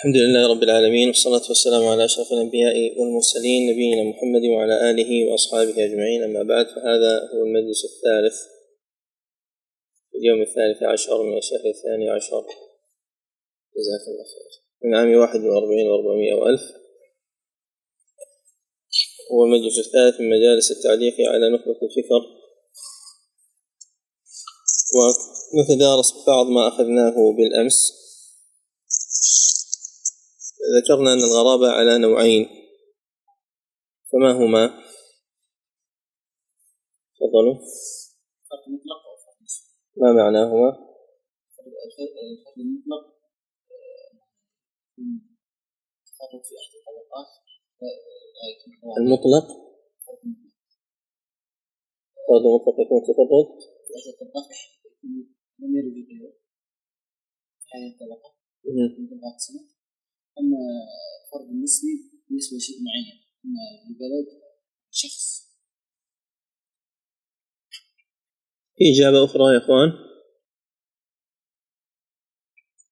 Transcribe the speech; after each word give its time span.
الحمد 0.00 0.16
لله 0.16 0.46
رب 0.46 0.62
العالمين 0.62 1.08
والصلاة 1.08 1.46
والسلام 1.48 1.84
على 1.88 2.04
أشرف 2.04 2.32
الأنبياء 2.32 3.00
والمرسلين 3.00 3.70
نبينا 3.70 4.02
محمد 4.02 4.44
وعلى 4.44 4.90
آله 4.90 5.30
وأصحابه 5.30 5.84
أجمعين. 5.84 6.22
أما 6.22 6.42
بعد 6.42 6.66
فهذا 6.66 7.12
هو 7.32 7.40
المجلس 7.46 7.84
الثالث 7.84 8.36
في 10.10 10.16
اليوم 10.18 10.42
الثالث 10.42 10.82
عشر 10.82 11.22
من 11.22 11.38
الشهر 11.38 11.66
الثاني 11.74 12.10
عشر. 12.10 12.42
جزاك 13.76 14.04
الله 14.08 14.24
خير. 14.32 14.50
من 14.84 14.94
عام 14.94 15.20
واحد 15.20 15.40
وأربعين 15.40 15.86
وأربعمائة 15.88 16.34
وألف. 16.34 16.62
هو 19.32 19.44
المجلس 19.44 19.78
الثالث 19.78 20.20
من 20.20 20.30
مجالس 20.30 20.70
التعليق 20.70 21.14
على 21.32 21.50
نخبة 21.54 21.78
الفكر. 21.82 22.22
ونتدارس 25.54 26.14
بعض 26.26 26.46
ما 26.46 26.68
أخذناه 26.68 27.16
بالأمس. 27.36 27.99
ذكرنا 30.76 31.12
أن 31.12 31.18
الغرابة 31.18 31.68
على 31.78 31.98
نوعين 31.98 32.46
فما 34.12 34.32
هما؟ 34.32 34.66
تفضلوا 37.14 37.54
فرق 38.48 38.64
مطلق 38.68 39.00
أو 39.08 39.16
فرق 39.24 39.42
نسبي 39.42 39.68
ما 39.96 40.12
معناهما؟ 40.12 40.90
الفرق 41.86 42.58
المطلق 42.58 43.04
تفرد 46.06 46.42
في 46.48 46.54
أحد 46.60 46.72
الطبقات 46.80 47.30
المطلق 48.98 49.46
فرد 52.28 52.44
مطلق 52.54 52.76
يكون 52.80 53.00
تفرد 53.02 53.48
في 53.86 53.92
أحد 53.98 54.08
الطبقات 54.12 54.48
لم 55.58 55.76
يرد 55.76 55.96
غيره 56.08 56.32
في 57.60 57.68
هذه 57.74 57.88
الطبقه 57.92 58.30
مهم. 58.64 58.90
من 58.98 59.06
طبقات 59.08 59.34
السنة 59.36 59.79
أما 60.40 60.58
الفرق 61.24 61.48
النسبي 61.50 61.94
بالنسبة 62.28 62.56
لشيء 62.56 62.76
معين 62.84 63.24
أما 63.44 63.64
لبلد 63.90 64.42
شخص. 64.90 65.40
في 68.76 68.84
إجابة 68.92 69.24
أخرى 69.24 69.54
يا 69.54 69.58
إخوان؟ 69.58 69.88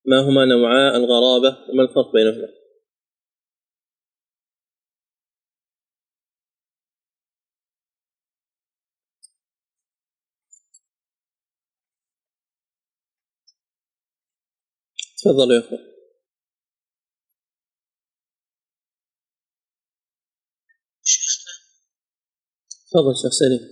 ما 0.04 0.20
هما 0.20 0.44
نوعا 0.44 0.96
الغرابة؟ 0.96 1.48
وما 1.70 1.82
الفرق 1.82 2.12
بينهما؟ 2.12 2.48
تفضلوا 15.19 15.54
يا 15.54 15.58
إخوان. 15.58 15.88
تفضل 22.91 23.14
شيخ 23.22 23.33
سليم 23.42 23.62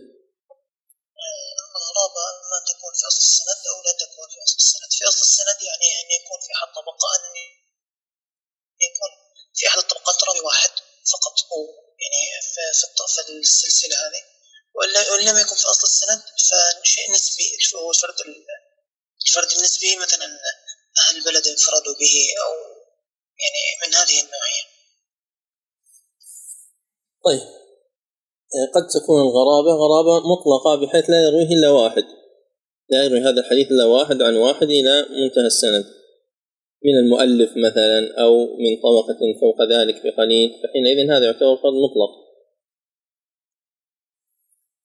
الغرابة 1.77 2.23
إما 2.43 2.59
تكون 2.71 2.93
في 2.99 3.05
أصل 3.11 3.23
السند 3.31 3.61
أو 3.73 3.77
لا 3.87 3.93
تكون 4.05 4.27
في 4.33 4.39
أصل 4.47 4.57
السند. 4.65 4.91
في 4.99 5.03
أصل 5.11 5.23
السند 5.29 5.59
يعني 5.69 5.89
أن 6.01 6.09
يكون 6.19 6.39
في 6.45 6.51
أحد 6.57 6.69
طبقة 6.79 7.07
أن 7.17 7.25
يكون 8.87 9.11
في 9.57 9.63
أحد 9.69 9.79
الطبقات 9.79 10.19
راوي 10.25 10.41
واحد 10.41 10.71
فقط 11.13 11.37
هو 11.53 11.63
يعني 12.03 12.21
في, 12.53 12.63
في, 12.81 12.85
الط- 12.89 13.11
في 13.15 13.21
السلسلة 13.33 13.97
هذه. 14.07 14.23
وإن 14.75 15.25
لم 15.29 15.39
يكن 15.39 15.57
في 15.57 15.67
أصل 15.73 15.87
السند 15.93 16.23
فشيء 16.49 17.13
نسبي 17.13 17.47
هو 17.75 17.91
الفرد 17.91 18.21
ال- 18.21 18.47
الفرد 19.27 19.51
النسبي 19.53 19.97
مثلا 19.97 20.27
أهل 21.03 21.17
البلد 21.17 21.47
انفردوا 21.47 21.95
به 22.01 22.17
أو 22.45 22.53
يعني 23.43 23.63
من 23.83 23.95
هذه 23.95 24.21
النوعية. 24.21 24.65
طيب. 27.27 27.66
قد 28.75 28.87
تكون 28.87 29.21
الغرابة 29.21 29.71
غرابة 29.71 30.27
مطلقة 30.29 30.87
بحيث 30.87 31.11
لا 31.11 31.25
يرويه 31.25 31.49
إلا 31.49 31.71
واحد. 31.71 32.05
لا 32.91 33.05
يروي 33.05 33.21
هذا 33.21 33.41
الحديث 33.41 33.71
إلا 33.71 33.85
واحد 33.85 34.23
عن 34.23 34.37
واحد 34.37 34.71
إلى 34.71 35.07
منتهى 35.11 35.47
السند. 35.47 35.85
من 36.85 36.99
المؤلف 36.99 37.51
مثلا 37.51 38.23
أو 38.23 38.47
من 38.47 38.77
طبقة 38.83 39.19
فوق 39.41 39.63
ذلك 39.71 39.95
بقليل 39.95 40.51
فحينئذ 40.63 41.11
هذا 41.11 41.25
يعتبر 41.25 41.57
فرد 41.57 41.73
مطلق. 41.73 42.27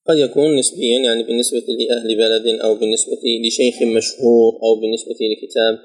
قد 0.07 0.17
يكون 0.17 0.55
نسبيا 0.55 0.99
يعني 0.99 1.23
بالنسبة 1.23 1.63
لأهل 1.79 2.17
بلد 2.17 2.59
أو 2.59 2.75
بالنسبة 2.75 3.21
لشيخ 3.47 3.81
مشهور 3.81 4.53
أو 4.63 4.81
بالنسبة 4.81 5.11
لكتاب. 5.11 5.79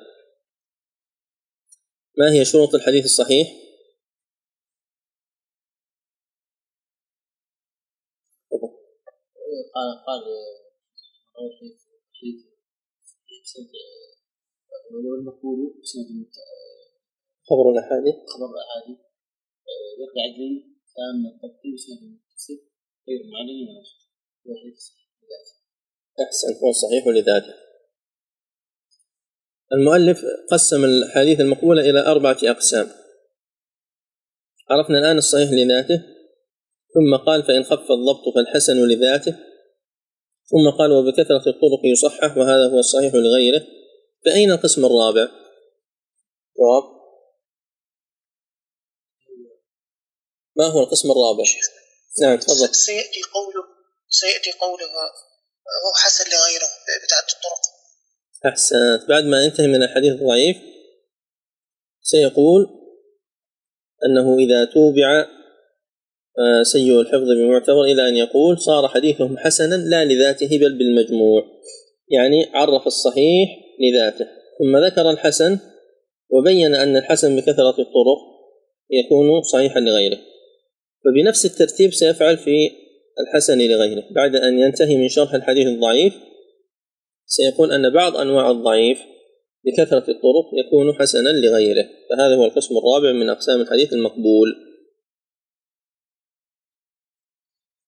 ما 2.19 2.33
هي 2.33 2.45
شروط 2.45 2.75
الحديث 2.75 3.05
الصحيح؟ 3.05 3.66
قال 9.77 9.91
قال 10.07 10.23
بسند 13.43 13.71
المقبول 15.19 15.81
بسند 15.83 16.31
خبر 17.49 17.71
الأحاديث 17.73 18.15
خبر 18.35 18.51
احاديث 18.65 18.99
ذكر 20.01 20.19
عدلي 20.27 20.55
تام 20.97 21.21
الضبطي 21.33 21.69
بسند 21.75 22.01
متصل 22.03 22.59
غير 23.09 23.21
معلن 23.33 23.69
حديث 24.61 24.79
صحيح 24.79 25.09
بذاته 25.23 25.57
أحسن 26.25 26.49
هو 26.63 26.73
صحيح 26.73 27.07
لذاته. 27.07 27.55
المؤلف 29.73 30.21
قسم 30.53 30.85
الحديث 30.85 31.41
المقبولة 31.41 31.91
إلى 31.91 32.01
أربعة 32.01 32.39
أقسام. 32.43 32.89
عرفنا 34.71 34.99
الآن 34.99 35.19
الصحيح 35.19 35.51
لذاته 35.51 36.03
ثم 36.95 37.17
قال 37.27 37.43
فإن 37.43 37.63
خف 37.65 37.91
الضبط 37.91 38.35
فالحسن 38.35 38.89
لذاته. 38.89 39.46
ثم 40.51 40.79
قال 40.79 40.93
وبكثرة 40.93 41.45
الطرق 41.53 41.81
يصحح 41.85 42.37
وهذا 42.37 42.71
هو 42.73 42.79
الصحيح 42.79 43.15
لغيره. 43.15 43.67
فأين 44.25 44.51
القسم 44.51 44.85
الرابع؟ 44.85 45.29
جواب 46.59 46.97
ما 50.57 50.67
هو 50.67 50.81
القسم 50.81 51.11
الرابع؟ 51.11 51.45
نعم 52.23 52.39
تفضل. 52.39 52.75
سيأتي 52.75 53.21
قوله 53.35 53.65
سيأتي 54.09 54.53
قوله 54.61 54.85
هو 55.85 55.93
حسن 56.05 56.25
لغيره 56.25 56.69
بتعدد 57.05 57.31
الطرق. 57.37 57.63
أحسنت. 58.47 59.09
بعد 59.09 59.25
ما 59.25 59.45
ينتهي 59.45 59.67
من 59.67 59.83
الحديث 59.83 60.13
الضعيف 60.13 60.57
سيقول 62.03 62.67
أنه 64.05 64.39
إذا 64.39 64.65
توبع 64.65 65.27
سيء 66.63 67.01
الحفظ 67.01 67.29
بمعتبر 67.31 67.85
إلى 67.85 68.09
أن 68.09 68.17
يقول 68.17 68.59
صار 68.59 68.89
حديثهم 68.89 69.39
حسنا 69.39 69.75
لا 69.75 70.05
لذاته 70.05 70.59
بل 70.59 70.79
بالمجموع. 70.79 71.45
يعني 72.11 72.47
عرف 72.55 72.87
الصحيح 72.87 73.49
لذاته. 73.81 74.27
ثم 74.59 74.77
ذكر 74.77 75.11
الحسن 75.11 75.59
وبين 76.31 76.75
أن 76.75 76.97
الحسن 76.97 77.37
بكثرة 77.37 77.71
الطرق 77.71 78.19
يكون 78.91 79.43
صحيحا 79.43 79.81
لغيره. 79.81 80.19
فبنفس 81.05 81.47
الترتيب 81.47 81.93
سيفعل 81.93 82.37
في 82.37 82.71
الحسن 83.21 83.59
لغيره. 83.59 84.05
بعد 84.15 84.37
أن 84.37 84.59
ينتهي 84.59 84.97
من 84.97 85.09
شرح 85.09 85.35
الحديث 85.35 85.67
الضعيف 85.67 86.15
سيكون 87.27 87.73
أن 87.73 87.93
بعض 87.93 88.17
أنواع 88.17 88.51
الضعيف 88.51 88.99
بكثرة 89.65 89.99
الطرق 89.99 90.47
يكون 90.67 90.95
حسنا 90.95 91.29
لغيره. 91.29 91.89
فهذا 92.11 92.35
هو 92.35 92.45
القسم 92.45 92.75
الرابع 92.77 93.13
من 93.13 93.29
أقسام 93.29 93.61
الحديث 93.61 93.93
المقبول. 93.93 94.66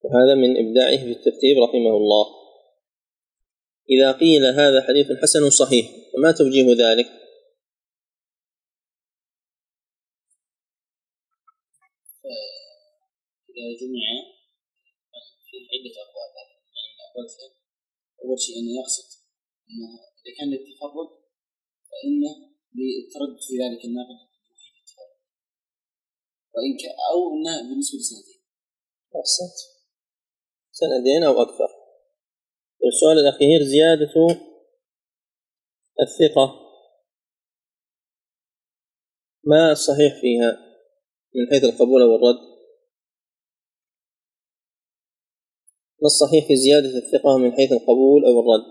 وهذا 0.03 0.35
من 0.35 0.51
إبداعه 0.67 0.97
في 0.97 1.13
الترتيب 1.13 1.59
رحمه 1.59 1.97
الله. 1.97 2.27
إذا 3.91 4.13
قيل 4.13 4.45
هذا 4.47 4.83
حديث 4.89 5.07
حسن 5.23 5.51
صحيح 5.51 5.87
فما 6.13 6.33
توجيه 6.33 6.67
ذلك؟ 6.85 7.07
إذا 13.59 13.71
جمع 13.81 14.09
في 15.47 15.57
عدة 15.73 15.95
أقوال 16.05 16.31
يعني 16.37 16.55
من 16.95 17.01
أقوال 17.07 17.29
فهم 17.29 17.53
أول 18.25 18.41
شيء 18.41 18.57
أنه 18.61 18.73
يقصد 18.81 19.09
أنه 19.71 19.91
إذا 20.19 20.33
كان 20.39 20.49
للتفرد 20.51 21.11
فإنه 21.91 22.35
للتردد 22.79 23.41
في 23.47 23.55
ذلك 23.63 23.85
الناقد 23.85 24.19
التفرد 24.81 25.13
وإن. 26.55 26.73
أو 27.11 27.19
أنه 27.35 27.69
بالنسبة 27.69 27.99
لسنتين. 27.99 28.41
أحسنت. 29.21 29.78
سندين 30.81 31.25
أو 31.25 31.43
أكثر. 31.43 31.69
السؤال 32.89 33.19
الأخير 33.19 33.63
زيادة 33.63 34.15
الثقة. 36.03 36.69
ما 39.45 39.73
الصحيح 39.73 40.13
فيها 40.21 40.51
من 41.35 41.45
حيث 41.51 41.65
القبول 41.65 42.03
والرد 42.03 42.41
ما 46.03 46.07
الصحيح 46.07 46.47
في 46.49 46.57
زيادة 46.57 46.93
الثقة 47.03 47.39
من 47.39 47.53
حيث 47.53 47.73
القبول 47.73 48.21
أو 48.29 48.35
الرد؟ 48.41 48.67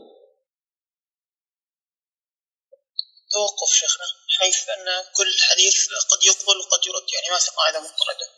توقف 3.31 3.69
شيخنا 3.81 4.07
حيث 4.39 4.69
أن 4.69 4.85
كل 5.17 5.31
حديث 5.49 5.75
قد 6.11 6.25
يقبل 6.25 6.57
وقد 6.59 6.81
يرد 6.87 7.07
يعني 7.13 7.27
ما 7.33 7.39
في 7.39 7.51
قاعدة 7.57 7.79
مضطردة 7.79 8.36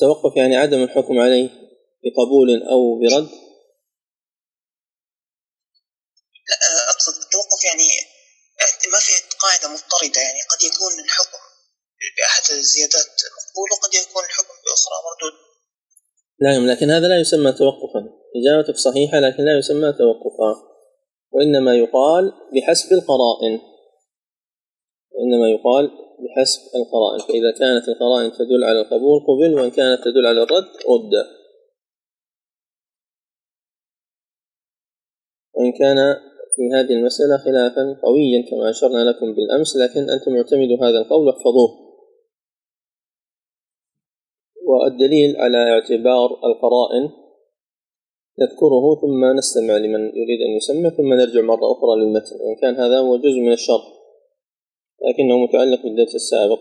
توقف 0.00 0.36
يعني 0.36 0.56
عدم 0.56 0.82
الحكم 0.82 1.18
عليه 1.18 1.48
بقبول 2.02 2.48
أو 2.72 2.80
برد؟ 3.00 3.30
لا 6.48 6.56
أقصد 6.90 7.14
التوقف 7.22 7.64
يعني 7.64 7.88
ما 8.92 8.98
في 8.98 9.12
قاعدة 9.38 9.68
مضطردة 9.74 10.20
يعني 10.20 10.40
قد 10.50 10.62
يكون 10.62 11.04
الحكم 11.04 11.42
بأحد 12.16 12.42
الزيادات 12.50 13.06
مقبول 13.38 13.68
وقد 13.72 13.94
يكون 13.94 14.24
الحكم 14.24 14.54
بأخرى 14.64 14.96
مردود 15.06 15.54
نعم 16.42 16.66
لكن 16.70 16.90
هذا 16.90 17.08
لا 17.08 17.20
يسمى 17.20 17.52
توقفا. 17.52 18.00
إجابتك 18.36 18.76
صحيحة 18.76 19.20
لكن 19.20 19.44
لا 19.44 19.58
يسمى 19.58 19.92
توقفا. 19.92 20.50
وإنما 21.32 21.76
يقال 21.76 22.32
بحسب 22.54 22.92
القرائن. 22.92 23.60
وإنما 25.24 25.48
يقال 25.48 25.90
بحسب 26.20 26.60
القرائن. 26.76 27.18
فإذا 27.28 27.50
كانت 27.50 27.88
القرائن 27.88 28.32
تدل 28.32 28.64
على 28.64 28.80
القبول 28.80 29.20
قبل 29.20 29.54
وإن 29.54 29.70
كانت 29.70 30.04
تدل 30.04 30.26
على 30.26 30.42
الرد 30.42 30.72
رد. 30.88 31.12
وإن 35.54 35.72
كان 35.72 35.96
في 36.56 36.62
هذه 36.74 36.92
المسألة 36.92 37.36
خلافا 37.38 38.00
قويا 38.02 38.50
كما 38.50 38.70
أشرنا 38.70 39.10
لكم 39.10 39.34
بالأمس 39.34 39.76
لكن 39.76 40.10
أنتم 40.10 40.36
اعتمدوا 40.36 40.88
هذا 40.88 40.98
القول 40.98 41.26
واحفظوه 41.26 41.84
والدليل 44.66 45.36
على 45.36 45.58
اعتبار 45.70 46.30
القرائن 46.30 47.10
نذكره 48.40 49.00
ثم 49.00 49.24
نستمع 49.38 49.76
لمن 49.76 50.00
يريد 50.00 50.40
أن 50.48 50.56
يسمى 50.56 50.90
ثم 50.90 51.14
نرجع 51.14 51.40
مرة 51.40 51.72
أخرى 51.72 52.00
للمتن. 52.00 52.36
وإن 52.40 52.56
كان 52.60 52.74
هذا 52.74 52.98
هو 52.98 53.16
جزء 53.16 53.40
من 53.40 53.52
الشرح 53.52 54.03
لكنه 55.08 55.38
متعلق 55.38 55.82
بالدرس 55.82 56.14
السابق. 56.14 56.60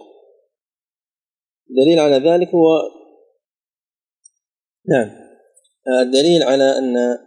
الدليل 1.69 1.99
على 1.99 2.15
ذلك 2.29 2.47
هو 2.47 2.67
نعم. 4.89 5.09
الدليل 6.01 6.43
على 6.43 6.77
أن 6.77 7.17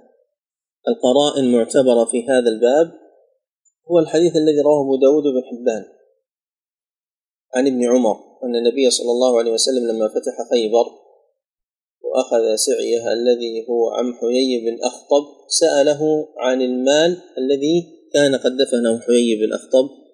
القرائن 0.89 1.53
معتبرة 1.53 2.05
في 2.05 2.25
هذا 2.29 2.49
الباب 2.49 2.93
هو 3.91 3.99
الحديث 3.99 4.37
الذي 4.37 4.61
رواه 4.61 4.83
أبو 4.83 4.97
داود 4.97 5.23
بن 5.23 5.43
حبان 5.51 5.85
عن 7.55 7.67
ابن 7.67 7.85
عمر 7.85 8.17
أن 8.45 8.57
النبي 8.57 8.91
صلى 8.91 9.11
الله 9.11 9.39
عليه 9.39 9.53
وسلم 9.53 9.87
لما 9.87 10.09
فتح 10.09 10.51
خيبر 10.51 10.87
وأخذ 12.03 12.55
سعيه 12.57 13.13
الذي 13.13 13.67
هو 13.69 13.91
عم 13.91 14.15
حيي 14.15 14.61
بن 14.61 14.85
أخطب 14.85 15.25
سأله 15.49 16.29
عن 16.39 16.63
المال 16.63 17.23
الذي 17.39 17.97
كان 18.13 18.35
قد 18.35 18.57
دفنه 18.57 19.01
حيي 19.01 19.47
بن 19.47 19.53
أخطب. 19.53 20.06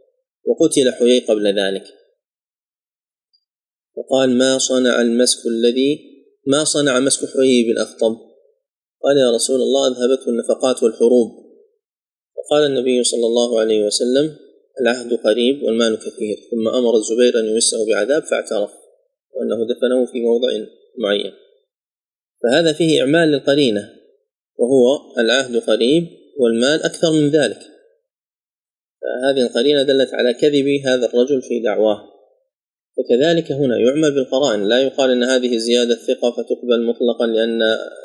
وقتل 0.45 0.93
حيي 0.93 1.21
قبل 1.21 1.47
ذلك. 1.47 1.85
فقال 3.97 4.31
ما 4.31 4.59
صنع 4.59 5.01
المسك 5.01 5.47
الذي 5.47 6.13
ما 6.47 6.65
صنع 6.65 7.01
مسك 7.01 7.21
حيي 7.37 7.73
بن 7.73 7.79
أخطب 7.79 8.17
قال 9.03 9.17
يا 9.19 9.31
رسول 9.31 9.61
الله 9.61 9.89
أذهبته 9.89 10.29
النفقات 10.29 10.83
والحروب. 10.83 11.29
فقال 12.37 12.67
النبي 12.67 13.05
صلى 13.05 13.27
الله 13.27 13.61
عليه 13.61 13.87
وسلم 13.87 14.37
العهد 14.81 15.15
قريب 15.15 15.63
والمال 15.63 15.97
كثير 15.97 16.37
ثم 16.51 16.69
أمر 16.69 16.97
الزبير 16.97 17.41
أن 17.41 17.45
يمسه 17.45 17.87
بعذاب 17.87 18.23
فاعترف 18.23 18.71
وأنه 19.35 19.65
دفنه 19.65 20.13
في 20.13 20.21
موضع 20.21 20.49
معين. 20.99 21.33
فهذا 22.43 22.73
فيه 22.73 23.01
إعمال 23.01 23.29
للقرينة 23.29 23.91
وهو 24.57 25.15
العهد 25.19 25.57
قريب 25.57 26.09
والمال 26.39 26.83
أكثر 26.83 27.13
من 27.13 27.31
ذلك. 27.31 27.72
فهذه 29.13 29.47
القرينة 29.47 29.83
دلت 29.83 30.15
على 30.15 30.35
كذب 30.35 30.67
هذا 30.87 31.07
الرجل 31.07 31.43
في 31.43 31.61
دعواه. 31.61 32.09
وكذلك 32.99 33.53
هنا 33.53 33.79
يعمل 33.79 34.15
بالقرائن 34.15 34.69
لا 34.69 34.83
يقال 34.83 35.11
إن 35.11 35.23
هذه 35.23 35.55
الزياده 35.55 35.95
ثقة 35.95 36.31
فتقبل 36.31 36.87
مطلقا 36.87 37.27
لأن 37.27 37.63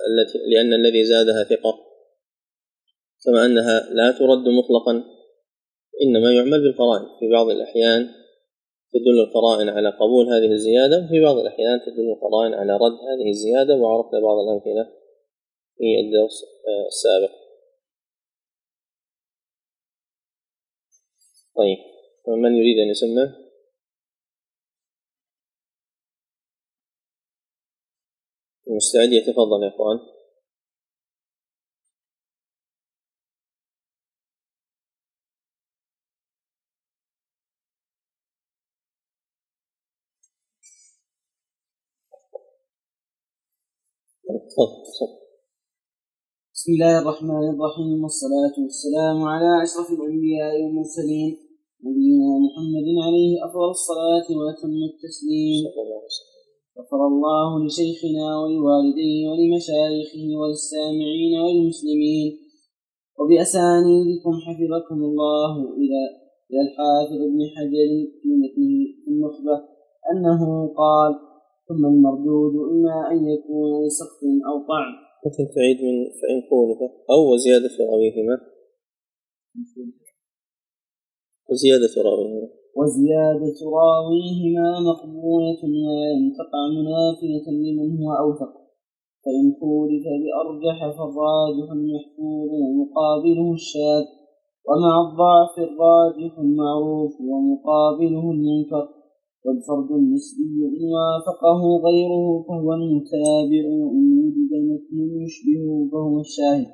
التي 0.09 0.37
لأن 0.47 0.73
الذي 0.73 1.05
زادها 1.05 1.43
ثقة. 1.43 1.73
كما 3.25 3.45
أنها 3.45 3.89
لا 3.91 4.11
ترد 4.11 4.47
مطلقا 4.47 5.03
إنما 6.03 6.33
يعمل 6.33 6.61
بالقرائن. 6.61 7.05
في 7.19 7.29
بعض 7.31 7.49
الأحيان 7.49 8.07
تدل 8.93 9.19
القرائن 9.19 9.69
على 9.69 9.89
قبول 9.89 10.25
هذه 10.33 10.51
الزيادة 10.51 10.97
وفي 11.05 11.21
بعض 11.21 11.37
الأحيان 11.37 11.79
تدل 11.79 12.09
القرائن 12.09 12.53
على 12.53 12.73
رد 12.73 12.97
هذه 13.09 13.29
الزيادة 13.29 13.75
وعرفنا 13.75 14.19
بعض 14.19 14.37
الأمثلة 14.37 14.83
في 15.77 15.99
الدرس 15.99 16.43
السابق. 16.87 17.46
طيب. 21.57 21.77
من 22.27 22.55
يريد 22.55 22.77
أن 22.79 22.89
يسمى؟ 22.91 23.47
المستعد 28.67 29.11
يتفضل 29.11 29.63
يا 29.63 29.69
إخوان. 29.69 29.99
بسم 46.53 46.71
الله 46.73 46.99
الرحمن 47.01 47.49
الرحيم 47.53 48.03
والصلاة 48.03 48.55
والسلام 48.63 49.23
على 49.23 49.63
أشرف 49.63 49.91
الأنبياء 49.91 50.61
والمرسلين. 50.61 51.46
نبينا 51.85 52.29
محمد 52.45 52.87
عليه 53.05 53.33
أفضل 53.45 53.69
الصلاة 53.77 54.27
وأتم 54.37 54.77
التسليم. 54.91 55.61
غفر 56.77 57.01
الله 57.11 57.49
لشيخنا 57.65 58.25
ولوالديه 58.39 59.21
ولمشايخه 59.29 60.25
وللسامعين 60.39 61.33
والمسلمين. 61.43 62.29
وبأسانيدكم 63.19 64.33
حفظكم 64.45 64.99
الله 65.09 65.53
إلى 65.81 66.01
إلى 66.49 66.61
الحافظ 66.65 67.19
ابن 67.29 67.41
حجر 67.55 67.89
في 68.21 68.29
متنه 68.41 68.83
النخبة 69.07 69.55
أنه 70.11 70.41
قال 70.81 71.11
ثم 71.67 71.85
المردود 71.85 72.53
إما 72.71 73.11
أن 73.11 73.19
يكون 73.33 73.85
لسقط 73.85 74.21
أو 74.49 74.55
طعن. 74.71 74.93
مثل 75.25 75.43
تعيد 75.55 75.77
من 75.87 75.97
فإن 76.19 76.37
خولف 76.49 76.79
أو 77.09 77.33
وزيادة 77.33 77.69
راويهما 77.89 78.35
وزيادة 81.49 81.93
راويهما 82.05 82.47
وزيادة 82.79 83.59
راويهما 83.79 84.67
مقبولة 84.89 85.61
ولم 85.87 86.23
تقع 86.39 86.63
منافية 86.77 87.45
لمن 87.63 87.87
هو 88.01 88.09
أوثق. 88.23 88.53
فإن 89.23 89.45
خولف 89.59 90.05
بأرجح 90.21 90.77
فالراجح 90.97 91.67
المحفوظ 91.77 92.49
ومقابله 92.63 93.53
الشاذ. 93.53 94.05
ومع 94.67 94.93
الضعف 95.05 95.53
الراجح 95.69 96.39
المعروف 96.39 97.13
ومقابله 97.31 98.31
المنكر. 98.31 98.85
والفرد 99.45 99.91
النسبي 99.91 100.55
إن 100.67 100.83
وافقه 100.95 101.61
غيره 101.87 102.25
فهو 102.47 102.73
المتابع 102.73 103.65
إن 103.97 104.05
وجد 104.23 104.51
متن 104.69 104.99
يشبهه 105.23 105.89
فهو 105.91 106.19
الشاهد. 106.19 106.71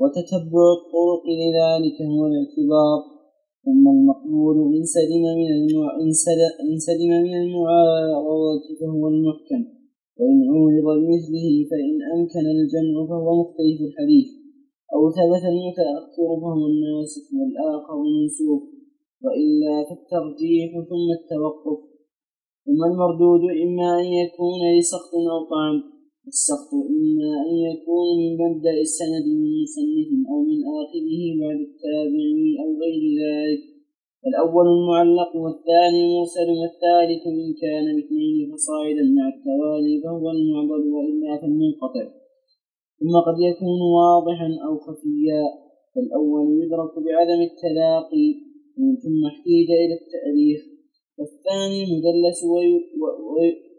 وتتبع 0.00 0.64
الطرق 0.78 1.24
لذلك 1.40 1.96
هو 2.12 2.26
الاعتبار. 2.26 3.13
ثم 3.64 3.84
المقبول 3.96 4.56
إن 4.76 4.84
سلم 4.96 5.24
من 5.40 5.48
إن 6.70 6.78
سلم 6.88 7.12
من 7.26 7.34
المعارضة 7.42 8.64
فهو 8.80 9.08
المحكم 9.08 9.62
وإن 10.18 10.38
عورض 10.50 10.86
بمثله 11.00 11.46
فإن 11.70 11.96
أمكن 12.16 12.44
الجمع 12.56 12.94
فهو 13.10 13.28
مختلف 13.40 13.78
الحديث. 13.88 14.28
أو 14.94 15.10
ثبت 15.16 15.44
المتأخر 15.52 16.28
فهو 16.42 16.66
الناسخ 16.72 17.24
والآخر 17.38 17.96
منسوخ 18.16 18.62
وإلا 19.24 19.74
فالترجيح 19.88 20.70
ثم 20.90 21.08
التوقف. 21.18 21.78
ثم 22.64 22.80
المردود 22.90 23.42
إما 23.64 23.88
أن 24.00 24.06
يكون 24.22 24.60
لسقط 24.78 25.14
أو 25.34 25.40
طعن 25.52 25.93
السقط 26.32 26.72
إما 26.74 27.30
أن 27.46 27.54
يكون 27.70 28.06
من 28.18 28.30
مبدأ 28.42 28.74
السند 28.86 29.24
من 29.40 29.50
مصنف 29.62 30.08
أو 30.30 30.38
من 30.48 30.58
آخره 30.80 31.20
بعد 31.40 31.60
التابعي 31.68 32.48
أو 32.62 32.68
غير 32.82 33.02
ذلك. 33.22 33.62
الأول 34.30 34.66
المعلق 34.74 35.32
والثاني 35.44 35.98
المرسل 36.06 36.48
والثالث 36.60 37.22
إن 37.26 37.50
كان 37.62 37.86
باثنين 37.96 38.52
فصاعدا 38.52 39.04
مع 39.16 39.24
التوالي 39.34 39.94
فهو 40.02 40.26
المعضل 40.36 40.82
وإلا 40.94 41.32
فالمنقطع. 41.40 42.04
ثم 43.00 43.14
قد 43.26 43.38
يكون 43.50 43.80
واضحا 43.98 44.48
أو 44.66 44.78
خفيا 44.86 45.42
فالأول 45.94 46.46
يدرك 46.62 46.94
بعدم 47.06 47.40
التلاقي 47.50 48.28
ثم 49.02 49.20
احتيج 49.26 49.68
إلى 49.70 49.94
التأليف 50.00 50.62
والثاني 51.18 51.80
مدلس 51.92 52.38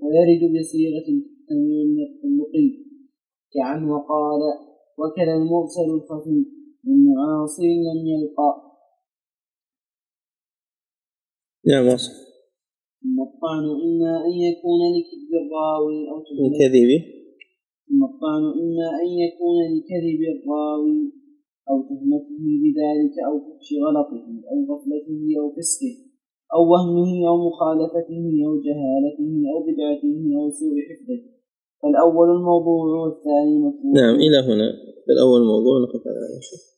ويرد 0.03 0.41
بصيغة 0.53 1.34
اللقي 1.51 2.85
كعن 3.53 3.89
وقال 3.89 4.41
وكذا 4.97 5.33
المرسل 5.35 5.89
الخفي 5.95 6.45
من 6.83 7.13
معاصر 7.13 7.63
لم 7.63 8.07
يلقى. 8.07 8.65
نعم 11.67 11.87
واصل 11.87 12.25
ثم 13.01 13.21
الطعن 13.21 13.65
إما 13.85 14.25
أن 14.27 14.33
يكون 14.49 14.79
لكذب 14.95 15.31
الراوي 15.43 16.09
أو 16.09 16.17
كذبه 16.59 17.01
ثم 17.87 18.03
الطعن 18.03 18.43
إما 18.61 18.87
أن 19.01 19.09
يكون 19.25 19.57
لكذب 19.73 20.21
الراوي 20.35 20.99
أو 21.69 21.81
تهمته 21.89 22.41
بذلك 22.63 23.15
أو 23.27 23.33
فحش 23.45 23.69
غلطه 23.83 24.27
أو 24.51 24.57
غفلته 24.69 25.21
أو 25.39 25.45
فسقه 25.55 25.95
أو 26.53 26.61
وهمه 26.71 27.11
أو 27.29 27.35
مخالفته 27.47 28.25
أو 28.47 28.53
جهالته 28.67 29.31
أو 29.51 29.59
بدعته 29.67 30.17
أو 30.37 30.49
سوء 30.49 30.75
حفظه. 30.89 31.34
فالأول 31.81 32.29
الموضوع 32.29 32.85
والثاني 32.85 33.59
مفهوم 33.59 33.93
نعم 33.93 34.15
إلى 34.15 34.37
هنا. 34.37 34.69
الأول 35.09 35.41
موضوع 35.45 35.79
نقف 35.79 36.07
على 36.07 36.17
هذا. 36.17 36.75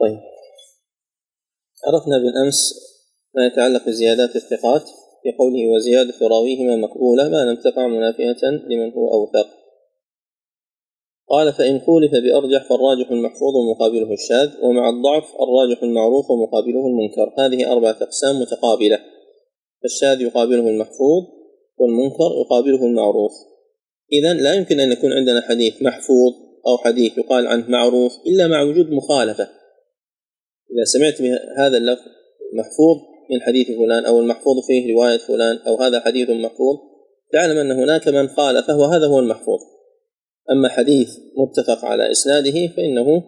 طيب. 0.00 0.18
عرفنا 1.86 2.18
بالأمس 2.18 2.74
ما 3.34 3.46
يتعلق 3.46 3.86
بزيادات 3.86 4.36
الثقات. 4.36 5.03
في 5.24 5.32
قوله 5.38 5.68
وزيادة 5.74 6.14
راويهما 6.22 6.76
مقبولة 6.76 7.28
ما 7.28 7.44
لم 7.44 7.56
تقع 7.56 7.86
منافية 7.86 8.50
لمن 8.70 8.92
هو 8.92 9.12
أوثق. 9.12 9.46
قال 11.28 11.52
فإن 11.52 11.80
خولف 11.80 12.10
بأرجح 12.12 12.68
فالراجح 12.68 13.10
المحفوظ 13.10 13.54
ومقابله 13.56 14.12
الشاذ 14.12 14.50
ومع 14.62 14.88
الضعف 14.88 15.24
الراجح 15.44 15.82
المعروف 15.82 16.30
ومقابله 16.30 16.86
المنكر. 16.86 17.34
هذه 17.38 17.72
أربعة 17.72 17.96
أقسام 18.00 18.40
متقابلة. 18.40 18.98
الشاذ 19.84 20.20
يقابله 20.20 20.68
المحفوظ 20.68 21.22
والمنكر 21.78 22.30
يقابله 22.40 22.86
المعروف. 22.86 23.32
إذا 24.12 24.34
لا 24.34 24.54
يمكن 24.54 24.80
أن 24.80 24.92
يكون 24.92 25.12
عندنا 25.12 25.40
حديث 25.40 25.82
محفوظ 25.82 26.32
أو 26.66 26.78
حديث 26.78 27.18
يقال 27.18 27.46
عنه 27.46 27.68
معروف 27.68 28.12
إلا 28.26 28.46
مع 28.46 28.62
وجود 28.62 28.90
مخالفة. 28.90 29.48
إذا 30.74 30.84
سمعت 30.84 31.22
بهذا 31.22 31.76
اللفظ 31.76 32.02
محفوظ 32.54 33.13
من 33.30 33.42
حديث 33.42 33.66
فلان 33.66 34.04
أو 34.06 34.20
المحفوظ 34.20 34.66
فيه 34.66 34.94
رواية 34.94 35.18
فلان 35.18 35.56
أو 35.56 35.82
هذا 35.82 36.00
حديث 36.00 36.30
محفوظ 36.30 36.76
تعلم 37.32 37.58
أن 37.58 37.72
هناك 37.72 38.08
من 38.08 38.28
خالفه 38.28 38.76
وهذا 38.76 39.06
هو 39.06 39.18
المحفوظ. 39.18 39.60
أما 40.50 40.68
حديث 40.68 41.08
متفق 41.36 41.84
على 41.84 42.10
إسناده 42.10 42.66
فإنه 42.76 43.24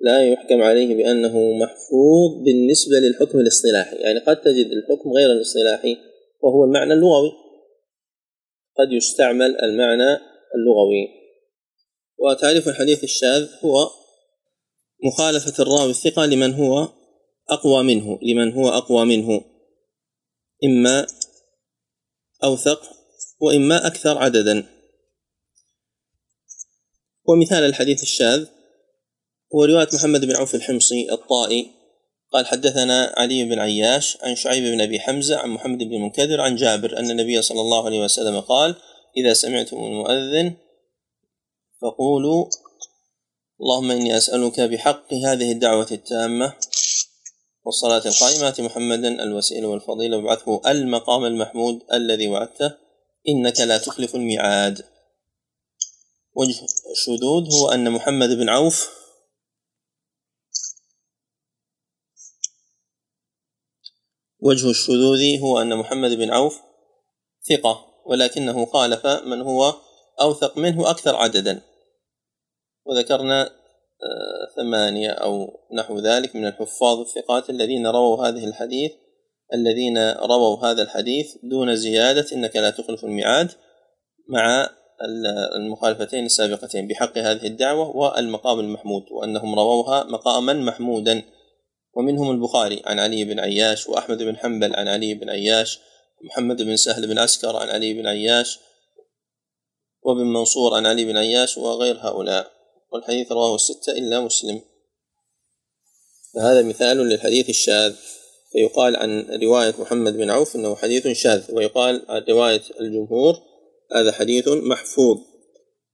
لا 0.00 0.32
يحكم 0.32 0.62
عليه 0.62 0.94
بأنه 0.94 1.52
محفوظ 1.52 2.44
بالنسبة 2.44 2.96
للحكم 2.96 3.38
الاصطلاحي 3.38 3.96
يعني 3.96 4.18
قد 4.18 4.40
تجد 4.40 4.66
الحكم 4.66 5.12
غير 5.16 5.32
الاصطلاحي 5.32 5.96
وهو 6.40 6.64
المعنى 6.64 6.92
اللغوي. 6.92 7.32
قد 8.78 8.92
يستعمل 8.92 9.60
المعنى 9.60 10.18
اللغوي. 10.54 11.08
وتعريف 12.18 12.68
الحديث 12.68 13.04
الشاذ 13.04 13.48
هو 13.64 13.90
مخالفة 15.04 15.62
الراوي 15.62 15.90
الثقة 15.90 16.26
لمن 16.26 16.54
هو 16.54 16.88
أقوى 17.52 17.82
منه 17.82 18.18
لمن 18.22 18.52
هو 18.52 18.68
أقوى 18.68 19.04
منه. 19.04 19.44
إما 20.64 21.06
أوثق 22.44 22.82
وإما 23.40 23.86
أكثر 23.86 24.18
عددا. 24.18 24.66
ومثال 27.24 27.64
الحديث 27.64 28.02
الشاذ 28.02 28.46
هو 29.54 29.64
رواية 29.64 29.88
محمد 29.92 30.24
بن 30.24 30.36
عوف 30.36 30.54
الحمصي 30.54 31.12
الطائي. 31.12 31.82
قال 32.32 32.46
حدثنا 32.46 33.14
علي 33.16 33.44
بن 33.44 33.58
عياش 33.58 34.18
عن 34.22 34.36
شعيب 34.36 34.64
بن 34.64 34.80
أبي 34.80 35.00
حمزة 35.00 35.36
عن 35.36 35.50
محمد 35.50 35.78
بن 35.78 35.94
المنكدر 35.94 36.40
عن 36.40 36.56
جابر 36.56 36.98
أن 36.98 37.10
النبي 37.10 37.42
صلى 37.42 37.60
الله 37.60 37.86
عليه 37.86 38.04
وسلم 38.04 38.40
قال 38.40 38.76
إذا 39.16 39.32
سمعتم 39.32 39.76
المؤذن 39.76 40.54
فقولوا 41.82 42.46
اللهم 43.60 43.90
إني 43.90 44.16
أسألك 44.16 44.60
بحق 44.60 45.14
هذه 45.14 45.52
الدعوة 45.52 45.86
التامة 45.90 46.54
والصلاة 47.64 48.02
القائمة 48.06 48.54
محمدا 48.58 49.22
الوسيلة 49.22 49.68
والفضيلة 49.68 50.16
وابعثه 50.16 50.70
المقام 50.70 51.24
المحمود 51.24 51.82
الذي 51.92 52.28
وعدته 52.28 52.74
إنك 53.28 53.60
لا 53.60 53.78
تخلف 53.78 54.14
الميعاد. 54.14 54.84
وجه 56.34 56.66
الشذوذ 56.90 57.54
هو 57.54 57.68
أن 57.70 57.90
محمد 57.90 58.28
بن 58.28 58.48
عوف 58.48 58.90
وجه 64.40 64.70
الشذوذ 64.70 65.40
هو 65.40 65.60
أن 65.60 65.76
محمد 65.76 66.10
بن 66.10 66.30
عوف 66.30 66.60
ثقة 67.48 67.86
ولكنه 68.06 68.66
خالف 68.66 69.06
من 69.06 69.40
هو 69.40 69.74
أوثق 70.20 70.58
منه 70.58 70.90
أكثر 70.90 71.16
عددا. 71.16 71.62
وذكرنا 72.84 73.61
ثمانية 74.56 75.10
أو 75.10 75.60
نحو 75.72 75.98
ذلك 75.98 76.36
من 76.36 76.46
الحفاظ 76.46 77.00
الثقات 77.00 77.50
الذين 77.50 77.86
رووا 77.86 78.28
هذه 78.28 78.44
الحديث 78.44 78.92
الذين 79.54 80.10
رووا 80.10 80.66
هذا 80.66 80.82
الحديث 80.82 81.26
دون 81.42 81.76
زيادة 81.76 82.26
إنك 82.32 82.56
لا 82.56 82.70
تخلف 82.70 83.04
الميعاد 83.04 83.50
مع 84.28 84.70
المخالفتين 85.56 86.24
السابقتين 86.24 86.88
بحق 86.88 87.18
هذه 87.18 87.46
الدعوة 87.46 87.96
والمقام 87.96 88.60
المحمود 88.60 89.02
وأنهم 89.10 89.54
رووها 89.54 90.04
مقاما 90.04 90.52
محمودا. 90.52 91.22
ومنهم 91.94 92.30
البخاري 92.30 92.82
عن 92.86 92.98
علي 92.98 93.24
بن 93.24 93.40
عياش 93.40 93.88
وأحمد 93.88 94.22
بن 94.22 94.36
حنبل 94.36 94.74
عن 94.74 94.88
علي 94.88 95.14
بن 95.14 95.30
عياش 95.30 95.80
محمد 96.24 96.62
بن 96.62 96.76
سهل 96.76 97.06
بن 97.06 97.18
عسكر 97.18 97.56
عن 97.56 97.68
علي 97.68 97.94
بن 97.94 98.06
عياش 98.06 98.58
وابن 100.02 100.26
منصور 100.26 100.74
عن 100.74 100.86
علي 100.86 101.04
بن 101.04 101.16
عياش 101.16 101.58
وغير 101.58 101.96
هؤلاء. 101.96 102.61
والحديث 102.92 103.32
رواه 103.32 103.54
الستة 103.54 103.92
إلا 103.92 104.20
مسلم. 104.20 104.60
فهذا 106.34 106.62
مثال 106.62 106.96
للحديث 106.96 107.48
الشاذ. 107.48 107.94
فيقال 108.52 108.96
عن 108.96 109.38
رواية 109.42 109.74
محمد 109.78 110.16
بن 110.16 110.30
عوف 110.30 110.56
أنه 110.56 110.76
حديث 110.76 111.08
شاذ 111.08 111.54
ويقال 111.54 112.04
عن 112.08 112.24
رواية 112.28 112.62
الجمهور 112.80 113.34
هذا 113.94 114.12
حديث 114.12 114.48
محفوظ 114.48 115.18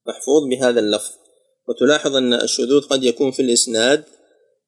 محفوظ 0.06 0.48
بهذا 0.50 0.80
اللفظ. 0.80 1.10
وتلاحظ 1.68 2.16
أن 2.16 2.34
الشذوذ 2.34 2.82
قد 2.82 3.04
يكون 3.04 3.30
في 3.30 3.42
الإسناد 3.42 4.04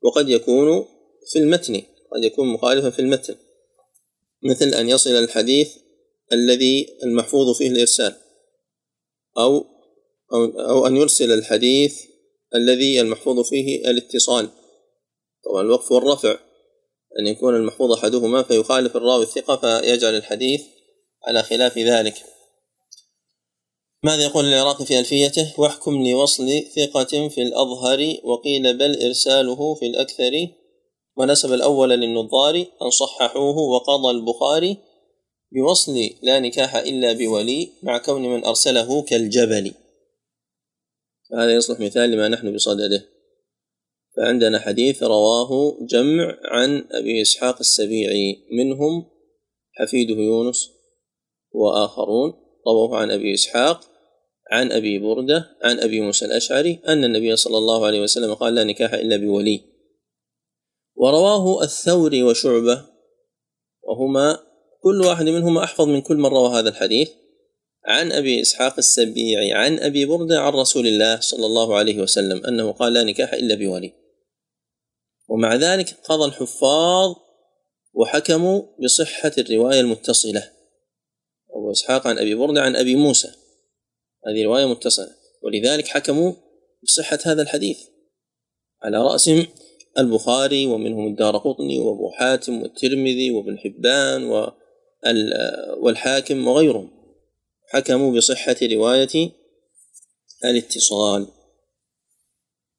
وقد 0.03 0.29
يكون 0.29 0.85
في 1.33 1.39
المتن 1.39 1.83
قد 2.13 2.25
يكون 2.25 2.49
مخالفا 2.49 2.91
في 2.91 2.99
المتن. 2.99 3.37
مثل 4.43 4.75
أن 4.75 4.89
يصل 4.89 5.11
الحديث 5.11 5.77
الذي 6.33 6.99
المحفوظ 7.03 7.57
فيه 7.57 7.69
الإرسال 7.71 8.15
أو 9.39 9.65
أو, 10.33 10.87
أن 10.87 10.97
يرسل 10.97 11.33
الحديث 11.33 12.10
الذي 12.55 13.01
المحفوظ 13.01 13.41
فيه 13.41 13.91
الاتصال. 13.91 14.49
طبعا 15.45 15.63
الوقف 15.63 15.93
والرفع 15.93 16.39
أن 17.21 17.27
يكون 17.27 17.57
المحفوظ 17.57 17.93
أحدهما 17.93 18.43
فيخالف 18.43 18.97
الراوي 18.97 19.23
الثقة 19.23 19.57
فيجعل 19.57 20.15
الحديث 20.15 20.63
على 21.27 21.43
خلاف 21.43 21.79
ذلك. 21.79 22.15
ماذا 24.03 24.25
يقول 24.25 24.45
العراقي 24.45 24.87
في 24.87 24.99
ألفيته؟ 24.99 25.55
واحكم 25.59 26.07
لوصل 26.07 26.63
ثقة 26.77 27.29
في 27.29 27.43
الأظهر 27.43 28.17
وقيل 28.25 28.79
بل 28.79 29.03
إرساله 29.03 29.75
في 29.75 29.87
الأكثر 29.87 30.49
ونسب 31.17 31.53
الأول 31.53 31.91
للنظار 31.91 32.65
أن 32.83 32.91
صححوه 32.91 33.59
وقضى 33.59 34.11
البخاري 34.11 34.77
بوصل 35.53 36.11
لا 36.23 36.41
نكاح 36.41 36.77
إلا 36.77 37.13
بولي 37.13 37.69
مع 37.83 37.99
كون 37.99 38.23
من 38.23 38.45
أرسله 38.45 39.03
كالجبل. 39.03 39.73
هذا 41.35 41.55
يصلح 41.55 41.81
مثال 41.81 42.11
لما 42.11 42.29
نحن 42.29 42.55
بصدده. 42.55 43.05
فعندنا 44.17 44.59
حديث 44.59 45.03
رواه 45.03 45.79
جمع 45.81 46.39
عن 46.45 46.85
أبي 46.91 47.23
إسحاق 47.23 47.57
السبيعي 47.61 48.37
منهم 48.53 49.07
حفيده 49.73 50.15
يونس 50.15 50.71
وآخرون 51.53 52.33
رواه 52.67 52.97
عن 52.97 53.11
أبي 53.11 53.35
إسحاق 53.35 53.81
عن 54.51 54.73
أبي 54.73 54.99
بردة 54.99 55.57
عن 55.63 55.81
أبي 55.81 56.01
موسى 56.01 56.25
الأشعري 56.25 56.79
أن 56.89 57.05
النبي 57.05 57.37
صلى 57.37 57.59
الله 57.59 57.87
عليه 57.87 58.01
وسلم 58.01 58.35
قال 58.35 58.55
لا 58.55 58.65
نكاح 58.65 58.93
إلا 58.93 59.17
بولي 59.17 59.61
ورواه 60.95 61.63
الثوري 61.63 62.23
وشعبة 62.23 62.87
وهما 63.83 64.39
كل 64.83 65.01
واحد 65.01 65.29
منهما 65.29 65.65
أحفظ 65.65 65.89
من 65.89 66.01
كل 66.01 66.17
من 66.17 66.27
روى 66.27 66.51
هذا 66.51 66.69
الحديث. 66.69 67.11
عن 67.85 68.13
أبي 68.13 68.41
إسحاق 68.41 68.75
السبيعي 68.79 69.53
عن 69.53 69.79
أبي 69.79 70.05
بردة 70.05 70.41
عن 70.41 70.53
رسول 70.53 70.87
الله 70.87 71.21
صلى 71.21 71.47
الله 71.47 71.77
عليه 71.77 71.99
وسلم 71.99 72.47
أنه 72.47 72.73
قال 72.73 72.93
لا 72.93 73.05
نكاح 73.05 73.33
إلا 73.33 73.55
بولي. 73.55 73.93
ومع 75.29 75.55
ذلك 75.55 75.97
قضى 76.05 76.25
الحفاظ 76.25 77.15
وحكموا 77.93 78.63
بصحة 78.85 79.33
الرواية 79.39 79.81
المتصلة. 79.81 80.51
أبو 81.51 81.71
إسحاق 81.71 82.07
عن 82.07 82.19
أبي 82.19 82.35
بردة 82.35 82.63
عن 82.63 82.77
أبي 82.77 82.97
موسى. 82.97 83.29
هذه 84.27 84.45
رواية 84.45 84.65
متصلة. 84.65 85.11
ولذلك 85.43 85.89
حكموا 85.89 86.33
بصحة 86.83 87.19
هذا 87.25 87.43
الحديث. 87.43 87.79
على 88.83 88.99
رأسهم 88.99 89.47
البخاري 89.99 90.67
ومنهم 90.67 91.07
الدار 91.07 91.37
قطني 91.37 91.79
وأبو 91.79 92.11
حاتم 92.11 92.63
والترمذي 92.63 93.31
وابن 93.31 93.59
حبان 93.59 94.25
والحاكم 95.83 96.49
وغيرهم. 96.49 97.00
حكموا 97.73 98.17
بصحة 98.17 98.57
رواية 98.63 99.33
الاتصال. 100.45 101.27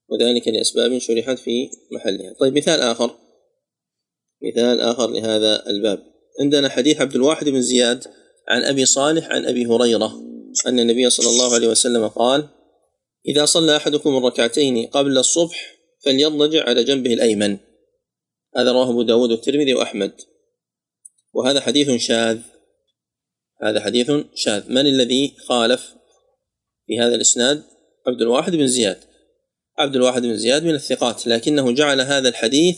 وذلك 0.09 0.47
لأسباب 0.47 0.97
شرحت 0.97 1.39
في 1.39 1.69
محلها. 1.91 2.33
طيب 2.39 2.57
مثال 2.57 2.79
آخر. 2.79 3.17
مثال 4.41 4.81
آخر 4.81 5.09
لهذا 5.09 5.67
الباب. 5.67 6.03
عندنا 6.39 6.69
حديث 6.69 7.01
عبد 7.01 7.15
الواحد 7.15 7.49
بن 7.49 7.61
زياد 7.61 8.03
عن 8.47 8.63
أبي 8.63 8.85
صالح 8.85 9.27
عن 9.27 9.45
أبي 9.45 9.65
هريرة 9.65 10.21
أن 10.67 10.79
النبي 10.79 11.09
صلى 11.09 11.29
الله 11.29 11.53
عليه 11.53 11.67
وسلم 11.67 12.07
قال 12.07 12.49
إذا 13.27 13.45
صلى 13.45 13.75
أحدكم 13.75 14.17
الركعتين 14.17 14.87
قبل 14.87 15.17
الصبح 15.17 15.75
فليضجع 16.05 16.63
على 16.63 16.83
جنبه 16.83 17.13
الأيمن. 17.13 17.57
هذا 18.57 18.71
رواه 18.71 18.89
أبو 18.89 19.01
داود 19.01 19.31
والترمذي 19.31 19.73
وأحمد. 19.73 20.13
وهذا 21.33 21.61
حديث 21.61 21.91
شاذ. 21.91 22.39
هذا 23.63 23.79
حديث 23.79 24.11
شاذ. 24.35 24.69
من 24.69 24.87
الذي 24.87 25.33
خالف 25.47 25.95
في 26.87 26.99
هذا 26.99 27.15
الإسناد؟ 27.15 27.63
عبد 28.07 28.21
الواحد 28.21 28.55
بن 28.55 28.67
زياد. 28.67 28.97
عبد 29.79 29.95
الواحد 29.95 30.21
بن 30.21 30.37
زياد 30.37 30.63
من 30.63 30.75
الثقات 30.75 31.27
لكنه 31.27 31.71
جعل 31.71 32.01
هذا 32.01 32.29
الحديث 32.29 32.77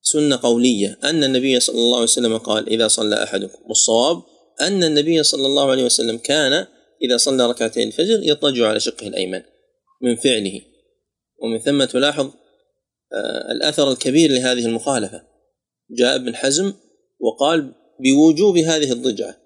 سنة 0.00 0.36
قولية. 0.36 0.98
أن 1.04 1.24
النبي 1.24 1.60
صلى 1.60 1.78
الله 1.78 1.94
عليه 1.94 2.04
وسلم 2.04 2.38
قال 2.38 2.68
إذا 2.68 2.88
صلى 2.88 3.22
أحدكم. 3.22 3.58
والصواب 3.68 4.22
أن 4.60 4.84
النبي 4.84 5.22
صلى 5.22 5.46
الله 5.46 5.70
عليه 5.70 5.84
وسلم 5.84 6.18
كان 6.18 6.66
إذا 7.02 7.16
صلى 7.16 7.46
ركعتين 7.46 7.88
الفجر 7.88 8.22
يضطجع 8.22 8.68
على 8.68 8.80
شقه 8.80 9.08
الأيمن 9.08 9.42
من 10.02 10.16
فعله. 10.16 10.60
ومن 11.42 11.58
ثم 11.58 11.84
تلاحظ 11.84 12.30
آه، 13.12 13.52
الأثر 13.52 13.92
الكبير 13.92 14.30
لهذه 14.30 14.66
المخالفة. 14.66 15.22
جاء 15.90 16.16
ابن 16.16 16.36
حزم 16.36 16.72
وقال 17.20 17.72
بوجوب 18.00 18.58
هذه 18.58 18.92
الضجعة 18.92 19.43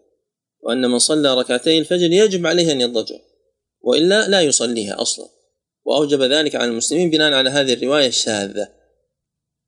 وأن 0.61 0.91
من 0.91 0.99
صلى 0.99 1.35
ركعتي 1.35 1.79
الفجر 1.79 2.13
يجب 2.13 2.47
عليه 2.47 2.73
أن 2.73 2.81
يضجع 2.81 3.17
وإلا 3.81 4.29
لا 4.29 4.41
يصليها 4.41 5.03
أصلا. 5.03 5.29
وأوجب 5.85 6.23
ذلك 6.23 6.57
على 6.57 6.71
المسلمين 6.71 7.11
بناء 7.11 7.33
على 7.33 7.51
هذه 7.51 7.73
الرواية 7.73 8.07
الشاذة. 8.07 8.69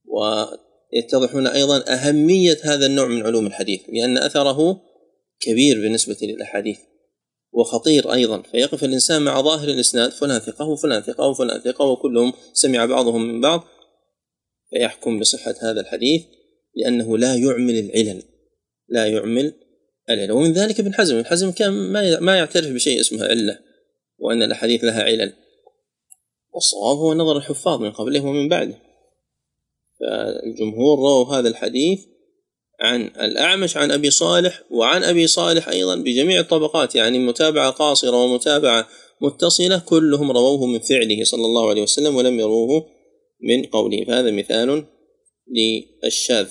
ويتضح 0.04 1.35
هنا 1.35 1.54
أيضا 1.54 1.85
أهمية 1.88 2.59
هذا 2.62 2.87
النوع 2.87 3.06
من 3.06 3.26
علوم 3.26 3.47
الحديث 3.47 3.80
لأن 3.88 4.18
أثره 4.18 4.80
كبير 5.40 5.80
بالنسبة 5.80 6.16
للأحاديث 6.23 6.78
وخطير 7.52 8.12
أيضا. 8.12 8.42
فيقف 8.42 8.85
الإنسان 8.85 9.23
مع 9.23 9.40
ظاهر 9.40 9.68
الإسناد 9.68 10.11
فلان 10.11 10.38
ثقة 10.38 10.64
وفلان 10.64 11.02
ثقة 11.02 11.26
وفلان 11.26 11.61
ثقة 11.61 11.85
وكلهم 11.85 12.32
سمع 12.52 12.85
بعضهم 12.85 13.23
من 13.23 13.40
بعض. 13.40 13.64
فيحكم 14.70 15.18
بصحة 15.18 15.54
هذا 15.62 15.80
الحديث 15.80 16.23
لأنه 16.75 17.18
لا 17.18 17.35
يعمل 17.35 17.78
العلل 17.78 18.23
لا 18.88 19.06
يعمل 19.06 19.54
العلل 20.10 20.32
ومن 20.32 20.52
ذلك 20.52 20.80
ابن 20.80 20.94
حزم. 20.94 21.16
ابن 21.16 21.26
حزم 21.26 21.52
كان 21.52 21.72
ما 21.72 22.20
ما 22.20 22.36
يعترف 22.36 22.66
بشيء 22.66 23.00
اسمه 23.00 23.24
علة 23.24 23.58
وأن 24.18 24.42
الأحاديث 24.42 24.84
لها 24.84 25.02
علل. 25.02 25.32
والصواب 26.54 26.96
هو 26.96 27.14
نظر 27.14 27.36
الحفاظ 27.36 27.80
من 27.80 27.90
قبله 27.90 28.24
ومن 28.24 28.48
بعده. 28.48 28.78
فالجمهور 30.00 30.98
رووا 30.98 31.38
هذا 31.38 31.48
الحديث 31.48 32.00
عن 32.80 33.02
الأعمش 33.02 33.76
عن 33.76 33.90
أبي 33.90 34.10
صالح 34.10 34.62
وعن 34.70 35.04
أبي 35.04 35.26
صالح 35.26 35.68
أيضا 35.68 35.96
بجميع 35.96 36.40
الطبقات. 36.40 36.94
يعني 36.94 37.18
متابعة 37.18 37.70
قاصرة 37.70 38.24
ومتابعة 38.24 38.88
متصلة 39.20 39.78
كلهم 39.78 40.30
رووه 40.30 40.66
من 40.66 40.78
فعله 40.78 41.24
صلى 41.24 41.44
الله 41.44 41.70
عليه 41.70 41.82
وسلم 41.82 42.16
ولم 42.16 42.40
يروه 42.40 42.86
من 43.42 43.64
قوله. 43.64 44.04
فهذا 44.04 44.30
مثال 44.30 44.84
للشاذ. 46.04 46.48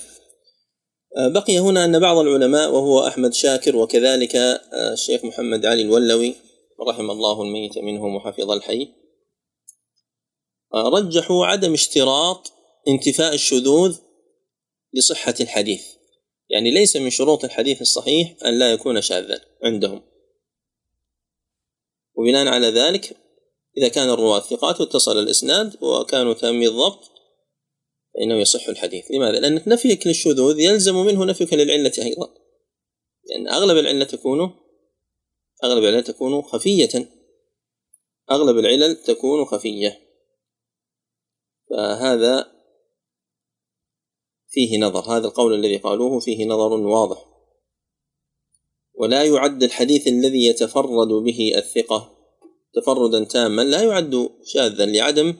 بقي 1.27 1.59
هنا 1.59 1.85
أن 1.85 1.99
بعض 1.99 2.17
العلماء 2.17 2.71
وهو 2.71 3.07
أحمد 3.07 3.33
شاكر 3.33 3.75
وكذلك 3.75 4.35
آه، 4.35 4.93
الشيخ 4.93 5.25
محمد 5.25 5.65
علي 5.65 5.81
الولوي 5.81 6.35
رحم 6.87 7.11
الله 7.11 7.41
الميت 7.41 7.77
منهم 7.77 8.15
وحفظ 8.15 8.51
الحي 8.51 8.87
آه، 10.73 10.89
رجحوا 10.89 11.45
عدم 11.45 11.73
اشتراط 11.73 12.51
انتفاء 12.87 13.33
الشذوذ 13.33 13.97
لصحة 14.93 15.33
الحديث. 15.39 15.83
يعني 16.49 16.71
ليس 16.71 16.95
من 16.95 17.09
شروط 17.09 17.43
الحديث 17.43 17.81
الصحيح 17.81 18.35
أن 18.45 18.59
لا 18.59 18.71
يكون 18.71 19.01
شاذا 19.01 19.41
عندهم. 19.63 20.01
وبناء 22.15 22.47
على 22.47 22.67
ذلك 22.67 23.17
إذا 23.77 23.87
كان 23.87 24.09
الرواة 24.09 24.39
ثقات 24.39 24.81
واتصل 24.81 25.19
الإسناد 25.19 25.83
وكانوا 25.83 26.33
تامي 26.33 26.67
الضبط 26.67 27.18
فإنه 28.19 28.35
يصح 28.35 28.69
الحديث. 28.69 29.11
لماذا؟ 29.11 29.39
لأن 29.39 29.63
نفيك 29.67 30.07
للشذوذ 30.07 30.59
يلزم 30.59 30.95
منه 30.95 31.25
نفيك 31.25 31.53
للعلة 31.53 31.93
أيضا. 31.99 32.33
لأن 33.29 33.47
أغلب 33.47 33.77
العلة 33.77 34.05
تكون 34.05 34.39
أغلب 35.63 35.83
العلل 35.83 36.03
تكون 36.03 36.41
خفية. 36.41 37.09
أغلب 38.31 38.57
العلل 38.57 38.95
تكون 38.95 39.45
خفية. 39.45 39.99
فهذا 41.69 42.51
فيه 44.47 44.77
نظر. 44.77 44.99
هذا 44.99 45.27
القول 45.27 45.53
الذي 45.53 45.77
قالوه 45.77 46.19
فيه 46.19 46.45
نظر 46.45 46.73
واضح. 46.73 47.25
ولا 48.93 49.23
يعد 49.23 49.63
الحديث 49.63 50.07
الذي 50.07 50.45
يتفرد 50.45 51.07
به 51.07 51.51
الثقة 51.55 52.17
تفردا 52.73 53.23
تاما 53.23 53.61
لا 53.61 53.83
يعد 53.83 54.29
شاذا 54.43 54.85
لعدم 54.85 55.35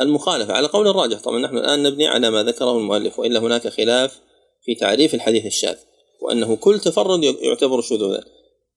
المخالفة. 0.00 0.52
على 0.52 0.66
قول 0.66 0.88
الراجح 0.88 1.20
طبعا 1.20 1.38
نحن 1.38 1.56
الآن 1.56 1.82
نبني 1.82 2.06
على 2.06 2.30
ما 2.30 2.42
ذكره 2.42 2.78
المؤلف 2.78 3.18
وإلا 3.18 3.40
هناك 3.40 3.68
خلاف 3.68 4.20
في 4.64 4.74
تعريف 4.74 5.14
الحديث 5.14 5.46
الشاذ 5.46 5.76
وأنه 6.22 6.56
كل 6.56 6.80
تفرد 6.80 7.24
يعتبر 7.24 7.80
شذوذا. 7.80 8.24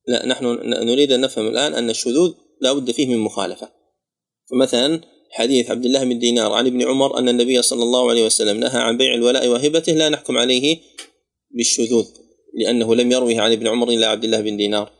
لا 0.08 0.26
نحن 0.26 0.46
نريد 0.64 1.12
أن 1.12 1.22
نفهم 1.22 1.48
الآن 1.48 1.74
أن 1.74 1.90
الشذوذ 1.90 2.34
لا 2.62 2.74
بد 2.74 2.92
فيه 2.92 3.08
من 3.08 3.18
مخالفة. 3.18 3.70
فمثلا 4.52 5.02
حديث 5.32 5.72
عبد 5.72 5.86
الله 5.86 6.04
بن 6.04 6.20
دينار 6.20 6.52
عن 6.52 6.68
ابن 6.68 6.88
عمر 6.88 7.18
أن 7.18 7.30
النبي 7.30 7.62
صلى 7.62 7.84
الله 7.84 8.10
عليه 8.10 8.26
وسلم 8.26 8.58
نهى 8.58 8.82
عن 8.82 8.98
بيع 8.98 9.14
الولاء 9.14 9.48
وهبته 9.48 9.94
لا 9.94 10.10
نحكم 10.10 10.38
عليه 10.38 10.78
بالشذوذ 11.52 12.08
لأنه 12.54 12.96
لم 12.96 13.12
يروه 13.12 13.42
عن 13.42 13.52
ابن 13.52 13.68
عمر 13.68 13.90
إلا 13.90 14.08
عبد 14.08 14.24
الله 14.24 14.42
بن 14.42 14.58
دينار. 14.58 14.92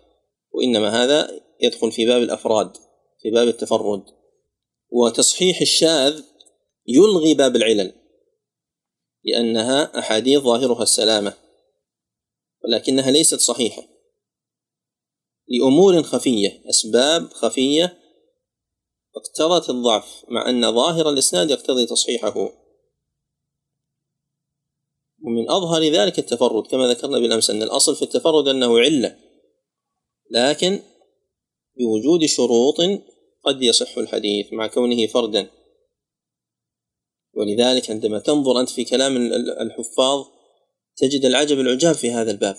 وإنما 0.54 1.04
هذا 1.04 1.42
يدخل 1.62 1.92
في 1.92 2.06
باب 2.06 2.22
الأفراد 2.22 2.72
في 3.22 3.32
باب 3.32 3.48
التفرد. 3.48 4.04
وتصحيح 4.92 5.62
الشاذ 5.62 6.24
يلغي 6.88 7.34
باب 7.34 7.56
العلل 7.56 7.94
لأنها 9.24 10.00
أحاديث 10.00 10.40
ظاهرها 10.40 10.84
السلامة 10.84 11.34
ولكنها 12.64 13.12
ليست 13.12 13.40
صحيحة. 13.40 13.84
لأمور 15.48 16.04
خفية 16.04 16.64
أسباب 16.70 17.34
خفية 17.34 17.98
اقتضت 19.16 19.70
الضعف 19.70 20.26
مع 20.30 20.50
أن 20.50 20.76
ظاهر 20.76 21.10
الإسناد 21.10 21.50
يقتضي 21.50 21.86
تصحيحه. 21.86 22.36
ومن 25.24 25.50
أظهر 25.50 25.84
ذلك 25.84 26.20
التفرد 26.20 26.68
كما 26.68 26.88
ذكرنا 26.88 27.20
بالأمس 27.20 27.50
أن 27.50 27.64
الأصل 27.64 27.96
في 27.96 28.02
التفرد 28.02 28.48
أنه 28.48 28.80
علة 28.80 29.20
لكن 30.32 30.80
بوجود 31.78 32.26
شروط 32.26 32.76
قد 33.44 33.62
يصح 33.62 33.98
الحديث 33.98 34.54
مع 34.54 34.68
كونه 34.68 35.08
فردا. 35.08 35.50
ولذلك 37.34 37.92
عندما 37.92 38.20
تنظر 38.20 38.60
أنت 38.60 38.70
في 38.70 38.84
كلام 38.84 39.18
الحفاظ 39.62 40.26
تجد 40.96 41.26
العجب 41.26 41.60
العجاب 41.60 41.96
في 41.96 42.12
هذا 42.12 42.32
الباب. 42.32 42.58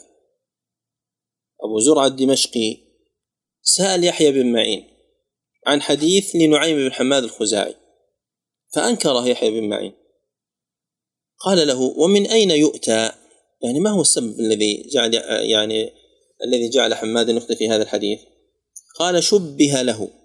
أبو 1.64 1.78
زرعة 1.78 2.06
الدمشقي 2.06 2.76
سأل 3.62 4.04
يحيى 4.04 4.32
بن 4.32 4.52
معين 4.52 4.88
عن 5.66 5.82
حديث 5.82 6.36
لنعيم 6.36 6.76
بن 6.76 6.92
حماد 6.92 7.24
الخزاعي 7.24 7.74
فأنكره 8.74 9.28
يحيى 9.28 9.60
بن 9.60 9.68
معين. 9.68 9.92
قال 11.38 11.66
له 11.66 11.80
ومن 11.80 12.26
أين 12.26 12.50
يؤتى؟ 12.50 13.12
يعني 13.62 13.80
ما 13.80 13.90
هو 13.90 14.00
السبب 14.00 14.40
الذي 14.40 14.88
جعل 14.92 15.14
يعني 15.50 15.92
الذي 16.44 16.68
جعل 16.68 16.94
حماد 16.94 17.28
يخطئ 17.28 17.56
في 17.56 17.68
هذا 17.68 17.82
الحديث؟ 17.82 18.20
قال 18.98 19.24
شبه 19.24 19.82
له. 19.82 20.21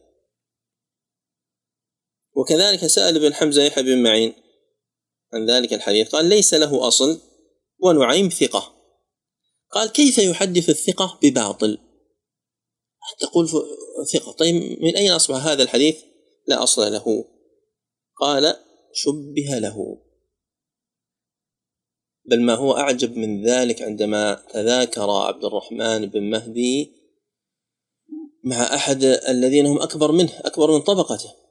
وكذلك 2.37 2.87
سأل 2.87 3.15
ابن 3.15 3.33
حمزة 3.33 3.63
يحيى 3.63 3.83
بن 3.83 4.03
معين 4.03 4.33
عن 5.33 5.49
ذلك 5.49 5.73
الحديث. 5.73 6.09
قال 6.09 6.25
ليس 6.25 6.53
له 6.53 6.87
أصل 6.87 7.21
ونعيم 7.79 8.29
ثقة. 8.29 8.73
قال 9.71 9.91
كيف 9.91 10.17
يحدث 10.17 10.69
الثقة 10.69 11.19
بباطل؟ 11.23 11.77
تقول 13.19 13.49
ثقة؟ 14.13 14.31
طيب 14.31 14.55
من 14.81 14.95
أين 14.95 15.11
أصبح 15.11 15.45
هذا 15.45 15.63
الحديث؟ 15.63 15.97
لا 16.47 16.63
أصل 16.63 16.91
له. 16.93 17.25
قال 18.19 18.55
شبه 18.93 19.59
له. 19.59 19.97
بل 22.25 22.41
ما 22.41 22.55
هو 22.55 22.77
أعجب 22.77 23.17
من 23.17 23.45
ذلك 23.45 23.81
عندما 23.81 24.45
تذاكر 24.53 25.09
عبد 25.09 25.45
الرحمن 25.45 26.05
بن 26.05 26.29
مهدي 26.29 26.91
مع 28.43 28.75
أحد 28.75 29.03
الذين 29.03 29.65
هم 29.65 29.81
أكبر 29.81 30.11
منه 30.11 30.33
أكبر 30.39 30.71
من 30.71 30.81
طبقته. 30.81 31.46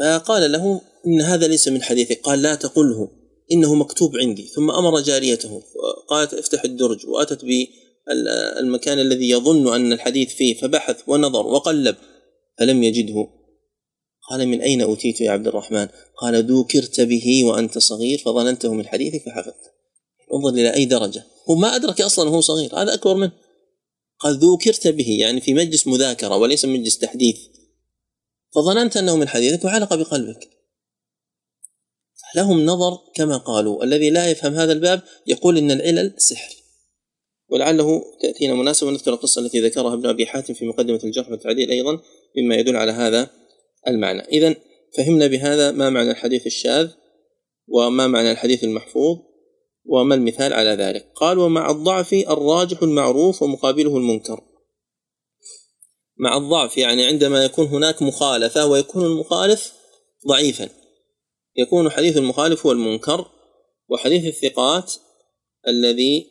فقال 0.00 0.52
له 0.52 0.80
إن 1.06 1.20
هذا 1.20 1.46
ليس 1.46 1.68
من 1.68 1.82
حديثك 1.82 2.20
قال 2.20 2.42
لا 2.42 2.54
تقله 2.54 3.08
إنه 3.52 3.74
مكتوب 3.74 4.16
عندي. 4.16 4.46
ثم 4.46 4.70
أمر 4.70 5.00
جاريته 5.00 5.62
قالت 6.08 6.34
افتح 6.34 6.64
الدرج 6.64 7.06
وأتت 7.06 7.44
بالمكان 7.44 8.98
الذي 8.98 9.30
يظن 9.30 9.74
أن 9.74 9.92
الحديث 9.92 10.34
فيه 10.34 10.54
فبحث 10.54 10.96
ونظر 11.06 11.46
وقلب 11.46 11.96
فلم 12.58 12.82
يجده. 12.82 13.28
قال 14.30 14.48
من 14.48 14.60
أين 14.60 14.80
أوتيت 14.80 15.20
يا 15.20 15.30
عبد 15.30 15.46
الرحمن؟ 15.46 15.88
قال 16.16 16.44
ذكرت 16.52 17.00
به 17.00 17.44
وأنت 17.44 17.78
صغير 17.78 18.18
فظننته 18.18 18.74
من 18.74 18.86
حديثك 18.86 19.22
فحفظت 19.26 19.54
انظر 20.34 20.48
إلى 20.48 20.74
أي 20.74 20.84
درجة. 20.84 21.24
هو 21.50 21.54
ما 21.54 21.76
أدرك 21.76 22.00
أصلا 22.00 22.30
وهو 22.30 22.40
صغير 22.40 22.82
هذا 22.82 22.94
أكبر 22.94 23.14
منه. 23.14 23.32
قال 24.18 24.38
ذكرت 24.38 24.88
به 24.88 25.16
يعني 25.20 25.40
في 25.40 25.54
مجلس 25.54 25.86
مذاكرة 25.86 26.36
وليس 26.36 26.64
مجلس 26.64 26.98
تحديث. 26.98 27.36
فظننت 28.54 28.96
أنه 28.96 29.16
من 29.16 29.28
حديثك 29.28 29.64
وعلق 29.64 29.94
بقلبك. 29.94 30.50
لهم 32.36 32.66
نظر 32.66 32.98
كما 33.14 33.36
قالوا. 33.36 33.84
الذي 33.84 34.10
لا 34.10 34.30
يفهم 34.30 34.54
هذا 34.54 34.72
الباب 34.72 35.02
يقول 35.26 35.58
إن 35.58 35.70
العلل 35.70 36.14
سحر. 36.18 36.54
ولعله 37.48 38.02
تأتينا 38.22 38.54
مناسبة 38.54 38.90
نذكر 38.90 39.12
القصة 39.12 39.40
التي 39.40 39.60
ذكرها 39.60 39.94
ابن 39.94 40.06
أبي 40.06 40.26
حاتم 40.26 40.54
في 40.54 40.64
مقدمة 40.64 41.00
الجرح 41.04 41.30
والتعديل 41.30 41.70
أيضا 41.70 42.00
مما 42.36 42.54
يدل 42.54 42.76
على 42.76 42.92
هذا 42.92 43.30
المعنى. 43.88 44.20
إذا 44.20 44.54
فهمنا 44.96 45.26
بهذا 45.26 45.70
ما 45.70 45.90
معنى 45.90 46.10
الحديث 46.10 46.46
الشاذ 46.46 46.90
وما 47.68 48.06
معنى 48.06 48.30
الحديث 48.30 48.64
المحفوظ 48.64 49.18
وما 49.84 50.14
المثال 50.14 50.52
على 50.52 50.70
ذلك. 50.70 51.12
قال 51.14 51.38
ومع 51.38 51.70
الضعف 51.70 52.12
الراجح 52.12 52.82
المعروف 52.82 53.42
ومقابله 53.42 53.96
المنكر. 53.96 54.49
مع 56.20 56.36
الضعف 56.36 56.78
يعني 56.78 57.06
عندما 57.06 57.44
يكون 57.44 57.66
هناك 57.66 58.02
مخالفة 58.02 58.66
ويكون 58.66 59.04
المخالف 59.04 59.72
ضعيفا. 60.28 60.68
يكون 61.56 61.90
حديث 61.90 62.16
المخالف 62.16 62.66
هو 62.66 62.72
المنكر 62.72 63.30
وحديث 63.88 64.24
الثقات 64.24 64.94
الذي 65.68 66.26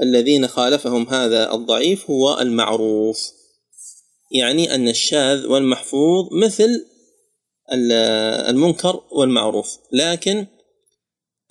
الذين 0.00 0.46
خالفهم 0.46 1.08
هذا 1.08 1.54
الضعيف 1.54 2.10
هو 2.10 2.40
المعروف. 2.40 3.30
يعني 4.30 4.74
أن 4.74 4.88
الشاذ 4.88 5.46
والمحفوظ 5.46 6.28
مثل 6.32 6.86
المنكر 8.48 9.02
والمعروف. 9.10 9.78
لكن 9.92 10.46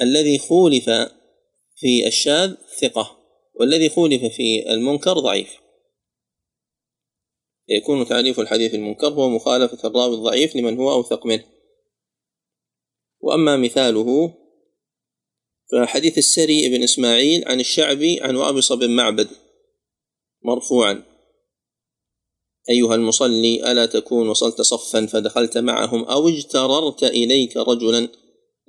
الذي 0.01 0.37
خولف 0.37 0.85
في 1.75 2.07
الشاذ 2.07 2.53
ثقة 2.81 3.17
والذي 3.59 3.89
خولف 3.89 4.25
في 4.25 4.73
المنكر 4.73 5.19
ضعيف. 5.19 5.60
يكون 7.77 8.07
تعريف 8.07 8.39
الحديث 8.39 8.75
المنكر 8.75 9.07
هو 9.07 9.29
مخالفة 9.29 9.87
الراوي 9.87 10.15
الضعيف 10.15 10.55
لمن 10.55 10.77
هو 10.77 10.91
أوثق 10.91 11.25
منه. 11.25 11.43
وأما 13.21 13.57
مثاله 13.57 14.33
فحديث 15.71 16.17
السري 16.17 16.69
بن 16.69 16.83
إسماعيل 16.83 17.47
عن 17.47 17.59
الشعبي 17.59 18.21
عن 18.21 18.35
وأبص 18.35 18.73
بن 18.73 18.89
معبد 18.89 19.27
مرفوعا. 20.43 21.03
أيها 22.69 22.95
المصلي 22.95 23.71
ألا 23.71 23.85
تكون 23.85 24.29
وصلت 24.29 24.61
صفا 24.61 25.05
فدخلت 25.05 25.57
معهم 25.57 26.03
أو 26.03 26.29
اجتررت 26.29 27.03
إليك 27.03 27.57
رجلا 27.57 27.99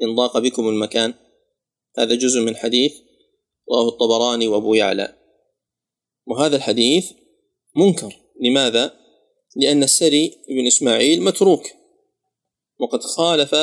إن 0.03 0.15
ضاق 0.15 0.39
بكم 0.39 0.69
المكان. 0.69 1.15
هذا 1.99 2.15
جزء 2.15 2.41
من 2.41 2.57
حديث 2.57 2.93
رواه 3.71 3.89
الطبراني 3.89 4.49
وأبو 4.49 4.75
يعلى. 4.75 5.17
وهذا 6.27 6.57
الحديث 6.57 7.13
منكر. 7.77 8.22
لماذا؟ 8.43 8.93
لأن 9.57 9.83
السري 9.83 10.33
بن 10.49 10.67
إسماعيل 10.67 11.23
متروك 11.23 11.63
وقد 12.81 13.03
خالف 13.03 13.55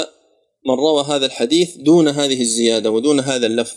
من 0.68 0.76
روى 0.76 1.04
هذا 1.04 1.26
الحديث 1.26 1.78
دون 1.78 2.08
هذه 2.08 2.42
الزيادة 2.42 2.92
ودون 2.92 3.20
هذا 3.20 3.48
اللفظ 3.48 3.76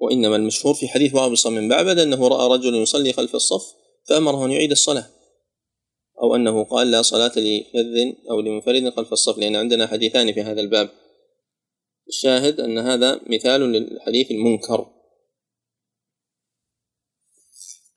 وإنما 0.00 0.36
المشهور 0.36 0.74
في 0.74 0.88
حديث 0.88 1.14
وابص 1.14 1.46
من 1.46 1.68
بعبد 1.68 1.98
أنه 1.98 2.28
رأى 2.28 2.58
رجلا 2.58 2.76
يصلي 2.76 3.12
خلف 3.12 3.34
الصف 3.34 3.74
فأمره 4.08 4.46
أن 4.46 4.50
يعيد 4.50 4.70
الصلاة. 4.70 5.06
أو 6.22 6.36
أنه 6.36 6.64
قال 6.64 6.90
لا 6.90 7.02
صلاة 7.02 7.32
لفذ 7.36 8.12
أو 8.30 8.40
لمنفرد 8.40 8.92
خلف 8.96 9.12
الصف 9.12 9.38
لأن 9.38 9.56
عندنا 9.56 9.86
حديثان 9.86 10.32
في 10.32 10.42
هذا 10.42 10.60
الباب. 10.60 10.90
الشاهد 12.08 12.60
أن 12.60 12.78
هذا 12.78 13.20
مثال 13.26 13.60
للحديث 13.60 14.30
المنكر. 14.30 14.86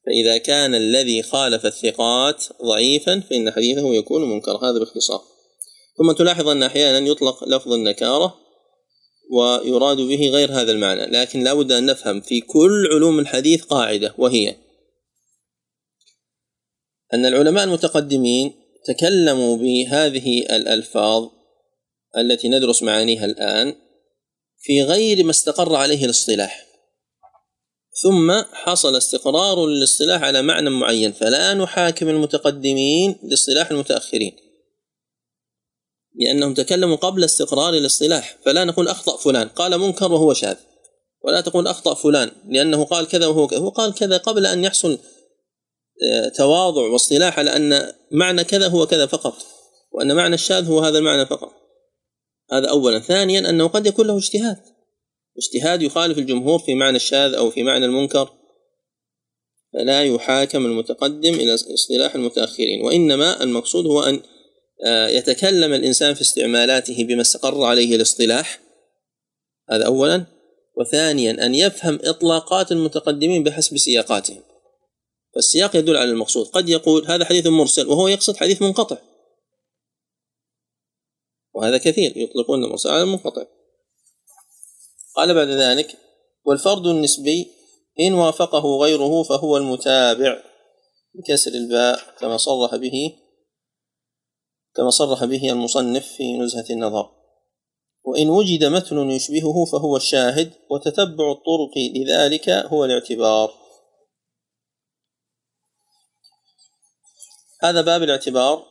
فإذا 0.07 0.37
كان 0.37 0.75
الذي 0.75 1.23
خالف 1.23 1.65
الثقات 1.65 2.43
ضعيفا 2.65 3.19
فإن 3.19 3.51
حديثه 3.51 3.95
يكون 3.95 4.29
منكر 4.29 4.51
هذا 4.51 4.79
باختصار. 4.79 5.21
ثم 5.97 6.11
تلاحظ 6.11 6.47
أن 6.47 6.63
أحيانا 6.63 7.07
يطلق 7.07 7.43
لفظ 7.43 7.73
النكارة 7.73 8.35
ويراد 9.31 9.97
به 9.97 10.29
غير 10.29 10.51
هذا 10.51 10.71
المعنى 10.71 11.05
لكن 11.05 11.43
لا 11.43 11.53
بد 11.53 11.71
أن 11.71 11.85
نفهم 11.85 12.21
في 12.21 12.41
كل 12.41 12.87
علوم 12.93 13.19
الحديث 13.19 13.63
قاعدة 13.63 14.13
وهي 14.17 14.55
أن 17.13 17.25
العلماء 17.25 17.63
المتقدمين 17.63 18.53
تكلموا 18.85 19.57
بهذه 19.57 20.39
الألفاظ 20.39 21.29
التي 22.17 22.49
ندرس 22.49 22.83
معانيها 22.83 23.25
الآن 23.25 23.75
في 24.59 24.83
غير 24.83 25.23
ما 25.23 25.31
استقر 25.31 25.75
عليه 25.75 26.05
الاصطلاح. 26.05 26.66
ثم 28.03 28.31
حصل 28.53 28.95
استقرار 28.95 29.65
للاصطلاح 29.65 30.23
على 30.23 30.41
معنى 30.41 30.69
معين 30.69 31.11
فلا 31.11 31.53
نحاكم 31.53 32.09
المتقدمين 32.09 33.15
لاصطلاح 33.23 33.71
المتأخرين. 33.71 34.35
لأنهم 36.15 36.53
تكلموا 36.53 36.95
قبل 36.95 37.23
استقرار 37.23 37.73
الاصطلاح 37.73 38.37
فلا 38.45 38.63
نقول 38.63 38.87
أخطأ 38.87 39.17
فلان 39.17 39.47
قال 39.47 39.77
منكر 39.77 40.11
وهو 40.11 40.33
شاذ. 40.33 40.57
ولا 41.23 41.41
تقول 41.41 41.67
أخطأ 41.67 41.93
فلان 41.93 42.31
لأنه 42.49 42.85
قال 42.85 43.07
كذا 43.07 43.27
وهو 43.27 43.47
كذا 43.47 43.59
هو 43.59 43.69
قال 43.69 43.93
كذا 43.93 44.17
قبل 44.17 44.45
أن 44.45 44.63
يحصل 44.63 44.99
آه، 46.03 46.29
تواضع 46.29 46.81
واصطلاح 46.81 47.39
على 47.39 47.55
أن 47.55 47.93
معنى 48.11 48.43
كذا 48.43 48.67
هو 48.67 48.87
كذا 48.87 49.05
فقط 49.05 49.35
وأن 49.91 50.15
معنى 50.15 50.35
الشاذ 50.35 50.67
هو 50.67 50.79
هذا 50.79 50.97
المعنى 50.97 51.25
فقط. 51.25 51.51
هذا 52.51 52.69
أولا. 52.69 52.99
ثانيا 52.99 53.49
أنه 53.49 53.67
قد 53.67 53.85
يكون 53.85 54.07
له 54.07 54.17
اجتهاد. 54.17 54.57
اجتهاد 55.37 55.81
يخالف 55.81 56.17
الجمهور 56.17 56.59
في 56.59 56.75
معنى 56.75 56.95
الشاذ 56.95 57.33
أو 57.33 57.49
في 57.49 57.63
معنى 57.63 57.85
المنكر 57.85 58.29
فلا 59.73 60.03
يحاكم 60.03 60.65
المتقدم 60.65 61.33
إلى 61.33 61.53
اصطلاح 61.53 62.15
المتأخرين 62.15 62.85
وإنما 62.85 63.43
المقصود 63.43 63.85
هو 63.85 64.03
أن 64.03 64.21
آه، 64.85 65.07
يتكلم 65.07 65.73
الإنسان 65.73 66.13
في 66.13 66.21
استعمالاته 66.21 67.03
بما 67.03 67.21
استقر 67.21 67.63
عليه 67.63 67.95
الاصطلاح. 67.95 68.59
هذا 69.69 69.85
أولا. 69.85 70.25
وثانيا 70.75 71.45
أن 71.45 71.55
يفهم 71.55 71.99
إطلاقات 72.03 72.71
المتقدمين 72.71 73.43
بحسب 73.43 73.77
سياقاتهم. 73.77 74.43
فالسياق 75.35 75.75
يدل 75.75 75.97
على 75.97 76.11
المقصود. 76.11 76.47
قد 76.47 76.69
يقول 76.69 77.05
هذا 77.05 77.25
حديث 77.25 77.47
مرسل 77.47 77.87
وهو 77.87 78.07
يقصد 78.07 78.37
حديث 78.37 78.61
منقطع. 78.61 78.97
وهذا 81.53 81.77
كثير 81.77 82.17
يطلقون 82.17 82.63
المرسل 82.63 82.89
على 82.89 83.03
المنقطع. 83.03 83.45
قال 85.17 85.33
بعد 85.33 85.47
ذلك 85.47 85.97
والفرد 86.45 86.87
النسبي 86.87 87.51
إن 87.99 88.13
وافقه 88.13 88.77
غيره 88.77 89.23
فهو 89.23 89.57
المتابع 89.57 90.43
بكسر 91.13 91.51
الباء 91.51 91.99
كما 92.19 92.37
صرح 92.37 92.75
به 92.75 93.15
كما 94.75 94.89
صرح 94.89 95.25
به 95.25 95.51
المصنف 95.51 96.07
في 96.07 96.37
نزهة 96.37 96.65
النظر. 96.69 97.09
وإن 98.03 98.29
وجد 98.29 98.63
متن 98.63 99.11
يشبهه 99.11 99.65
فهو 99.65 99.97
الشاهد 99.97 100.53
وتتبع 100.69 101.31
الطرق 101.31 101.77
لذلك 101.95 102.49
هو 102.49 102.85
الاعتبار. 102.85 103.53
هذا 107.61 107.81
باب 107.81 108.03
الاعتبار 108.03 108.65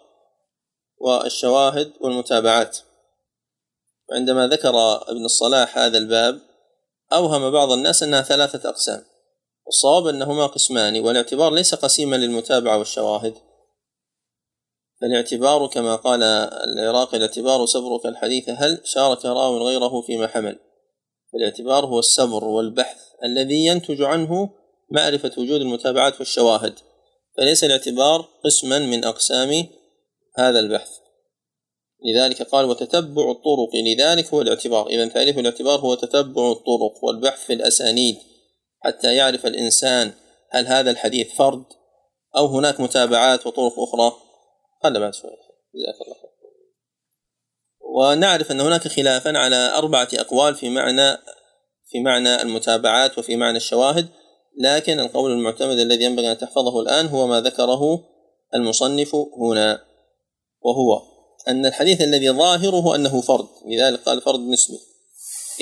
والشواهد 0.99 1.93
والمتابعات. 2.01 2.79
وعندما 4.11 4.47
ذكر 4.47 5.03
ابن 5.11 5.25
الصلاح 5.25 5.79
هذا 5.79 5.99
الباب 5.99 6.41
أوهم 7.13 7.51
بعض 7.51 7.73
الناس 7.73 8.03
أنها 8.03 8.23
ثلاثة 8.23 8.69
أقسام. 8.69 9.03
والصواب 9.67 10.07
أنهما 10.07 10.47
قسمان 10.47 11.01
والاعتبار 11.01 11.55
ليس 11.55 11.75
قسيما 11.75 12.17
للمتابعة 12.17 12.79
والشواهد. 12.79 13.35
فالاعتبار 15.01 15.67
كما 15.67 15.97
قال 15.97 16.23
العراقي 16.23 17.17
الاعتبار 17.17 17.67
سبرك 17.67 18.07
الحديث 18.07 18.49
هل 18.49 18.81
شارك 18.85 19.25
راو 19.25 19.69
غيره 19.69 20.01
فيما 20.01 20.27
حمل؟ 20.27 20.59
الاعتبار 21.35 21.87
هو 21.87 21.99
السبر 21.99 22.45
والبحث 22.45 22.99
الذي 23.25 23.67
ينتج 23.67 24.03
عنه 24.03 24.51
معرفة 24.91 25.33
وجود 25.39 25.61
المتابعات 25.61 26.19
والشواهد. 26.19 26.75
فليس 27.37 27.65
الاعتبار 27.65 28.29
قسما 28.45 28.79
من 28.79 29.05
أقسام 29.05 29.67
هذا 30.37 30.61
البحث. 30.61 30.91
لذلك 32.05 32.43
قال 32.43 32.65
وتتبع 32.65 33.31
الطرق 33.31 33.71
لذلك 33.75 34.35
هو 34.35 34.43
الاعتبار. 34.43 34.87
إذا 34.87 35.09
تعريف 35.09 35.39
الاعتبار 35.39 35.81
هو 35.81 35.95
تتبع 35.95 36.53
الطرق 36.53 37.05
والبحث 37.05 37.47
في 37.47 37.53
الأسانيد 37.53 38.17
حتى 38.81 39.15
يعرف 39.17 39.47
الإنسان 39.47 40.13
هل 40.51 40.67
هذا 40.67 40.91
الحديث 40.91 41.35
فرد 41.35 41.65
أو 42.37 42.47
هناك 42.47 42.81
متابعات 42.81 43.47
وطرق 43.47 43.73
أخرى. 43.79 44.13
بعد 44.83 45.15
شوية 45.15 45.31
جزاك 45.75 46.03
الله 46.03 46.15
خير. 46.15 46.31
ونعرف 47.81 48.51
أن 48.53 48.61
هناك 48.61 48.89
خلافا 48.89 49.39
على 49.39 49.57
أربعة 49.57 50.09
أقوال 50.15 50.55
في 50.55 50.71
معنى 50.71 51.17
في 51.89 52.01
معنى 52.01 52.43
المتابعات 52.43 53.19
وفي 53.19 53.37
معنى 53.37 53.57
الشواهد. 53.57 54.09
لكن 54.59 55.01
القول 55.01 55.33
المعتمد 55.33 55.79
الذي 55.79 56.05
ينبغي 56.05 56.33
أن 56.33 56.39
تحفظه 56.39 56.81
الآن 56.81 57.07
هو 57.07 57.27
ما 57.27 57.41
ذكره 57.41 57.81
المصنف 58.55 59.15
هنا 59.15 59.83
وهو 60.61 61.16
أن 61.49 61.67
الحديث 61.67 62.01
الذي 62.01 62.31
ظاهره 62.31 62.95
أنه 62.95 63.21
فرد 63.21 63.49
لذلك 63.67 64.01
قال 64.01 64.21
فرد 64.21 64.41
نسبي 64.41 64.79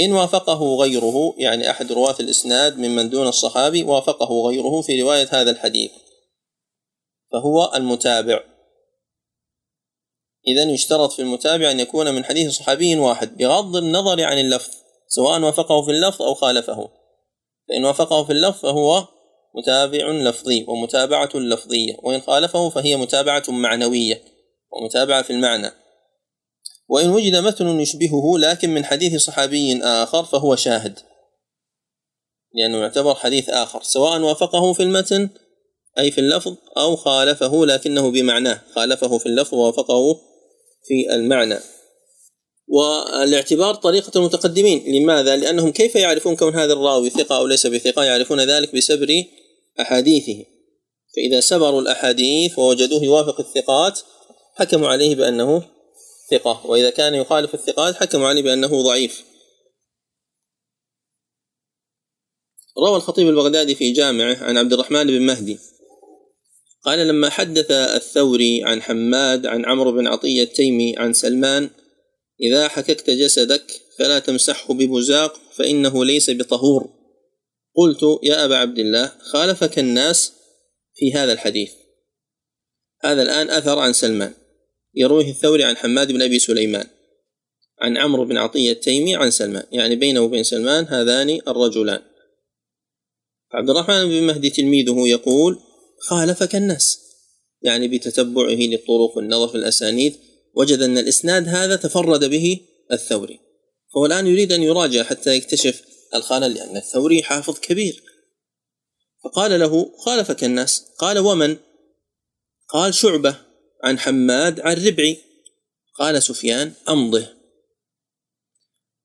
إن 0.01 0.13
وافقه 0.13 0.77
غيره 0.77 1.35
يعني 1.39 1.71
أحد 1.71 1.93
رواة 1.93 2.17
الإسناد 2.21 2.79
ممن 2.79 3.11
دون 3.11 3.29
الصحابي 3.29 3.83
وافقه 3.83 4.49
غيره 4.49 4.81
في 4.81 5.03
رواية 5.03 5.29
هذا 5.31 5.51
الحديث. 5.51 5.91
فهو 7.33 7.73
المتابع. 7.75 8.41
إذا 10.47 10.63
يشترط 10.63 11.13
في 11.13 11.23
المتابع 11.23 11.71
أن 11.71 11.81
يكون 11.81 12.15
من 12.15 12.25
حديث 12.25 12.53
صحابي 12.53 12.97
واحد 12.97 13.37
بغض 13.37 13.77
النظر 13.77 14.25
عن 14.25 14.39
اللفظ 14.39 14.71
سواء 15.09 15.41
وافقه 15.41 15.83
في 15.83 15.91
اللفظ 15.91 16.23
أو 16.23 16.35
خالفه. 16.35 16.91
فإن 17.69 17.85
وافقه 17.85 18.25
في 18.25 18.33
اللفظ 18.33 18.61
فهو 18.61 19.09
متابع 19.55 20.09
لفظي 20.09 20.65
ومتابعة 20.69 21.31
لفظية 21.35 21.97
وإن 22.03 22.21
خالفه 22.21 22.69
فهي 22.69 22.97
متابعة 22.97 23.43
معنوية. 23.49 24.34
ومتابعة 24.75 25.23
في 25.23 25.31
المعنى. 25.33 25.71
وإن 26.89 27.09
وجد 27.11 27.37
متن 27.37 27.81
يشبهه 27.81 28.39
لكن 28.39 28.71
من 28.71 28.85
حديث 28.85 29.23
صحابي 29.23 29.83
آخر 29.83 30.25
فهو 30.25 30.57
شاهد. 30.57 30.99
لأنه 32.55 32.79
يعتبر 32.79 33.15
حديث 33.15 33.49
آخر 33.51 33.83
سواء 33.83 34.21
وافقه 34.21 34.73
في 34.73 34.83
المتن 34.83 35.31
أي 35.99 36.11
في 36.11 36.21
اللفظ 36.21 36.57
أو 36.77 36.97
خالفه 36.97 37.67
لكنه 37.67 38.11
بمعناه. 38.11 38.61
خالفه 38.75 39.19
في 39.19 39.27
اللفظ 39.27 39.55
ووافقه 39.55 40.21
في 40.89 41.15
المعنى. 41.15 41.59
والاعتبار 42.69 43.75
طريقة 43.75 44.19
المتقدمين. 44.19 44.85
لماذا؟ 44.87 45.37
لأنهم 45.37 45.73
كيف 45.73 45.95
يعرفون 45.95 46.37
كون 46.37 46.55
هذا 46.55 46.73
الراوي 46.73 47.11
ثقة 47.11 47.37
أو 47.37 47.47
ليس 47.47 47.67
بثقة؟ 47.67 48.05
يعرفون 48.05 48.41
ذلك 48.41 48.77
بسبر 48.77 49.25
أحاديثه. 49.81 50.45
فإذا 51.17 51.41
سبروا 51.41 51.81
الأحاديث 51.81 52.59
ووجدوه 52.59 53.05
يوافق 53.05 53.41
الثقات 53.41 54.01
حكموا 54.55 54.89
عليه 54.89 55.15
بأنه 55.15 55.63
ثقة 56.31 56.67
وإذا 56.67 56.91
كان 56.91 57.15
يخالف 57.15 57.55
الثقات 57.55 57.95
حكموا 57.95 58.29
عليه 58.29 58.43
بأنه 58.43 58.83
ضعيف. 58.83 59.25
روى 62.79 62.97
الخطيب 62.97 63.29
البغدادي 63.29 63.75
في 63.75 63.93
جامعه 63.93 64.45
عن 64.45 64.57
عبد 64.57 64.73
الرحمن 64.73 65.07
بن 65.07 65.23
مهدي. 65.27 65.59
قال 66.85 67.09
لما 67.09 67.31
حدث 67.31 67.71
الثوري 67.71 68.65
عن 68.65 68.83
حماد 68.83 69.47
عن 69.47 69.65
عمرو 69.65 69.93
بن 69.93 70.07
عطية 70.07 70.43
التيمي 70.43 70.99
عن 70.99 71.13
سلمان 71.13 71.71
إذا 72.41 72.69
حككت 72.69 73.11
جسدك 73.11 73.81
فلا 73.99 74.19
تمسحه 74.19 74.75
ببزاق 74.75 75.41
فإنه 75.53 76.05
ليس 76.05 76.31
بطهور. 76.31 76.89
قلت 77.77 78.01
يا 78.23 78.45
أبا 78.45 78.57
عبد 78.57 78.79
الله 78.79 79.13
خالفك 79.21 79.79
الناس 79.79 80.33
في 80.95 81.13
هذا 81.13 81.33
الحديث. 81.33 81.73
هذا 83.05 83.23
الآن 83.23 83.51
أثر 83.51 83.79
عن 83.79 83.93
سلمان. 83.93 84.44
يرويه 84.95 85.31
الثوري 85.31 85.65
عن 85.65 85.77
حماد 85.77 86.13
بن 86.13 86.23
أبي 86.23 86.39
سليمان 86.39 86.87
عن 87.81 87.97
عمرو 87.97 88.25
بن 88.25 88.37
عطية 88.37 88.73
التيمي 88.73 89.17
عن 89.17 89.31
سلمان 89.31 89.65
يعني 89.73 89.97
بينه 89.97 90.21
وبين 90.21 90.45
سلمان 90.45 90.85
هذان 90.85 91.41
الرجلان. 91.49 92.03
عبد 93.53 93.71
الرحمن 93.71 94.09
بن 94.09 94.23
مهدي 94.23 94.51
تلميذه 94.51 95.09
يقول 95.09 95.59
خالفك 96.01 96.57
الناس. 96.57 97.01
يعني 97.63 97.89
بتتبعه 97.89 98.55
للطرق 98.55 99.17
والنظر 99.17 99.49
في 99.49 99.55
الأسانيد 99.55 100.17
وجد 100.55 100.83
أن 100.83 100.99
الإسناد 100.99 101.49
هذا 101.49 101.77
تفرد 101.77 102.25
به 102.25 102.61
الثوري. 102.93 103.41
فهو 103.95 104.07
الآن 104.07 104.27
يريد 104.27 104.53
أن 104.53 104.63
يراجع 104.63 105.03
حتى 105.03 105.37
يكتشف 105.37 105.85
الخلل 106.15 106.55
لأن 106.55 106.77
الثوري 106.77 107.23
حافظ 107.23 107.59
كبير. 107.61 108.03
فقال 109.25 109.61
له 109.61 109.99
خالفك 109.99 110.45
الناس. 110.45 110.85
قال 110.99 111.19
ومن؟ 111.19 111.57
قال 112.69 112.95
شعبة. 112.95 113.37
عن 113.85 113.99
حماد 113.99 114.61
عن 114.61 114.87
ربعي. 114.87 115.19
قال 115.99 116.23
سفيان 116.23 116.73
أمضه. 116.89 117.29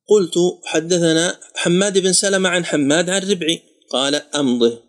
قلت 0.07 0.35
حدثنا 0.65 1.39
حماد 1.55 1.97
بن 1.97 2.13
سلمة 2.13 2.49
عن 2.49 2.65
حماد 2.65 3.09
عن 3.09 3.31
ربعي. 3.31 3.61
قال 3.89 4.15
أمضه. 4.15 4.83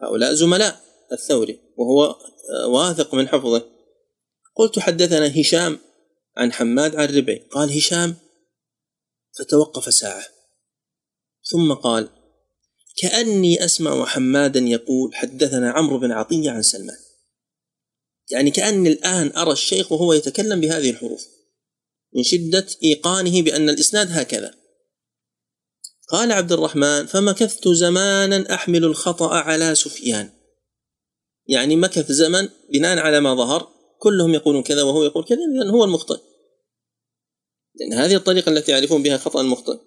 هؤلاء 0.00 0.34
زملاء 0.34 0.80
الثوري 1.12 1.60
وهو 1.76 2.16
واثق 2.68 3.14
من 3.14 3.28
حفظه. 3.28 3.70
قلت 4.56 4.78
حدثنا 4.78 5.40
هشام 5.40 5.78
عن 6.36 6.52
حماد 6.52 6.96
عن 6.96 7.16
ربعي. 7.16 7.38
قال 7.38 7.76
هشام 7.78 8.16
فتوقف 9.38 9.94
ساعة. 9.94 10.24
ثم 11.50 11.72
قال 11.72 12.08
كأني 12.96 13.64
أسمع 13.64 14.04
حمادا 14.04 14.60
يقول 14.60 15.14
حدثنا 15.14 15.70
عمرو 15.70 15.98
بن 15.98 16.12
عطية 16.12 16.50
عن 16.50 16.62
سلمان 16.62 17.05
يعني 18.30 18.50
كأني 18.50 18.88
الآن 18.88 19.32
أرى 19.36 19.52
الشيخ 19.52 19.92
وهو 19.92 20.12
يتكلم 20.12 20.60
بهذه 20.60 20.90
الحروف 20.90 21.26
من 22.16 22.22
شدة 22.22 22.66
إيقانه 22.82 23.42
بأن 23.42 23.68
الإسناد 23.68 24.08
هكذا. 24.10 24.54
قال 26.08 26.32
عبد 26.32 26.52
الرحمن 26.52 27.06
فمكثت 27.06 27.68
زمانا 27.68 28.54
أحمل 28.54 28.84
الخطأ 28.84 29.34
على 29.34 29.74
سفيان. 29.74 30.30
يعني 31.48 31.76
مكث 31.76 32.12
زمن 32.12 32.48
بناء 32.72 32.98
على 32.98 33.20
ما 33.20 33.34
ظهر 33.34 33.68
كلهم 33.98 34.34
يقولون 34.34 34.62
كذا 34.62 34.82
وهو 34.82 35.04
يقول 35.04 35.24
كذا 35.24 35.38
لأن 35.38 35.70
هو 35.70 35.84
المخطئ. 35.84 36.20
لأن 37.74 37.92
هذه 37.92 38.14
الطريقة 38.14 38.50
التي 38.50 38.72
يعرفون 38.72 39.02
بها 39.02 39.16
خطأ 39.16 39.40
المخطئ. 39.40 39.78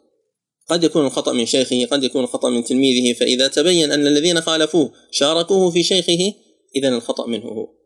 قد 0.70 0.84
يكون 0.84 1.06
الخطأ 1.06 1.34
من 1.34 1.46
شيخه 1.46 1.86
قد 1.86 2.04
يكون 2.04 2.24
الخطأ 2.24 2.50
من 2.50 2.64
تلميذه 2.64 3.20
فإذا 3.20 3.48
تبين 3.48 3.92
أن 3.92 4.08
الذين 4.08 4.42
خالفوه 4.42 4.94
شاركوه 5.12 5.72
في 5.72 5.84
شيخه 5.84 6.34
إذا 6.76 6.90
الخطأ 6.90 7.28
منه 7.28 7.46
هو. 7.46 7.79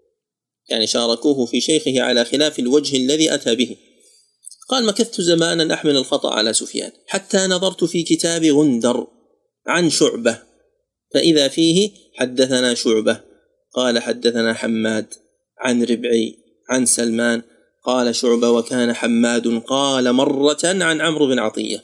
يعني 0.70 0.88
شاركوه 0.88 1.46
في 1.46 1.62
شيخه 1.62 2.02
على 2.02 2.26
خلاف 2.26 2.60
الوجه 2.60 2.98
الذي 2.98 3.34
أتى 3.34 3.56
به. 3.56 3.78
قال 4.70 4.86
مكثت 4.86 5.22
زمانا 5.22 5.74
أحمل 5.74 5.98
الخطأ 5.98 6.34
على 6.34 6.54
سفيان 6.54 6.92
حتى 7.08 7.38
نظرت 7.38 7.84
في 7.84 8.04
كتاب 8.04 8.46
غندر 8.46 9.08
عن 9.68 9.90
شعبة 9.90 10.40
فإذا 11.14 11.48
فيه 11.48 11.92
حدثنا 12.16 12.74
شعبة. 12.74 13.22
قال 13.74 14.00
حدثنا 14.00 14.54
حماد 14.54 15.14
عن 15.60 15.84
ربعي 15.84 16.38
عن 16.70 16.86
سلمان. 16.86 17.42
قال 17.86 18.16
شعبة 18.16 18.50
وكان 18.50 18.94
حماد 18.94 19.62
قال 19.68 20.14
مرة 20.14 20.60
عن 20.64 21.02
عمرو 21.02 21.28
بن 21.28 21.40
عطية. 21.40 21.84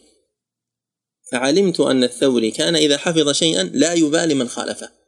فعلمت 1.32 1.80
أن 1.80 2.04
الثوري 2.04 2.52
كان 2.52 2.76
إذا 2.76 2.98
حفظ 2.98 3.32
شيئا 3.32 3.64
لا 3.64 3.94
يبالي 3.94 4.34
من 4.34 4.48
خالفه. 4.48 4.99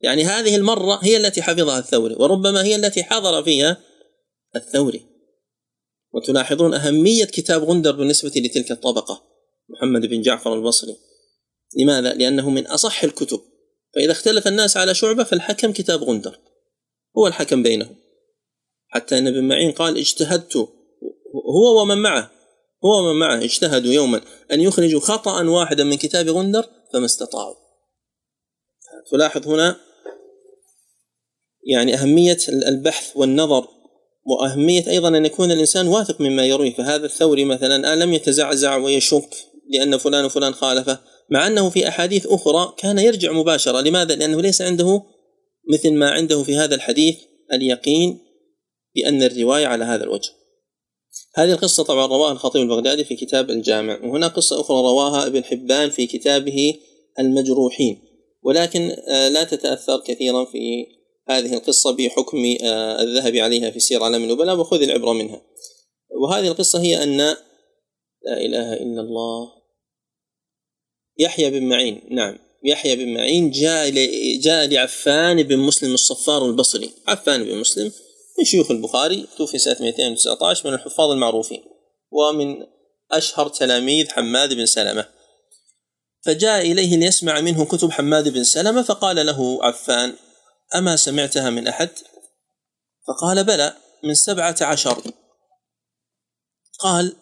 يعني 0.00 0.24
هذه 0.24 0.56
المرة 0.56 0.98
هي 1.02 1.16
التي 1.16 1.42
حفظها 1.42 1.78
الثوري 1.78 2.14
وربما 2.14 2.64
هي 2.64 2.76
التي 2.76 3.04
حضر 3.04 3.42
فيها 3.42 3.76
الثوري. 4.56 5.06
وتلاحظون 6.12 6.74
أهمية 6.74 7.24
كتاب 7.24 7.64
غندر 7.64 7.92
بالنسبة 7.96 8.32
لتلك 8.36 8.70
الطبقة 8.70 9.22
محمد 9.68 10.06
بن 10.06 10.22
جعفر 10.22 10.54
البصري. 10.54 10.96
لماذا؟ 11.78 12.14
لأنه 12.14 12.50
من 12.50 12.66
أصح 12.66 13.04
الكتب. 13.04 13.40
فإذا 13.94 14.12
اختلف 14.12 14.46
الناس 14.46 14.76
على 14.76 14.94
شعبة 14.94 15.24
فالحكم 15.24 15.72
كتاب 15.72 16.02
غندر. 16.02 16.38
هو 17.18 17.26
الحكم 17.26 17.62
بينهم. 17.62 17.96
حتى 18.88 19.18
أن 19.18 19.26
ابن 19.26 19.48
معين 19.48 19.72
قال 19.72 19.98
اجتهدت 19.98 20.56
هو 21.46 21.82
ومن 21.82 21.98
معه 21.98 22.30
هو 22.84 22.98
ومن 22.98 23.20
معه 23.20 23.44
اجتهدوا 23.44 23.92
يوما 23.92 24.20
أن 24.52 24.60
يخرجوا 24.60 25.00
خطأ 25.00 25.42
واحدا 25.42 25.84
من 25.84 25.96
كتاب 25.96 26.28
غندر 26.28 26.68
فما 26.92 27.04
استطاعوا. 27.04 27.65
تلاحظ 29.10 29.48
هنا 29.48 29.76
يعني 31.66 31.94
أهمية 31.94 32.38
البحث 32.48 33.16
والنظر 33.16 33.68
وأهمية 34.26 34.88
أيضا 34.88 35.08
أن 35.08 35.26
يكون 35.26 35.52
الإنسان 35.52 35.88
واثق 35.88 36.20
مما 36.20 36.46
يرويه. 36.46 36.74
فهذا 36.74 37.06
الثوري 37.06 37.44
مثلا 37.44 37.94
لم 37.94 38.12
يتزعزع 38.12 38.76
ويشك 38.76 39.28
لأن 39.70 39.96
فلان 39.96 40.24
وفلان 40.24 40.54
خالفه. 40.54 40.98
مع 41.30 41.46
أنه 41.46 41.70
في 41.70 41.88
أحاديث 41.88 42.26
أخرى 42.26 42.74
كان 42.76 42.98
يرجع 42.98 43.32
مباشرة. 43.32 43.80
لماذا؟ 43.80 44.14
لأنه 44.14 44.42
ليس 44.42 44.62
عنده 44.62 45.02
مثل 45.72 45.92
ما 45.92 46.10
عنده 46.10 46.42
في 46.42 46.56
هذا 46.56 46.74
الحديث 46.74 47.16
اليقين 47.52 48.18
بأن 48.94 49.22
الرواية 49.22 49.66
على 49.66 49.84
هذا 49.84 50.04
الوجه. 50.04 50.30
هذه 51.34 51.52
القصة 51.52 51.82
طبعا 51.82 52.06
رواها 52.06 52.32
الخطيب 52.32 52.62
البغدادي 52.62 53.04
في 53.04 53.16
كتاب 53.16 53.50
الجامع 53.50 54.00
وهنا 54.04 54.28
قصة 54.28 54.60
أخرى 54.60 54.76
رواها 54.76 55.26
ابن 55.26 55.44
حبان 55.44 55.90
في 55.90 56.06
كتابه 56.06 56.74
المجروحين. 57.18 58.05
ولكن 58.46 58.96
آه، 59.08 59.28
لا 59.28 59.44
تتأثر 59.44 60.00
كثيرا 60.00 60.44
في 60.44 60.86
هذه 61.28 61.54
القصة 61.54 61.96
بحكم 61.96 62.56
آه، 62.62 63.02
الذهب 63.02 63.36
عليها 63.36 63.70
في 63.70 63.80
سير 63.80 64.02
علم 64.02 64.24
النبلاء 64.24 64.56
وخذ 64.56 64.82
العبرة 64.82 65.12
منها. 65.12 65.42
وهذه 66.10 66.48
القصة 66.48 66.82
هي 66.82 67.02
أن 67.02 67.16
لا 67.16 67.36
إله 68.26 68.72
إلا 68.72 69.00
الله 69.00 69.52
يحيى 71.18 71.50
بن 71.50 71.62
معين. 71.62 72.00
نعم 72.10 72.38
يحيى 72.64 72.96
بن 72.96 73.14
معين 73.14 73.50
جاء 73.50 73.90
جاء 74.38 74.66
لعفان 74.66 75.42
بن 75.42 75.58
مسلم 75.58 75.94
الصفار 75.94 76.46
البصري. 76.46 76.90
عفان 77.08 77.44
بن 77.44 77.58
مسلم 77.58 77.92
من 78.38 78.44
شيوخ 78.44 78.70
البخاري 78.70 79.26
توفي 79.36 79.58
سنة 79.58 79.76
219 79.80 80.68
من 80.68 80.74
الحفاظ 80.74 81.10
المعروفين 81.10 81.62
ومن 82.10 82.66
أشهر 83.12 83.48
تلاميذ 83.48 84.10
حماد 84.10 84.54
بن 84.54 84.66
سلمة. 84.66 85.15
فجاء 86.26 86.60
إليه 86.72 86.96
ليسمع 86.96 87.40
منه 87.40 87.64
كتب 87.64 87.90
حماد 87.90 88.28
بن 88.28 88.44
سلمة 88.44 88.82
فقال 88.82 89.26
له 89.26 89.64
عفان 89.64 90.16
أما 90.74 90.96
سمعتها 90.96 91.50
من 91.50 91.68
أحد؟ 91.68 91.90
فقال 93.06 93.44
بلى 93.44 93.76
من 94.04 94.14
سبعة 94.14 94.56
عشر. 94.60 95.02
قال 96.78 97.16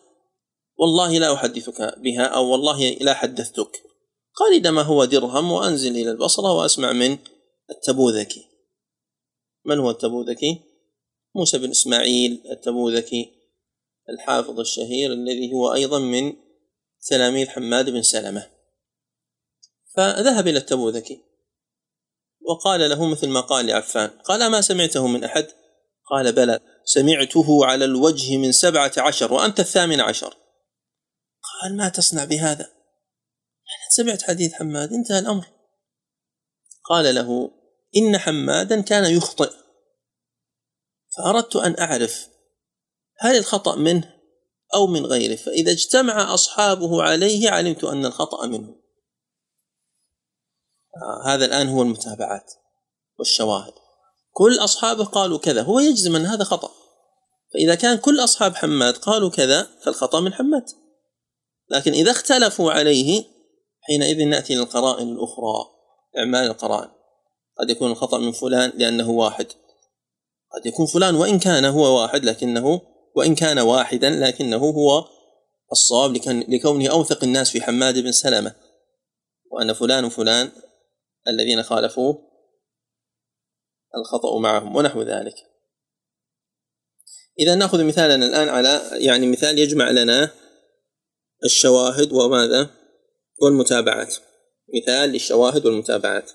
والله 0.78 1.18
لا 1.18 1.34
أحدثك 1.34 1.98
بها 1.98 2.24
أو 2.24 2.50
والله 2.50 2.90
لا 2.90 3.14
حدثتك. 3.14 3.82
قال 4.34 4.54
إنما 4.54 4.82
هو 4.82 5.04
درهم؟ 5.04 5.52
وأنزل 5.52 5.90
إلى 5.90 6.10
البصرة 6.10 6.52
وأسمع 6.52 6.92
من 6.92 7.18
التبوذكي. 7.70 8.44
من 9.64 9.78
هو 9.78 9.90
التبوذكي؟ 9.90 10.60
موسى 11.34 11.58
بن 11.58 11.70
إسماعيل 11.70 12.42
التبوذكي 12.50 13.32
الحافظ 14.08 14.60
الشهير 14.60 15.12
الذي 15.12 15.52
هو 15.52 15.74
أيضا 15.74 15.98
من 15.98 16.32
تلاميذ 17.08 17.48
حماد 17.48 17.90
بن 17.90 18.02
سلمة. 18.02 18.53
فذهب 19.96 20.48
إلى 20.48 20.58
التبوذكي. 20.58 21.20
وقال 22.40 22.90
له 22.90 23.06
مثل 23.06 23.28
ما 23.28 23.40
قال 23.40 23.66
لعفان 23.66 24.08
قال 24.08 24.42
أما 24.42 24.60
سمعته 24.60 25.06
من 25.06 25.24
أحد؟ 25.24 25.46
قال 26.10 26.32
بلى 26.32 26.60
سمعته 26.84 27.66
على 27.66 27.84
الوجه 27.84 28.36
من 28.36 28.52
سبعة 28.52 28.92
عشر 28.98 29.32
وأنت 29.32 29.60
الثامن 29.60 30.00
عشر. 30.00 30.36
قال 31.62 31.76
ما 31.76 31.88
تصنع 31.88 32.24
بهذا؟ 32.24 32.64
يعني 33.66 33.90
سمعت 33.90 34.22
حديث 34.22 34.52
حماد 34.52 34.92
انتهى 34.92 35.18
الأمر. 35.18 35.46
قال 36.84 37.14
له 37.14 37.50
إن 37.96 38.18
حمادا 38.18 38.80
كان 38.80 39.16
يخطئ. 39.16 39.50
فأردت 41.16 41.56
أن 41.56 41.76
أعرف 41.78 42.28
هل 43.18 43.36
الخطأ 43.36 43.76
منه 43.76 44.14
أو 44.74 44.86
من 44.86 45.06
غيره 45.06 45.36
فإذا 45.36 45.72
اجتمع 45.72 46.34
أصحابه 46.34 47.02
عليه 47.02 47.50
علمت 47.50 47.84
أن 47.84 48.06
الخطأ 48.06 48.46
منه. 48.46 48.83
هذا 51.24 51.44
الآن 51.44 51.68
هو 51.68 51.82
المتابعات 51.82 52.52
والشواهد. 53.18 53.72
كل 54.32 54.58
أصحابه 54.58 55.04
قالوا 55.04 55.38
كذا 55.38 55.62
هو 55.62 55.80
يجزم 55.80 56.16
أن 56.16 56.26
هذا 56.26 56.44
خطأ. 56.44 56.70
فإذا 57.54 57.74
كان 57.74 57.98
كل 57.98 58.20
أصحاب 58.24 58.54
حماد 58.54 58.96
قالوا 58.96 59.30
كذا 59.30 59.68
فالخطأ 59.82 60.20
من 60.20 60.32
حماد. 60.32 60.64
لكن 61.70 61.92
إذا 61.92 62.10
اختلفوا 62.10 62.72
عليه 62.72 63.24
حينئذ 63.80 64.24
نأتي 64.24 64.54
للقرائن 64.54 65.08
الأخرى 65.08 65.66
إعمال 66.18 66.46
القرائن. 66.46 66.90
قد 67.58 67.70
يكون 67.70 67.90
الخطأ 67.90 68.18
من 68.18 68.32
فلان 68.32 68.72
لأنه 68.74 69.10
واحد. 69.10 69.46
قد 70.54 70.66
يكون 70.66 70.86
فلان 70.86 71.14
وإن 71.14 71.38
كان 71.38 71.64
هو 71.64 72.00
واحد 72.00 72.24
لكنه 72.24 72.80
وإن 73.16 73.34
كان 73.34 73.58
واحدا 73.58 74.10
لكنه 74.10 74.56
هو 74.56 75.04
الصواب 75.72 76.16
لكونه 76.48 76.90
أوثق 76.90 77.24
الناس 77.24 77.50
في 77.50 77.62
حماد 77.62 77.98
بن 77.98 78.12
سلمة. 78.12 78.54
وأن 79.50 79.72
فلان 79.72 80.04
وفلان 80.04 80.50
الذين 81.28 81.62
خالفوه 81.62 82.34
الخطأ 83.96 84.38
معهم 84.38 84.76
ونحو 84.76 85.02
ذلك. 85.02 85.34
إذا 87.40 87.54
نأخذ 87.54 87.84
مثالا 87.84 88.14
الآن 88.14 88.48
على 88.48 88.80
يعني 88.92 89.26
مثال 89.26 89.58
يجمع 89.58 89.90
لنا 89.90 90.30
الشواهد 91.44 92.12
وماذا؟ 92.12 92.70
والمتابعات. 93.42 94.14
مثال 94.74 95.10
للشواهد 95.10 95.66
والمتابعات. 95.66 96.30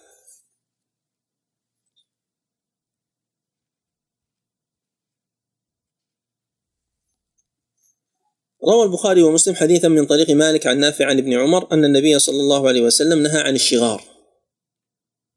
روى 8.67 8.83
البخاري 8.83 9.23
ومسلم 9.23 9.55
حديثا 9.55 9.87
من 9.87 10.05
طريق 10.05 10.29
مالك 10.29 10.67
عن 10.67 10.77
نافع 10.79 11.05
عن 11.05 11.17
ابن 11.17 11.33
عمر 11.33 11.73
أن 11.73 11.85
النبي 11.85 12.19
صلى 12.19 12.39
الله 12.39 12.67
عليه 12.67 12.81
وسلم 12.81 13.23
نهى 13.23 13.41
عن 13.41 13.55
الشغار. 13.55 14.08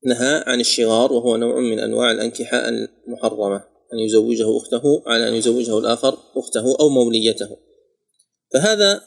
نهى 0.07 0.45
عن 0.47 0.61
الشغار 0.61 1.13
وهو 1.13 1.37
نوع 1.37 1.61
من 1.61 1.79
أنواع 1.79 2.11
الأنكحة 2.11 2.69
المحرمة 2.69 3.65
أن 3.93 3.99
يزوجه 3.99 4.57
أخته 4.57 5.03
على 5.07 5.29
أن 5.29 5.35
يزوجه 5.35 5.79
الآخر 5.79 6.19
أخته 6.37 6.77
أو 6.81 6.89
موليته. 6.89 7.57
فهذا 8.53 9.03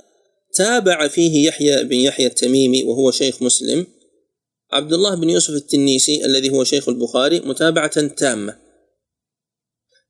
تابع 0.53 1.07
فيه 1.07 1.47
يحيى 1.47 1.83
بن 1.83 1.95
يحيى 1.95 2.27
التميمي 2.27 2.83
وهو 2.83 3.11
شيخ 3.11 3.41
مسلم. 3.41 3.87
عبد 4.71 4.93
الله 4.93 5.15
بن 5.15 5.29
يوسف 5.29 5.53
التنيسي 5.53 6.25
الذي 6.25 6.49
هو 6.49 6.63
شيخ 6.63 6.89
البخاري 6.89 7.39
متابعة 7.39 8.07
تامة. 8.07 8.57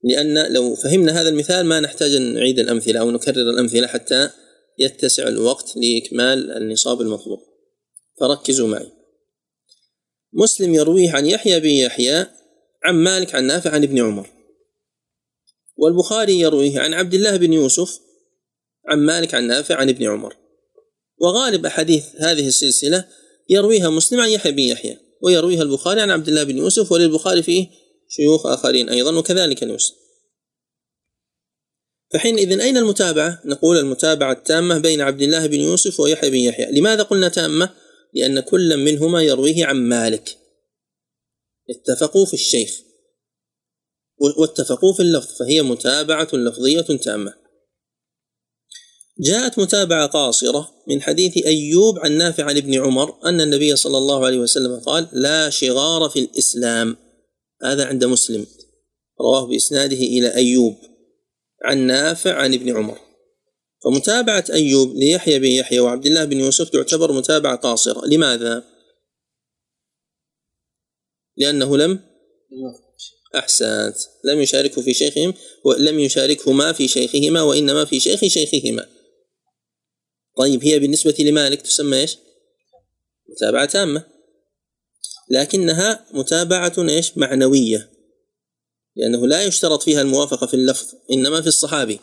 لأن 0.04 0.54
لو 0.54 0.76
فهمنا 0.76 1.22
هذا 1.22 1.30
المثال 1.30 1.66
ما 1.66 1.80
نحتاج 1.80 2.16
أن 2.16 2.34
نعيد 2.34 2.60
الأمثلة 2.60 3.00
أو 3.00 3.12
نكرر 3.12 3.50
الأمثلة 3.50 3.88
حتى 3.88 4.30
يتسع 4.80 5.28
الوقت 5.28 5.74
لإكمال 5.76 6.52
النصاب 6.52 7.02
المطلوب. 7.02 7.40
فركزوا 8.20 8.68
معي. 8.68 8.92
مسلم 10.36 10.74
يرويه 10.74 11.12
عن 11.12 11.26
يحيى 11.26 11.60
بن 11.60 11.70
يحيى 11.70 12.26
عن 12.84 12.96
مالك 12.96 13.36
عن 13.36 13.44
نافع 13.44 13.72
عن 13.72 13.84
ابن 13.84 14.00
عمر 14.00 14.30
والبخاري 15.78 16.40
يرويه 16.40 16.80
عن 16.80 16.94
عبد 16.94 17.14
الله 17.14 17.38
بن 17.38 17.54
يوسف 17.54 18.00
عن 18.88 19.00
مالك 19.00 19.34
عن 19.34 19.48
نافع 19.48 19.76
عن 19.76 19.90
ابن 19.90 20.08
عمر 20.08 20.36
وغالب 21.18 21.66
أحاديث 21.66 22.06
هذه 22.18 22.48
السلسلة 22.48 23.06
يرويها 23.50 23.90
مسلم 23.90 24.20
عن 24.20 24.30
يحيى 24.30 24.52
بن 24.52 24.60
يحيى 24.60 24.98
ويرويها 25.22 25.62
البخاري 25.62 26.02
عن 26.02 26.12
عبد 26.12 26.28
الله 26.28 26.44
بن 26.44 26.58
يوسف 26.58 26.92
وللبخاري 26.92 27.44
فيه 27.44 27.68
شيوخ 28.10 28.46
آخرين 28.46 28.90
أيضا 28.90 29.18
وكذلك 29.18 29.64
مسلم 29.64 29.96
فحينئذ 32.14 32.62
أين 32.62 32.78
المتابعة؟ 32.78 33.42
نقول 33.46 33.78
المتابعة 33.78 34.32
التامة 34.32 34.78
بين 34.78 35.02
عبد 35.02 35.22
الله 35.22 35.46
بن 35.46 35.60
يوسف 35.60 36.00
ويحيى 36.00 36.30
بن 36.30 36.38
يحيى 36.38 36.80
لماذا 36.80 37.04
قلنا 37.04 37.28
تامة؟ 37.28 37.70
لأن 38.16 38.40
كل 38.40 38.78
منهما 38.78 39.22
يرويه 39.22 39.66
عن 39.66 39.76
مالك. 39.76 40.38
اتفقوا 41.70 42.26
في 42.26 42.34
الشيخ. 42.34 42.82
واتفقوا 44.38 44.94
في 44.94 45.00
اللفظ 45.00 45.38
فهي 45.40 45.62
متابعة 45.62 46.30
لفظية 46.34 46.82
تامة. 46.82 47.34
جاءت 49.20 49.60
متابعة 49.60 50.08
قاصرة 50.08 50.72
من 50.88 51.02
حديث 51.02 51.46
أيوب 51.46 52.00
عن 52.00 52.12
نافع 52.12 52.44
عن 52.44 52.58
ابن 52.58 52.84
عمر 52.84 53.26
أن 53.26 53.42
النبي 53.42 53.76
صلى 53.76 53.98
الله 53.98 54.26
عليه 54.26 54.38
وسلم 54.38 54.80
قال 54.80 55.08
لا 55.14 55.50
شغار 55.50 56.10
في 56.10 56.20
الإسلام. 56.20 56.98
هذا 57.64 57.86
عند 57.86 58.06
مسلم. 58.06 58.48
رواه 59.22 59.46
بإسناده 59.46 59.98
إلى 59.98 60.36
أيوب 60.36 60.76
عن 61.64 61.78
نافع 61.78 62.34
عن 62.34 62.54
ابن 62.54 62.78
عمر. 62.78 63.05
فمتابعة 63.86 64.46
أيوب 64.54 64.96
ليحيى 64.96 65.40
بن 65.40 65.48
يحيى 65.48 65.80
وعبد 65.80 66.06
الله 66.06 66.26
بن 66.26 66.40
يوسف 66.40 66.70
تعتبر 66.70 67.12
متابعة 67.12 67.56
قاصرة 67.56 68.06
لماذا؟ 68.08 68.64
لأنه 71.38 71.78
لم 71.78 72.00
أحسنت 73.36 73.96
لم 74.24 74.42
يشاركه 74.42 74.82
في 74.82 74.94
شيخهم 74.94 75.34
ولم 75.66 76.00
يشاركهما 76.00 76.74
في 76.74 76.88
شيخهما 76.88 77.42
وإنما 77.42 77.86
في 77.86 78.00
شيخ 78.00 78.26
شيخهما 78.26 78.88
طيب 80.38 80.64
هي 80.64 80.80
بالنسبة 80.80 81.16
لمالك 81.20 81.62
تسمى 81.62 81.98
إيش؟ 81.98 82.18
متابعة 83.30 83.66
تامة 83.66 84.04
لكنها 85.30 86.06
متابعة 86.14 86.74
إيش؟ 86.78 87.18
معنوية 87.18 87.90
لأنه 88.96 89.28
لا 89.28 89.44
يشترط 89.44 89.84
فيها 89.84 90.02
الموافقة 90.02 90.48
في 90.48 90.54
اللفظ 90.54 90.88
إنما 91.12 91.42
في 91.42 91.48
الصحابي 91.48 92.00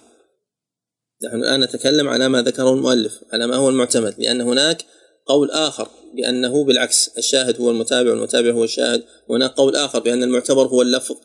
نحن 1.25 1.37
الآن 1.37 1.61
نتكلم 1.61 2.09
على 2.09 2.29
ما 2.29 2.43
ذكره 2.43 2.73
المؤلف 2.73 3.21
على 3.33 3.47
ما 3.47 3.57
هو 3.57 3.69
المعتمد 3.69 4.15
لأن 4.19 4.41
هناك 4.41 4.85
قول 5.27 5.51
آخر 5.51 5.89
بأنه 6.15 6.65
بالعكس 6.65 7.09
الشاهد 7.19 7.61
هو 7.61 7.71
المتابع 7.71 8.11
والمتابع 8.11 8.51
هو 8.51 8.65
الشاهد 8.65 9.05
وهناك 9.29 9.51
قول 9.51 9.77
آخر 9.77 9.99
بأن 9.99 10.23
المعتبر 10.23 10.67
هو 10.67 10.83
اللفظ 10.83 11.17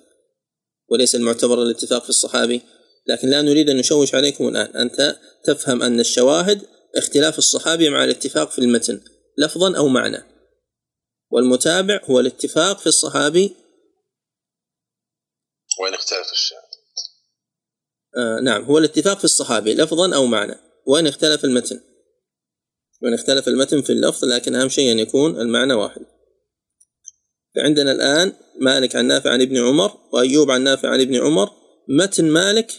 وليس 0.89 1.15
المعتبر 1.15 1.61
الاتفاق 1.61 2.03
في 2.03 2.09
الصحابي. 2.09 2.61
لكن 3.07 3.27
لا 3.29 3.41
نريد 3.41 3.69
أن 3.69 3.77
نشوش 3.77 4.15
عليكم 4.15 4.47
الآن 4.47 4.77
أنت 4.77 5.17
تفهم 5.43 5.83
أن 5.83 5.99
الشواهد 5.99 6.61
اختلاف 6.95 7.37
الصحابي 7.37 7.89
مع 7.89 8.03
الاتفاق 8.03 8.51
في 8.51 8.59
المتن 8.59 9.01
لفظا 9.37 9.77
أو 9.77 9.87
معنى. 9.87 10.23
والمتابع 11.31 12.01
هو 12.05 12.19
الاتفاق 12.19 12.79
في 12.79 12.87
الصحابي. 12.87 13.55
وين 15.81 15.93
اختلف 15.93 16.31
الشاهد؟ 16.31 16.66
آه 18.17 18.39
نعم. 18.39 18.63
هو 18.63 18.77
الاتفاق 18.77 19.17
في 19.17 19.23
الصحابي 19.23 19.73
لفظا 19.73 20.15
أو 20.15 20.25
معنى. 20.25 20.55
وإن 20.87 21.07
اختلف 21.07 21.45
المتن. 21.45 21.79
وإن 23.03 23.13
اختلف 23.13 23.47
المتن 23.47 23.81
في 23.81 23.89
اللفظ 23.89 24.25
لكن 24.25 24.55
أهم 24.55 24.69
شيء 24.69 24.91
أن 24.91 24.99
يكون 24.99 25.41
المعنى 25.41 25.73
واحد. 25.73 26.01
فعندنا 27.55 27.91
الآن 27.91 28.33
مالك 28.59 28.95
عن 28.95 29.05
نافع 29.05 29.29
عن 29.29 29.41
ابن 29.41 29.57
عمر 29.57 29.91
وأيوب 30.13 30.51
عن 30.51 30.61
نافع 30.61 30.89
عن 30.89 31.01
ابن 31.01 31.15
عمر. 31.15 31.49
متن 31.89 32.25
مالك 32.25 32.71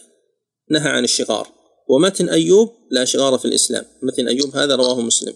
نهى 0.70 0.88
عن 0.88 1.04
الشغار. 1.04 1.48
ومتن 1.88 2.28
أيوب 2.28 2.72
لا 2.90 3.04
شغار 3.04 3.38
في 3.38 3.44
الإسلام. 3.44 3.84
متن 4.02 4.28
أيوب 4.28 4.56
هذا 4.56 4.74
رواه 4.74 5.00
مسلم. 5.00 5.34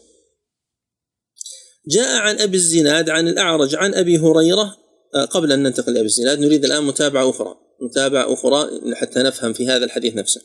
جاء 1.89 2.17
عن 2.17 2.39
أبي 2.39 2.57
الزناد 2.57 3.11
عن 3.11 3.29
الأعرج 3.29 3.75
عن 3.75 3.95
أبي 3.95 4.19
هريرة 4.19 4.77
آه، 5.15 5.25
قبل 5.25 5.53
أن 5.53 5.63
ننتقل 5.63 5.95
لأبي 5.95 6.07
الزناد 6.07 6.41
نريد 6.41 6.65
الآن 6.65 6.85
متابعة 6.85 7.31
أخرى. 7.31 7.62
متابعة 7.83 8.33
أخرى 8.33 8.71
حتى 8.95 9.23
نفهم 9.23 9.53
في 9.53 9.67
هذا 9.67 9.85
الحديث 9.85 10.15
نفسه. 10.15 10.41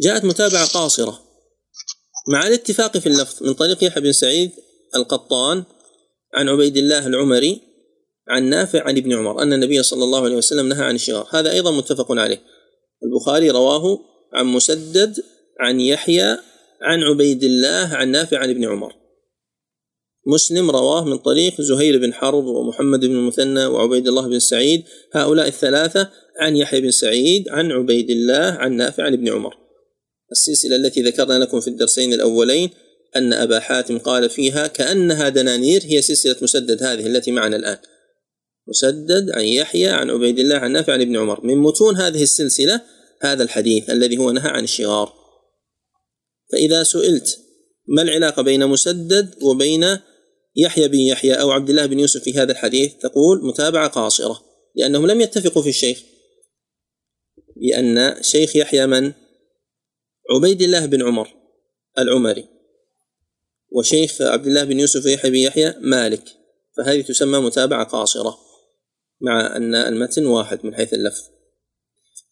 جاءت 0.00 0.24
متابعة 0.24 0.66
قاصرة. 0.66 1.20
مع 2.28 2.46
الاتفاق 2.46 2.98
في 2.98 3.06
اللفظ 3.06 3.42
من 3.42 3.54
طريق 3.54 3.84
يحيى 3.84 4.02
بن 4.02 4.12
سعيد 4.12 4.50
القطان 4.96 5.64
عن 6.34 6.48
عبيد 6.48 6.76
الله 6.76 7.06
العمري 7.06 7.60
عن 8.28 8.44
نافع 8.44 8.82
عن 8.82 8.96
ابن 8.96 9.12
عمر 9.12 9.42
أن 9.42 9.52
النبي 9.52 9.82
صلى 9.82 10.04
الله 10.04 10.24
عليه 10.24 10.36
وسلم 10.36 10.68
نهى 10.68 10.84
عن 10.84 10.94
الشغار. 10.94 11.28
هذا 11.30 11.50
أيضا 11.50 11.70
متفق 11.70 12.12
عليه. 12.12 12.42
البخاري 13.02 13.50
رواه 13.50 13.98
عن 14.32 14.46
مسدد 14.46 15.24
عن 15.60 15.80
يحيى 15.80 16.38
عن 16.82 17.02
عبيد 17.02 17.44
الله 17.44 17.94
عن 17.94 18.10
نافع 18.10 18.38
عن 18.38 18.50
ابن 18.50 18.64
عمر. 18.64 18.99
مسلم 20.34 20.70
رواه 20.70 21.04
من 21.04 21.18
طريق 21.18 21.60
زهير 21.60 21.98
بن 21.98 22.14
حرب 22.14 22.44
ومحمد 22.44 23.00
بن 23.00 23.16
المثنى 23.16 23.66
وعبيد 23.66 24.08
الله 24.08 24.28
بن 24.28 24.38
سعيد 24.38 24.84
هؤلاء 25.12 25.48
الثلاثة 25.48 26.10
عن 26.40 26.56
يحيى 26.56 26.80
بن 26.80 26.90
سعيد 26.90 27.48
عن 27.48 27.72
عبيد 27.72 28.10
الله 28.10 28.44
عن 28.44 28.72
نافع 28.76 29.04
عن 29.04 29.12
ابن 29.12 29.28
عمر. 29.28 29.56
السلسلة 30.32 30.76
التي 30.76 31.02
ذكرنا 31.02 31.38
لكم 31.38 31.60
في 31.60 31.68
الدرسين 31.68 32.12
الأولين 32.12 32.70
أن 33.16 33.32
أبا 33.32 33.60
حاتم 33.60 33.98
قال 33.98 34.30
فيها 34.30 34.66
كأنها 34.66 35.28
دنانير 35.28 35.82
هي 35.84 36.02
سلسلة 36.02 36.36
مسدد 36.42 36.82
هذه 36.82 37.06
التي 37.06 37.30
معنا 37.30 37.56
الآن. 37.56 37.78
مسدد 38.68 39.30
عن 39.30 39.44
يحيى 39.44 39.88
عن 39.88 40.10
عبيد 40.10 40.38
الله 40.38 40.56
عن 40.56 40.72
نافع 40.72 40.92
عن 40.92 41.00
ابن 41.00 41.16
عمر. 41.16 41.46
من 41.46 41.58
متون 41.58 41.96
هذه 41.96 42.22
السلسلة 42.22 42.80
هذا 43.20 43.42
الحديث 43.42 43.90
الذي 43.90 44.18
هو 44.18 44.30
نهى 44.30 44.48
عن 44.48 44.64
الشغار. 44.64 45.12
فإذا 46.52 46.82
سئلت 46.82 47.38
ما 47.88 48.02
العلاقة 48.02 48.42
بين 48.42 48.66
مسدد 48.66 49.34
وبين 49.42 49.98
يحيى 50.56 50.88
بن 50.88 50.98
يحيى 50.98 51.34
أو 51.34 51.50
عبد 51.50 51.70
الله 51.70 51.86
بن 51.86 51.98
يوسف 51.98 52.22
في 52.22 52.32
هذا 52.32 52.52
الحديث 52.52 52.94
تقول 52.94 53.46
متابعة 53.46 53.88
قاصرة 53.88 54.40
لأنهم 54.74 55.06
لم 55.06 55.20
يتفقوا 55.20 55.62
في 55.62 55.68
الشيخ 55.68 56.02
لأن 57.56 58.22
شيخ 58.22 58.56
يحيى 58.56 58.86
من؟ 58.86 59.12
عبيد 60.30 60.62
الله 60.62 60.86
بن 60.86 61.02
عمر 61.02 61.28
العمري 61.98 62.48
وشيخ 63.72 64.22
عبد 64.22 64.46
الله 64.46 64.64
بن 64.64 64.80
يوسف 64.80 65.06
يحيى 65.06 65.30
بن 65.30 65.36
يحيى 65.36 65.74
مالك 65.80 66.24
فهذه 66.76 67.00
تسمى 67.00 67.38
متابعة 67.38 67.84
قاصرة 67.84 68.38
مع 69.20 69.56
أن 69.56 69.74
المتن 69.74 70.26
واحد 70.26 70.66
من 70.66 70.74
حيث 70.74 70.94
اللفظ 70.94 71.22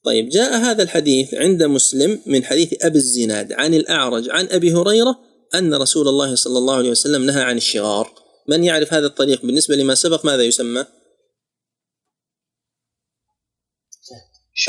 طيب 0.05 0.29
جاء 0.29 0.57
هذا 0.57 0.83
الحديث 0.83 1.35
عند 1.35 1.63
مسلم 1.63 2.21
من 2.27 2.45
حديث 2.45 2.85
أبي 2.85 2.99
الزناد 2.99 3.53
عن 3.53 3.75
الأعرج 3.75 4.31
عن 4.31 4.47
أبي 4.47 4.73
هريرة 4.73 5.28
أن 5.55 5.75
رسول 5.75 6.09
الله 6.09 6.35
صلى 6.35 6.59
الله 6.59 6.77
عليه 6.77 6.91
وسلم 6.91 7.23
نهى 7.23 7.43
عن 7.43 7.57
الشغار. 7.57 8.15
من 8.49 8.65
يعرف 8.65 8.95
هذا 8.95 9.07
الطريق 9.07 9.43
بالنسبة 9.43 9.77
لما 9.77 9.95
سبق 9.95 10.25
ماذا 10.25 10.45
يسمى؟ 10.45 10.87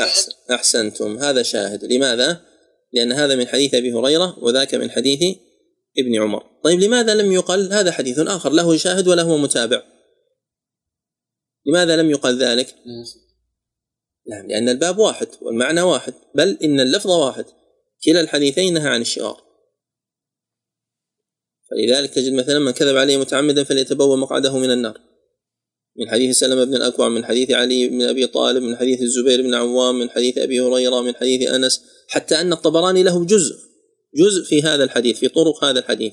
أحسن 0.00 0.32
أحسنتم. 0.54 1.18
هذا 1.18 1.42
شاهد. 1.42 1.84
لماذا؟ 1.84 2.44
لأن 2.92 3.12
هذا 3.12 3.36
من 3.36 3.46
حديث 3.46 3.74
أبي 3.74 3.92
هريرة 3.92 4.38
وذاك 4.38 4.74
من 4.74 4.90
حديث 4.90 5.36
ابن 5.98 6.22
عمر. 6.22 6.50
طيب 6.64 6.80
لماذا 6.80 7.14
لم 7.14 7.32
يقل؟ 7.32 7.72
هذا 7.72 7.92
حديث 7.92 8.18
آخر. 8.18 8.52
له 8.52 8.76
شاهد 8.76 9.08
وله 9.08 9.36
متابع. 9.36 9.82
لماذا 11.66 11.96
لم 11.96 12.10
يقل 12.10 12.38
ذلك؟ 12.38 12.74
نعم 14.26 14.46
لأن 14.46 14.68
الباب 14.68 14.98
واحد 14.98 15.28
والمعنى 15.42 15.80
واحد. 15.80 16.14
بل 16.34 16.58
إن 16.62 16.80
اللفظ 16.80 17.10
واحد. 17.10 17.44
كلا 18.04 18.20
الحديثين 18.20 18.74
نهى 18.74 18.88
عن 18.88 19.00
الشغار. 19.00 19.49
فلذلك 21.70 22.14
تجد 22.14 22.32
مثلا 22.32 22.58
من 22.58 22.70
كذب 22.70 22.96
عليه 22.96 23.16
متعمدا 23.16 23.64
فليتبوى 23.64 24.16
مقعده 24.16 24.58
من 24.58 24.70
النار. 24.70 24.98
من 25.96 26.10
حديث 26.10 26.38
سلمة 26.38 26.64
بن 26.64 26.74
الأكوع 26.74 27.08
من 27.08 27.24
حديث 27.24 27.50
علي 27.50 27.88
بن 27.88 28.02
أبي 28.02 28.26
طالب 28.26 28.62
من 28.62 28.76
حديث 28.76 29.02
الزبير 29.02 29.42
بن 29.42 29.54
عوام 29.54 29.98
من 29.98 30.10
حديث 30.10 30.38
أبي 30.38 30.60
هريرة 30.60 31.00
من 31.00 31.14
حديث 31.14 31.48
أنس 31.48 31.82
حتى 32.08 32.40
أن 32.40 32.52
الطبراني 32.52 33.02
له 33.02 33.24
جزء 33.24 33.54
جزء 34.14 34.44
في 34.44 34.62
هذا 34.62 34.84
الحديث 34.84 35.18
في 35.18 35.28
طرق 35.28 35.64
هذا 35.64 35.78
الحديث. 35.78 36.12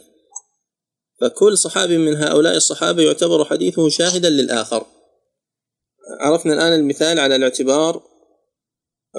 فكل 1.22 1.58
صحابي 1.58 1.98
من 1.98 2.16
هؤلاء 2.16 2.56
الصحابة 2.56 3.04
يعتبر 3.04 3.46
حديثه 3.46 3.90
شاهدا 3.90 4.30
للآخر. 4.30 4.86
عرفنا 6.20 6.54
الآن 6.54 6.74
المثال 6.80 7.20
على 7.20 7.36
الاعتبار. 7.36 8.04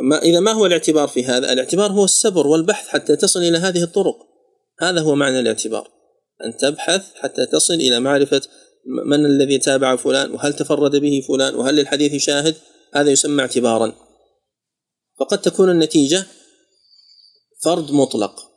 ما 0.03 0.23
إذا 0.23 0.41
ما 0.41 0.53
هو 0.53 0.67
الاعتبار 0.67 1.09
في 1.09 1.25
هذا؟ 1.25 1.53
الاعتبار 1.53 1.93
هو 1.93 2.05
السبر 2.05 2.47
والبحث 2.47 2.89
حتى 2.89 3.17
تصل 3.17 3.41
إلى 3.41 3.59
هذه 3.59 3.83
الطرق. 3.83 4.17
هذا 4.81 5.01
هو 5.01 5.15
معنى 5.15 5.41
الاعتبار. 5.41 5.98
أن 6.45 6.57
تبحث 6.57 7.15
حتى 7.15 7.47
تصل 7.47 7.75
إلى 7.75 8.01
معرفة 8.01 8.43
من 9.07 9.27
الذي 9.27 9.59
تابع 9.59 9.97
فلان 9.97 10.31
وهل 10.31 10.53
تفرد 10.53 10.97
به 10.97 11.23
فلان 11.29 11.55
وهل 11.55 11.77
للحديث 11.77 12.23
شاهد؟ 12.23 12.55
هذا 12.95 13.11
يسمى 13.11 13.41
اعتبارا. 13.41 13.95
فقد 15.21 15.41
تكون 15.41 15.71
النتيجة 15.71 16.27
فرد 17.65 17.93
مطلق 17.93 18.51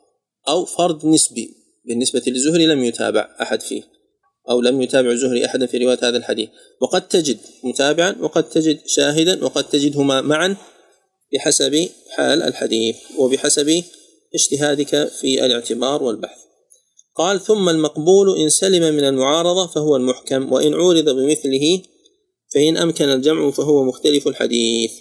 أو 0.48 0.64
فرد 0.64 1.06
نسبي 1.06 1.56
بالنسبة 1.84 2.22
للزهري 2.26 2.66
لم 2.66 2.84
يتابع 2.84 3.36
أحد 3.42 3.60
فيه 3.60 3.82
أو 4.50 4.60
لم 4.60 4.82
يتابع 4.82 5.10
الزهري 5.10 5.46
أحدا 5.46 5.66
في 5.66 5.78
رواية 5.78 5.98
هذا 6.02 6.16
الحديث. 6.16 6.48
وقد 6.80 7.08
تجد 7.08 7.38
متابعا 7.64 8.16
وقد 8.20 8.48
تجد 8.48 8.80
شاهدا 8.86 9.44
وقد 9.44 9.64
تجدهما 9.64 10.20
معا 10.20 10.56
بحسب 11.32 11.88
حال 12.10 12.42
الحديث 12.42 12.96
وبحسب 13.18 13.82
اجتهادك 14.34 15.08
في 15.08 15.46
الاعتبار 15.46 16.02
والبحث. 16.02 16.51
قال 17.14 17.40
ثم 17.40 17.68
المقبول 17.68 18.38
إن 18.38 18.48
سلم 18.48 18.94
من 18.94 19.04
المعارضة 19.04 19.66
فهو 19.66 19.96
المحكم 19.96 20.52
وإن 20.52 20.74
عورض 20.74 21.08
بمثله 21.08 21.82
فإن 22.54 22.76
أمكن 22.76 23.04
الجمع 23.04 23.50
فهو 23.50 23.84
مختلف 23.84 24.28
الحديث. 24.28 24.92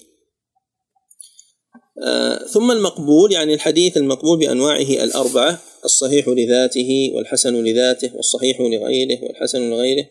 آه 2.06 2.38
ثم 2.38 2.72
المقبول 2.72 3.32
يعني 3.32 3.54
الحديث 3.54 3.98
المقبول 3.98 4.40
بأنواعه 4.40 5.04
الأربعة 5.04 5.62
الصحيح 5.86 6.28
لذاته 6.28 7.12
والحسن 7.16 7.64
لذاته 7.64 8.16
والصحيح 8.16 8.62
لغيره 8.62 9.24
والحسن 9.24 9.70
لغيره. 9.70 10.06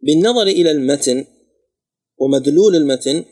بالنظر 0.00 0.42
إلى 0.42 0.70
المتن 0.70 1.24
ومدلول 2.18 2.76
المتن 2.76 3.24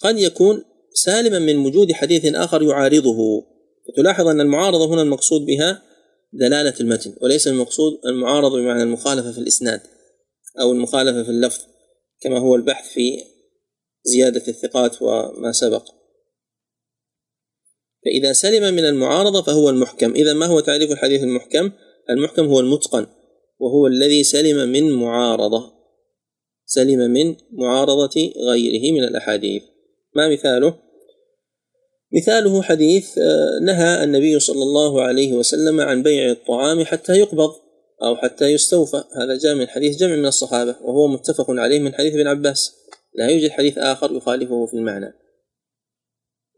قد 0.00 0.18
يكون 0.18 0.64
سالما 0.94 1.38
من 1.38 1.56
وجود 1.56 1.92
حديث 1.92 2.34
آخر 2.34 2.62
يعارضه. 2.62 3.44
فتلاحظ 3.88 4.26
أن 4.28 4.40
المعارضة 4.40 4.94
هنا 4.94 5.02
المقصود 5.02 5.44
بها 5.46 5.82
دلالة 6.34 6.74
المتن 6.80 7.14
وليس 7.20 7.48
المقصود 7.48 8.00
المعارضة 8.06 8.60
بمعنى 8.60 8.82
المخالفة 8.82 9.32
في 9.32 9.38
الإسناد 9.38 9.80
أو 10.60 10.72
المخالفة 10.72 11.22
في 11.22 11.28
اللفظ 11.28 11.60
كما 12.20 12.38
هو 12.38 12.54
البحث 12.54 12.92
في 12.92 13.24
زيادة 14.04 14.42
الثقات 14.48 15.02
وما 15.02 15.52
سبق. 15.52 15.84
فإذا 18.04 18.32
سلم 18.32 18.74
من 18.74 18.84
المعارضة 18.84 19.42
فهو 19.42 19.70
المحكم. 19.70 20.12
إذا 20.12 20.32
ما 20.32 20.46
هو 20.46 20.60
تعريف 20.60 20.90
الحديث 20.90 21.22
المحكم؟ 21.22 21.70
المحكم 22.10 22.46
هو 22.46 22.60
المتقن 22.60 23.06
وهو 23.58 23.86
الذي 23.86 24.24
سلم 24.24 24.68
من 24.68 24.92
معارضة. 24.92 25.72
سلم 26.66 27.10
من 27.10 27.36
معارضة 27.52 28.32
غيره 28.36 28.92
من 28.92 29.04
الأحاديث. 29.04 29.62
ما 30.16 30.32
مثاله؟ 30.32 30.83
مثاله 32.14 32.62
حديث 32.62 33.18
آه، 33.18 33.58
نهى 33.62 34.04
النبي 34.04 34.40
صلى 34.40 34.62
الله 34.62 35.02
عليه 35.02 35.32
وسلم 35.32 35.80
عن 35.80 36.02
بيع 36.02 36.30
الطعام 36.30 36.84
حتى 36.84 37.12
يقبض 37.12 37.54
أو 38.02 38.16
حتى 38.16 38.44
يستوفى. 38.44 38.96
هذا 38.96 39.38
جاء 39.42 39.54
من 39.54 39.68
حديث 39.68 39.96
جمع 39.96 40.16
من 40.16 40.26
الصحابة 40.26 40.76
وهو 40.82 41.06
متفق 41.06 41.46
عليه 41.50 41.78
من 41.78 41.94
حديث 41.94 42.14
ابن 42.14 42.26
عباس. 42.26 42.72
لا 43.14 43.26
يوجد 43.26 43.50
حديث 43.50 43.78
آخر 43.78 44.16
يخالفه 44.16 44.66
في 44.66 44.74
المعنى. 44.74 45.12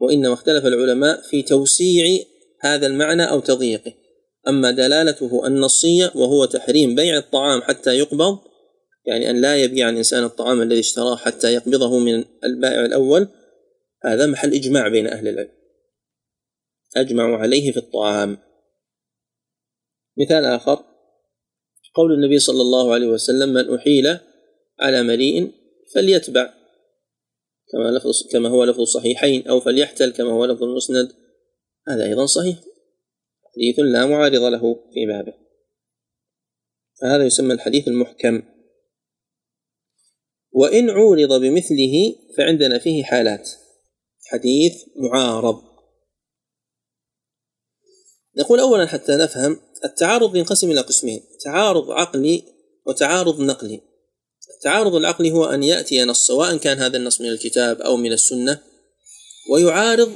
وإنما 0.01 0.33
اختلف 0.33 0.65
العلماء 0.65 1.21
في 1.21 1.41
توسيع 1.41 2.19
هذا 2.61 2.87
المعنى 2.87 3.29
أو 3.29 3.39
تضييقه. 3.39 3.93
أما 4.47 4.71
دلالته 4.71 5.47
النصية 5.47 6.11
وهو 6.15 6.45
تحريم 6.45 6.95
بيع 6.95 7.17
الطعام 7.17 7.61
حتى 7.61 7.97
يقبض 7.97 8.39
يعني 9.05 9.29
أن 9.29 9.41
لا 9.41 9.57
يبيع 9.57 9.89
الإنسان 9.89 10.23
الطعام 10.23 10.61
الذي 10.61 10.79
اشتراه 10.79 11.15
حتى 11.15 11.53
يقبضه 11.53 11.99
من 11.99 12.23
البائع 12.43 12.85
الأول 12.85 13.27
هذا 14.07 14.25
محل 14.25 14.53
إجماع 14.53 14.87
بين 14.87 15.07
أهل 15.07 15.27
العلم. 15.27 15.51
أجمعوا 16.97 17.37
عليه 17.37 17.71
في 17.71 17.77
الطعام. 17.77 18.37
مثال 20.17 20.45
آخر. 20.45 20.83
قول 21.95 22.13
النبي 22.13 22.39
صلى 22.39 22.61
الله 22.61 22.93
عليه 22.93 23.07
وسلم 23.07 23.49
من 23.49 23.75
أحيل 23.75 24.17
على 24.79 25.03
مليء 25.03 25.51
فليتبع. 25.95 26.53
كما 27.71 27.97
لفظ 27.97 28.27
كما 28.31 28.49
هو 28.49 28.63
لفظ 28.63 28.79
الصحيحين 28.79 29.47
أو 29.47 29.59
فليحتل 29.59 30.11
كما 30.11 30.31
هو 30.31 30.45
لفظ 30.45 30.63
المسند 30.63 31.13
هذا 31.87 32.03
أيضا 32.05 32.25
صحيح. 32.25 32.57
حديث 33.55 33.79
لا 33.79 34.05
معارض 34.05 34.41
له 34.41 34.73
في 34.93 35.05
بابه. 35.05 35.33
فهذا 37.01 37.25
يسمى 37.25 37.53
الحديث 37.53 37.87
المحكم. 37.87 38.43
وإن 40.51 40.89
عورض 40.89 41.41
بمثله 41.41 42.15
فعندنا 42.37 42.79
فيه 42.79 43.03
حالات. 43.03 43.66
حديث 44.27 44.73
معارض. 44.95 45.61
نقول 48.37 48.59
أولا 48.59 48.87
حتى 48.87 49.15
نفهم 49.15 49.59
التعارض 49.85 50.35
ينقسم 50.35 50.71
إلى 50.71 50.81
قسمين 50.81 51.23
تعارض 51.43 51.91
عقلي 51.91 52.43
وتعارض 52.85 53.39
نقلي. 53.39 53.81
التعارض 54.55 54.95
العقلي 54.95 55.31
هو 55.31 55.45
أن 55.45 55.63
يأتي 55.63 56.03
نص 56.03 56.27
سواء 56.27 56.57
كان 56.57 56.77
هذا 56.77 56.97
النص 56.97 57.21
من 57.21 57.29
الكتاب 57.29 57.81
أو 57.81 57.97
من 57.97 58.11
السنة 58.11 58.59
ويعارض 59.51 60.13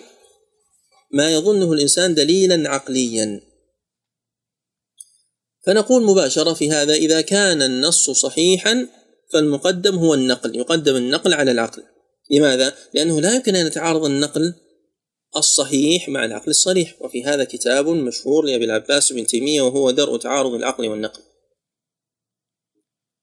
ما 1.14 1.34
يظنه 1.34 1.74
الإنسان 1.74 2.16
دليلا 2.16 2.70
عقليا. 2.70 3.42
فنقول 5.66 6.04
مباشرة 6.04 6.54
في 6.54 6.72
هذا 6.72 6.94
إذا 6.94 7.22
كان 7.22 7.62
النص 7.62 8.10
صحيحا 8.10 8.88
فالمقدم 9.34 9.96
هو 9.96 10.14
النقل 10.14 10.56
يقدم 10.56 10.96
النقل 10.96 11.34
على 11.34 11.52
العقل. 11.52 11.84
لماذا؟ 12.32 12.76
لأنه 12.94 13.22
لا 13.22 13.36
يمكن 13.36 13.56
أن 13.56 13.68
يتعارض 13.68 14.06
النقل 14.06 14.54
الصحيح 15.36 16.10
مع 16.10 16.26
العقل 16.26 16.50
الصريح. 16.50 17.02
وفي 17.02 17.24
هذا 17.24 17.44
كتاب 17.44 17.88
مشهور 17.88 18.46
لأبي 18.46 18.66
العباس 18.66 19.14
بن 19.14 19.26
تيمية 19.26 19.62
وهو 19.62 19.92
درء 19.92 20.18
تعارض 20.18 20.54
العقل 20.54 20.88
والنقل. 20.88 21.22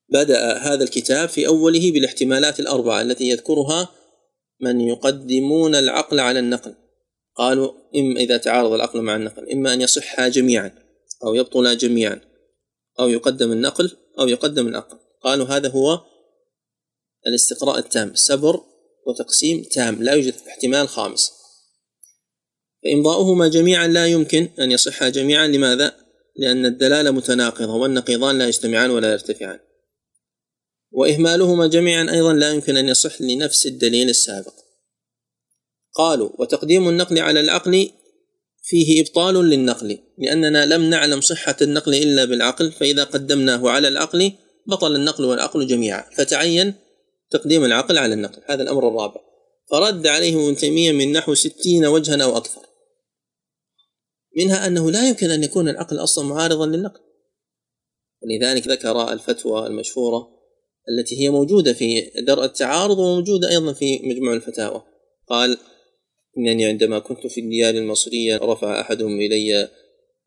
بدأ 0.09 0.53
هذا 0.57 0.83
الكتاب 0.83 1.29
في 1.29 1.47
أوله 1.47 1.91
بالاحتمالات 1.91 2.59
الأربعة 2.59 3.01
التي 3.01 3.29
يذكرها 3.29 3.89
من 4.61 4.81
يقدمون 4.81 5.75
العقل 5.75 6.19
على 6.19 6.39
النقل. 6.39 6.75
قالوا 7.35 7.73
إما 7.95 8.19
إذا 8.19 8.37
تعارض 8.37 8.73
العقل 8.73 9.01
مع 9.01 9.15
النقل 9.15 9.51
إما 9.51 9.73
أن 9.73 9.81
يصحا 9.81 10.27
جميعا 10.27 10.71
أو 11.23 11.35
يبطلا 11.35 11.73
جميعا 11.73 12.21
أو 12.99 13.09
يقدم 13.09 13.51
النقل 13.51 13.97
أو 14.19 14.27
يقدم 14.27 14.67
العقل. 14.67 14.97
قالوا 15.23 15.45
هذا 15.45 15.69
هو 15.69 16.01
الاستقراء 17.27 17.79
التام 17.79 18.15
سبر 18.15 18.68
وتقسيم 19.09 19.63
تام 19.63 20.03
لا 20.03 20.13
يوجد 20.13 20.33
احتمال 20.47 20.87
خامس. 20.87 21.31
فإمضاؤهما 22.83 23.47
جميعا 23.47 23.87
لا 23.87 24.07
يمكن 24.07 24.49
أن 24.59 24.71
يصحا 24.71 25.09
جميعا 25.09 25.47
لماذا؟ 25.47 25.95
لأن 26.35 26.65
الدلالة 26.65 27.11
متناقضة 27.11 27.73
والنقيضان 27.73 28.37
لا 28.37 28.47
يجتمعان 28.47 28.89
ولا 28.89 29.11
يرتفعان. 29.11 29.59
وإهمالهما 30.91 31.67
جميعا 31.67 32.11
أيضا 32.11 32.33
لا 32.33 32.51
يمكن 32.51 32.77
أن 32.77 32.89
يصح 32.89 33.21
لنفس 33.21 33.65
الدليل 33.65 34.09
السابق. 34.09 34.53
قالوا 35.93 36.29
وتقديم 36.39 36.89
النقل 36.89 37.19
على 37.19 37.39
العقل 37.39 37.89
فيه 38.63 39.01
إبطال 39.01 39.35
للنقل 39.35 39.99
لأننا 40.17 40.65
لم 40.65 40.89
نعلم 40.89 41.21
صحة 41.21 41.55
النقل 41.61 41.95
إلا 41.95 42.25
بالعقل 42.25 42.71
فإذا 42.71 43.03
قدمناه 43.03 43.69
على 43.69 43.87
العقل 43.87 44.31
بطل 44.67 44.95
النقل 44.95 45.25
والعقل 45.25 45.67
جميعا. 45.67 46.05
فتعين 46.17 46.73
تقديم 47.29 47.65
العقل 47.65 47.97
على 47.97 48.13
النقل 48.13 48.41
هذا 48.45 48.63
الأمر 48.63 48.87
الرابع. 48.87 49.21
فرد 49.71 50.07
عليه 50.07 50.35
ابن 50.35 50.55
تيمية 50.55 50.91
من 50.91 51.11
نحو 51.11 51.33
ستين 51.33 51.85
وجها 51.85 52.23
أو 52.23 52.37
أكثر. 52.37 52.61
منها 54.37 54.67
أنه 54.67 54.91
لا 54.91 55.09
يمكن 55.09 55.29
أن 55.29 55.43
يكون 55.43 55.69
العقل 55.69 56.03
أصلا 56.03 56.25
معارضا 56.25 56.65
للنقل. 56.65 56.99
ولذلك 58.23 58.67
ذكر 58.67 59.13
الفتوى 59.13 59.67
المشهورة 59.67 60.27
التي 60.89 61.23
هي 61.23 61.29
موجودة 61.29 61.73
في 61.73 62.11
درء 62.27 62.45
التعارض 62.45 62.99
وموجودة 62.99 63.49
أيضا 63.49 63.73
في 63.73 63.99
مجموع 64.03 64.33
الفتاوى. 64.33 64.83
قال 65.27 65.57
إنني 66.37 66.65
عندما 66.65 66.99
كنت 66.99 67.27
في 67.27 67.41
الديار 67.41 67.73
المصرية 67.73 68.37
رفع 68.37 68.81
أحدهم 68.81 69.19
إلي 69.19 69.69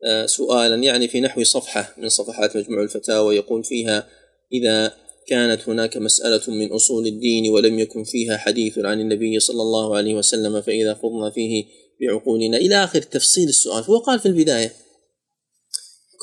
آه، 0.05 0.25
سؤالا 0.25 0.75
يعني 0.75 1.07
في 1.07 1.21
نحو 1.21 1.43
صفحة 1.43 1.95
من 1.97 2.09
صفحات 2.09 2.57
مجموع 2.57 2.83
الفتاوى 2.83 3.35
يقول 3.35 3.63
فيها 3.63 4.07
إذا 4.53 5.02
كانت 5.33 5.69
هناك 5.69 5.97
مسألة 5.97 6.41
من 6.47 6.71
أصول 6.71 7.07
الدين 7.07 7.49
ولم 7.49 7.79
يكن 7.79 8.03
فيها 8.03 8.37
حديث 8.37 8.77
عن 8.77 8.99
النبي 9.01 9.39
صلى 9.39 9.61
الله 9.61 9.97
عليه 9.97 10.15
وسلم 10.15 10.61
فإذا 10.61 10.93
خضنا 10.93 11.29
فيه 11.29 11.65
بعقولنا. 12.01 12.57
إلى 12.57 12.83
آخر 12.83 13.01
تفصيل 13.01 13.49
السؤال 13.49 13.83
هو 13.83 13.97
قال 13.97 14.19
في 14.19 14.25
البداية 14.25 14.73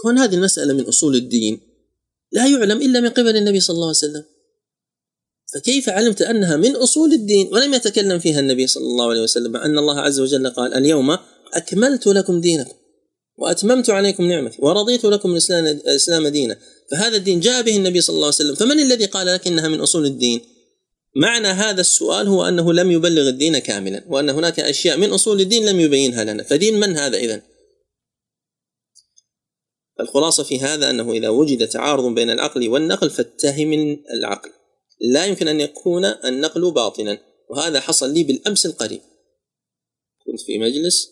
كون 0.03 0.19
هذه 0.19 0.35
المسألة 0.35 0.73
من 0.73 0.81
أصول 0.81 1.15
الدين 1.17 1.61
لا 2.33 2.47
يعلم 2.47 2.83
إلا 2.83 3.01
من 3.01 3.09
قبل 3.09 3.37
النبي 3.37 3.61
صلى 3.61 3.75
الله 3.75 3.87
عليه 3.87 3.97
وسلم. 3.97 4.25
فكيف 5.55 5.89
علمت 5.89 6.23
أنها 6.23 6.57
من 6.57 6.77
أصول 6.77 7.13
الدين؟ 7.13 7.49
ولم 7.53 7.75
يتكلم 7.75 8.19
فيها 8.19 8.41
النبي 8.41 8.67
صلى 8.67 8.85
الله 8.85 9.11
عليه 9.11 9.23
وسلم 9.23 9.57
أن 9.57 9.79
الله 9.79 10.01
عز 10.01 10.21
وجل 10.21 10.51
قال 10.51 10.75
اليوم 10.75 11.19
أكملت 11.55 12.07
لكم 12.07 12.41
دينكم 12.41 12.75
وأتممت 13.39 13.91
عليكم 13.91 14.25
نعمتي 14.25 14.59
ورضيت 14.63 15.05
لكم 15.05 15.37
الإسلام 15.51 16.29
دينا. 16.29 16.57
فهذا 16.91 17.17
الدين 17.17 17.41
جاء 17.41 17.63
به 17.63 17.77
النبي 17.77 18.01
صلى 18.01 18.15
الله 18.15 18.27
عليه 18.27 18.35
وسلم. 18.35 18.55
فمن 18.55 18.81
الذي 18.81 19.07
قال 19.07 19.27
لك 19.27 19.47
إنها 19.47 19.69
من 19.69 19.81
أصول 19.81 20.07
الدين؟ 20.07 20.41
معنى 21.17 21.49
هذا 21.49 21.81
السؤال 21.81 22.29
هو 22.29 22.45
أنه 22.45 22.73
لم 22.73 22.91
يبلغ 22.91 23.29
الدين 23.29 23.59
كاملا 23.59 24.05
وأن 24.09 24.31
هناك 24.31 24.61
أشياء 24.61 24.97
من 24.97 25.13
أصول 25.13 25.41
الدين 25.41 25.67
لم 25.67 25.81
يبينها 25.81 26.25
لنا. 26.25 26.43
فدين 26.43 26.81
من 26.81 26.97
هذا 26.97 27.19
إذن؟ 27.19 27.43
الخلاصة 30.01 30.43
في 30.43 30.61
هذا 30.61 30.91
أنه 30.91 31.13
إذا 31.13 31.29
وجد 31.29 31.69
تعارض 31.69 32.15
بين 32.15 32.31
العقل 32.31 32.69
والنقل 32.69 33.11
فاتهم 33.11 33.99
العقل. 34.15 34.51
لا 35.01 35.27
يمكن 35.27 35.49
أن 35.49 35.61
يكون 35.61 36.05
النقل 36.05 36.71
باطلا 36.71 37.19
وهذا 37.51 37.81
حصل 37.81 38.15
لي 38.15 38.23
بالأمس 38.23 38.67
القريب. 38.67 39.01
كنت 40.27 40.41
في 40.41 40.59
مجلس 40.59 41.11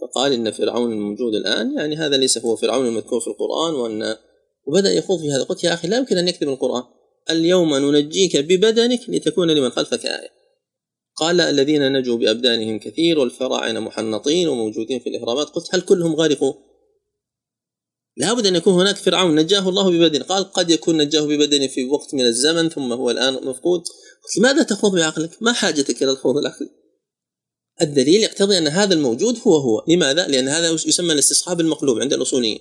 فقال 0.00 0.32
إن 0.32 0.50
فرعون 0.50 0.92
الموجود 0.92 1.34
الآن 1.34 1.78
يعني 1.78 1.96
هذا 1.96 2.16
ليس 2.16 2.38
هو 2.38 2.56
فرعون 2.56 2.86
المذكور 2.86 3.20
في 3.20 3.26
القرآن 3.26 3.74
وأن 3.74 4.16
وبدأ 4.66 4.92
يخوض 4.92 5.20
في 5.20 5.32
هذا. 5.32 5.42
قلت 5.42 5.64
يا 5.64 5.74
أخي 5.74 5.88
لا 5.88 5.96
يمكن 5.96 6.18
أن 6.18 6.28
يكتب 6.28 6.48
القرآن. 6.48 6.82
اليوم 7.30 7.76
ننجيك 7.76 8.36
ببدنك 8.36 9.00
لتكون 9.08 9.50
لمن 9.50 9.70
خلفك 9.70 10.06
آية. 10.06 10.30
قال 11.16 11.40
الذين 11.40 11.92
نجوا 11.92 12.16
بأبدانهم 12.16 12.78
كثير 12.78 13.18
والفراعنة 13.18 13.80
محنطين 13.80 14.48
وموجودين 14.48 14.98
في 14.98 15.08
الإهرامات. 15.08 15.48
قلت 15.48 15.74
هل 15.74 15.80
كلهم 15.80 16.14
غرقوا 16.14 16.54
لابد 18.16 18.46
أن 18.46 18.56
يكون 18.56 18.72
هناك 18.72 18.96
فرعون 18.96 19.34
نجاه 19.34 19.68
الله 19.68 19.90
ببدنه 19.90 20.24
قال 20.24 20.44
قد 20.44 20.70
يكون 20.70 20.96
نجاه 20.96 21.20
ببدنه 21.20 21.66
في 21.66 21.86
وقت 21.86 22.14
من 22.14 22.26
الزمن 22.26 22.68
ثم 22.68 22.92
هو 22.92 23.10
الآن 23.10 23.34
مفقود. 23.34 23.80
قلت 23.80 24.38
لماذا 24.38 24.62
تخوض 24.62 24.94
بعقلك؟ 24.94 25.30
ما 25.40 25.52
حاجتك 25.52 26.02
إلى 26.02 26.10
الخوض 26.10 26.36
العقلي؟ 26.36 26.70
الدليل 27.82 28.22
يقتضي 28.22 28.58
أن 28.58 28.68
هذا 28.68 28.94
الموجود 28.94 29.38
هو 29.46 29.56
هو. 29.56 29.84
لماذا؟ 29.88 30.26
لأن 30.26 30.48
هذا 30.48 30.70
يسمى 30.70 31.12
الاستصحاب 31.12 31.60
المقلوب 31.60 31.98
عند 32.00 32.12
الأصوليين. 32.12 32.60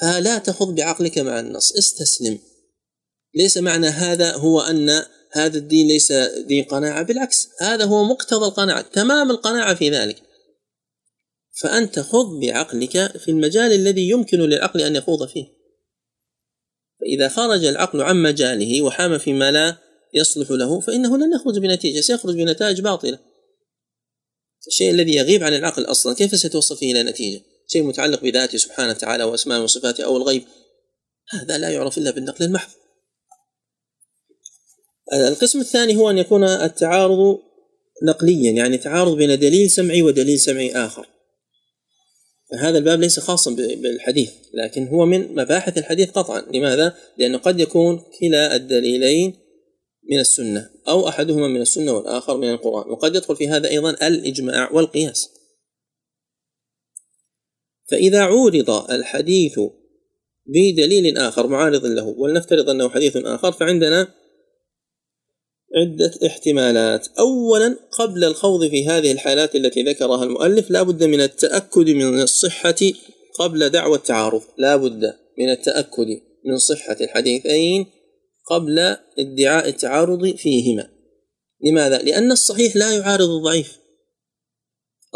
فلا 0.00 0.38
تخض 0.38 0.74
بعقلك 0.74 1.18
مع 1.18 1.40
النص 1.40 1.72
استسلم. 1.72 2.38
ليس 3.34 3.58
معنى 3.58 3.86
هذا 3.86 4.36
هو 4.36 4.60
أن 4.60 5.02
هذا 5.32 5.58
الدين 5.58 5.88
ليس 5.88 6.12
دين 6.46 6.64
قناعة 6.64 7.02
بالعكس 7.02 7.48
هذا 7.60 7.84
هو 7.84 8.04
مقتضى 8.04 8.46
القناعة 8.46 8.80
تمام 8.80 9.30
القناعة 9.30 9.74
في 9.74 9.90
ذلك. 9.90 10.22
فأنت 11.60 11.98
خذ 11.98 12.40
بعقلك 12.40 13.16
في 13.16 13.30
المجال 13.30 13.72
الذي 13.72 14.08
يمكن 14.08 14.38
للعقل 14.38 14.80
أن 14.80 14.96
يخوض 14.96 15.28
فيه. 15.28 15.46
فإذا 17.00 17.28
خرج 17.28 17.64
العقل 17.64 18.02
عن 18.02 18.22
مجاله 18.22 18.82
وحام 18.82 19.18
فيما 19.18 19.50
لا 19.50 19.76
يصلح 20.14 20.50
له 20.50 20.80
فإنه 20.80 21.18
لن 21.18 21.32
يخرج 21.32 21.58
بنتيجة 21.58 22.00
سيخرج 22.00 22.34
بنتائج 22.34 22.80
باطلة. 22.80 23.18
الشيء 24.66 24.90
الذي 24.90 25.14
يغيب 25.14 25.44
عن 25.44 25.54
العقل 25.54 25.84
أصلا 25.84 26.14
كيف 26.14 26.34
ستوصل 26.34 26.76
فيه 26.76 26.92
إلى 26.92 27.02
نتيجة؟ 27.02 27.42
شيء 27.68 27.82
متعلق 27.82 28.22
بذاته 28.22 28.58
سبحانه 28.58 28.90
وتعالى 28.90 29.24
وأسماء 29.24 29.62
وصفاته 29.62 30.04
أو 30.04 30.16
الغيب 30.16 30.42
هذا 31.30 31.58
لا 31.58 31.70
يعرف 31.70 31.98
إلا 31.98 32.10
بالنقل 32.10 32.44
المحض. 32.44 32.70
القسم 35.12 35.60
الثاني 35.60 35.96
هو 35.96 36.10
أن 36.10 36.18
يكون 36.18 36.44
التعارض 36.44 37.38
نقليا 38.02 38.52
يعني 38.52 38.78
تعارض 38.78 39.16
بين 39.16 39.38
دليل 39.38 39.70
سمعي 39.70 40.02
ودليل 40.02 40.38
سمعي 40.38 40.72
آخر. 40.72 41.08
هذا 42.60 42.78
الباب 42.78 43.00
ليس 43.00 43.20
خاصا 43.20 43.50
بالحديث 43.50 44.32
لكن 44.54 44.88
هو 44.88 45.06
من 45.06 45.34
مباحث 45.34 45.78
الحديث 45.78 46.10
قطعا. 46.10 46.40
لماذا؟ 46.40 46.96
لأنه 47.18 47.38
قد 47.38 47.60
يكون 47.60 48.02
كلا 48.20 48.56
الدليلين 48.56 49.34
من 50.10 50.18
السنة 50.18 50.70
أو 50.88 51.08
أحدهما 51.08 51.48
من 51.48 51.60
السنة 51.60 51.92
والآخر 51.92 52.36
من 52.36 52.50
القرآن. 52.50 52.90
وقد 52.90 53.14
يدخل 53.14 53.36
في 53.36 53.48
هذا 53.48 53.68
أيضا 53.68 53.90
الإجماع 53.90 54.72
والقياس. 54.72 55.37
فإذا 57.90 58.20
عورض 58.20 58.70
الحديث 58.70 59.60
بدليل 60.46 61.18
آخر 61.18 61.46
معارض 61.46 61.86
له 61.86 62.04
ولنفترض 62.04 62.70
أنه 62.70 62.88
حديث 62.88 63.16
آخر 63.16 63.52
فعندنا 63.52 64.08
عدة 65.76 66.26
احتمالات. 66.26 67.08
أولا 67.18 67.76
قبل 67.98 68.24
الخوض 68.24 68.68
في 68.68 68.86
هذه 68.86 69.12
الحالات 69.12 69.56
التي 69.56 69.82
ذكرها 69.82 70.24
المؤلف 70.24 70.70
لا 70.70 70.82
بد 70.82 71.04
من 71.04 71.20
التأكد 71.20 71.90
من 71.90 72.20
الصحة 72.20 72.76
قبل 73.38 73.68
دعوى 73.68 73.96
التعارض. 73.96 74.42
لا 74.58 74.76
بد 74.76 75.14
من 75.38 75.50
التأكد 75.50 76.20
من 76.44 76.58
صحة 76.58 76.96
الحديثين 77.00 77.86
قبل 78.50 78.96
ادعاء 79.18 79.68
التعارض 79.68 80.36
فيهما. 80.36 80.88
لماذا؟ 81.64 81.98
لأن 81.98 82.32
الصحيح 82.32 82.76
لا 82.76 82.96
يعارض 82.96 83.30
الضعيف 83.30 83.78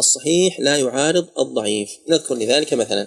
الصحيح 0.02 0.60
لا 0.60 0.76
يعارض 0.76 1.26
الضعيف. 1.38 1.90
نذكر 2.08 2.34
لذلك 2.34 2.74
مثلا 2.74 3.06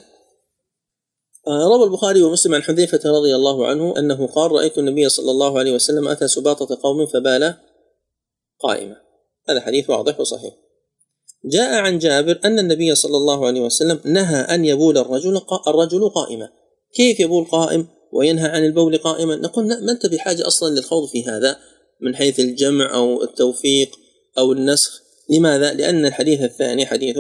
آه، 1.47 1.67
روى 1.67 1.83
البخاري 1.83 2.23
ومسلم 2.23 2.55
عن 2.55 2.63
حذيفة 2.63 2.99
رضي 3.05 3.35
الله 3.35 3.67
عنه 3.67 3.93
أنه 3.99 4.27
قال 4.27 4.51
رأيت 4.51 4.77
النبي 4.77 5.09
صلى 5.09 5.31
الله 5.31 5.59
عليه 5.59 5.71
وسلم 5.71 6.07
أتى 6.07 6.27
سباطة 6.27 6.77
قوم 6.83 7.05
فبال 7.05 7.53
قائمة. 8.59 8.95
هذا 9.49 9.61
حديث 9.61 9.89
واضح 9.89 10.19
وصحيح. 10.19 10.53
جاء 11.45 11.73
عن 11.73 11.99
جابر 11.99 12.39
أن 12.45 12.59
النبي 12.59 12.95
صلى 12.95 13.17
الله 13.17 13.47
عليه 13.47 13.61
وسلم 13.61 13.99
نهى 14.05 14.41
أن 14.41 14.65
يبول 14.65 14.97
الرجل 14.97 15.41
الرجل 15.67 16.09
قائما 16.09 16.49
كيف 16.95 17.19
يبول 17.19 17.45
قائم 17.45 17.87
وينهى 18.13 18.49
عن 18.49 18.65
البول 18.65 18.97
قائما؟ 18.97 19.35
نقول 19.35 19.67
ما 19.67 19.91
أنت 19.91 20.05
بحاجة 20.05 20.47
أصلا 20.47 20.75
للخوض 20.75 21.09
في 21.09 21.23
هذا 21.25 21.57
من 22.01 22.15
حيث 22.15 22.39
الجمع 22.39 22.95
أو 22.95 23.23
التوفيق 23.23 23.89
أو 24.37 24.51
النسخ. 24.51 25.01
لماذا؟ 25.29 25.73
لأن 25.73 26.05
الحديث 26.05 26.41
الثاني 26.41 26.85
حديث 26.85 27.17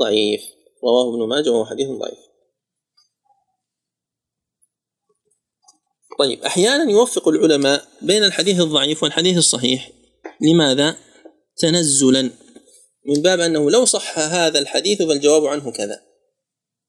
ضعيف. 0.00 0.40
رواه 0.84 1.14
ابن 1.14 1.28
ماجه 1.28 1.50
وهو 1.50 1.64
حديث 1.64 1.88
ضعيف. 1.88 2.18
طيب 6.18 6.42
أحيانا 6.42 6.90
يوفق 6.90 7.28
العلماء 7.28 7.88
بين 8.02 8.24
الحديث 8.24 8.60
الضعيف 8.60 9.02
والحديث 9.02 9.36
الصحيح. 9.36 9.90
لماذا؟ 10.40 10.96
تنزلا. 11.56 12.30
من 13.06 13.22
باب 13.22 13.40
أنه 13.40 13.70
لو 13.70 13.84
صح 13.84 14.18
هذا 14.18 14.58
الحديث 14.58 15.02
فالجواب 15.02 15.46
عنه 15.46 15.72
كذا. 15.72 16.00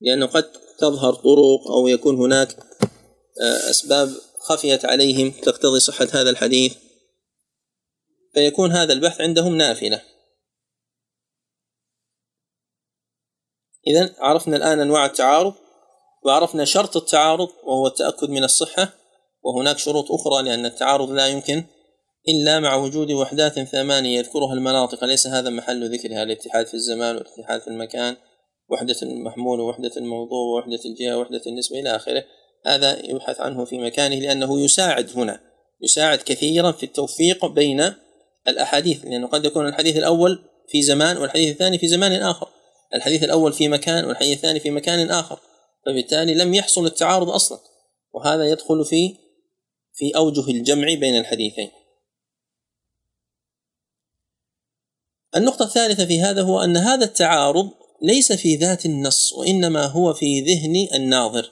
لأنه 0.02 0.26
قد 0.26 0.52
تظهر 0.80 1.14
طرق 1.14 1.72
أو 1.72 1.88
يكون 1.88 2.16
هناك 2.16 2.56
آه، 3.41 3.70
أسباب 3.70 4.10
خفيت 4.39 4.86
عليهم 4.86 5.32
تقتضي 5.32 5.80
صحة 5.80 6.08
هذا 6.14 6.30
الحديث. 6.30 6.76
فيكون 8.38 8.72
هذا 8.72 8.94
البحث 8.94 9.22
عندهم 9.22 9.56
نافلة. 9.56 10.02
اذا 13.88 14.16
عرفنا 14.20 14.58
الآن 14.58 14.80
أنواع 14.80 15.06
التعارض 15.06 15.54
وعرفنا 16.26 16.66
شرط 16.66 16.98
التعارض 16.98 17.50
وهو 17.64 17.88
التأكد 17.88 18.30
من 18.30 18.44
الصحة 18.44 18.90
وهناك 19.44 19.78
شروط 19.78 20.12
أخرى 20.12 20.44
لأن 20.44 20.66
التعارض 20.66 21.12
لا 21.12 21.28
يمكن 21.28 21.64
إلا 22.30 22.60
مع 22.60 22.76
وجود 22.76 23.12
وحدات 23.12 23.60
ثمانية 23.60 24.18
يذكرها 24.18 24.54
المناطق 24.54 25.04
ليس 25.04 25.28
هذا 25.28 25.50
محل 25.50 25.94
ذكرها؟ 25.94 26.24
الاتحاد 26.24 26.68
في 26.68 26.74
الزمان 26.74 27.16
والاتحاد 27.16 27.62
في 27.62 27.68
المكان 27.68 28.16
وحدة 28.70 28.96
المحمول 29.02 29.60
ووحدة 29.60 29.92
الموضوع 29.98 30.40
ووحدة 30.40 30.80
الجهة 30.86 31.18
ووحدة 31.18 31.42
النسبة 31.48 31.80
إلى 31.80 31.96
آخره. 31.96 32.24
هذا 32.66 33.06
يبحث 33.06 33.40
عنه 33.42 33.66
في 33.66 33.78
مكانه 33.78 34.16
لأنه 34.16 34.60
يساعد 34.60 35.10
هنا 35.16 35.40
يساعد 35.82 36.18
كثيرا 36.18 36.72
في 36.72 36.84
التوفيق 36.84 37.46
بين 37.46 37.94
الأحاديث 38.48 39.06
لأنه 39.06 39.28
قد 39.28 39.45
يكون 39.45 39.68
الحديث 39.68 39.98
الأول 39.98 40.43
في 40.68 40.82
زمان 40.82 41.18
والحديث 41.18 41.52
الثاني 41.52 41.78
في 41.78 41.88
زمان 41.88 42.12
آخر. 42.12 42.48
الحديث 42.93 43.24
الأول 43.24 43.54
في 43.54 43.68
مكان 43.68 44.06
والحديث 44.06 44.38
الثاني 44.38 44.60
في 44.60 44.70
مكان 44.72 45.12
آخر. 45.12 45.39
فبالتالي 45.86 46.34
لم 46.34 46.54
يحصل 46.54 46.86
التعارض 46.86 47.30
أصلا. 47.30 47.60
وهذا 48.14 48.45
يدخل 48.45 48.86
في 48.86 49.16
في 49.93 50.16
أوجه 50.16 50.52
الجمع 50.52 50.93
بين 50.93 51.18
الحديثين. 51.18 51.72
النقطة 55.36 55.66
الثالثة 55.66 56.06
في 56.06 56.22
هذا 56.22 56.41
هو 56.41 56.64
أن 56.64 56.78
هذا 56.78 57.06
التعارض 57.06 57.70
ليس 58.02 58.32
في 58.34 58.56
ذات 58.56 58.86
النص 58.86 59.34
وإنما 59.34 59.86
هو 59.86 60.14
في 60.14 60.41
ذهن 60.41 60.88
الناظر. 60.93 61.52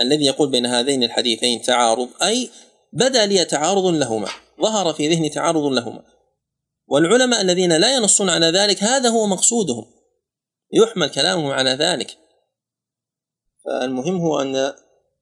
الذي 0.00 0.24
يقول 0.24 0.50
بين 0.50 0.66
هذين 0.66 1.02
الحديثين 1.02 1.62
تعارض 1.62 2.08
أي 2.22 2.50
بدا 2.92 3.26
لي 3.26 3.44
تعارض 3.44 3.86
لهما. 3.86 4.28
ظهر 4.60 4.92
في 4.92 5.08
ذهني 5.08 5.28
تعارض 5.28 5.64
لهما. 5.64 6.04
والعلماء 6.86 7.40
الذين 7.40 7.76
لا 7.76 7.96
ينصون 7.96 8.30
على 8.30 8.46
ذلك 8.46 8.82
هذا 8.82 9.08
هو 9.08 9.26
مقصودهم. 9.26 9.84
يحمل 10.72 11.10
كلامهم 11.10 11.50
على 11.50 11.70
ذلك. 11.70 12.18
فالمهم 13.64 14.20
هو 14.20 14.40
أن 14.40 14.72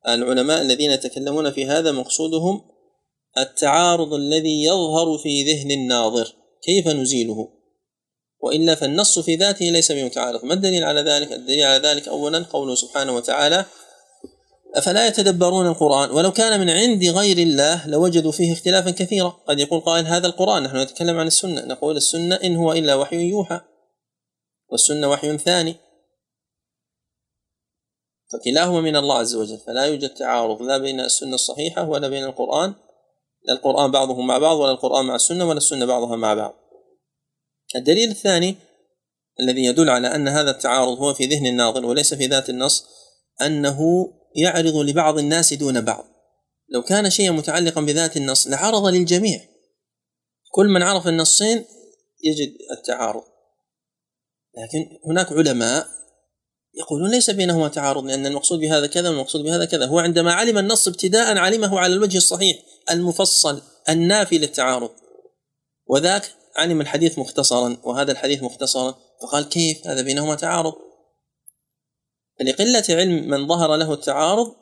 العلماء 0.08 0.62
الذين 0.62 0.90
يتكلمون 0.90 1.50
في 1.50 1.66
هذا 1.66 1.92
مقصودهم 1.92 2.60
التعارض 3.38 4.14
الذي 4.14 4.64
يظهر 4.64 5.18
في 5.18 5.42
ذهن 5.42 5.70
الناظر. 5.70 6.32
كيف 6.62 6.88
نزيله؟ 6.88 7.48
وإلا 8.42 8.74
فالنص 8.74 9.18
في 9.18 9.34
ذاته 9.34 9.64
ليس 9.64 9.92
بمتعارض، 9.92 10.44
ما 10.44 10.54
الدليل 10.54 10.84
على 10.84 11.00
ذلك؟ 11.00 11.32
الدليل 11.32 11.64
على 11.64 11.88
ذلك 11.88 12.08
اولا 12.08 12.38
قوله 12.38 12.74
سبحانه 12.74 13.16
وتعالى: 13.16 13.64
أفلا 14.74 15.06
يتدبرون 15.06 15.66
القرآن؟ 15.66 16.10
ولو 16.10 16.32
كان 16.32 16.60
من 16.60 16.70
عند 16.70 17.04
غير 17.04 17.38
الله 17.38 17.88
لوجدوا 17.88 18.32
فيه 18.32 18.52
اختلافا 18.52 18.90
كثيرا، 18.90 19.28
قد 19.28 19.58
يقول 19.58 19.80
قائل 19.80 20.06
هذا 20.06 20.26
القرآن 20.26 20.62
نحن 20.62 20.76
نتكلم 20.76 21.18
عن 21.18 21.26
السنة، 21.26 21.64
نقول 21.64 21.96
السنة 21.96 22.34
إن 22.34 22.56
هو 22.56 22.72
إلا 22.72 22.94
وحي 22.94 23.16
يوحى 23.16 23.60
والسنة 24.68 25.10
وحي 25.10 25.38
ثاني. 25.38 25.76
فكلاهما 28.32 28.80
من 28.80 28.96
الله 28.96 29.18
عز 29.18 29.34
وجل. 29.34 29.58
فلا 29.58 29.84
يوجد 29.84 30.08
تعارض 30.08 30.62
لا 30.62 30.78
بين 30.78 31.00
السنة 31.00 31.34
الصحيحة 31.34 31.88
ولا 31.88 32.08
بين 32.08 32.24
القرآن. 32.24 32.74
لا 33.44 33.54
القرآن 33.54 33.90
بعضه 33.90 34.20
مع 34.20 34.38
بعض 34.38 34.56
ولا 34.56 34.72
القرآن 34.72 35.06
مع 35.06 35.14
السنة 35.14 35.48
ولا 35.48 35.56
السنة 35.56 35.86
بعضها 35.86 36.16
مع 36.16 36.34
بعض. 36.34 36.54
الدليل 37.76 38.10
الثاني 38.10 38.56
الذي 39.40 39.64
يدل 39.64 39.90
على 39.90 40.14
أن 40.14 40.28
هذا 40.28 40.50
التعارض 40.50 40.98
هو 40.98 41.14
في 41.14 41.26
ذهن 41.26 41.46
الناظر 41.46 41.86
وليس 41.86 42.14
في 42.14 42.26
ذات 42.26 42.50
النص 42.50 42.86
أنه 43.42 43.80
يعرض 44.36 44.76
لبعض 44.76 45.18
الناس 45.18 45.54
دون 45.54 45.80
بعض. 45.80 46.04
لو 46.68 46.82
كان 46.82 47.10
شيئا 47.10 47.30
متعلقا 47.30 47.80
بذات 47.80 48.16
النص 48.16 48.46
لعرض 48.46 48.86
للجميع. 48.86 49.40
كل 50.52 50.68
من 50.68 50.82
عرف 50.82 51.08
النصين 51.08 51.64
يجد 52.24 52.52
التعارض. 52.78 53.22
لكن 54.56 54.86
هناك 55.06 55.32
علماء 55.32 55.86
يقولون 56.74 57.10
ليس 57.10 57.30
بينهما 57.30 57.68
تعارض 57.68 58.04
لأن 58.04 58.26
المقصود 58.26 58.60
بهذا 58.60 58.86
كذا 58.86 59.08
والمقصود 59.08 59.42
بهذا 59.42 59.64
كذا. 59.64 59.86
هو 59.86 59.98
عندما 59.98 60.32
علم 60.32 60.58
النص 60.58 60.88
ابتداء 60.88 61.36
علمه 61.38 61.80
على 61.80 61.94
الوجه 61.94 62.16
الصحيح 62.16 62.56
المفصل 62.90 63.62
النافي 63.88 64.38
للتعارض. 64.38 64.90
وذاك 65.86 66.32
علم 66.56 66.80
الحديث 66.80 67.18
مختصرا 67.18 67.76
وهذا 67.84 68.12
الحديث 68.12 68.42
مختصرا. 68.42 68.98
فقال 69.22 69.48
كيف؟ 69.48 69.86
هذا 69.86 70.02
بينهما 70.02 70.34
تعارض. 70.34 70.74
فلقلة 72.40 72.84
علم 72.90 73.28
من 73.28 73.48
ظهر 73.48 73.76
له 73.76 73.92
التعارض 73.92 74.54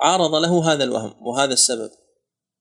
عارض 0.00 0.34
له 0.34 0.72
هذا 0.72 0.84
الوهم 0.84 1.26
وهذا 1.26 1.52
السبب. 1.52 1.90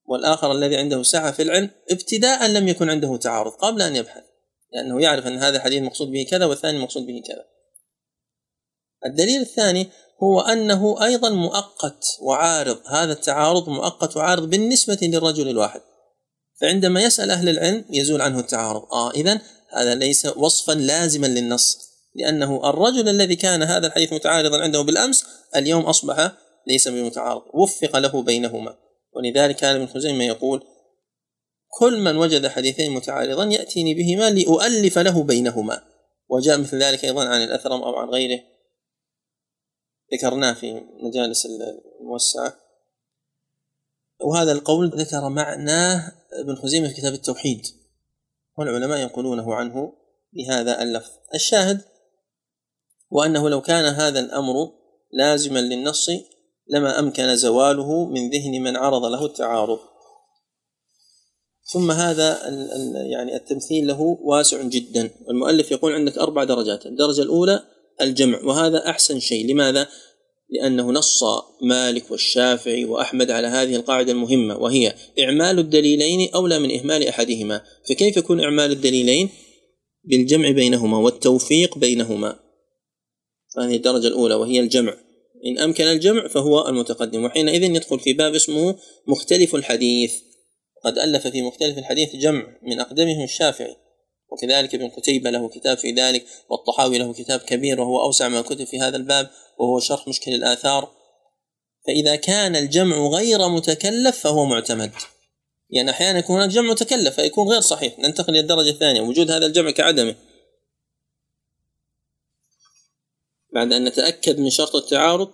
والآخر 0.05 0.51
الذي 0.51 0.77
عنده 0.77 1.03
سعة 1.03 1.31
في 1.31 1.41
العلم 1.41 1.69
ابتداء 1.91 2.47
لم 2.47 2.67
يكن 2.67 2.89
عنده 2.89 3.17
تعارض 3.17 3.51
قبل 3.51 3.81
أن 3.81 3.95
يبحث 3.95 4.23
لأنه 4.73 5.01
يعرف 5.01 5.27
أن 5.27 5.37
هذا 5.37 5.57
الحديث 5.57 5.83
مقصود 5.83 6.07
به 6.07 6.27
كذا 6.29 6.45
والثاني 6.45 6.79
مقصود 6.79 7.05
به 7.05 7.21
كذا. 7.27 7.45
الدليل 9.05 9.41
الثاني 9.41 9.89
هو 10.23 10.41
أنه 10.41 11.05
أيضا 11.05 11.29
مؤقت 11.29 12.05
وعارض 12.21 12.81
هذا 12.87 13.13
التعارض 13.13 13.69
مؤقت 13.69 14.17
وعارض 14.17 14.49
بالنسبة 14.49 14.97
للرجل 15.01 15.49
الواحد. 15.49 15.81
فعندما 16.61 17.03
يسأل 17.03 17.31
أهل 17.31 17.49
العلم 17.49 17.85
يزول 17.89 18.21
عنه 18.21 18.39
التعارض. 18.39 18.93
آه 18.93 19.11
إذا 19.11 19.41
هذا 19.69 19.95
ليس 19.95 20.25
وصفا 20.25 20.71
لازما 20.71 21.27
للنص. 21.27 21.88
لأنه 22.19 22.69
الرجل 22.69 23.09
الذي 23.09 23.35
كان 23.35 23.63
هذا 23.63 23.87
الحديث 23.87 24.13
متعارضا 24.13 24.61
عنده 24.61 24.81
بالأمس 24.81 25.25
اليوم 25.55 25.83
أصبح 25.83 26.31
ليس 26.67 26.87
بمتعارض 26.87 27.41
وفق 27.53 27.97
له 27.97 28.21
بينهما. 28.21 28.77
ولذلك 29.13 29.55
كان 29.55 29.75
ابن 29.75 29.87
خزيمة 29.87 30.23
يقول 30.23 30.63
كل 31.79 31.99
من 31.99 32.17
وجد 32.17 32.47
حديثين 32.47 32.91
متعارضا 32.91 33.45
يأتيني 33.45 33.93
بهما 33.93 34.29
لأؤلف 34.29 34.99
له 34.99 35.23
بينهما. 35.23 35.81
وجاء 36.29 36.57
مثل 36.57 36.83
ذلك 36.83 37.05
أيضا 37.05 37.27
عن 37.27 37.43
الأثرم 37.43 37.83
أو 37.83 37.95
عن 37.95 38.09
غيره. 38.09 38.39
ذكرناه 40.13 40.53
في 40.53 40.81
مجالس 41.03 41.47
الموسعة 42.01 42.55
وهذا 44.21 44.51
القول 44.51 44.89
ذكر 44.89 45.29
معناه 45.29 46.11
ابن 46.33 46.55
خزيمة 46.55 46.87
في 46.87 46.93
كتاب 46.93 47.13
التوحيد. 47.13 47.67
والعلماء 48.57 48.99
ينقلونه 48.99 49.55
عنه 49.55 49.93
بهذا 50.33 50.81
اللفظ. 50.81 51.11
الشاهد 51.33 51.81
وأنه 53.11 53.49
لو 53.49 53.61
كان 53.61 53.85
هذا 53.85 54.19
الأمر 54.19 54.71
لازما 55.13 55.59
للنص 55.59 56.09
لما 56.69 56.99
أمكن 56.99 57.35
زواله 57.35 58.05
من 58.05 58.29
ذهن 58.29 58.61
من 58.61 58.75
عرض 58.77 59.05
له 59.05 59.25
التعارض. 59.25 59.79
ثم 61.73 61.91
هذا 61.91 62.39
يعني 63.11 63.35
التمثيل 63.35 63.87
له 63.87 64.01
واسع 64.01 64.61
جدا. 64.61 65.09
المؤلف 65.29 65.71
يقول 65.71 65.93
عندك 65.93 66.17
أربع 66.17 66.43
درجات 66.43 66.85
الدرجة 66.85 67.21
الأولى 67.21 67.63
الجمع 68.01 68.39
وهذا 68.43 68.89
أحسن 68.89 69.19
شيء. 69.19 69.51
لماذا؟ 69.51 69.87
لأنه 70.49 70.91
نص 70.91 71.23
مالك 71.61 72.11
والشافعي 72.11 72.85
وأحمد 72.85 73.31
على 73.31 73.47
هذه 73.47 73.75
القاعدة 73.75 74.11
المهمة 74.11 74.57
وهي 74.57 74.95
إعمال 75.19 75.59
الدليلين 75.59 76.29
أولى 76.35 76.59
من 76.59 76.79
إهمال 76.79 77.07
أحدهما. 77.07 77.61
فكيف 77.89 78.17
يكون 78.17 78.39
إعمال 78.39 78.71
الدليلين؟ 78.71 79.29
بالجمع 80.03 80.51
بينهما 80.51 80.97
والتوفيق 80.97 81.77
بينهما. 81.77 82.48
هذه 83.61 83.75
الدرجة 83.75 84.07
الأولى 84.07 84.35
وهي 84.35 84.59
الجمع. 84.59 84.93
إن 85.45 85.59
أمكن 85.59 85.83
الجمع 85.83 86.27
فهو 86.27 86.67
المتقدم. 86.67 87.25
وحينئذ 87.25 87.63
يدخل 87.63 87.99
في 87.99 88.13
باب 88.13 88.35
اسمه 88.35 88.75
مختلف 89.07 89.55
الحديث. 89.55 90.13
قد 90.85 90.97
ألف 90.97 91.27
في 91.27 91.41
مختلف 91.41 91.77
الحديث 91.77 92.15
جمع 92.15 92.43
من 92.63 92.79
أقدمهم 92.79 93.23
الشافعي. 93.23 93.75
وكذلك 94.31 94.75
ابن 94.75 94.89
قتيبة 94.89 95.29
له 95.29 95.49
كتاب 95.49 95.77
في 95.77 95.91
ذلك 95.91 96.25
والطحاوي 96.49 96.97
له 96.97 97.13
كتاب 97.13 97.39
كبير 97.39 97.81
وهو 97.81 98.01
أوسع 98.01 98.27
ما 98.27 98.41
كتب 98.41 98.63
في 98.63 98.79
هذا 98.79 98.97
الباب 98.97 99.29
وهو 99.59 99.79
شرح 99.79 100.07
مشكل 100.07 100.33
الآثار. 100.33 100.91
فإذا 101.87 102.15
كان 102.15 102.55
الجمع 102.55 103.07
غير 103.07 103.49
متكلف 103.49 104.19
فهو 104.19 104.45
معتمد. 104.45 104.91
يعني 105.69 105.91
أحيانا 105.91 106.19
يكون 106.19 106.35
هناك 106.35 106.49
جمع 106.49 106.71
متكلف 106.71 107.15
فيكون 107.15 107.47
غير 107.47 107.61
صحيح. 107.61 107.99
ننتقل 107.99 108.33
إلى 108.33 108.39
الدرجة 108.39 108.69
الثانية 108.69 109.01
وجود 109.01 109.31
هذا 109.31 109.45
الجمع 109.45 109.71
كعدمه. 109.71 110.15
بعد 113.53 113.73
أن 113.73 113.83
نتأكد 113.83 114.39
من 114.39 114.49
شرط 114.49 114.75
التعارض 114.75 115.29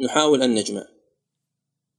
نحاول 0.00 0.42
أن 0.42 0.54
نجمع. 0.54 0.86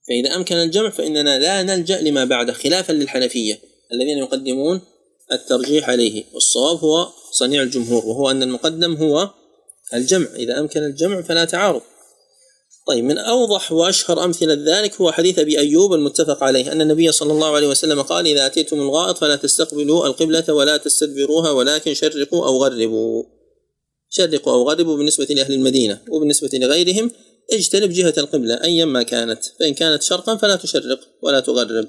فإذا 0.07 0.35
أمكن 0.35 0.55
الجمع 0.55 0.89
فإننا 0.89 1.39
لا 1.39 1.63
نلجأ 1.63 2.01
لما 2.01 2.25
بعده 2.25 2.53
خلافا 2.53 2.93
للحنفية 2.93 3.59
الذين 3.93 4.17
يقدمون 4.17 4.81
الترجيح 5.31 5.89
عليه. 5.89 6.23
والصواب 6.33 6.77
هو 6.77 7.09
صنيع 7.31 7.61
الجمهور 7.61 8.05
وهو 8.05 8.31
أن 8.31 8.43
المقدم 8.43 8.95
هو 8.95 9.29
الجمع. 9.93 10.27
إذا 10.35 10.59
أمكن 10.59 10.83
الجمع 10.83 11.21
فلا 11.21 11.45
تعارض. 11.45 11.81
طيب 12.87 13.03
من 13.03 13.17
أوضح 13.17 13.71
وأشهر 13.71 14.23
أمثلة 14.23 14.53
ذلك 14.53 15.01
هو 15.01 15.11
حديث 15.11 15.39
أبي 15.39 15.59
أيوب 15.59 15.93
المتفق 15.93 16.43
عليه 16.43 16.71
أن 16.71 16.81
النبي 16.81 17.11
صلى 17.11 17.33
الله 17.33 17.55
عليه 17.55 17.67
وسلم 17.67 18.01
قال 18.01 18.27
إذا 18.27 18.45
أتيتم 18.45 18.79
الغائط 18.79 19.17
فلا 19.17 19.35
تستقبلوا 19.35 20.07
القبلة 20.07 20.53
ولا 20.53 20.77
تستدبروها 20.77 21.51
ولكن 21.51 21.93
شرقوا 21.93 22.47
أو 22.47 22.63
غربوا. 22.63 23.36
شرقوا 24.09 24.53
أو 24.53 24.69
غربوا 24.69 24.97
بالنسبة 24.97 25.25
لأهل 25.25 25.53
المدينة 25.53 26.01
وبالنسبة 26.09 26.49
لغيرهم 26.53 27.11
اجتنب 27.53 27.89
جهة 27.89 28.13
القبلة 28.17 28.63
أيا 28.63 28.85
ما 28.85 29.03
كانت 29.03 29.45
فإن 29.59 29.73
كانت 29.73 30.03
شرقا 30.03 30.35
فلا 30.35 30.55
تشرق 30.55 30.99
ولا 31.21 31.39
تغرب. 31.39 31.87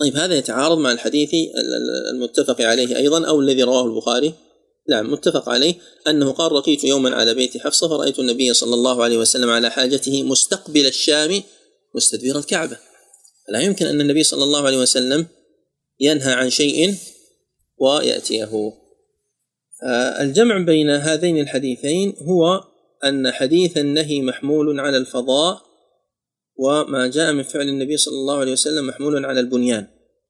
طيب 0.00 0.16
هذا 0.16 0.34
يتعارض 0.34 0.78
مع 0.78 0.92
الحديث 0.92 1.30
المتفق 2.12 2.60
عليه 2.60 2.96
أيضا 2.96 3.26
أو 3.26 3.40
الذي 3.40 3.62
رواه 3.62 3.86
البخاري. 3.86 4.34
نعم 4.88 5.12
متفق 5.12 5.48
عليه 5.48 5.74
أنه 6.08 6.32
قال 6.32 6.52
رقيت 6.52 6.84
يوما 6.84 7.14
على 7.14 7.34
بيت 7.34 7.58
حفصة 7.58 7.88
فرأيت 7.88 8.18
النبي 8.18 8.54
صلى 8.54 8.74
الله 8.74 9.04
عليه 9.04 9.18
وسلم 9.18 9.50
على 9.50 9.70
حاجته 9.70 10.22
مستقبل 10.22 10.86
الشام 10.86 11.42
مستدبر 11.94 12.38
الكعبة. 12.38 12.78
لا 13.48 13.60
يمكن 13.60 13.86
أن 13.86 14.00
النبي 14.00 14.22
صلى 14.22 14.44
الله 14.44 14.66
عليه 14.66 14.78
وسلم 14.78 15.26
ينهى 16.00 16.32
عن 16.32 16.50
شيء 16.50 16.94
ويأتيه. 17.78 18.72
الجمع 20.20 20.58
بين 20.58 20.90
هذين 20.90 21.38
الحديثين 21.40 22.14
هو 22.22 22.64
أن 23.04 23.30
حديث 23.30 23.78
النهي 23.78 24.22
محمول 24.22 24.80
على 24.80 24.96
الفضاء 24.96 25.62
وما 26.56 27.06
جاء 27.06 27.32
من 27.32 27.42
فعل 27.42 27.68
النبي 27.68 27.96
صلى 27.96 28.14
الله 28.14 28.38
عليه 28.38 28.52
وسلم 28.52 28.86
محمول 28.86 29.24
على 29.24 29.40
البنيان. 29.40 29.86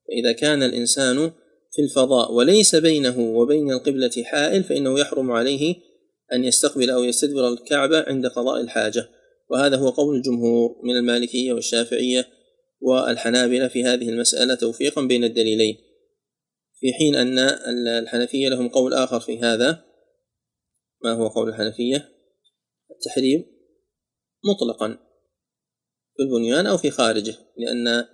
فإذا 0.09 0.33
كان 0.33 0.63
الإنسان 0.63 1.31
في 1.73 1.83
الفضاء 1.83 2.33
وليس 2.33 2.75
بينه 2.75 3.21
وبين 3.21 3.71
القبلة 3.73 4.11
حائل 4.25 4.65
فإنه 4.65 5.01
يحرم 5.01 5.33
عليه 5.33 5.75
أن 6.33 6.45
يستقبل 6.45 6.91
أو 6.91 7.05
يستدبر 7.05 7.49
الكعبة 7.49 8.05
عند 8.07 8.27
قضاء 8.27 8.61
الحاجة. 8.61 9.09
وهذا 9.51 9.77
هو 9.77 9.91
قول 9.91 10.17
الجمهور 10.17 10.77
من 10.85 10.97
المالكية 10.97 11.53
والشافعية 11.53 12.27
والحنابلة 12.81 13.69
في 13.69 13.85
هذه 13.85 14.09
المسألة 14.09 14.55
توفيقا 14.55 15.03
بين 15.03 15.25
الدليلين. 15.25 15.77
في 16.81 16.93
حين 16.93 17.15
أن 17.15 17.39
الحنفية 17.89 18.49
لهم 18.49 18.69
قول 18.69 18.95
آخر 18.95 19.21
في 19.21 19.41
هذا. 19.41 19.85
ما 21.05 21.13
هو 21.13 21.29
قول 21.29 21.49
الحنفية؟ 21.49 22.09
التحريم 22.91 23.45
مطلقا 24.45 24.99
في 26.17 26.23
البنيان 26.23 26.67
أو 26.67 26.79
في 26.79 26.91
خارجه 26.91 27.35
لأن 27.57 28.05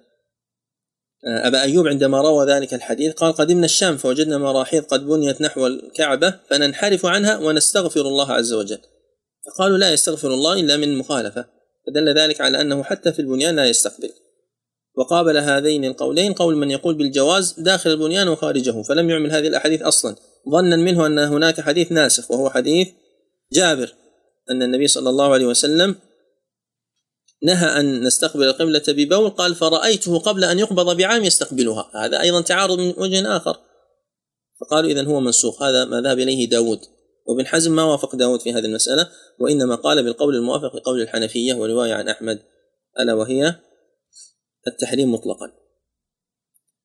أبا 1.27 1.63
أيوب 1.63 1.87
عندما 1.87 2.21
روى 2.21 2.47
ذلك 2.47 2.75
الحديث 2.75 3.13
قال 3.13 3.33
قدمنا 3.33 3.65
الشام 3.65 3.97
فوجدنا 3.97 4.39
مراحيض 4.39 4.85
قد 4.85 5.07
بنيت 5.07 5.43
نحو 5.43 5.67
الكعبة 5.67 6.41
فننحرف 6.51 7.07
عنها 7.07 7.39
ونستغفر 7.39 8.01
الله 8.01 8.33
عز 8.33 8.53
وجل. 8.53 8.79
فقالوا 9.47 9.79
لا 9.79 9.93
يستغفر 9.93 10.29
الله 10.29 10.61
إلا 10.61 10.77
من 10.77 10.99
مخالفة. 10.99 11.47
فدل 11.87 12.19
ذلك 12.19 12.41
على 12.41 12.61
أنه 12.61 12.83
حتى 12.83 13.13
في 13.13 13.19
البنيان 13.19 13.57
لا 13.57 13.65
يستقبل. 13.65 14.11
وقابل 14.97 15.37
هذين 15.37 15.85
القولين 15.85 16.33
قول 16.33 16.57
من 16.57 16.71
يقول 16.71 16.95
بالجواز 16.95 17.55
داخل 17.59 17.91
البنيان 17.91 18.29
وخارجه 18.29 18.83
فلم 18.83 19.11
يعمل 19.11 19.33
هذه 19.33 19.47
الأحاديث 19.47 19.83
أصلا. 19.83 20.17
ظنا 20.51 20.77
منه 20.77 21.07
أن 21.07 21.19
هناك 21.19 21.61
حديث 21.61 21.93
ناسخ 21.93 22.31
وهو 22.31 22.51
حديث 22.51 22.89
جابر 23.53 23.95
أن 24.51 24.63
النبي 24.63 24.87
صلى 24.87 25.11
الله 25.11 25.33
عليه 25.33 25.47
وسلم 25.47 25.95
نهى 27.43 27.81
أن 27.81 28.05
نستقبل 28.05 28.45
القبلة 28.45 28.83
ببول 28.89 29.31
قال 29.31 29.55
فرأيته 29.55 30.19
قبل 30.19 30.45
أن 30.45 30.59
يقبض 30.59 30.97
بعام 30.97 31.25
يستقبلها 31.25 31.91
هذا 31.95 32.21
أيضا 32.21 32.41
تعارض 32.41 32.79
من 32.79 32.95
وجه 32.97 33.37
آخر. 33.37 33.57
فقالوا 34.61 34.91
إذا 34.91 35.05
هو 35.05 35.21
منسوخ 35.21 35.63
هذا 35.63 35.85
ما 35.85 36.01
ذهب 36.01 36.19
إليه 36.19 36.49
داود 36.49 36.81
وابن 37.27 37.47
حزم 37.47 37.77
ما 37.77 37.85
وافق 37.85 38.17
داود 38.17 38.41
في 38.41 38.53
هذه 38.53 38.65
المسألة 38.65 39.09
وإنما 39.41 39.75
قال 39.75 40.03
بالقول 40.03 40.37
الموافق 40.37 40.77
لقول 40.77 41.03
الحنفية 41.03 41.55
ورواية 41.55 41.95
عن 41.95 42.09
أحمد 42.09 42.43
ألا 43.01 43.15
وهي 43.15 43.55
التحريم 44.67 45.13
مطلقا. 45.13 45.53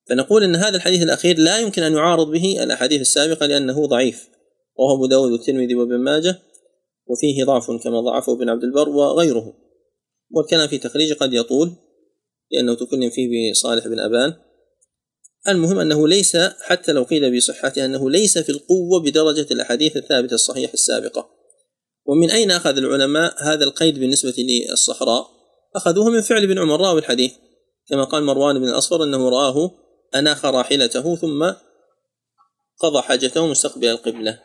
فنقول 0.10 0.44
أن 0.44 0.56
هذا 0.56 0.76
الحديث 0.76 1.04
الأخير 1.04 1.40
لا 1.40 1.60
يمكن 1.60 1.84
أن 1.84 1.94
يعارض 1.94 2.32
به 2.32 2.64
الأحاديث 2.64 3.02
السابقة 3.02 3.46
لأنه 3.46 3.86
ضعيف 3.86 4.30
وهو 4.76 4.96
أبو 4.96 5.06
داود 5.06 5.32
والترمذي 5.32 5.76
وابن 5.76 5.98
ماجه 5.98 6.40
وفيه 7.08 7.44
ضعف 7.44 7.72
كما 7.84 8.02
ضعفه 8.02 8.34
ابن 8.34 8.50
عبد 8.50 8.64
البر 8.64 8.90
وغيره. 8.90 9.54
والكلام 10.32 10.68
في 10.68 10.78
تخريجه 10.78 11.14
قد 11.14 11.34
يطول 11.34 11.72
لأنه 12.52 12.76
تكلم 12.76 13.10
فيه 13.10 13.52
بصالح 13.52 13.88
بن 13.88 14.00
أبان. 14.00 14.34
المهم 15.48 15.80
أنه 15.80 16.08
ليس 16.08 16.38
حتى 16.62 16.92
لو 16.92 17.04
قيل 17.04 17.38
بصحته 17.38 17.86
أنه 17.86 18.10
ليس 18.10 18.38
في 18.38 18.50
القوة 18.50 19.02
بدرجة 19.04 19.48
الأحاديث 19.52 19.98
الثابتة 19.98 20.34
الصحيحة 20.34 20.74
السابقة. 20.74 21.30
ومن 22.06 22.32
أين 22.32 22.52
أخذ 22.52 22.78
العلماء 22.78 23.44
هذا 23.44 23.64
القيد 23.64 24.00
بالنسبة 24.00 24.34
للصحراء؟ 24.38 25.28
أخذوه 25.76 26.10
من 26.10 26.22
فعل 26.22 26.44
ابن 26.44 26.60
عمر 26.60 26.82
راوي 26.82 27.00
الحديث. 27.00 27.32
كما 27.90 28.04
قال 28.04 28.24
مروان 28.24 28.60
بن 28.60 28.70
الأصفر 28.70 29.04
أنه 29.04 29.30
رآه 29.30 29.72
أناخ 30.16 30.46
راحلته 30.46 31.16
ثم 31.16 31.52
قضى 32.80 33.02
حاجته 33.02 33.48
مستقبل 33.48 33.88
القبلة. 33.88 34.40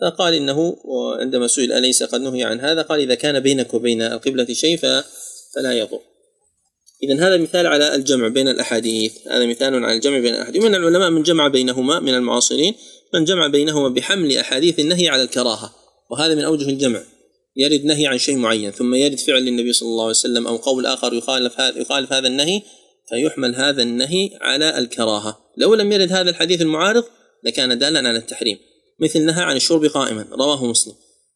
فقال 0.00 0.34
إنه 0.34 0.76
عندما 1.20 1.46
سئل 1.46 1.72
أليس 1.72 2.02
قد 2.02 2.20
نهي 2.20 2.44
عن 2.44 2.60
هذا 2.60 2.82
قال 2.82 3.00
إذا 3.00 3.14
كان 3.14 3.40
بينك 3.40 3.74
وبين 3.74 4.02
القبلة 4.02 4.46
شيء 4.52 4.76
فلا 4.76 5.72
يضر. 5.72 6.00
اذا 7.02 7.28
هذا 7.28 7.36
مثال 7.36 7.66
على 7.66 7.94
الجمع 7.94 8.28
بين 8.28 8.48
الأحاديث. 8.48 9.28
هذا 9.28 9.46
مثال 9.46 9.84
على 9.84 9.92
الجمع 9.96 10.18
بين 10.18 10.34
الأحاديث. 10.34 10.62
من 10.62 10.74
العلماء 10.74 11.10
من 11.10 11.22
جمع 11.22 11.48
بينهما 11.48 12.00
من 12.00 12.14
المعاصرين 12.14 12.74
من 13.14 13.24
جمع 13.24 13.46
بينهما 13.46 13.88
بحمل 13.88 14.36
أحاديث 14.36 14.80
النهي 14.80 15.08
على 15.08 15.22
الكراهة. 15.22 15.72
وهذا 16.10 16.34
من 16.34 16.44
أوجه 16.44 16.68
الجمع. 16.68 17.00
يرد 17.56 17.84
نهي 17.84 18.06
عن 18.06 18.18
شيء 18.18 18.36
معين 18.36 18.70
ثم 18.70 18.94
يرد 18.94 19.18
فعل 19.18 19.42
للنبي 19.42 19.72
صلى 19.72 19.88
الله 19.88 20.02
عليه 20.02 20.10
وسلم 20.10 20.46
أو 20.46 20.56
قول 20.56 20.86
آخر 20.86 21.14
يخالف 21.14 21.60
هذا 21.60 21.78
يخالف 21.78 22.12
هذا 22.12 22.28
النهي 22.28 22.62
فيحمل 23.08 23.54
هذا 23.54 23.82
النهي 23.82 24.30
على 24.40 24.78
الكراهة. 24.78 25.38
لو 25.56 25.74
لم 25.74 25.92
يرد 25.92 26.12
هذا 26.12 26.30
الحديث 26.30 26.60
المعارض 26.62 27.04
لكان 27.44 27.78
دالا 27.78 28.08
على 28.08 28.18
التحريم. 28.18 28.58
مثل 29.00 29.22
نهى 29.22 29.42
عن 29.42 29.56
الشرب 29.56 29.84
قائما 29.84 30.26
رواه 30.32 30.66
مسلم. 30.66 30.94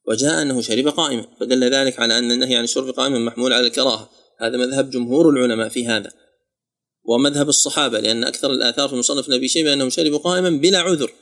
وجاء 0.09 0.43
أنه 0.43 0.61
شرب 0.61 0.89
قائما 0.89 1.25
فدل 1.41 1.65
ذلك 1.65 2.01
على 2.01 2.19
أن 2.19 2.33
النهي 2.33 2.57
عن 2.57 2.65
الشرب 2.65 2.91
قائما 2.91 3.19
محمول 3.19 3.53
على 3.53 3.67
الكراهة. 3.67 4.11
هذا 4.41 4.57
مذهب 4.57 4.91
جمهور 4.91 5.31
العلماء 5.31 5.69
في 5.69 5.87
هذا. 5.87 6.11
ومذهب 7.05 7.49
الصحابة 7.49 8.01
لأن 8.01 8.25
أكثر 8.25 8.51
الآثار 8.51 8.89
في 8.89 8.97
مصنف 8.97 9.31
ابي 9.31 9.49
شيبة 9.49 9.73
أنهم 9.73 9.91
شربوا 9.91 10.19
قائما 10.19 10.51
بلا 10.51 10.79
عذر. 10.79 11.13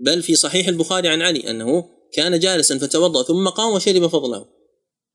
بل 0.00 0.22
في 0.22 0.34
صحيح 0.34 0.68
البخاري 0.68 1.08
عن 1.08 1.22
علي 1.22 1.50
أنه 1.50 1.93
كان 2.14 2.38
جالسا 2.38 2.78
فتوضأ 2.78 3.22
ثم 3.22 3.48
قام 3.48 3.72
وشرب 3.72 4.06
فضله. 4.06 4.46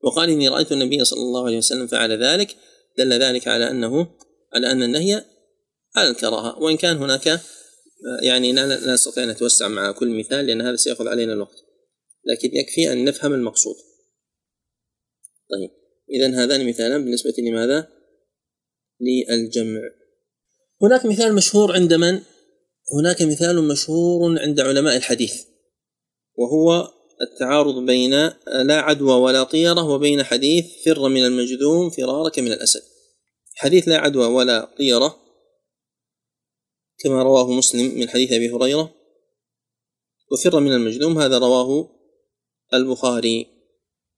وقال 0.02 0.30
إني 0.30 0.48
رأيت 0.48 0.72
النبي 0.72 1.04
صلى 1.04 1.20
الله 1.20 1.46
عليه 1.46 1.58
وسلم 1.58 1.86
فعل 1.86 2.24
ذلك. 2.24 2.56
دل 2.98 3.12
ذلك 3.12 3.48
على 3.48 3.70
أنه 3.70 4.08
على 4.54 4.72
أن 4.72 4.82
النهي 4.82 5.24
على 5.96 6.10
الكراهة. 6.10 6.58
وإن 6.58 6.76
كان 6.76 6.96
هناك 6.96 7.40
يعني 8.22 8.52
لا 8.52 8.92
نستطيع 8.94 9.24
أن 9.24 9.28
نتوسع 9.28 9.68
مع 9.68 9.92
كل 9.92 10.18
مثال 10.18 10.46
لأن 10.46 10.60
هذا 10.60 10.76
سيأخذ 10.76 11.08
علينا 11.08 11.32
الوقت. 11.32 11.56
لكن 12.24 12.56
يكفي 12.56 12.92
أن 12.92 13.04
نفهم 13.04 13.32
المقصود. 13.32 13.74
طيب. 15.50 15.70
اذا 16.10 16.44
هذان 16.44 16.68
مثالان 16.68 17.04
بالنسبة 17.04 17.34
لماذا؟ 17.38 17.88
للجمع. 19.00 19.80
هناك 20.82 21.06
مثال 21.06 21.34
مشهور 21.34 21.72
عند 21.72 21.94
من؟ 21.94 22.20
هناك 22.92 23.22
مثال 23.22 23.62
مشهور 23.62 24.40
عند 24.40 24.60
علماء 24.60 24.96
الحديث. 24.96 25.49
وهو 26.40 26.88
التعارض 27.22 27.86
بين 27.86 28.14
لا 28.46 28.80
عدوى 28.80 29.12
ولا 29.12 29.42
طيرة 29.42 29.88
وبين 29.88 30.22
حديث 30.22 30.66
فر 30.84 31.08
من 31.08 31.26
المجذوم 31.26 31.90
فرارك 31.90 32.38
من 32.38 32.52
الأسد. 32.52 32.82
حديث 33.54 33.88
لا 33.88 33.98
عدوى 33.98 34.26
ولا 34.26 34.74
طيرة 34.78 35.16
كما 36.98 37.22
رواه 37.22 37.50
مسلم 37.50 37.98
من 37.98 38.08
حديث 38.08 38.32
أبي 38.32 38.50
هريرة 38.50 38.94
وفر 40.32 40.60
من 40.60 40.72
المجنوم 40.72 41.18
هذا 41.18 41.38
رواه 41.38 41.88
البخاري. 42.74 43.46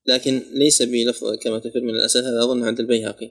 لكن 0.06 0.42
ليس 0.52 0.82
بلفظ 0.82 1.34
كما 1.42 1.58
تفر 1.58 1.80
من 1.80 1.90
الأسد 1.90 2.24
هذا 2.24 2.44
أظن 2.44 2.64
عند 2.64 2.80
البيهقي. 2.80 3.30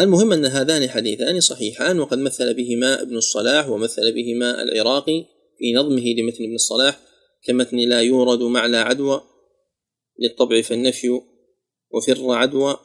المهم 0.00 0.32
أن 0.32 0.46
هذان 0.46 0.88
حديثان 0.88 1.40
صحيحان 1.40 2.00
وقد 2.00 2.18
مثل 2.18 2.54
بهما 2.54 3.02
ابن 3.02 3.16
الصلاح 3.16 3.68
ومثل 3.68 4.12
بهما 4.12 4.62
العراقي. 4.62 5.37
في 5.58 5.72
نظمه 5.72 6.14
لمتن 6.18 6.44
ابن 6.44 6.54
الصلاح 6.54 7.00
كمتن 7.44 7.76
لا 7.76 8.00
يورد 8.00 8.42
مع 8.42 8.66
لا 8.66 8.82
عدوى 8.82 9.22
للطبع 10.18 10.60
فالنفي 10.62 11.20
وفر 11.90 12.34
عدوى 12.34 12.76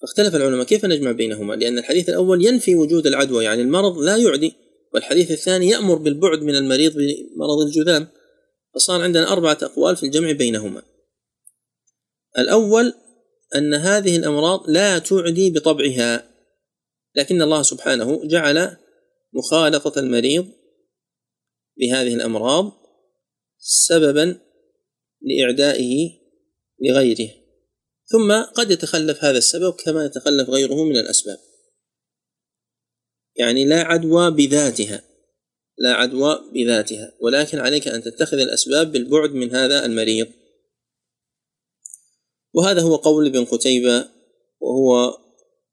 فاختلف 0.00 0.36
العلماء 0.36 0.64
كيف 0.64 0.84
نجمع 0.84 1.12
بينهما؟ 1.12 1.54
لأن 1.54 1.78
الحديث 1.78 2.08
الأول 2.08 2.46
ينفي 2.46 2.74
وجود 2.74 3.06
العدوى 3.06 3.44
يعني 3.44 3.62
المرض 3.62 3.98
لا 3.98 4.16
يعدي 4.16 4.52
والحديث 4.94 5.30
الثاني 5.30 5.68
يأمر 5.68 5.94
بالبعد 5.94 6.42
من 6.42 6.54
المريض 6.54 6.92
بمرض 6.92 7.58
الجذام. 7.66 8.08
فصار 8.74 9.02
عندنا 9.02 9.32
أربعة 9.32 9.58
أقوال 9.62 9.96
في 9.96 10.06
الجمع 10.06 10.32
بينهما. 10.32 10.82
الأول 12.38 12.94
أن 13.54 13.74
هذه 13.74 14.16
الأمراض 14.16 14.70
لا 14.70 14.98
تعدي 14.98 15.50
بطبعها 15.50 16.30
لكن 17.14 17.42
الله 17.42 17.62
سبحانه 17.62 18.20
جعل 18.24 18.76
مخالطة 19.32 20.00
المريض 20.00 20.46
بهذه 21.76 22.14
الأمراض 22.14 22.72
سببا 23.58 24.40
لإعدائه 25.22 26.20
لغيره. 26.80 27.30
ثم 28.06 28.42
قد 28.54 28.70
يتخلف 28.70 29.24
هذا 29.24 29.38
السبب 29.38 29.74
كما 29.74 30.04
يتخلف 30.04 30.50
غيره 30.50 30.84
من 30.84 30.96
الأسباب. 30.96 31.38
يعني 33.36 33.64
لا 33.64 33.82
عدوى 33.82 34.30
بذاتها 34.30 35.02
لا 35.78 35.94
عدوى 35.94 36.50
بذاتها. 36.54 37.12
ولكن 37.20 37.58
عليك 37.58 37.88
أن 37.88 38.02
تتخذ 38.02 38.38
الأسباب 38.38 38.92
بالبعد 38.92 39.30
من 39.30 39.54
هذا 39.54 39.84
المريض. 39.84 40.26
وهذا 42.54 42.82
هو 42.82 42.96
قول 42.96 43.26
ابن 43.26 43.44
قتيبة 43.44 44.08
وهو 44.60 45.18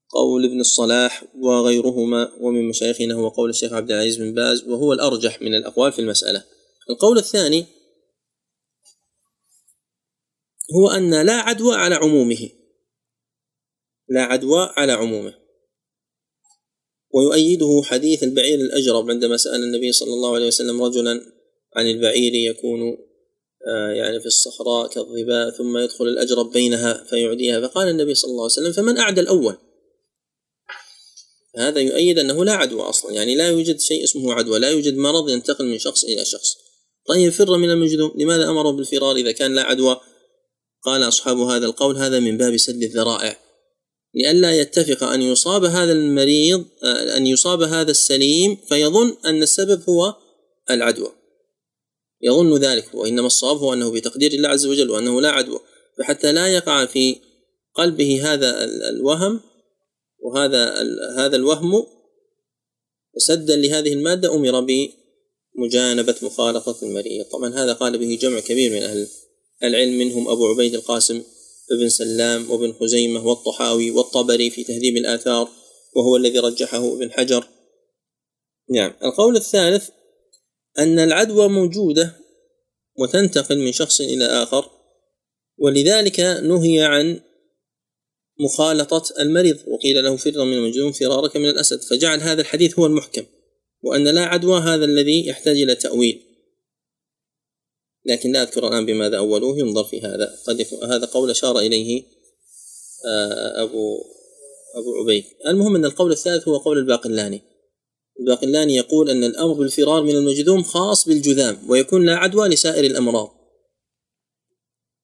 قول 0.10 0.46
ابن 0.46 0.60
الصلاح 0.60 1.24
وغيرهما 1.36 2.32
ومن 2.40 2.68
مشايخنا 2.70 3.14
هو 3.14 3.30
قول 3.30 3.50
الشيخ 3.50 3.74
عبد 3.74 3.92
العزيز 3.92 4.18
بن 4.18 4.34
باز 4.34 4.64
وهو 4.64 4.94
الأرجح 4.94 5.42
من 5.42 5.56
الأقوال 5.56 5.92
في 5.92 6.00
المسألة. 6.00 6.44
القول 6.90 7.18
الثاني 7.18 7.66
هو 10.76 10.90
أن 10.90 11.26
لا 11.26 11.34
عدوى 11.34 11.76
على 11.76 11.96
عمومه. 11.96 12.50
لا 14.10 14.22
عدوى 14.22 14.70
على 14.78 14.92
عمومه. 14.92 15.34
ويؤيده 17.14 17.82
حديث 17.84 18.24
البعير 18.24 18.60
الأجرب 18.60 19.10
عندما 19.10 19.38
سأل 19.38 19.64
النبي 19.64 19.92
صلى 19.92 20.14
الله 20.14 20.36
عليه 20.36 20.48
وسلم 20.48 20.84
رجلا 20.84 21.22
عن 21.76 21.88
البعير 21.88 22.34
يكون 22.34 22.98
آه، 23.68 23.92
يعني 23.92 24.20
في 24.20 24.26
الصحراء 24.26 24.88
كالظباء 24.88 25.50
ثم 25.50 25.78
يدخل 25.78 26.06
الأجرب 26.06 26.52
بينها 26.52 27.04
فيعديها. 27.04 27.68
فقال 27.68 27.88
النبي 27.88 28.16
صلى 28.16 28.32
الله 28.32 28.44
عليه 28.44 28.52
وسلم 28.52 28.72
فمن 28.72 28.98
أعدى 28.98 29.22
الأول 29.22 29.58
هذا 31.58 31.80
يؤيد 31.80 32.20
أنه 32.20 32.46
لا 32.46 32.54
عدوى 32.54 32.82
أصلا. 32.82 33.12
يعني 33.14 33.36
لا 33.36 33.48
يوجد 33.48 33.80
شيء 33.80 34.04
اسمه 34.04 34.34
عدوى 34.34 34.60
لا 34.60 34.70
يوجد 34.70 34.98
مرض 34.98 35.30
ينتقل 35.30 35.66
من 35.66 35.80
شخص 35.80 36.04
إلى 36.04 36.26
شخص. 36.26 36.58
طيب 37.08 37.32
فر 37.32 37.58
من 37.58 37.70
المجذوم 37.70 38.12
لماذا 38.16 38.50
أمره 38.50 38.72
بالفرار 38.72 39.16
إذا 39.16 39.32
كان 39.32 39.56
لا 39.56 39.64
عدوى؟ 39.64 40.00
قال 40.84 41.08
أصحاب 41.08 41.40
هذا 41.40 41.66
القول 41.66 41.98
هذا 41.98 42.20
من 42.20 42.38
باب 42.38 42.58
سد 42.58 42.84
الذرائع. 42.84 43.40
لئلا 44.16 44.60
يتفق 44.60 45.04
أن 45.04 45.22
يصاب 45.22 45.64
هذا 45.64 45.92
المريض 45.92 46.66
أن 47.18 47.28
يصاب 47.28 47.62
هذا 47.62 47.92
السليم 47.92 48.58
فيظن 48.70 49.18
أن 49.26 49.44
السبب 49.44 49.90
هو 49.90 50.16
العدوى. 50.72 51.12
يظن 52.22 52.58
ذلك 52.58 52.90
وإنما 52.94 53.28
الصواب 53.28 53.58
هو 53.58 53.74
أنه 53.74 53.92
بتقدير 53.92 54.32
الله 54.32 54.50
عز 54.50 54.66
وجل 54.66 54.90
وأنه 54.90 55.22
لا 55.22 55.30
عدوى. 55.30 55.60
فحتى 56.00 56.32
لا 56.32 56.48
يقع 56.48 56.86
في 56.86 57.16
قلبه 57.76 58.34
هذا 58.34 58.64
الوهم 58.90 59.40
وهذا 60.20 60.74
هذا 61.18 61.36
الوهم 61.36 61.86
سدا 63.18 63.56
لهذه 63.56 63.94
المادة 63.94 64.36
أمر 64.36 64.60
بمجانبة 64.60 66.16
مخالطة 66.22 66.86
المريض 66.86 67.26
طبعا 67.26 67.54
هذا 67.54 67.74
قال 67.74 67.98
به 67.98 68.18
جمع 68.22 68.40
كبير 68.40 68.72
من 68.72 68.84
أهل 68.84 69.08
العلم 69.64 69.98
منهم 69.98 70.28
أبو 70.28 70.48
عبيد 70.48 70.76
القاسم 70.76 71.24
ابن 71.72 71.90
سلام 71.90 72.52
وابن 72.52 72.74
خزيمة 72.74 73.28
والطحاوي 73.28 73.92
والطبري 73.92 74.50
في 74.50 74.64
تهذيب 74.64 74.98
الآثار 74.98 75.50
وهو 75.96 76.16
الذي 76.16 76.40
رجحه 76.40 76.94
ابن 76.94 77.12
حجر. 77.12 77.48
نعم. 78.70 78.94
القول 79.04 79.36
الثالث 79.36 79.90
أن 80.80 81.00
العدوى 81.00 81.48
موجودة 81.48 82.16
وتنتقل 83.00 83.58
من 83.60 83.72
شخص 83.72 84.02
إلى 84.02 84.26
آخر 84.26 84.70
ولذلك 85.58 86.20
نهي 86.20 86.82
عن 86.82 87.22
مخالطة 88.40 89.04
المريض. 89.20 89.58
وقيل 89.68 90.04
له 90.04 90.16
فر 90.16 90.44
من 90.44 90.54
المجنون 90.54 90.92
فرارك 90.92 91.38
من 91.38 91.50
الأسد. 91.50 91.82
فجعل 91.82 92.22
هذا 92.22 92.42
الحديث 92.42 92.80
هو 92.80 92.86
المحكم. 92.86 93.24
وأن 93.84 94.08
لا 94.08 94.26
عدوى 94.26 94.60
هذا 94.60 94.86
الذي 94.86 95.28
يحتاج 95.28 95.62
إلى 95.62 95.76
تأويل. 95.76 96.22
لكن 98.06 98.32
لا 98.32 98.44
أذكر 98.44 98.68
الآن 98.68 98.86
بماذا 98.86 99.18
أولوه 99.18 99.60
ينظر 99.60 99.84
في 99.84 100.02
هذا. 100.02 100.38
قد 100.48 100.68
هذا 100.84 101.06
قول 101.06 101.30
أشار 101.30 101.60
إليه 101.60 102.04
آه، 103.06 103.64
أبو 103.64 103.98
أبو 104.76 104.96
عبيد. 105.02 105.24
المهم 105.48 105.76
أن 105.76 105.86
القول 105.86 106.12
الثالث 106.12 106.48
هو 106.48 106.58
قول 106.58 106.78
الباقلاني. 106.78 107.42
الباقلاني 108.20 108.76
يقول 108.76 109.10
أن 109.10 109.24
الأمر 109.24 109.54
بالفرار 109.54 110.04
من 110.04 110.16
المجذوم 110.16 110.64
خاص 110.64 111.08
بالجذام 111.08 111.60
ويكون 111.70 112.06
لا 112.06 112.16
عدوى 112.16 112.48
لسائر 112.48 112.84
الأمراض. 112.84 113.37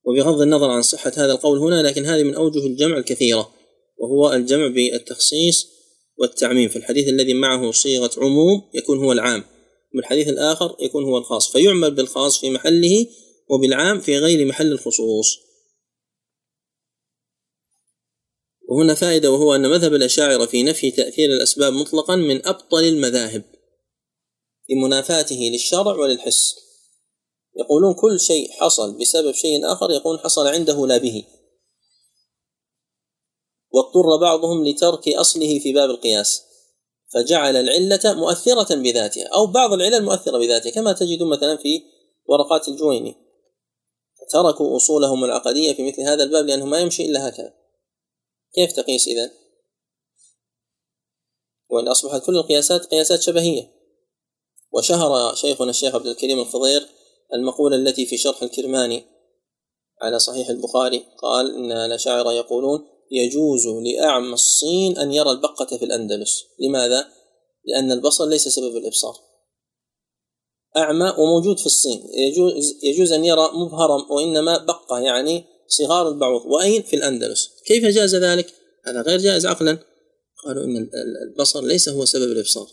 وبغض 0.05 0.41
النظر 0.41 0.69
عن 0.69 0.81
صحة 0.81 1.11
هذا 1.17 1.31
القول 1.31 1.59
هنا 1.59 1.87
لكن 1.87 2.05
هذه 2.05 2.23
من 2.23 2.35
أوجه 2.35 2.67
الجمع 2.67 2.97
الكثيرة 2.97 3.51
وهو 3.97 4.33
الجمع 4.33 4.67
بالتخصيص 4.67 5.67
والتعميم. 6.17 6.69
في 6.69 6.75
الحديث 6.75 7.07
الذي 7.07 7.33
معه 7.33 7.71
صيغة 7.71 8.11
عموم 8.17 8.61
يكون 8.73 8.97
هو 8.97 9.11
العام 9.11 9.43
والحديث 9.95 10.27
الآخر 10.27 10.75
يكون 10.79 11.03
هو 11.03 11.17
الخاص 11.17 11.51
فيعمل 11.51 11.91
بالخاص 11.91 12.39
في 12.39 12.49
محله 12.49 13.07
وبالعام 13.49 13.99
في 13.99 14.17
غير 14.17 14.45
محل 14.45 14.71
الخصوص. 14.71 15.39
وهنا 18.69 18.93
فائدة 18.93 19.31
وهو 19.31 19.55
أن 19.55 19.69
مذهب 19.69 19.93
الأشاعرة 19.93 20.45
في 20.45 20.63
نفي 20.63 20.91
تأثير 20.91 21.29
الأسباب 21.29 21.73
مطلقا 21.73 22.15
من 22.15 22.45
أبطل 22.45 22.83
المذاهب 22.83 23.43
لمنافاته 24.69 25.49
للشرع 25.53 25.95
وللحس. 25.95 26.62
يقولون 27.55 27.93
كل 27.93 28.19
شيء 28.19 28.51
حصل 28.51 28.97
بسبب 28.97 29.31
شيء 29.31 29.71
آخر 29.73 29.91
يقول 29.91 30.19
حصل 30.19 30.47
عنده 30.47 30.87
لا 30.87 30.97
به. 30.97 31.25
واضطر 33.71 34.17
بعضهم 34.21 34.67
لترك 34.67 35.07
أصله 35.07 35.59
في 35.59 35.73
باب 35.73 35.89
القياس 35.89 36.43
فجعل 37.13 37.55
العلة 37.55 38.13
مؤثرة 38.13 38.75
بذاتها 38.75 39.27
أو 39.27 39.45
بعض 39.45 39.73
العلل 39.73 40.05
مؤثرة 40.05 40.37
بذاتها 40.37 40.69
كما 40.69 40.93
تجد 40.93 41.23
مثلا 41.23 41.57
في 41.57 41.83
ورقات 42.25 42.67
الجويني. 42.67 43.15
تركوا 44.31 44.77
أصولهم 44.77 45.23
العقدية 45.23 45.73
في 45.73 45.87
مثل 45.87 46.01
هذا 46.01 46.23
الباب 46.23 46.45
لأنه 46.45 46.65
ما 46.65 46.79
يمشي 46.79 47.05
إلا 47.05 47.27
هكذا. 47.27 47.53
كيف 48.55 48.71
تقيس 48.71 49.07
إذا؟ 49.07 49.31
وإن 51.69 51.87
أصبحت 51.87 52.25
كل 52.25 52.37
القياسات 52.37 52.85
قياسات 52.85 53.21
شبهية. 53.21 53.73
وشهر 54.71 55.35
شيخنا 55.35 55.69
الشيخ 55.69 55.95
عبد 55.95 56.07
الكريم 56.07 56.39
الخضير 56.39 56.87
المقولة 57.33 57.75
التي 57.75 58.05
في 58.05 58.17
شرح 58.17 58.43
الكرماني 58.43 59.03
على 60.01 60.19
صحيح 60.19 60.49
البخاري 60.49 61.05
قال 61.21 61.55
إن 61.55 61.71
الأشاعرة 61.71 62.33
يقولون 62.33 62.79
يجوز 63.11 63.67
لأعمى 63.67 64.33
الصين 64.33 64.97
أن 64.97 65.13
يرى 65.13 65.31
البقة 65.31 65.77
في 65.77 65.85
الأندلس. 65.85 66.43
لماذا؟ 66.59 67.07
لأن 67.65 67.91
البصر 67.91 68.25
ليس 68.25 68.47
سبب 68.47 68.77
الإبصار. 68.77 69.15
أعمى 70.77 71.13
وموجود 71.17 71.59
في 71.59 71.65
الصين. 71.65 72.03
يجوز, 72.17 72.53
يجوز 72.83 73.11
أن 73.11 73.25
يرى 73.25 73.49
مبهرا 73.53 74.05
وإنما 74.11 74.57
بقة 74.57 74.99
يعني 74.99 75.43
صغار 75.67 76.07
البعوض 76.07 76.45
وأين؟ 76.45 76.81
في 76.81 76.95
الأندلس. 76.95 77.49
كيف 77.65 77.85
جاز 77.85 78.15
ذلك؟ 78.15 78.53
هذا 78.85 79.01
غير 79.01 79.19
جائز 79.19 79.45
عقلا. 79.45 79.77
قالوا 80.45 80.63
إن 80.63 80.89
البصر 81.29 81.61
ليس 81.61 81.89
هو 81.89 82.05
سبب 82.05 82.31
الإبصار 82.31 82.67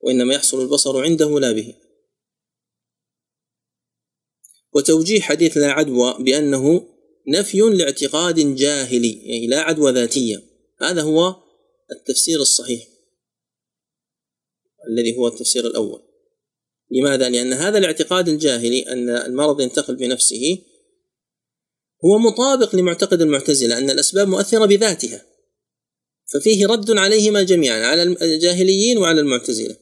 وإنما 0.00 0.34
يحصل 0.34 0.60
البصر 0.60 1.02
عنده 1.02 1.40
لا 1.40 1.52
به. 1.52 1.74
وتوجيه 4.78 5.20
حديث 5.20 5.56
لا 5.56 5.70
عدوى 5.70 6.16
بأنه 6.18 6.86
نفي 7.28 7.60
لاعتقاد 7.60 8.54
جاهلي 8.56 9.12
يعني 9.12 9.46
لا 9.46 9.60
عدوى 9.60 9.92
ذاتية. 9.92 10.42
هذا 10.80 11.02
هو 11.02 11.36
التفسير 11.92 12.40
الصحيح. 12.40 12.88
الذي 14.90 15.16
هو 15.16 15.28
التفسير 15.28 15.66
الأول. 15.66 16.02
لماذا؟ 16.90 17.28
لأن 17.28 17.52
هذا 17.52 17.78
الاعتقاد 17.78 18.28
الجاهلي 18.28 18.82
أن 18.92 19.08
المرض 19.08 19.60
ينتقل 19.60 19.96
بنفسه 19.96 20.58
هو 22.04 22.18
مطابق 22.18 22.76
لمعتقد 22.76 23.22
المعتزلة 23.22 23.78
أن 23.78 23.90
الأسباب 23.90 24.28
مؤثرة 24.28 24.66
بذاتها. 24.66 25.24
ففيه 26.32 26.66
رد 26.66 26.90
عليهما 26.90 27.42
جميعا 27.42 27.86
على 27.86 28.02
الجاهليين 28.02 28.98
وعلى 28.98 29.20
المعتزلة. 29.20 29.76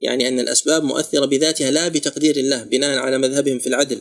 يعني 0.00 0.28
أن 0.28 0.40
الأسباب 0.40 0.84
مؤثرة 0.84 1.26
بذاتها 1.26 1.70
لا 1.70 1.88
بتقدير 1.88 2.36
الله 2.36 2.62
بناء 2.62 2.98
على 2.98 3.18
مذهبهم 3.18 3.58
في 3.58 3.66
العدل. 3.66 4.00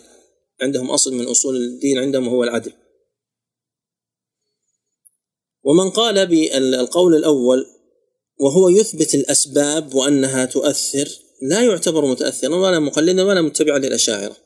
عندهم 0.61 0.91
أصل 0.91 1.13
من 1.13 1.27
أصول 1.27 1.55
الدين 1.55 1.97
عندهم 1.97 2.27
هو 2.27 2.43
العدل. 2.43 2.73
ومن 5.63 5.89
قال 5.89 6.27
بالقول 6.27 7.15
الأول 7.15 7.65
وهو 8.39 8.69
يثبت 8.69 9.15
الأسباب 9.15 9.95
وأنها 9.95 10.45
تؤثر 10.45 11.09
لا 11.41 11.63
يعتبر 11.63 12.05
متأثرا 12.05 12.55
ولا 12.55 12.79
مقلدا 12.79 13.23
ولا 13.23 13.41
متبعا 13.41 13.79
للأشاعرة. 13.79 14.37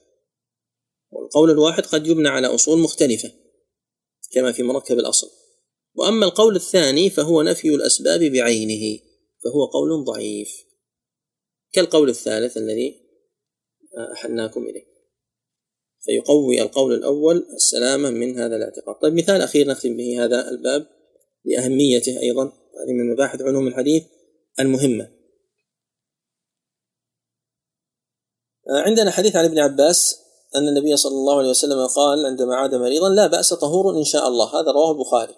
والقول 1.11 1.51
الواحد 1.51 1.85
قد 1.85 2.07
يبنى 2.07 2.29
على 2.29 2.47
أصول 2.47 2.79
مختلفة 2.79 3.31
كما 4.31 4.51
في 4.51 4.63
مركب 4.63 4.99
الأصل. 4.99 5.29
وأما 5.95 6.25
القول 6.25 6.55
الثاني 6.55 7.09
فهو 7.09 7.41
نفي 7.41 7.69
الأسباب 7.69 8.19
بعينه 8.19 8.99
فهو 9.43 9.65
قول 9.65 10.03
ضعيف. 10.05 10.70
كالقول 11.73 12.09
الثالث 12.09 12.57
الذي 12.57 13.01
أحناكم 14.13 14.63
إليه. 14.63 14.91
فيقوي 16.05 16.61
القول 16.61 16.93
الأول 16.93 17.45
السلامة 17.53 18.09
من 18.09 18.39
هذا 18.39 18.55
الاعتقاد. 18.55 18.95
طيب 18.95 19.13
مثال 19.13 19.41
أخير 19.41 19.67
نختم 19.67 19.97
به 19.97 20.25
هذا 20.25 20.49
الباب 20.49 20.87
لأهميته 21.45 22.19
أيضا. 22.19 22.43
هذه 22.43 22.93
من 22.93 23.13
مباحث 23.13 23.41
علوم 23.41 23.67
الحديث 23.67 24.03
المهمة. 24.59 25.11
عندنا 28.69 29.11
حديث 29.11 29.35
عن 29.35 29.45
ابن 29.45 29.59
عباس 29.59 30.21
أن 30.55 30.67
النبي 30.67 30.97
صلى 30.97 31.11
الله 31.11 31.37
عليه 31.39 31.49
وسلم 31.49 31.87
قال 31.87 32.25
عندما 32.25 32.55
عاد 32.55 32.75
مريضا 32.75 33.09
لا 33.09 33.27
بأس 33.27 33.53
طهور 33.53 33.97
إن 33.97 34.03
شاء 34.03 34.27
الله. 34.27 34.61
هذا 34.61 34.71
رواه 34.71 34.91
البخاري. 34.91 35.35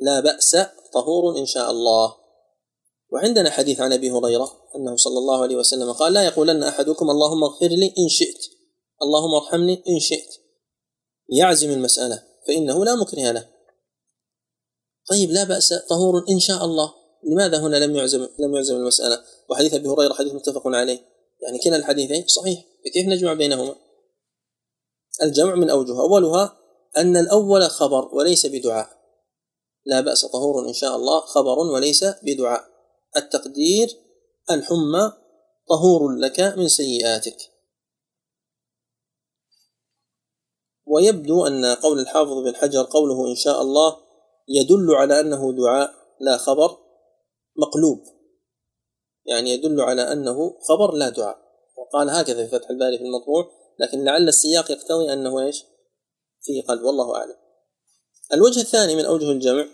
لا 0.00 0.20
بأس 0.20 0.56
طهور 0.92 1.38
إن 1.38 1.46
شاء 1.46 1.70
الله. 1.70 2.23
وعندنا 3.12 3.50
حديث 3.50 3.80
عن 3.80 3.92
أبي 3.92 4.10
هريرة 4.10 4.52
أنه 4.76 4.96
صلى 4.96 5.18
الله 5.18 5.42
عليه 5.42 5.56
وسلم 5.56 5.92
قال 5.92 6.12
لا 6.12 6.24
يقولن 6.24 6.62
أحدكم 6.62 7.10
اللهم 7.10 7.44
اغفر 7.44 7.68
لي 7.68 7.94
إن 7.98 8.08
شئت 8.08 8.54
اللهم 9.02 9.34
ارحمني 9.34 9.82
إن 9.88 10.00
شئت. 10.00 10.34
يعزم 11.28 11.70
المسألة 11.70 12.22
فإنه 12.46 12.84
لا 12.84 12.94
مكره 12.94 13.30
له. 13.30 13.48
طيب 15.10 15.30
لا 15.30 15.44
بأس 15.44 15.74
طهور 15.88 16.24
إن 16.30 16.40
شاء 16.40 16.64
الله. 16.64 16.92
لماذا 17.24 17.58
هنا 17.58 17.76
لم 17.76 17.96
يعزم 17.96 18.28
لم 18.38 18.54
يعزم 18.54 18.76
المسألة؟ 18.76 19.24
وحديث 19.50 19.74
أبي 19.74 19.88
هريرة 19.88 20.14
حديث 20.14 20.34
متفق 20.34 20.66
عليه. 20.66 21.00
يعني 21.42 21.58
كلا 21.58 21.76
الحديثين 21.76 22.26
صحيح 22.26 22.64
فكيف 22.84 23.06
نجمع 23.06 23.32
بينهما؟ 23.32 23.74
الجمع 25.22 25.54
من 25.54 25.70
أوجه 25.70 26.00
أولها 26.00 26.56
أن 26.96 27.16
الأول 27.16 27.62
خبر 27.62 28.14
وليس 28.14 28.46
بدعاء. 28.46 28.88
لا 29.86 30.00
بأس 30.00 30.24
طهور 30.24 30.68
إن 30.68 30.72
شاء 30.72 30.96
الله 30.96 31.20
خبر 31.20 31.58
وليس 31.58 32.04
بدعاء. 32.22 32.73
التقدير 33.16 33.88
الحمى 34.50 35.12
طهور 35.68 36.16
لك 36.16 36.40
من 36.40 36.68
سيئاتك. 36.68 37.36
ويبدو 40.86 41.46
أن 41.46 41.66
قول 41.66 42.00
الحافظ 42.00 42.38
بن 42.38 42.54
حجر 42.54 42.84
قوله 42.90 43.30
إن 43.30 43.34
شاء 43.34 43.62
الله 43.62 43.96
يدل 44.48 44.94
على 44.94 45.20
أنه 45.20 45.52
دعاء 45.52 45.94
لا 46.20 46.36
خبر 46.36 46.78
مقلوب. 47.56 48.04
يعني 49.26 49.50
يدل 49.50 49.80
على 49.80 50.12
أنه 50.12 50.58
خبر 50.68 50.94
لا 50.94 51.08
دعاء. 51.08 51.38
وقال 51.76 52.10
هكذا 52.10 52.46
في 52.46 52.58
فتح 52.58 52.70
الباري 52.70 52.98
في 52.98 53.04
المطبوع 53.04 53.50
لكن 53.78 54.04
لعل 54.04 54.28
السياق 54.28 54.70
يقتضي 54.70 55.12
أنه 55.12 55.40
إيش؟ 55.40 55.64
فيه 56.42 56.62
قلب. 56.62 56.82
والله 56.82 57.16
أعلم. 57.16 57.36
الوجه 58.32 58.60
الثاني 58.60 58.96
من 58.96 59.04
أوجه 59.04 59.30
الجمع 59.30 59.66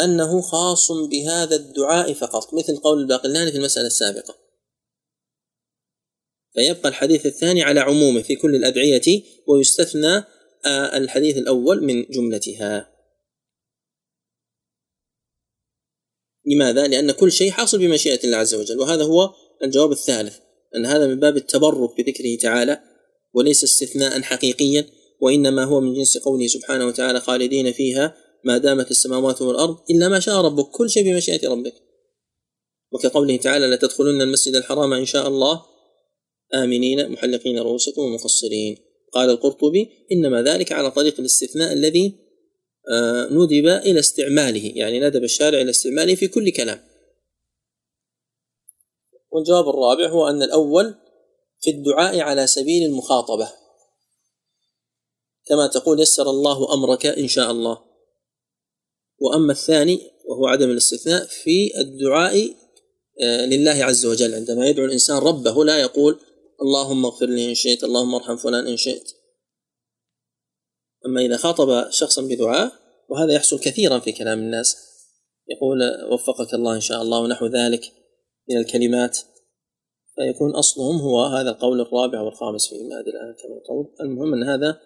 أنه 0.00 0.40
خاص 0.40 0.92
بهذا 0.92 1.56
الدعاء 1.56 2.12
فقط 2.12 2.54
مثل 2.54 2.76
قول 2.76 3.00
الباقلاني 3.00 3.50
في 3.50 3.56
المسألة 3.56 3.86
السابقة 3.86 4.34
فيبقى 6.54 6.88
الحديث 6.88 7.26
الثاني 7.26 7.62
على 7.62 7.80
عمومه 7.80 8.22
في 8.22 8.36
كل 8.36 8.54
الأدعية 8.54 9.22
ويستثنى 9.46 10.24
آه، 10.66 10.96
الحديث 10.96 11.36
الأول 11.36 11.84
من 11.84 12.04
جملتها 12.04 12.90
لماذا؟ 16.46 16.86
لأن 16.86 17.12
كل 17.12 17.32
شيء 17.32 17.50
حاصل 17.50 17.78
بمشيئة 17.78 18.24
الله 18.24 18.36
عز 18.36 18.54
وجل 18.54 18.78
وهذا 18.78 19.04
هو 19.04 19.34
الجواب 19.64 19.92
الثالث 19.92 20.38
أن 20.76 20.86
هذا 20.86 21.06
من 21.06 21.20
باب 21.20 21.36
التبرك 21.36 21.96
بذكره 21.96 22.36
تعالى 22.36 22.80
وليس 23.34 23.64
استثناء 23.64 24.22
حقيقيا 24.22 24.86
وإنما 25.20 25.64
هو 25.64 25.80
من 25.80 25.94
جنس 25.94 26.18
قوله 26.18 26.46
سبحانه 26.46 26.86
وتعالى 26.86 27.20
خالدين 27.20 27.72
فيها 27.72 28.16
ما 28.44 28.58
دامت 28.58 28.90
السماوات 28.90 29.42
والأرض 29.42 29.78
إلا 29.90 30.08
ما 30.08 30.20
شاء 30.20 30.40
ربك 30.40 30.70
كل 30.70 30.90
شيء 30.90 31.04
بمشيئة 31.04 31.48
ربك 31.48 31.74
وكقوله 32.92 33.36
تعالى 33.36 33.66
لتدخلن 33.66 34.22
المسجد 34.22 34.54
الحرام 34.54 34.92
إن 34.92 35.04
شاء 35.04 35.28
الله 35.28 35.62
آمنين 36.54 37.08
محلقين 37.08 37.58
رؤوسكم 37.58 38.02
ومقصرين. 38.02 38.76
قال 39.12 39.30
القرطبي 39.30 40.06
إنما 40.12 40.42
ذلك 40.42 40.72
على 40.72 40.90
طريق 40.90 41.20
الاستثناء 41.20 41.72
الذي 41.72 42.24
آه، 42.92 43.28
ندب 43.30 43.66
إلى 43.66 44.00
استعماله. 44.00 44.72
يعني 44.74 45.00
ندب 45.00 45.24
الشارع 45.24 45.60
إلى 45.60 45.70
استعماله 45.70 46.14
في 46.14 46.28
كل 46.28 46.52
كلام. 46.52 46.80
والجواب 49.32 49.68
الرابع 49.68 50.08
هو 50.08 50.28
أن 50.28 50.42
الأول 50.42 50.94
في 51.60 51.70
الدعاء 51.70 52.20
على 52.20 52.46
سبيل 52.46 52.82
المخاطبة. 52.82 53.48
كما 55.46 55.66
تقول 55.66 56.00
يسر 56.00 56.30
الله 56.30 56.74
أمرك 56.74 57.06
إن 57.06 57.28
شاء 57.28 57.50
الله. 57.50 57.93
وأما 59.20 59.52
الثاني 59.52 60.00
وهو 60.28 60.46
عدم 60.46 60.70
الاستثناء 60.70 61.26
في 61.26 61.70
الدعاء 61.78 62.54
آه، 63.22 63.46
لله 63.46 63.84
عز 63.84 64.06
وجل. 64.06 64.34
عندما 64.34 64.66
يدعو 64.66 64.84
الإنسان 64.86 65.16
ربه 65.16 65.64
لا 65.64 65.80
يقول 65.80 66.18
اللهم 66.62 67.06
اغفر 67.06 67.26
لي 67.26 67.50
إن 67.50 67.54
شئت 67.54 67.84
اللهم 67.84 68.14
ارحم 68.14 68.36
فلان 68.36 68.66
إن 68.66 68.76
شئت. 68.76 69.10
أما 71.06 71.20
إذا 71.20 71.36
خاطب 71.36 71.90
شخصا 71.90 72.22
بدعاء 72.22 72.72
وهذا 73.08 73.32
يحصل 73.32 73.60
كثيرا 73.60 73.98
في 73.98 74.12
كلام 74.12 74.38
الناس. 74.38 74.76
يقول 75.48 75.78
وفقك 76.12 76.54
الله 76.54 76.74
إن 76.74 76.80
شاء 76.80 77.02
الله 77.02 77.20
ونحو 77.20 77.46
ذلك 77.46 77.92
من 78.48 78.56
الكلمات. 78.56 79.18
فيكون 80.14 80.50
أصلهم 80.50 81.00
هو 81.00 81.24
هذا 81.24 81.50
القول 81.50 81.80
الرابع 81.80 82.20
والخامس 82.20 82.68
في 82.68 82.74
إماد 82.74 83.04
الآن 83.08 83.34
كما 83.34 83.86
المهم 84.00 84.34
أن 84.34 84.42
هذا 84.42 84.80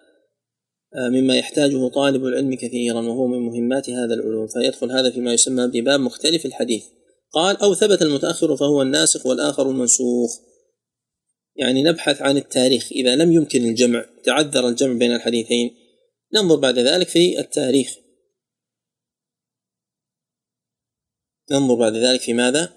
مما 0.95 1.37
يحتاجه 1.37 1.87
طالب 1.87 2.25
العلم 2.25 2.53
كثيرا 2.53 3.01
وهو 3.01 3.27
من 3.27 3.39
مهمات 3.39 3.89
هذا 3.89 4.13
العلوم 4.13 4.47
فيدخل 4.47 4.91
هذا 4.91 5.11
فيما 5.11 5.33
يسمى 5.33 5.67
بباب 5.67 5.99
مختلف 5.99 6.45
الحديث. 6.45 6.85
قال 7.31 7.57
أو 7.57 7.75
ثبت 7.75 8.01
المتأخر 8.01 8.57
فهو 8.57 8.81
الناسخ 8.81 9.25
والآخر 9.25 9.69
المنسوخ. 9.69 10.39
يعني 11.55 11.83
نبحث 11.83 12.21
عن 12.21 12.37
التاريخ. 12.37 12.91
إذا 12.91 13.15
لم 13.15 13.31
يمكن 13.31 13.65
الجمع 13.65 14.05
تعذر 14.23 14.67
الجمع 14.67 14.93
بين 14.93 15.15
الحديثين. 15.15 15.75
ننظر 16.33 16.55
بعد 16.55 16.79
ذلك 16.79 17.07
في 17.07 17.39
التاريخ. 17.39 17.95
ننظر 21.51 21.75
بعد 21.75 21.95
ذلك 21.95 22.21
في 22.21 22.33
ماذا؟ 22.33 22.73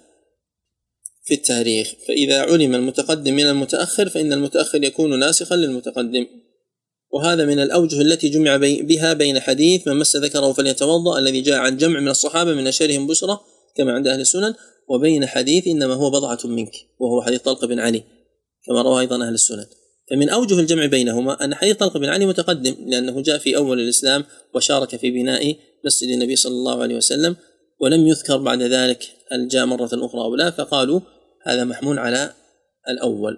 في 1.23 1.33
التاريخ. 1.33 1.93
فإذا 2.07 2.41
علم 2.41 2.75
المتقدم 2.75 3.33
من 3.33 3.49
المتأخر 3.49 4.09
فإن 4.09 4.33
المتأخر 4.33 4.83
يكون 4.83 5.19
ناسخا 5.19 5.55
للمتقدم. 5.55 6.27
وهذا 7.13 7.45
من 7.45 7.59
الأوجه 7.59 8.01
التي 8.01 8.29
جمع 8.29 8.57
بها 8.57 9.13
بين 9.13 9.39
حديث 9.39 9.87
من 9.87 9.95
مس 9.95 10.15
ذكره 10.15 10.53
فليتوضأ 10.53 11.19
الذي 11.19 11.41
جاء 11.41 11.59
عن 11.59 11.77
جمع 11.77 11.99
من 11.99 12.07
الصحابة 12.07 12.53
من 12.53 12.67
أشهرهم 12.67 13.07
بشرى 13.07 13.39
كما 13.75 13.91
عند 13.91 14.07
أهل 14.07 14.21
السنن 14.21 14.53
وبين 14.89 15.25
حديث 15.25 15.67
إنما 15.67 15.93
هو 15.93 16.09
بضعة 16.09 16.39
منك 16.45 16.71
وهو 16.99 17.21
حديث 17.21 17.41
طلق 17.41 17.65
بن 17.65 17.79
علي 17.79 18.03
كما 18.67 18.81
روى 18.81 19.01
أيضا 19.01 19.15
أهل 19.27 19.33
السنن. 19.33 19.65
فمن 20.09 20.29
أوجه 20.29 20.59
الجمع 20.59 20.85
بينهما 20.85 21.43
أن 21.43 21.55
حديث 21.55 21.77
طلق 21.77 21.97
بن 21.97 22.05
علي 22.05 22.25
متقدم 22.25 22.75
لأنه 22.87 23.21
جاء 23.21 23.37
في 23.37 23.57
أول 23.57 23.79
الإسلام 23.79 24.23
وشارك 24.55 24.95
في 24.95 25.11
بناء 25.11 25.55
مسجد 25.85 26.09
النبي 26.09 26.35
صلى 26.35 26.53
الله 26.53 26.81
عليه 26.81 26.95
وسلم 26.95 27.35
ولم 27.79 28.07
يذكر 28.07 28.37
بعد 28.37 28.61
ذلك 28.61 29.03
هل 29.31 29.47
جاء 29.47 29.65
مرة 29.65 29.89
أخرى 29.93 30.21
أو 30.21 30.35
لا 30.35 30.51
فقالوا 30.51 30.99
هذا 31.43 31.63
محمول 31.63 31.99
على 31.99 32.33
الأول. 32.89 33.37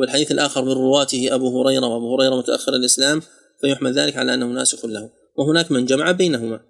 والحديث 0.00 0.32
الآخر 0.32 0.64
من 0.64 0.72
رواته 0.72 1.34
أبو 1.34 1.62
هريرة 1.62 1.86
وأبو 1.86 2.14
هريرة 2.14 2.36
متأخر 2.36 2.74
الإسلام 2.74 3.22
فيحمل 3.60 3.92
ذلك 3.92 4.16
على 4.16 4.34
أنه 4.34 4.46
ناسخ 4.46 4.84
له. 4.84 5.10
وهناك 5.36 5.72
من 5.72 5.84
جمع 5.84 6.10
بينهما. 6.10 6.60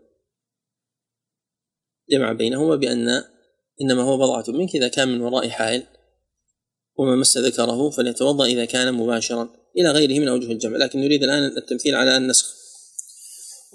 جمع 2.11 2.33
بينهما 2.33 2.76
بأن 2.76 3.24
إنما 3.81 4.03
هو 4.03 4.16
بضعة 4.16 4.45
منك 4.49 4.74
إذا 4.74 4.89
كان 4.89 5.09
من 5.09 5.20
وراء 5.20 5.49
حائل 5.49 5.83
وما 6.99 7.16
مس 7.16 7.39
ذكره 7.39 7.91
فليتوضأ 7.91 8.45
إذا 8.45 8.64
كان 8.64 8.95
مباشرا. 8.95 9.49
إلى 9.78 9.91
غيره 9.91 10.20
من 10.20 10.28
أوجه 10.28 10.53
الجمع. 10.53 10.76
لكن 10.76 11.01
نريد 11.01 11.22
الآن 11.22 11.45
التمثيل 11.45 11.95
على 11.95 12.16
النسخ. 12.16 12.55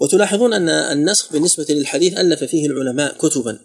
وتلاحظون 0.00 0.52
أن 0.52 0.68
النسخ 0.68 1.32
بالنسبة 1.32 1.66
للحديث 1.70 2.18
ألف 2.18 2.44
فيه 2.44 2.66
العلماء 2.66 3.18
كتبا. 3.18 3.60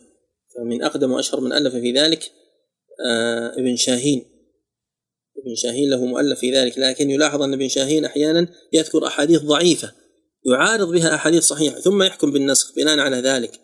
فمن 0.56 0.84
أقدم 0.84 1.12
وأشهر 1.12 1.42
من 1.42 1.54
ألف 1.54 1.76
في 1.76 1.92
ذلك 1.92 2.32
آه 3.06 3.54
ابن 3.54 3.76
شاهين. 3.76 4.31
ابن 5.38 5.56
شاهين 5.56 5.90
له 5.90 6.06
مؤلف 6.06 6.40
في 6.40 6.52
ذلك 6.56 6.78
لكن 6.78 7.10
يلاحظ 7.10 7.42
أن 7.42 7.54
ابن 7.54 7.68
شاهين 7.68 8.06
أحيانا 8.06 8.48
يذكر 8.74 9.08
أحاديث 9.08 9.42
ضعيفة 9.42 9.94
يعارض 10.46 10.92
بها 10.92 11.16
أحاديث 11.16 11.44
صحيحة 11.44 11.80
ثم 11.80 12.04
يحكم 12.04 12.32
بالنسخ 12.32 12.76
بناء 12.76 13.00
على 13.00 13.18
ذلك. 13.18 13.60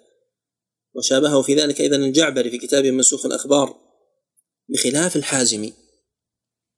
وشابهه 0.95 1.41
في 1.41 1.55
ذلك 1.55 1.82
أيضا 1.82 1.95
الجعبري 1.95 2.49
في 2.49 2.57
كتابه 2.57 2.91
منسوخ 2.91 3.26
الأخبار. 3.26 3.76
بخلاف 4.70 5.15
الحازمي 5.15 5.74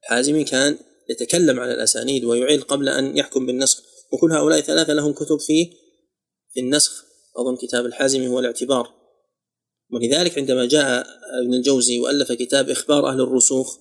الحازمي 0.04 0.44
كان 0.44 0.78
يتكلم 1.10 1.60
على 1.60 1.74
الأسانيد 1.74 2.24
ويعيد 2.24 2.64
قبل 2.64 2.90
أن 2.90 3.18
يحكم 3.18 3.46
بالنسخ 3.46 3.84
وكل 4.14 4.32
هؤلاء 4.32 4.62
ثلاثة 4.62 4.94
لهم 4.94 5.14
كتب 5.14 5.40
في 5.40 5.72
في 6.54 6.60
النسخ. 6.60 7.06
أظن 7.38 7.56
كتاب 7.56 7.86
الحازمي 7.86 8.28
هو 8.28 8.40
الاعتبار. 8.40 8.94
ولذلك 9.92 10.38
عندما 10.38 10.66
جاء 10.66 11.08
ابن 11.44 11.54
الجوزي 11.54 12.00
وألف 12.00 12.32
كتاب 12.32 12.70
إخبار 12.70 13.10
أهل 13.10 13.22
الرسوخ 13.22 13.78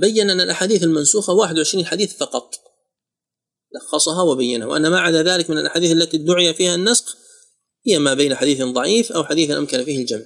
بين 0.00 0.30
أن 0.30 0.40
الأحاديث 0.40 0.82
المنسوخة 0.82 1.32
21 1.32 1.86
حديث 1.86 2.16
فقط. 2.16 2.54
لخصها 3.74 4.22
وبينها 4.22 4.66
وأن 4.66 4.88
ما 4.90 5.00
عدا 5.00 5.22
ذلك 5.22 5.50
من 5.50 5.58
الأحاديث 5.58 5.92
التي 5.92 6.16
ادعي 6.16 6.54
فيها 6.54 6.74
النسخ 6.74 7.16
هي 7.86 7.98
ما 7.98 8.14
بين 8.14 8.34
حديث 8.34 8.62
ضعيف 8.62 9.12
أو 9.12 9.24
حديث 9.24 9.50
أمكن 9.50 9.84
فيه 9.84 10.00
الجمع. 10.00 10.24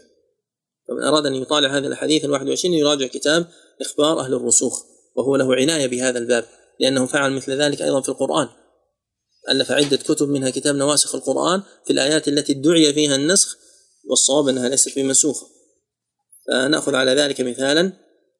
فمن 0.89 1.03
أراد 1.03 1.26
أن 1.26 1.34
يطالع 1.34 1.78
هذه 1.78 1.86
الأحاديث 1.86 2.24
ال 2.24 2.30
21 2.30 2.74
يراجع 2.74 3.07
كتاب 3.07 3.47
إخبار 3.80 4.20
أهل 4.20 4.34
الرسوخ 4.34 4.82
وهو 5.16 5.36
له 5.36 5.55
عناية 5.55 5.86
بهذا 5.86 6.18
الباب 6.18 6.45
لأنه 6.80 7.07
فعل 7.07 7.32
مثل 7.32 7.53
ذلك 7.53 7.82
أيضا 7.82 8.01
في 8.01 8.09
القرآن. 8.09 8.49
ألف 9.49 9.72
عدة 9.72 9.97
كتب 9.97 10.28
منها 10.28 10.51
كتاب 10.51 10.74
نواسخ 10.74 11.14
القرآن 11.14 11.62
في 11.84 11.93
الآيات 11.93 12.28
التي 12.28 12.53
ادعي 12.53 12.93
فيها 12.93 13.16
النسخ 13.16 13.57
والصواب 14.11 14.49
أنها 14.49 14.68
ليست 14.68 14.99
بمنسوخة. 14.99 15.47
فنأخذ 16.47 16.95
على 16.95 17.14
ذلك 17.14 17.41
مثالا. 17.41 17.93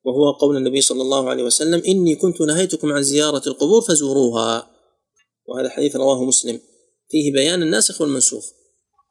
وهو 0.09 0.31
قول 0.31 0.57
النبي 0.57 0.81
صلى 0.81 1.03
الله 1.03 1.31
عليه 1.31 1.43
وسلم 1.43 1.83
إني 1.89 2.17
كنت 2.17 2.41
نهيتكم 2.41 2.93
عن 2.93 3.03
زيارة 3.03 3.43
القبور 3.47 3.81
فزوروها. 3.81 4.71
وهذا 5.49 5.69
حديث 5.69 5.97
رواه 5.97 6.25
مسلم. 6.25 6.61
فيه 7.11 7.33
بيان 7.33 7.63
الناسخ 7.63 8.01
والمنسوخ. 8.01 8.45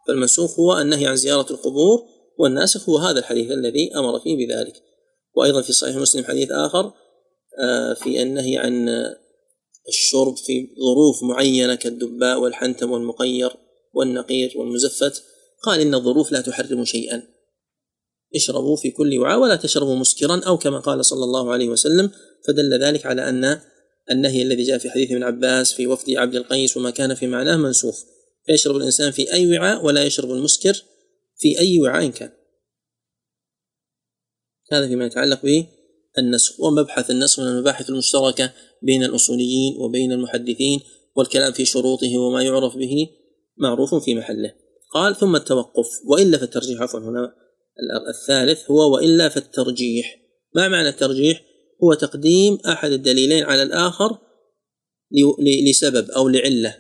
فالمنسوخ 0.08 0.60
هو 0.60 0.78
النهي 0.78 1.08
عن 1.08 1.16
زيارة 1.16 1.52
القبور 1.52 2.00
والناسخ 2.40 2.90
هو 2.90 2.98
هذا 2.98 3.20
الحديث 3.20 3.52
الذي 3.52 3.96
أمر 3.96 4.20
فيه 4.20 4.48
بذلك. 4.48 4.84
وأيضا 5.36 5.62
في 5.62 5.74
صحيح 5.74 5.96
مسلم 5.96 6.24
حديث 6.24 6.52
آخر 6.52 6.94
آه، 7.64 7.94
في 7.94 8.22
النهي 8.22 8.58
عن 8.58 8.90
الشرب 9.88 10.38
في 10.38 10.68
ظروف 10.80 11.24
معينة 11.24 11.76
كالدباء 11.76 12.40
والحنتم 12.40 12.92
والمقير 12.92 13.50
والنقير 13.94 14.54
والمزفت 14.56 15.24
قال 15.64 15.80
إن 15.80 15.96
الظروف 15.96 16.32
لا 16.32 16.42
تحرم 16.42 16.86
شيئا. 16.86 17.37
اشربوا 18.38 18.76
في 18.76 18.92
كل 18.92 19.20
وعاء 19.20 19.40
ولا 19.40 19.56
تشربوا 19.56 19.96
مسكرا 19.96 20.42
أو 20.48 20.58
كما 20.58 20.80
قال 20.80 21.06
صلى 21.06 21.24
الله 21.24 21.52
عليه 21.52 21.70
وسلم. 21.70 22.12
فدل 22.48 22.84
ذلك 22.84 23.06
على 23.06 23.30
أن 23.30 23.60
النهي 24.12 24.42
الذي 24.42 24.64
جاء 24.64 24.78
في 24.78 24.90
حديث 24.90 25.12
ابن 25.12 25.24
عباس 25.24 25.74
في 25.74 25.88
وفد 25.88 26.10
عبد 26.10 26.36
القيس 26.36 26.78
وما 26.78 26.90
كان 26.90 27.16
في 27.16 27.28
معناه 27.28 27.58
منسوخ. 27.58 28.04
فيشرب 28.46 28.76
الإنسان 28.76 29.12
في 29.12 29.34
أي 29.34 29.58
وعاء 29.58 29.86
ولا 29.86 30.04
يشرب 30.04 30.32
المسكر 30.32 30.84
في 31.38 31.60
أي 31.60 31.80
وعاء 31.80 32.10
كان. 32.10 32.32
هذا 34.72 34.88
فيما 34.88 35.06
يتعلق 35.06 35.44
به 35.44 35.68
النسخ 36.18 36.60
ومبحث 36.60 37.12
النسخ 37.12 37.40
من 37.40 37.48
المباحث 37.48 37.90
المشتركة 37.90 38.54
بين 38.82 39.04
الأصوليين 39.04 39.78
وبين 39.78 40.12
المحدثين 40.12 40.80
والكلام 41.16 41.52
في 41.52 41.66
شروطه 41.66 42.18
وما 42.18 42.44
يعرف 42.44 42.78
به 42.78 43.10
معروف 43.58 43.96
في 43.96 44.16
محله. 44.16 44.54
قال 44.94 45.16
ثم 45.16 45.36
التوقف. 45.36 45.88
وإلا 46.06 46.38
فالترجيح 46.38 46.82
عفوا 46.82 47.00
هنا 47.00 47.34
الثالث 48.10 48.72
هو 48.72 48.94
وإلا 48.94 49.30
فالترجيح. 49.30 50.20
ما 50.56 50.68
معنى 50.68 50.90
الترجيح؟ 50.90 51.42
هو 51.84 51.94
تقديم 51.94 52.58
أحد 52.66 52.92
الدليلين 52.92 53.44
على 53.44 53.64
الآخر 53.64 54.18
لسبب 55.70 56.12
أو 56.12 56.28
لعلة. 56.28 56.78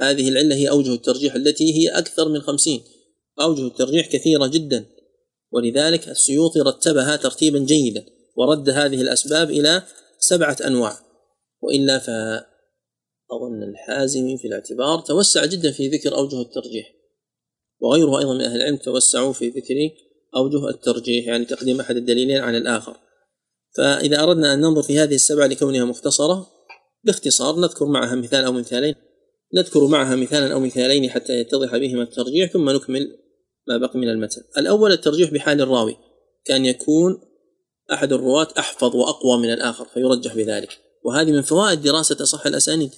هذه 0.00 0.28
العلة 0.28 0.54
هي 0.54 0.70
أوجه 0.70 0.94
الترجيح 0.94 1.34
التي 1.34 1.74
هي 1.74 1.88
أكثر 1.88 2.28
من 2.28 2.40
خمسين. 2.40 2.82
أوجه 3.40 3.66
الترجيح 3.66 4.06
كثيرة 4.06 4.46
جدا. 4.46 4.86
ولذلك 5.52 6.08
السيوطي 6.08 6.60
رتبها 6.60 7.16
ترتيبا 7.16 7.58
جيدا 7.58 8.04
ورد 8.36 8.70
هذه 8.70 9.00
الأسباب 9.00 9.50
إلى 9.50 9.82
سبعة 10.18 10.56
أنواع. 10.66 10.96
وإلا 11.62 11.98
فأظن 11.98 13.62
الحازمي 13.62 14.38
في 14.38 14.48
الاعتبار 14.48 15.00
توسع 15.00 15.44
جدا 15.44 15.72
في 15.72 15.88
ذكر 15.88 16.16
أوجه 16.16 16.40
الترجيح. 16.40 16.92
وغيره 17.80 18.18
أيضا 18.18 18.34
من 18.34 18.40
أهل 18.40 18.56
العلم 18.56 18.76
توسعوا 18.76 19.32
في 19.32 19.48
ذكر 19.48 19.90
أوجه 20.36 20.68
الترجيح 20.68 21.26
يعني 21.26 21.44
تقديم 21.44 21.80
أحد 21.80 21.96
الدليلين 21.96 22.38
على 22.38 22.58
الآخر. 22.58 22.96
فإذا 23.76 24.22
أردنا 24.22 24.54
أن 24.54 24.60
ننظر 24.60 24.82
في 24.82 24.98
هذه 24.98 25.14
السبعة 25.14 25.46
لكونها 25.46 25.84
مختصرة 25.84 26.46
باختصار 27.04 27.60
نذكر 27.60 27.86
معها 27.86 28.14
مثال 28.14 28.44
أو 28.44 28.52
مثالين. 28.52 28.94
نذكر 29.54 29.86
معها 29.86 30.16
مثالا 30.16 30.52
أو 30.52 30.60
مثالين 30.60 31.10
حتى 31.10 31.32
يتضح 31.32 31.76
بهما 31.76 32.02
الترجيح 32.02 32.52
ثم 32.52 32.70
نكمل 32.70 33.16
ما 33.68 33.76
بقي 33.76 33.98
من 33.98 34.08
المتن 34.08 34.42
الأول 34.58 34.92
الترجيح 34.92 35.30
بحال 35.30 35.60
الراوي 35.60 35.96
كان 36.44 36.64
يكون 36.64 37.20
أحد 37.92 38.12
الرواة 38.12 38.48
أحفظ 38.58 38.96
وأقوى 38.96 39.38
من 39.38 39.52
الآخر 39.52 39.84
فيرجح 39.84 40.34
بذلك. 40.34 40.78
وهذه 41.04 41.32
من 41.32 41.42
فوائد 41.42 41.82
دراسة 41.82 42.22
أصح 42.22 42.46
الأسانيد. 42.46 42.90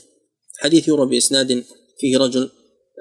حديث 0.59 0.89
يروى 0.89 1.07
بإسناد 1.07 1.65
فيه 1.99 2.19
رجل 2.19 2.51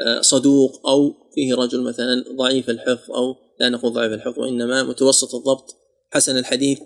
آه، 0.08 0.22
صدوق 0.22 0.88
أو 0.88 1.14
فيه 1.36 1.56
رجل 1.56 1.82
مثلا 1.82 2.26
ضعيف 2.38 2.70
الحفظ 2.70 3.12
أو 3.12 3.36
لا 3.62 3.70
نقول 3.70 3.94
ضعيف 3.94 4.14
الحفظ 4.14 4.40
وإنما 4.40 4.84
متوسط 4.84 5.36
الضبط 5.36 5.76
حسن 6.12 6.38
الحديث 6.38 6.80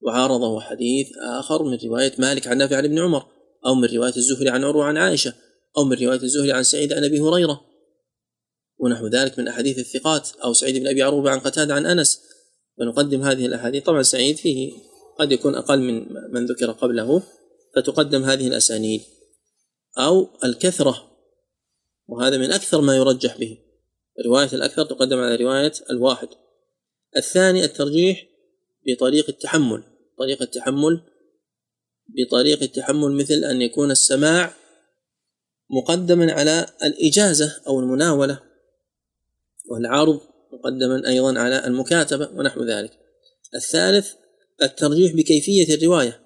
وعارضه 0.00 0.60
حديث 0.60 1.08
آخر 1.38 1.62
من 1.62 1.78
رواية 1.84 2.12
مالك 2.18 2.46
عن 2.46 2.58
نافع 2.58 2.76
عن 2.76 2.84
ابن 2.84 2.98
عمر 2.98 3.26
أو 3.66 3.74
من 3.74 3.88
رواية 3.88 4.16
الزهري 4.16 4.50
عن 4.50 4.64
عروة 4.64 4.84
عن 4.84 4.96
عائشة 4.96 5.34
أو 5.76 5.84
من 5.84 5.96
رواية 5.96 6.22
الزهري 6.22 6.52
عن 6.52 6.62
سعيد 6.62 6.92
عن 6.92 7.04
أبي 7.04 7.20
هريرة. 7.20 7.60
ونحو 8.78 9.06
ذلك 9.06 9.38
من 9.38 9.48
أحاديث 9.48 9.78
الثقات 9.78 10.28
أو 10.44 10.52
سعيد 10.52 10.76
بن 10.76 10.86
أبي 10.86 11.02
عروبة 11.02 11.30
عن 11.30 11.38
قتادة 11.38 11.74
عن 11.74 11.86
أنس. 11.86 12.20
ونقدم 12.78 13.22
هذه 13.22 13.46
الأحاديث. 13.46 13.84
طبعا 13.84 14.02
سعيد 14.02 14.36
فيه 14.36 14.72
قد 15.18 15.32
يكون 15.32 15.54
أقل 15.54 15.80
من 15.80 16.06
من 16.32 16.46
ذكر 16.46 16.70
قبله 16.70 17.22
فتقدم 17.76 18.24
هذه 18.24 18.48
الأسانيد. 18.48 19.02
أو 19.98 20.28
الكثرة 20.44 21.10
وهذا 22.08 22.38
من 22.38 22.52
أكثر 22.52 22.80
ما 22.80 22.96
يرجح 22.96 23.38
به. 23.38 23.58
رواية 24.26 24.48
الأكثر 24.52 24.84
تقدم 24.84 25.18
على 25.18 25.36
رواية 25.36 25.72
الواحد. 25.90 26.28
الثاني 27.16 27.64
الترجيح 27.64 28.26
بطريق 28.86 29.28
التحمل. 29.28 29.82
طريق 30.18 30.42
التحمل 30.42 31.00
بطريق 32.08 32.62
التحمل 32.62 33.12
مثل 33.12 33.44
أن 33.44 33.62
يكون 33.62 33.90
السماع 33.90 34.54
مقدما 35.70 36.32
على 36.32 36.66
الإجازة 36.82 37.60
أو 37.66 37.80
المناولة 37.80 38.42
والعرض 39.70 40.20
مقدما 40.52 41.08
أيضا 41.08 41.38
على 41.38 41.66
المكاتبة 41.66 42.30
ونحو 42.34 42.64
ذلك. 42.64 42.98
الثالث 43.54 44.12
الترجيح 44.62 45.12
بكيفية 45.12 45.74
الرواية 45.74 46.20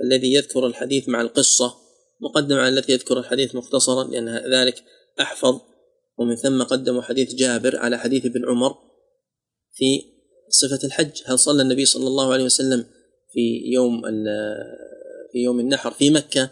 الذي 0.00 0.34
يذكر 0.34 0.66
الحديث 0.66 1.08
مع 1.08 1.20
القصة 1.20 1.74
مقدم 2.20 2.56
على 2.56 2.68
الذي 2.68 2.92
يذكر 2.92 3.18
الحديث 3.18 3.54
مختصرا 3.54 4.04
لأن 4.04 4.52
ذلك 4.52 4.84
أحفظ 5.20 5.60
ومن 6.18 6.36
ثم 6.36 6.62
قدموا 6.62 7.02
حديث 7.02 7.34
جابر 7.34 7.76
على 7.76 7.98
حديث 7.98 8.26
ابن 8.26 8.48
عمر 8.48 8.74
في 9.72 10.02
صفة 10.48 10.86
الحج. 10.86 11.22
هل 11.26 11.38
صلى 11.38 11.62
النبي 11.62 11.84
صلى 11.84 12.06
الله 12.06 12.32
عليه 12.32 12.44
وسلم 12.44 12.86
في 13.32 13.72
يوم 13.72 14.02
في 15.32 15.38
يوم 15.38 15.60
النحر 15.60 15.90
في 15.90 16.10
مكة 16.10 16.50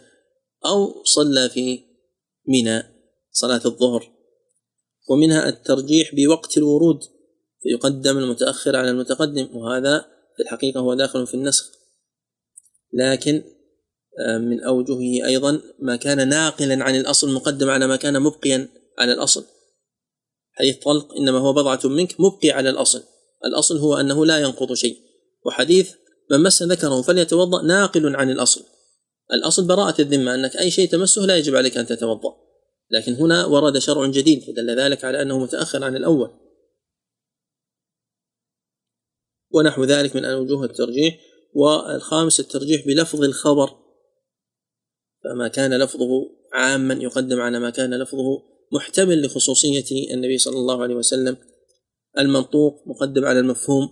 أو 0.67 1.05
صلى 1.05 1.49
في 1.49 1.81
منى 2.49 2.83
صلاة 3.31 3.61
الظهر؟ 3.67 4.13
ومنها 5.11 5.49
الترجيح 5.49 6.15
بوقت 6.15 6.57
الورود 6.59 7.01
فيقدم 7.63 8.19
المتأخر 8.19 8.77
على 8.77 8.91
المتقدم 8.91 9.57
وهذا 9.57 10.01
في 10.37 10.43
الحقيقة 10.43 10.81
هو 10.81 10.95
داخل 10.95 11.27
في 11.27 11.35
النسخ. 11.35 11.71
لكن 12.93 13.43
آه، 14.19 14.39
من 14.39 14.65
أوجهه 14.65 15.27
أيضا 15.27 15.61
ما 15.79 15.97
كان 15.97 16.29
ناقلا 16.29 16.85
عن 16.85 16.95
الأصل 16.95 17.35
مقدم 17.35 17.71
على 17.71 17.87
ما 17.87 17.97
كان 17.97 18.23
مبقيا 18.23 18.69
على 18.99 19.13
الأصل. 19.13 19.45
حديث 20.55 20.77
طلق 20.77 21.15
إنما 21.17 21.39
هو 21.39 21.53
بضعة 21.53 21.81
منك 21.85 22.21
مبقي 22.21 22.51
على 22.51 22.71
الأصل. 22.71 23.03
الأصل 23.45 23.79
هو 23.79 23.95
أنه 23.95 24.27
لا 24.27 24.39
ينقض 24.39 24.73
شيء. 24.73 24.99
وحديث 25.47 25.93
من 26.31 26.43
مس 26.43 26.63
ذكره 26.63 27.03
فليتوضأ 27.03 27.63
ناقل 27.63 28.17
عن 28.17 28.31
الأصل. 28.31 28.65
الأصل 29.33 29.67
براءة 29.67 30.01
الذمة 30.01 30.35
أنك 30.35 30.57
أي 30.57 30.71
شيء 30.71 30.89
تمسه 30.89 31.23
لا 31.23 31.37
يجب 31.37 31.57
عليك 31.57 31.77
أن 31.77 31.87
تتوضأ. 31.87 32.37
لكن 32.91 33.15
هنا 33.15 33.45
ورد 33.45 33.79
شرع 33.79 34.07
جديد 34.07 34.43
فدل 34.43 34.81
ذلك 34.81 35.05
على 35.05 35.23
أنه 35.23 35.39
متأخر 35.39 35.85
عن 35.85 35.97
الأول. 35.97 36.31
ونحو 39.51 39.85
ذلك 39.85 40.17
من 40.17 40.25
وجوه 40.25 40.65
الترجيح 40.65 41.19
والخامس 41.55 42.41
الترجيح 42.41 42.87
بلفظ 42.87 43.23
الخبر. 43.23 43.71
فما 45.25 45.49
كان 45.49 45.79
لفظه 45.79 46.31
عاما 46.53 46.95
يقدم 46.95 47.41
على 47.41 47.59
ما 47.59 47.71
كان 47.71 48.03
لفظه 48.03 48.54
محتمل 48.75 49.23
لخصوصية 49.23 50.15
النبي 50.15 50.39
صلى 50.39 50.57
الله 50.57 50.83
عليه 50.83 50.95
وسلم. 50.95 51.37
المنطوق 52.19 52.83
مقدم 52.87 53.25
على 53.25 53.41
المفهوم 53.41 53.89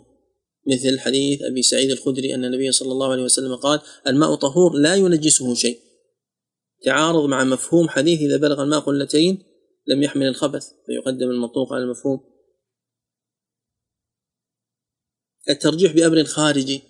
مثل 0.66 0.98
حديث 0.98 1.42
أبي 1.42 1.62
سعيد 1.62 1.90
الخدري 1.90 2.34
أن 2.34 2.44
النبي 2.44 2.72
صلى 2.72 2.92
الله 2.92 3.12
عليه 3.12 3.22
وسلم 3.22 3.56
قال 3.56 3.80
الماء 4.06 4.34
طهور 4.34 4.74
لا 4.74 4.94
ينجسه 4.94 5.54
شيء. 5.54 5.78
تعارض 6.84 7.24
مع 7.24 7.44
مفهوم 7.44 7.88
حديث 7.88 8.20
إذا 8.20 8.36
بلغ 8.36 8.62
الماء 8.62 8.80
قلتين 8.80 9.42
لم 9.86 10.02
يحمل 10.02 10.26
الخبث 10.26 10.66
فيقدم 10.86 11.30
المنطوق 11.30 11.72
على 11.72 11.84
المفهوم. 11.84 12.20
الترجيح 15.50 15.92
بأمر 15.92 16.24
خارجي 16.24 16.80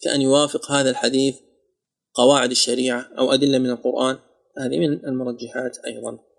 كأن 0.00 0.20
يوافق 0.20 0.70
هذا 0.70 0.90
الحديث 0.90 1.36
قواعد 2.14 2.50
الشريعة 2.50 3.00
أو 3.18 3.32
أدلة 3.32 3.58
من 3.58 3.70
القرآن 3.70 4.18
هذه 4.58 4.78
من 4.78 5.06
المرجحات 5.06 5.78
أيضا. 5.78 6.31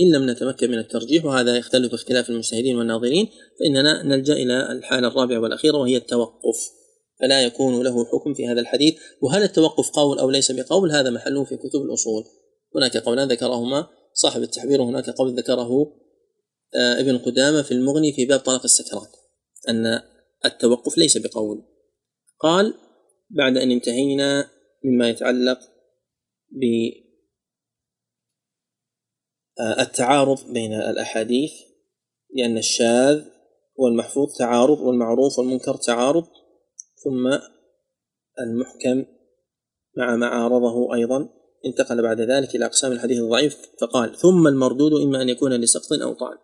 إن 0.00 0.12
لم 0.12 0.30
نتمكن 0.30 0.70
من 0.70 0.78
الترجيح 0.78 1.24
وهذا 1.24 1.56
يختلف 1.56 1.94
اختلاف 1.94 2.30
المجتهدين 2.30 2.76
والناظرين 2.76 3.28
فإننا 3.60 4.02
نلجأ 4.02 4.32
إلى 4.32 4.72
الحالة 4.72 5.08
الرابعة 5.08 5.38
والأخيرة 5.38 5.76
وهي 5.76 5.96
التوقف. 5.96 6.70
فلا 7.20 7.42
يكون 7.42 7.82
له 7.82 8.04
حكم 8.04 8.34
في 8.34 8.48
هذا 8.48 8.60
الحديث. 8.60 8.94
وهل 9.22 9.42
التوقف 9.42 9.90
قول 9.90 10.18
أو 10.18 10.30
ليس 10.30 10.52
بقول؟ 10.52 10.92
هذا 10.92 11.10
محله 11.10 11.44
في 11.44 11.56
كتب 11.56 11.82
الأصول. 11.82 12.24
هناك 12.74 12.96
قولان 12.96 13.28
ذكرهما. 13.28 13.86
صاحب 14.14 14.42
التحبير 14.42 14.80
وهناك 14.80 15.10
قول 15.10 15.38
ذكره 15.38 15.92
آه، 16.74 17.00
ابن 17.00 17.18
قدامة 17.18 17.62
في 17.62 17.72
المغني 17.72 18.12
في 18.12 18.24
باب 18.24 18.40
طلاق 18.40 18.62
السكرات 18.64 19.10
أن 19.68 20.00
التوقف 20.44 20.98
ليس 20.98 21.18
بقول. 21.18 21.62
قال 22.40 22.74
بعد 23.30 23.56
أن 23.56 23.70
انتهينا 23.70 24.50
مما 24.84 25.08
يتعلق 25.08 25.58
بالتعارض 29.58 30.52
بين 30.52 30.74
الأحاديث 30.74 31.52
لأن 32.36 32.58
الشاذ 32.58 33.22
والمحفوظ 33.76 34.36
تعارض 34.38 34.80
والمعروف 34.80 35.38
والمنكر 35.38 35.76
تعارض 35.76 36.26
ثم 37.04 37.38
المحكم 38.40 39.04
مع 39.96 40.16
ما 40.16 40.26
عارضه 40.26 40.94
أيضا. 40.94 41.28
انتقل 41.66 42.02
بعد 42.02 42.20
ذلك 42.20 42.56
إلى 42.56 42.64
أقسام 42.64 42.92
الحديث 42.92 43.18
الضعيف 43.18 43.56
فقال 43.80 44.16
ثم 44.16 44.46
المردود 44.46 44.92
إما 44.92 45.22
أن 45.22 45.28
يكون 45.28 45.52
لسقط 45.52 45.92
أو 46.02 46.12
طعن. 46.12 46.36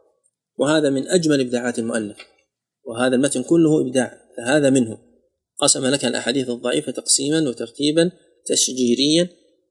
وهذا 0.59 0.91
من 0.91 1.09
أجمل 1.09 1.41
إبداعات 1.41 1.79
المؤلف 1.79 2.17
وهذا 2.85 3.17
المتن 3.17 3.43
كله 3.43 3.81
إبداع 3.81 4.19
فهذا 4.37 4.71
منه. 4.71 4.99
قسم 5.59 5.87
لك 5.87 6.05
الأحاديث 6.05 6.51
الضعيفة 6.51 6.93
تقسيما 6.93 7.49
وترتيبا 7.49 8.11
تشجيريا 8.47 9.29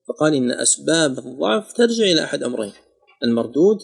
فقال 0.07 0.35
إن 0.35 0.51
أسباب 0.51 1.19
الضعف 1.19 1.73
ترجع 1.73 2.03
إلى 2.03 2.23
أحد 2.23 2.43
أمرين. 2.43 2.71
المردود 3.23 3.77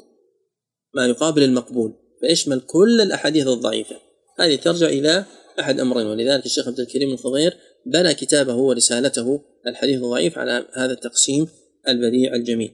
ما 0.93 1.05
يقابل 1.05 1.43
المقبول 1.43 1.93
فيشمل 2.21 2.59
كل 2.59 3.01
الأحاديث 3.01 3.47
الضعيفة؟ 3.47 3.95
هذه 4.39 4.55
ترجع 4.55 4.87
إلى 4.87 5.25
أحد 5.59 5.79
أمرين 5.79 6.07
ولذلك 6.07 6.45
الشيخ 6.45 6.67
عبد 6.67 6.79
الكريم 6.79 7.13
الفضير 7.13 7.57
بنى 7.85 8.13
كتابه 8.13 8.55
ورسالته 8.55 9.41
الحديث 9.67 9.97
الضعيف 9.97 10.37
على 10.37 10.65
هذا 10.73 10.91
التقسيم 10.91 11.47
البديع 11.87 12.35
الجميل. 12.35 12.71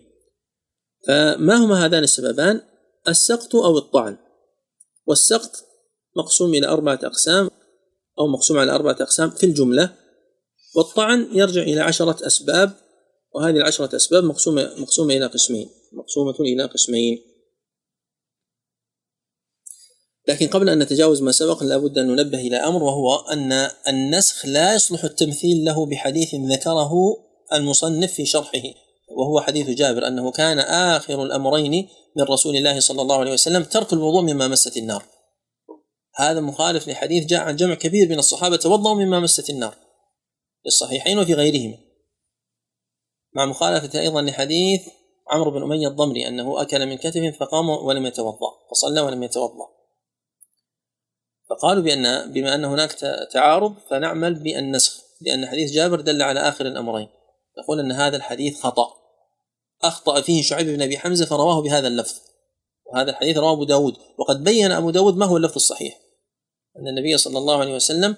فما 1.07 1.55
هما 1.55 1.85
هذان 1.85 2.03
السببان؟ 2.03 2.61
السقط 3.07 3.55
أو 3.55 3.77
الطعن. 3.77 4.17
والسقط 5.05 5.51
مقسوم 6.17 6.53
إلى 6.53 6.67
أربعة 6.67 6.99
أقسام 7.03 7.49
أو 8.19 8.27
مقسوم 8.27 8.57
على 8.57 8.71
أربعة 8.71 8.97
أقسام 9.01 9.29
في 9.29 9.45
الجملة. 9.45 9.95
والطعن 10.75 11.27
يرجع 11.33 11.61
إلى 11.61 11.81
عشرة 11.81 12.27
أسباب 12.27 12.73
وهذه 13.35 13.55
العشرة 13.55 13.95
أسباب 13.95 14.23
مقسومة 14.23 14.71
مقسومة 14.77 15.17
إلى 15.17 15.25
قسمين. 15.25 15.69
مقسومة 15.93 16.35
إلى 16.39 16.63
قسمين 16.65 17.33
لكن 20.27 20.47
قبل 20.47 20.69
أن 20.69 20.79
نتجاوز 20.79 21.21
ما 21.21 21.31
سبق 21.31 21.63
لابد 21.63 21.97
أن 21.97 22.07
ننبه 22.07 22.39
إلى 22.39 22.57
أمر 22.57 22.83
وهو 22.83 23.15
أن 23.15 23.69
النسخ 23.87 24.45
لا 24.45 24.75
يصلح 24.75 25.03
التمثيل 25.03 25.65
له 25.65 25.85
بحديث 25.85 26.35
ذكره 26.35 26.91
المصنف 27.53 28.13
في 28.13 28.25
شرحه. 28.25 28.63
وهو 29.17 29.41
حديث 29.41 29.69
جابر 29.69 30.07
أنه 30.07 30.31
كان 30.31 30.59
آخر 30.59 31.23
الأمرين 31.23 31.89
من 32.17 32.23
رسول 32.23 32.55
الله 32.55 32.79
صلى 32.79 33.01
الله 33.01 33.19
عليه 33.19 33.33
وسلم 33.33 33.63
ترك 33.63 33.93
الوضوء 33.93 34.21
مما 34.21 34.47
مست 34.47 34.77
النار. 34.77 35.05
هذا 36.15 36.39
مخالف 36.39 36.87
لحديث 36.87 37.25
جاء 37.25 37.39
عن 37.39 37.55
جمع 37.55 37.73
كبير 37.73 38.09
من 38.09 38.19
الصحابة 38.19 38.55
توضأوا 38.55 38.95
مما 38.95 39.19
مست 39.19 39.49
النار. 39.49 39.75
في 40.61 40.67
الصحيحين 40.67 41.19
وفي 41.19 41.33
غيرهما 41.33 41.77
مع 43.35 43.45
مخالفة 43.45 43.99
أيضا 43.99 44.21
لحديث 44.21 44.81
عمرو 45.29 45.51
بن 45.51 45.63
أمية 45.63 45.87
الضمري 45.87 46.27
أنه 46.27 46.61
أكل 46.61 46.85
من 46.85 46.97
كتف 46.97 47.37
فقام 47.39 47.69
ولم 47.69 48.05
يتوضأ 48.05 48.51
فصلى 48.71 49.01
ولم 49.01 49.23
يتوضأ. 49.23 49.67
فقالوا 51.49 51.83
بأن 51.83 52.31
بما 52.31 52.55
أن 52.55 52.65
هناك 52.65 52.91
تعارض 53.31 53.75
فنعمل 53.89 54.33
بالنسخ 54.33 55.03
لأن 55.21 55.45
حديث 55.45 55.71
جابر 55.71 56.01
دل 56.01 56.21
على 56.21 56.39
آخر 56.39 56.65
الأمرين. 56.65 57.07
نقول 57.57 57.79
أن 57.79 57.91
هذا 57.91 58.17
الحديث 58.17 58.61
خطأ. 58.61 58.87
أخطأ 59.83 60.21
فيه 60.21 60.41
شعيب 60.41 60.67
بن 60.67 60.81
أبي 60.81 60.97
حمزة 60.97 61.25
فرواه 61.25 61.61
بهذا 61.61 61.87
اللفظ. 61.87 62.15
وهذا 62.85 63.11
الحديث 63.11 63.37
رواه 63.37 63.53
أبو 63.53 63.63
داود. 63.63 63.97
وقد 64.17 64.43
بين 64.43 64.71
أبو 64.71 64.89
داود 64.89 65.17
ما 65.17 65.25
هو 65.25 65.37
اللفظ 65.37 65.55
الصحيح. 65.55 65.99
أن 66.79 66.87
النبي 66.87 67.17
صلى 67.17 67.37
الله 67.37 67.59
عليه 67.59 67.75
وسلم 67.75 68.15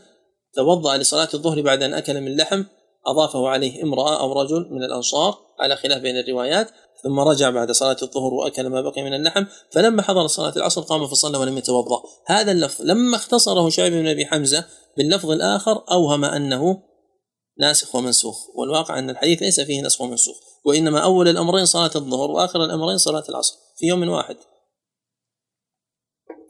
توضأ 0.54 0.98
لصلاة 0.98 1.30
الظهر 1.34 1.62
بعد 1.62 1.84
أن 1.84 1.94
أكل 1.94 2.22
من 2.22 2.38
لحم 2.38 2.64
أضافه 3.08 3.50
عليه 3.50 3.84
امرأة 3.84 4.20
أو 4.20 4.42
رجل 4.42 4.68
من 4.72 4.84
الأنصار 4.84 5.38
على 5.60 5.76
خلاف 5.76 6.02
بين 6.02 6.18
الروايات. 6.18 6.72
ثم 7.04 7.20
رجع 7.20 7.50
بعد 7.50 7.72
صلاة 7.72 7.98
الظهر 8.02 8.34
وأكل 8.34 8.68
ما 8.68 8.82
بقي 8.82 9.04
من 9.04 9.14
اللحم 9.14 9.46
فلما 9.72 10.02
حضر 10.02 10.28
صلاة 10.28 10.54
العصر 10.56 10.82
قام 10.82 11.08
فصلى 11.08 11.38
ولم 11.38 11.58
يتوضأ. 11.58 12.04
هذا 12.28 12.52
اللفظ 12.52 12.82
لما 12.82 13.16
اختصره 13.16 13.70
شعيب 13.70 13.94
بن 13.94 14.08
أبي 14.08 14.26
حمزة 14.26 14.66
باللفظ 14.98 15.32
الآخر 15.32 15.84
أوهم 15.92 16.26
أنه 16.26 16.84
ناسخ 17.60 17.96
ومنسوخ 17.96 18.50
والواقع 18.56 19.00
أن 19.00 19.10
الحديث 19.10 19.42
ليس 19.42 19.60
فيه 19.60 19.82
نسخ 19.82 20.02
ومنسوخ 20.02 20.36
وإنما 20.66 21.04
أول 21.04 21.28
الأمرين 21.28 21.66
صلاة 21.66 21.92
الظهر 21.96 22.32
وآخر 22.32 22.64
الأمرين 22.64 22.98
صلاة 22.98 23.24
العصر 23.30 23.56
في 23.78 23.86
يوم 23.86 24.10
واحد. 24.10 24.38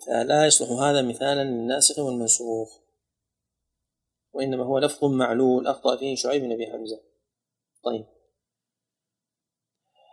فلا 0.07 0.45
يصلح 0.45 0.69
هذا 0.69 1.01
مثالا 1.01 1.43
للناسخ 1.43 1.99
والمنسوخ. 1.99 2.69
وإنما 4.33 4.65
هو 4.65 4.79
لفظ 4.79 5.05
معلول 5.05 5.67
أخطأ 5.67 5.97
فيه 5.97 6.15
شعيب 6.15 6.41
بن 6.41 6.51
أبي 6.51 6.65
حمزة. 6.71 6.99
طيب. 7.83 8.14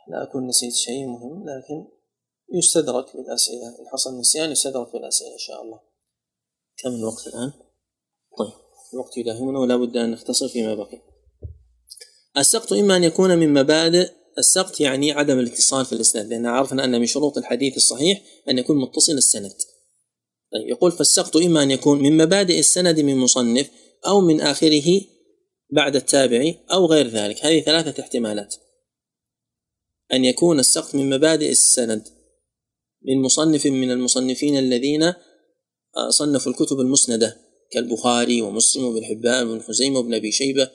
لا 0.08 0.22
أكون 0.22 0.46
نسيت 0.46 0.72
شيء 0.72 1.06
مهم 1.06 1.44
لكن 1.48 1.86
يستدرك 2.54 3.16
بالأسئلة. 3.16 3.68
إن 3.68 3.88
حصل 3.92 4.18
نسيان 4.18 4.50
يستدرك 4.50 4.92
بالأسئلة 4.92 5.32
إن 5.32 5.38
شاء 5.38 5.62
الله. 5.62 5.80
كم 6.76 6.88
الوقت 6.88 7.26
الآن؟ 7.26 7.52
طيب. 8.38 8.52
الوقت 8.94 9.16
يداهمنا 9.16 9.58
ولا 9.58 9.76
بد 9.76 9.96
أن 9.96 10.10
نختصر 10.10 10.48
فيما 10.48 10.74
بقي. 10.74 11.02
السقط 12.36 12.72
إما 12.72 12.96
أن 12.96 13.04
يكون 13.04 13.38
من 13.38 13.54
مبادئ 13.54 14.10
السقط 14.38 14.80
يعني 14.80 15.12
عدم 15.12 15.38
الاتصال 15.38 15.84
في 15.84 15.92
الإسناد 15.92 16.26
لأن 16.26 16.46
عرفنا 16.46 16.84
أن 16.84 17.00
من 17.00 17.06
شروط 17.06 17.38
الحديث 17.38 17.76
الصحيح 17.76 18.22
أن 18.48 18.58
يكون 18.58 18.80
متصل 18.80 19.12
السند. 19.12 19.52
طيب 20.52 20.68
يقول 20.68 20.92
فالسقط 20.92 21.36
إما 21.36 21.62
أن 21.62 21.70
يكون 21.70 22.02
من 22.02 22.16
مبادئ 22.16 22.58
السند 22.58 23.00
من 23.00 23.16
مصنف 23.16 23.70
أو 24.06 24.20
من 24.20 24.40
آخره 24.40 25.00
بعد 25.70 25.96
التابعي 25.96 26.58
أو 26.72 26.86
غير 26.86 27.08
ذلك. 27.08 27.44
هذه 27.44 27.60
ثلاثة 27.60 28.02
احتمالات. 28.02 28.54
أن 30.12 30.24
يكون 30.24 30.60
السقط 30.60 30.94
من 30.94 31.10
مبادئ 31.10 31.50
السند 31.50 32.08
من 33.04 33.22
مصنف 33.22 33.66
من 33.66 33.90
المصنفين 33.90 34.58
الذين 34.58 35.02
آه، 35.02 36.10
صنفوا 36.10 36.52
الكتب 36.52 36.80
المسندة 36.80 37.36
كالبخاري 37.72 38.42
ومسلم 38.42 38.84
وابن 38.84 39.04
حبان 39.04 39.46
وابن 39.46 39.60
خزيمة 39.60 39.98
وابن 39.98 40.14
أبي 40.14 40.32
شيبة 40.32 40.70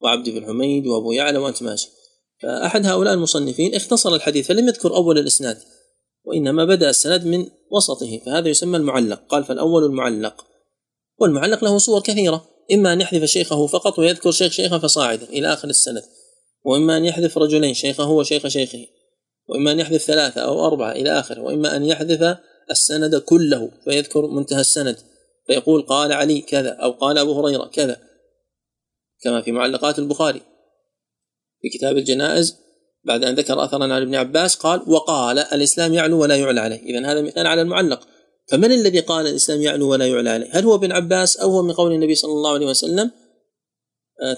وعبد 0.00 0.28
بن 0.28 0.46
حميد 0.46 0.86
وأبو 0.86 1.12
يعلى 1.12 1.38
وأنت 1.38 1.62
ماشي. 1.62 1.88
فأحد 2.42 2.86
هؤلاء 2.86 3.14
المصنفين 3.14 3.74
اختصر 3.74 4.14
الحديث 4.14 4.46
فلم 4.46 4.68
يذكر 4.68 4.96
أول 4.96 5.18
الإسناد 5.18 5.58
وإنما 6.24 6.64
بدأ 6.64 6.90
السند 6.90 7.24
من 7.24 7.46
وسطه 7.72 8.18
فهذا 8.26 8.48
يسمى 8.48 8.76
المعلق. 8.76 9.20
قال 9.28 9.44
فالأول 9.44 9.84
المعلق. 9.84 10.46
والمعلق 11.20 11.64
له 11.64 11.78
صور 11.78 12.00
كثيرة 12.00 12.48
إما 12.72 12.92
أن 12.92 13.00
يحذف 13.00 13.24
شيخه 13.24 13.66
فقط 13.66 13.98
ويذكر 13.98 14.30
شيخ 14.30 14.52
شيخه 14.52 14.78
فصاعدا 14.78 15.28
إلى 15.28 15.52
آخر 15.52 15.68
السند. 15.68 16.02
وإما 16.64 16.96
أن 16.96 17.04
يحذف 17.04 17.38
رجلين 17.38 17.74
شيخه 17.74 18.10
وشيخ 18.10 18.46
شيخه. 18.46 18.86
وإما 19.48 19.72
أن 19.72 19.80
يحذف 19.80 20.02
ثلاثة 20.02 20.40
أو 20.40 20.66
أربعة 20.66 20.92
إلى 20.92 21.20
آخره. 21.20 21.40
وإما 21.40 21.76
أن 21.76 21.84
يحذف 21.84 22.38
السند 22.70 23.16
كله 23.16 23.70
فيذكر 23.84 24.26
منتهى 24.26 24.60
السند. 24.60 24.96
فيقول 25.46 25.82
قال 25.82 26.12
علي 26.12 26.40
كذا 26.40 26.70
أو 26.70 26.90
قال 26.90 27.18
أبو 27.18 27.40
هريرة 27.40 27.64
كذا. 27.64 27.96
كما 29.22 29.42
في 29.42 29.52
معلقات 29.52 29.98
البخاري. 29.98 30.40
في 31.62 31.68
كتاب 31.78 31.96
الجنائز 31.96 32.56
بعد 33.04 33.24
أن 33.24 33.34
ذكر 33.34 33.64
أثرا 33.64 33.84
عن 33.84 34.02
ابن 34.02 34.14
عباس 34.14 34.56
قال 34.56 34.82
وقال 34.86 35.38
الإسلام 35.38 35.94
يعلو 35.94 36.20
ولا 36.20 36.36
يعلى 36.36 36.60
عليه. 36.60 36.82
إذا 36.82 37.12
هذا 37.12 37.22
مثال 37.22 37.46
على 37.46 37.62
المعلق. 37.62 38.08
فمن 38.48 38.72
الذي 38.72 39.00
قال 39.00 39.26
الإسلام 39.26 39.62
يعلو 39.62 39.90
ولا 39.90 40.06
يعلى 40.06 40.30
عليه؟ 40.30 40.48
هل 40.52 40.64
هو 40.64 40.74
ابن 40.74 40.92
عباس 40.92 41.36
أو 41.36 41.50
هو 41.50 41.62
من 41.62 41.72
قول 41.72 41.92
النبي 41.92 42.14
صلى 42.14 42.32
الله 42.32 42.54
عليه 42.54 42.66
وسلم؟ 42.66 43.10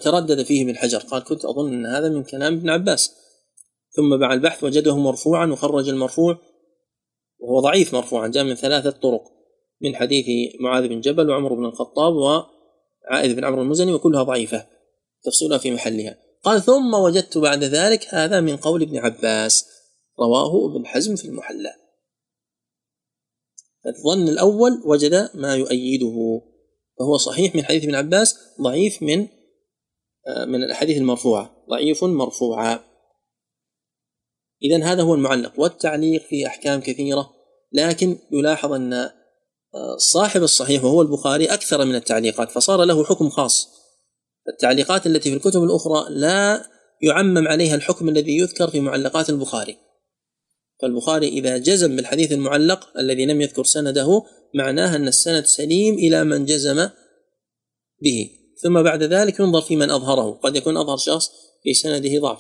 تردد 0.02 0.42
فيه 0.42 0.64
ابن 0.64 0.76
حجر. 0.76 0.98
قال 0.98 1.24
كنت 1.24 1.44
أظن 1.44 1.72
أن 1.72 1.86
هذا 1.86 2.08
من 2.08 2.24
كلام 2.24 2.54
ابن 2.54 2.70
عباس. 2.70 3.10
ثم 3.96 4.16
بعد 4.16 4.36
البحث 4.36 4.64
وجده 4.64 4.96
مرفوعا 4.96 5.46
وخرج 5.46 5.88
المرفوع 5.88 6.38
وهو 7.38 7.60
ضعيف 7.60 7.94
مرفوعا 7.94 8.28
جاء 8.28 8.44
من 8.44 8.54
ثلاثة 8.54 8.90
طرق 8.90 9.22
من 9.80 9.96
حديث 9.96 10.26
معاذ 10.60 10.88
بن 10.88 11.00
جبل 11.00 11.30
وعمر 11.30 11.54
بن 11.54 11.64
الخطاب 11.64 12.14
وعائذ 12.14 13.34
بن 13.34 13.44
عمرو 13.44 13.62
المزني 13.62 13.92
وكلها 13.92 14.22
ضعيفة. 14.22 14.66
تفصيلها 15.24 15.58
في 15.58 15.70
محلها. 15.70 16.18
قال 16.42 16.62
ثم 16.62 16.94
وجدت 16.94 17.38
بعد 17.38 17.64
ذلك 17.64 18.14
هذا 18.14 18.40
من 18.40 18.56
قول 18.56 18.82
ابن 18.82 18.98
عباس. 18.98 19.66
رواه 20.20 20.66
ابن 20.66 20.86
حزم 20.86 21.16
في 21.16 21.24
المحلى 21.24 21.74
الظن 23.86 24.28
الأول 24.28 24.82
وجد 24.84 25.30
ما 25.34 25.56
يؤيده. 25.56 26.42
فهو 26.98 27.16
صحيح 27.16 27.54
من 27.56 27.64
حديث 27.64 27.84
ابن 27.84 27.94
عباس 27.94 28.38
ضعيف 28.60 29.02
من 29.02 29.20
آه، 29.20 29.39
من 30.46 30.64
الأحاديث 30.64 30.96
المرفوعة. 30.96 31.64
ضعيف 31.70 32.04
مرفوعة 32.04 32.84
إذا 34.62 34.84
هذا 34.84 35.02
هو 35.02 35.14
المعلق. 35.14 35.52
والتعليق 35.60 36.22
في 36.22 36.46
أحكام 36.46 36.80
كثيرة 36.80 37.30
لكن 37.72 38.18
يلاحظ 38.32 38.72
أن 38.72 39.10
آه، 39.74 39.96
صاحب 39.96 40.42
الصحيح 40.42 40.84
وهو 40.84 41.02
البخاري 41.02 41.46
أكثر 41.46 41.84
من 41.84 41.94
التعليقات 41.94 42.50
فصار 42.50 42.84
له 42.84 43.04
حكم 43.04 43.28
خاص. 43.28 43.68
التعليقات 44.48 45.06
التي 45.06 45.30
في 45.30 45.36
الكتب 45.36 45.62
الأخرى 45.62 46.06
لا 46.10 46.66
يعمم 47.02 47.48
عليها 47.48 47.74
الحكم 47.74 48.08
الذي 48.08 48.38
يذكر 48.38 48.70
في 48.70 48.80
معلقات 48.80 49.30
البخاري. 49.30 49.76
فالبخاري 50.82 51.28
إذا 51.28 51.58
جزم 51.58 51.96
بالحديث 51.96 52.32
المعلق 52.32 52.98
الذي 52.98 53.26
لم 53.26 53.40
يذكر 53.40 53.64
سنده 53.64 54.22
معناه 54.54 54.96
أن 54.96 55.08
السند 55.08 55.44
سليم 55.44 55.94
إلى 55.94 56.24
من 56.24 56.44
جزم 56.44 56.88
به. 58.02 58.39
ثم 58.62 58.82
بعد 58.82 59.02
ذلك 59.02 59.40
ينظر 59.40 59.60
في 59.60 59.76
من 59.76 59.90
أظهره. 59.90 60.30
قد 60.30 60.56
يكون 60.56 60.76
أظهر 60.76 60.96
شخص 60.96 61.30
في 61.62 61.74
سنده 61.74 62.20
ضعف. 62.20 62.38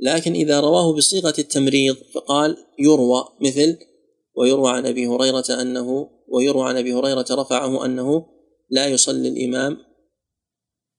لكن 0.00 0.32
إذا 0.32 0.60
رواه 0.60 0.92
بصيغة 0.92 1.34
التمريض 1.38 1.96
فقال 2.14 2.56
يروى 2.78 3.24
مثل 3.40 3.78
ويروى 4.36 4.70
عن 4.70 4.86
أبي 4.86 5.06
هريرة 5.06 5.44
أنه 5.50 6.10
ويروى 6.28 6.68
عن 6.68 6.76
أبي 6.76 6.94
هريرة 6.94 7.26
رفعه 7.30 7.84
أنه 7.84 8.26
لا 8.70 8.86
يصلي 8.86 9.28
الإمام 9.28 9.78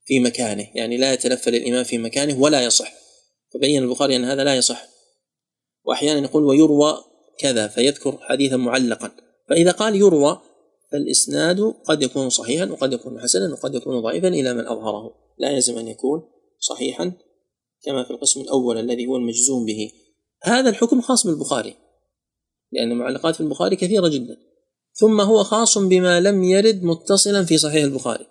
في 0.06 0.20
مكانه. 0.20 0.68
يعني 0.76 0.98
لا 0.98 1.14
يتنفل 1.14 1.56
الإمام 1.56 1.84
في 1.84 1.98
مكانه 1.98 2.42
ولا 2.42 2.64
يصح. 2.64 2.94
فبين 3.54 3.84
البخاري 3.84 4.16
أن 4.16 4.26
هذا 4.26 4.44
لا 4.44 4.56
يصح. 4.56 4.88
وأحيانا 5.86 6.20
يقول 6.20 6.44
ويروى 6.44 7.04
كذا 7.40 7.68
فيذكر 7.68 8.18
حديثا 8.22 8.56
معلقا. 8.56 9.12
فإذا 9.50 9.72
قال 9.72 9.96
يروى 9.96 10.42
فالإسناد 10.96 11.74
قد 11.86 12.02
يكون 12.02 12.30
صحيحا 12.30 12.66
وقد 12.66 12.94
يكون 12.94 13.22
حسنا 13.22 13.54
وقد 13.54 13.76
يكون 13.76 14.02
ضعيفا 14.02 14.28
إلى 14.28 14.54
من 14.54 14.68
أظهره. 14.68 15.14
لا 15.38 15.52
يلزم 15.52 15.78
أن 15.78 15.88
يكون 15.88 16.24
صحيحا 16.60 17.12
كما 17.84 18.04
في 18.04 18.12
القسم 18.12 18.42
الأول 18.42 18.78
الذي 18.78 19.06
هو 19.06 19.16
المجزوم 19.16 19.66
به. 19.66 19.92
هذا 20.44 20.70
الحكم 20.70 21.02
خاص 21.02 21.28
بالبخاري 21.28 21.76
لأن 22.72 22.92
المعلقات 22.92 23.36
في 23.36 23.42
البخاري 23.42 23.76
كثيرة 23.76 24.08
جدا. 24.08 24.38
ثم 24.94 25.22
هو 25.22 25.44
خاص 25.44 25.78
بما 25.78 26.20
لم 26.20 26.44
يرد 26.44 26.84
متصلا 26.84 27.46
في 27.46 27.58
صحيح 27.58 27.84
البخاري. 27.84 28.28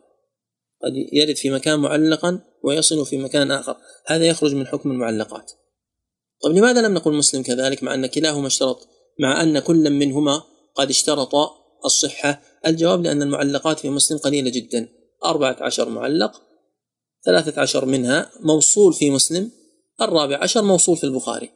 قد 0.83 0.93
يرد 1.13 1.37
في 1.37 1.51
مكان 1.51 1.79
معلقا 1.79 2.41
ويصل 2.63 3.07
في 3.07 3.19
مكان 3.19 3.51
آخر. 3.51 3.77
هذا 4.07 4.27
يخرج 4.27 4.55
من 4.55 4.67
حكم 4.67 4.91
المعلقات. 4.91 5.53
طيب 6.43 6.57
لماذا 6.57 6.83
لم 6.83 6.95
نقل 6.95 7.13
مسلم 7.13 7.43
كذلك 7.43 7.83
مع 7.83 7.95
أن 7.95 8.07
كلاهما 8.07 8.47
اشترط 8.47 8.89
مع 9.21 9.43
أن 9.43 9.59
كل 9.59 9.91
منهما 9.91 10.43
قد 10.75 10.91
اشترط 10.91 11.35
الصحة 11.85 12.43
الجواب 12.67 13.03
لأن 13.03 13.23
المعلقات 13.23 13.79
في 13.79 13.91
مسلم 13.91 14.19
قليلة 14.19 14.51
جدا. 14.51 14.89
أربعة 15.25 15.57
عشر 15.61 15.89
معلق 15.89 16.43
ثلاثة 17.25 17.63
عشر 17.63 17.85
منها 17.85 18.31
موصول 18.41 18.93
في 18.93 19.11
مسلم 19.11 19.51
الرابع 20.01 20.43
عشر 20.43 20.63
موصول 20.63 20.97
في 20.97 21.05
البخاري. 21.05 21.51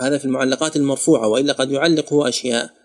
هذا 0.00 0.18
في 0.18 0.24
المعلقات 0.24 0.76
المرفوعة 0.76 1.28
وإلا 1.28 1.52
قد 1.52 1.70
يعلق 1.70 2.12
هو 2.12 2.28
أشياء 2.28 2.78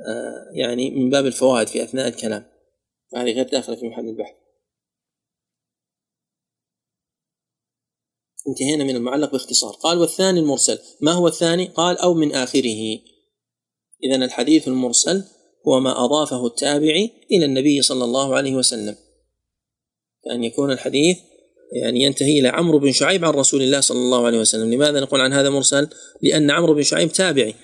آه، 0.00 0.50
يعني 0.52 0.90
من 0.90 1.10
باب 1.10 1.26
الفوائد 1.26 1.68
في 1.68 1.82
أثناء 1.82 2.08
الكلام. 2.08 2.44
هذه 3.14 3.32
غير 3.32 3.48
داخلة 3.48 3.76
في 3.76 3.88
محل 3.88 4.08
البحث. 4.08 4.34
انتهينا 8.48 8.84
من 8.84 8.96
المعلق 8.96 9.32
باختصار. 9.32 9.72
قال 9.72 9.98
والثاني 9.98 10.40
المرسل 10.40 10.78
ما 11.00 11.12
هو 11.12 11.28
الثاني؟ 11.28 11.66
قال 11.66 11.98
أو 11.98 12.14
من 12.14 12.34
آخره. 12.34 12.98
إذا 14.04 14.24
الحديث 14.24 14.68
المرسل 14.68 15.24
هو 15.68 15.80
ما 15.80 16.04
أضافه 16.04 16.46
التابعي 16.46 17.10
إلى 17.32 17.44
النبي 17.44 17.82
صلى 17.82 18.04
الله 18.04 18.36
عليه 18.36 18.54
وسلم. 18.54 18.96
كأن 20.24 20.44
يكون 20.44 20.72
الحديث 20.72 21.16
يعني 21.82 22.02
ينتهي 22.02 22.38
إلى 22.38 22.48
عمرو 22.48 22.78
بن 22.78 22.92
شعيب 22.92 23.24
عن 23.24 23.32
رسول 23.32 23.62
الله 23.62 23.80
صلى 23.80 23.98
الله 23.98 24.26
عليه 24.26 24.38
وسلم. 24.38 24.74
لماذا 24.74 25.00
نقول 25.00 25.20
عن 25.20 25.32
هذا 25.32 25.50
مرسل؟ 25.50 25.88
لأن 26.22 26.50
عمرو 26.50 26.74
بن 26.74 26.82
شعيب 26.82 27.12
تابعي. 27.12 27.54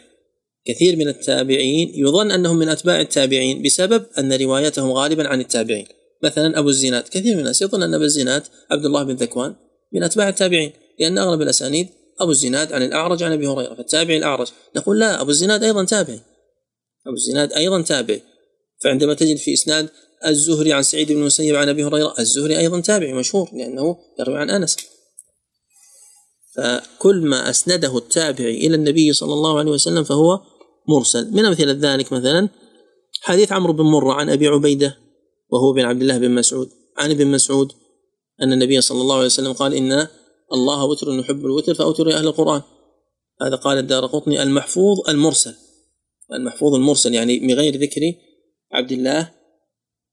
كثير 0.66 0.96
من 0.96 1.08
التابعين 1.08 1.92
يظن 1.94 2.30
أنهم 2.30 2.56
من 2.56 2.68
أتباع 2.68 3.00
التابعين 3.00 3.62
بسبب 3.62 4.06
أن 4.18 4.32
روايتهم 4.32 4.92
غالبا 4.92 5.28
عن 5.28 5.40
التابعين. 5.40 5.86
مثلا 6.22 6.58
أبو 6.58 6.68
الزناد 6.68 7.02
كثير 7.02 7.34
من 7.34 7.40
الناس 7.40 7.62
يظن 7.62 7.82
أن 7.82 7.94
أبو 7.94 8.04
الزناد 8.04 8.42
عبد 8.70 8.84
الله 8.84 9.02
بن 9.02 9.14
ذكوان 9.14 9.54
من 9.92 10.02
أتباع 10.02 10.28
التابعين 10.28 10.72
لأن 11.00 11.18
أغلب 11.18 11.42
الأسانيد 11.42 11.88
أبو 12.20 12.30
الزناد 12.30 12.72
عن 12.72 12.82
الأعرج 12.82 13.22
عن 13.22 13.32
أبي 13.32 13.46
هريرة 13.46 13.74
فالتابعي 13.74 14.16
الأعرج. 14.16 14.48
نقول 14.76 14.98
لا 15.00 15.20
أبو 15.20 15.30
الزناد 15.30 15.64
أيضا 15.64 15.84
تابعي 15.84 16.20
أبو 17.06 17.16
الزناد 17.16 17.52
أيضا 17.52 17.82
تابعي 17.82 18.22
فعندما 18.84 19.14
تجد 19.14 19.36
في 19.36 19.52
إسناد 19.52 19.88
الزهري 20.26 20.72
عن 20.72 20.82
سعيد 20.82 21.12
بن 21.12 21.20
المسيب 21.20 21.56
عن 21.56 21.68
أبي 21.68 21.84
هريرة 21.84 22.14
الزهري 22.18 22.58
أيضا 22.58 22.80
تابعي 22.80 23.12
مشهور 23.12 23.50
لأنه 23.52 23.96
يروي 24.20 24.38
عن 24.38 24.50
أنس. 24.50 24.76
فكل 26.56 27.26
ما 27.26 27.50
أسنده 27.50 27.98
التابعي 27.98 28.66
إلى 28.66 28.74
النبي 28.74 29.12
صلى 29.12 29.32
الله 29.32 29.58
عليه 29.58 29.70
وسلم 29.70 30.04
فهو 30.04 30.40
مرسل. 30.88 31.32
من 31.32 31.44
أمثلة 31.44 31.72
ذلك 31.72 32.12
مثلا؟ 32.12 32.48
حديث 33.20 33.52
عمرو 33.52 33.72
بن 33.72 33.84
مرة 33.84 34.12
عن 34.12 34.30
أبي 34.30 34.48
عبيدة 34.48 34.96
وهو 35.48 35.72
بن 35.72 35.84
عبد 35.84 36.00
الله 36.00 36.18
بن 36.18 36.30
مسعود. 36.30 36.68
عن 36.96 37.10
ابن 37.10 37.26
مسعود 37.26 37.72
أن 38.42 38.52
النبي 38.52 38.80
صلى 38.80 39.00
الله 39.00 39.16
عليه 39.16 39.26
وسلم 39.26 39.52
قال 39.52 39.74
إن 39.74 40.08
الله 40.52 40.84
وتر 40.84 41.18
يحب 41.18 41.46
الوتر 41.46 41.74
فأوتر 41.74 42.12
أهل 42.12 42.26
القرآن. 42.26 42.62
هذا 43.42 43.56
قال 43.56 43.78
الدار 43.78 44.06
قطني 44.06 44.42
المحفوظ 44.42 45.08
المرسل. 45.08 45.54
المحفوظ 46.32 46.74
المرسل 46.74 47.14
يعني 47.14 47.40
من 47.40 47.54
غير 47.54 47.76
ذكر 47.76 48.00
عبد 48.72 48.92
الله 48.92 49.32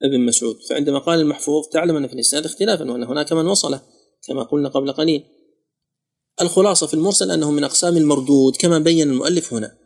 ابن 0.03 0.19
مسعود. 0.19 0.57
فعندما 0.69 0.99
قال 0.99 1.19
المحفوظ 1.19 1.67
تعلم 1.67 1.95
أن 1.95 2.07
في 2.07 2.13
الإسناد 2.13 2.45
اختلافا 2.45 2.91
وأن 2.91 3.03
هناك 3.03 3.33
من 3.33 3.47
وصله 3.47 3.81
كما 4.27 4.43
قلنا 4.43 4.69
قبل 4.69 4.91
قليل. 4.91 5.23
الخلاصة 6.41 6.87
في 6.87 6.93
المرسل 6.93 7.31
أنه 7.31 7.51
من 7.51 7.63
أقسام 7.63 7.97
المردود 7.97 8.55
كما 8.55 8.79
بين 8.79 9.09
المؤلف 9.09 9.53
هنا. 9.53 9.77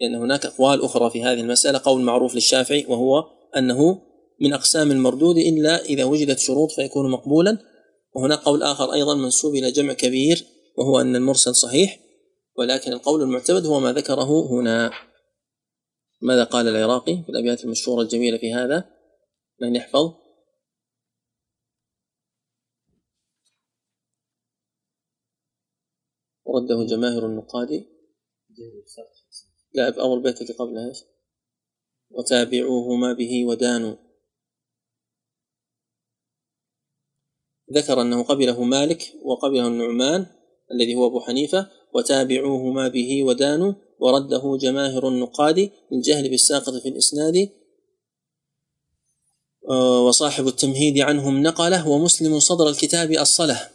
لأن 0.00 0.14
هناك 0.14 0.46
أقوال 0.46 0.82
أخرى 0.82 1.10
في 1.10 1.22
هذه 1.22 1.40
المسألة 1.40 1.80
قول 1.84 2.00
معروف 2.02 2.34
للشافعي 2.34 2.86
وهو 2.88 3.24
أنه 3.56 4.02
من 4.40 4.52
أقسام 4.52 4.90
المردود 4.90 5.36
إلا 5.36 5.84
إذا 5.84 6.04
وجدت 6.04 6.38
شروط 6.38 6.72
فيكون 6.72 7.10
مقبولا 7.10 7.58
وهناك 8.16 8.38
قول 8.38 8.62
آخر 8.62 8.92
أيضا 8.92 9.14
منسوب 9.14 9.54
إلى 9.54 9.70
جمع 9.70 9.92
كبير 9.92 10.46
وهو 10.78 11.00
أن 11.00 11.16
المرسل 11.16 11.54
صحيح 11.54 12.00
ولكن 12.58 12.92
القول 12.92 13.22
المعتمد 13.22 13.66
هو 13.66 13.80
ما 13.80 13.92
ذكره 13.92 14.50
هنا. 14.50 14.90
ماذا 16.22 16.44
قال 16.44 16.68
العراقي 16.68 17.22
في 17.22 17.28
الأبيات 17.28 17.64
المشهورة 17.64 18.02
الجميلة 18.02 18.38
في 18.38 18.54
هذا؟ 18.54 18.90
من 19.60 19.76
يحفظ؟ 19.76 20.14
ورده 26.44 26.86
جماهر 26.96 27.26
النقاد. 27.26 27.86
لا 29.74 30.00
أول 30.00 30.22
بيت 30.22 30.52
قبلها 30.52 30.88
إيش؟ 30.88 30.98
وتابعوهما 32.10 33.12
به 33.12 33.44
ودانوا. 33.46 34.05
ذكر 37.74 38.02
أنه 38.02 38.22
قبله 38.22 38.62
مالك 38.64 39.12
وقبله 39.22 39.66
النعمان 39.66 40.26
الذي 40.72 40.94
هو 40.94 41.06
أبو 41.06 41.20
حنيفة 41.20 41.68
وتابعوهما 41.94 42.88
به 42.88 43.24
ودانوا 43.24 43.72
ورده 44.00 44.58
جماهر 44.60 45.08
النقاد 45.08 45.70
للجهل 45.92 46.28
بالساقط 46.30 46.74
في 46.74 46.88
الإسناد 46.88 47.48
آه، 49.70 50.06
وصاحب 50.06 50.46
التمهيد 50.46 50.98
عنهم 50.98 51.42
نقله 51.42 51.88
ومسلم 51.88 52.38
صدر 52.38 52.68
الكتاب 52.68 53.12
أصله 53.12 53.68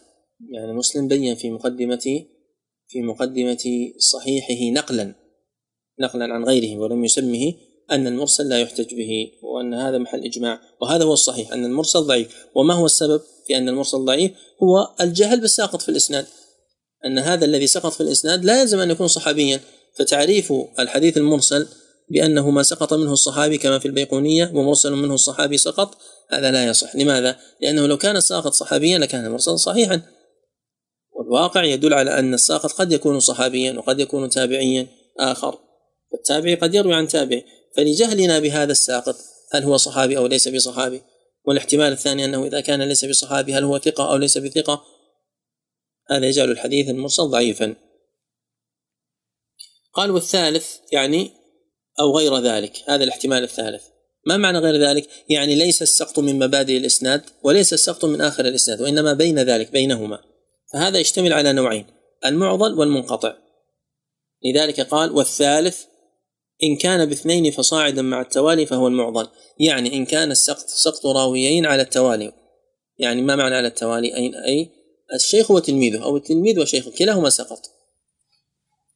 يعني 0.50 0.74
مسلم 0.74 1.08
بين 1.08 1.36
في 1.36 1.52
مقدمة 1.52 2.26
في 2.88 3.02
مقدمة 3.02 3.92
صحيحه 3.98 4.72
نقلا 4.82 5.16
نقلا 6.00 6.34
عن 6.34 6.44
غيره 6.44 6.80
ولم 6.80 7.06
يسمه 7.06 7.54
أن 7.92 8.08
المرسل 8.08 8.50
لا 8.50 8.60
يحتج 8.60 8.96
به 8.96 9.32
وأن 9.44 9.74
هذا 9.74 9.98
محل 9.98 10.24
إجماع 10.24 10.62
وهذا 10.82 11.04
هو 11.04 11.14
الصحيح 11.14 11.54
أن 11.54 11.66
المرسل 11.66 12.00
ضعيف. 12.00 12.46
وما 12.56 12.74
هو 12.74 12.86
السبب؟ 12.86 13.22
في 13.52 13.58
أن 13.58 13.70
المرسل 13.70 13.98
ضعيف 14.06 14.32
هو 14.64 14.96
الجهل 15.02 15.42
بالساقط 15.42 15.82
في 15.82 15.90
الإسناد. 15.90 16.26
أن 17.06 17.20
هذا 17.20 17.46
الذي 17.46 17.68
سقط 17.68 17.94
في 17.94 18.02
الإسناد 18.02 18.46
لا 18.46 18.62
يلزم 18.62 18.80
أن 18.80 18.92
يكون 18.92 19.08
صحابيا. 19.08 19.60
فتعريف 20.00 20.54
الحديث 20.80 21.18
المرسل 21.18 21.68
بأنه 22.10 22.50
ما 22.50 22.64
سقط 22.64 22.94
منه 22.94 23.14
الصحابي 23.14 23.58
كما 23.58 23.80
في 23.80 23.86
البيقونية 23.86 24.52
ومرسل 24.54 24.94
منه 24.94 25.14
الصحابي 25.14 25.58
سقط 25.58 25.98
هذا 26.32 26.52
لا 26.52 26.66
يصح. 26.66 26.96
لماذا؟ 26.96 27.36
لأنه 27.62 27.88
لو 27.88 27.98
كان 27.98 28.16
الساقط 28.16 28.54
صحابيا 28.54 29.00
لكان 29.00 29.26
المرسل 29.26 29.60
صحيحا. 29.60 30.02
والواقع 31.12 31.64
يدل 31.64 31.94
على 31.94 32.20
أن 32.20 32.34
الساقط 32.34 32.72
قد 32.72 32.92
يكون 32.92 33.20
صحابيا 33.20 33.74
وقد 33.78 34.00
يكون 34.00 34.30
تابعيا 34.30 34.88
آخر. 35.20 35.58
فالتابعي 36.12 36.56
قد 36.56 36.76
يروي 36.76 36.94
عن 36.94 37.08
تابع. 37.08 37.42
فلجهلنا 37.78 38.40
بهذا 38.40 38.72
الساقط 38.72 39.16
هل 39.52 39.64
هو 39.64 39.78
صحابي 39.78 40.18
أو 40.18 40.28
ليس 40.28 40.48
بصحابي؟ 40.48 41.02
والاحتمال 41.44 41.92
الثاني 41.92 42.26
أنه 42.26 42.46
إذا 42.46 42.62
كان 42.62 42.82
ليس 42.82 43.06
بصحابي 43.06 43.54
هل 43.54 43.64
هو 43.64 43.80
ثقة 43.80 44.12
أو 44.12 44.18
ليس 44.18 44.38
بثقة؟ 44.38 44.86
هذا 46.10 46.26
يجعل 46.26 46.52
الحديث 46.52 46.90
المرسل 46.90 47.24
ضعيفا. 47.24 47.76
قال 49.94 50.12
والثالث 50.12 50.78
يعني 50.92 51.32
أو 52.00 52.18
غير 52.18 52.38
ذلك 52.38 52.84
هذا 52.88 53.04
الاحتمال 53.04 53.44
الثالث. 53.44 53.84
ما 54.26 54.38
معنى 54.38 54.60
غير 54.60 54.76
ذلك؟ 54.76 55.10
يعني 55.30 55.56
ليس 55.56 55.82
السقط 55.82 56.20
من 56.20 56.40
مبادئ 56.40 56.78
الإسناد 56.78 57.24
وليس 57.44 57.74
السقط 57.74 58.06
من 58.06 58.22
آخر 58.22 58.46
الإسناد 58.46 58.82
وإنما 58.82 59.14
بين 59.14 59.40
ذلك 59.40 59.72
بينهما. 59.72 60.20
فهذا 60.74 61.00
يشتمل 61.00 61.34
على 61.34 61.54
نوعين 61.54 61.86
المعضل 62.26 62.80
والمنقطع. 62.80 63.36
لذلك 64.46 64.82
قال 64.82 65.12
والثالث 65.12 65.86
إن 66.64 66.76
كان 66.76 67.06
باثنين 67.06 67.52
فصاعدا 67.52 68.02
مع 68.02 68.22
التوالي 68.22 68.66
فهو 68.66 68.88
المعضل. 68.88 69.28
يعني 69.60 69.94
إن 69.94 70.06
كان 70.06 70.32
السقط 70.32 70.66
سقط 70.68 71.06
راويين 71.06 71.66
على 71.66 71.82
التوالي. 71.82 72.34
يعني 72.98 73.22
ما 73.22 73.36
معنى 73.36 73.56
على 73.56 73.68
التوالي؟ 73.68 74.16
أي, 74.16 74.32
أي 74.46 74.70
الشيخ 75.14 75.52
وتلميذه 75.52 76.04
أو 76.04 76.18
التلميذ 76.18 76.60
وشيخه 76.60 76.92
كلاهما 76.92 77.30
سقط. 77.30 77.60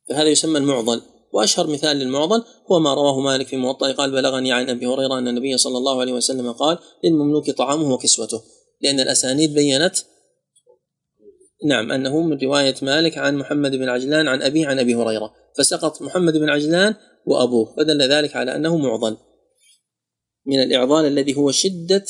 فهذا 0.09 0.29
يسمى 0.29 0.57
المعضل. 0.57 1.01
وأشهر 1.33 1.67
مثال 1.67 1.97
للمعضل 1.97 2.43
هو 2.71 2.79
ما 2.79 2.93
رواه 2.93 3.19
مالك 3.19 3.47
في 3.47 3.57
موطئ 3.57 3.93
قال 3.93 4.11
بلغني 4.11 4.51
عن 4.51 4.69
أبي 4.69 4.85
هريرة 4.85 5.19
أن 5.19 5.27
النبي 5.27 5.57
صلى 5.57 5.77
الله 5.77 5.99
عليه 6.01 6.13
وسلم 6.13 6.51
قال 6.51 6.77
للمملوك 7.03 7.51
طعامه 7.51 7.93
وكسوته. 7.93 8.41
لأن 8.81 8.99
الأسانيد 8.99 9.53
بينت 9.53 9.95
نعم 11.65 11.91
أنه 11.91 12.21
من 12.21 12.37
رواية 12.43 12.75
مالك 12.81 13.17
عن 13.17 13.37
محمد 13.37 13.71
بن 13.71 13.89
عجلان 13.89 14.27
عن 14.27 14.41
أبيه 14.41 14.67
عن 14.67 14.79
أبي 14.79 14.95
هريرة. 14.95 15.33
فسقط 15.57 16.01
محمد 16.01 16.37
بن 16.37 16.49
عجلان 16.49 16.95
وأبوه. 17.25 17.75
فدل 17.77 18.01
ذلك 18.01 18.35
على 18.35 18.55
أنه 18.55 18.77
معضل. 18.77 19.17
من 20.45 20.63
الإعضال 20.63 21.05
الذي 21.05 21.37
هو 21.37 21.51
شدة 21.51 22.05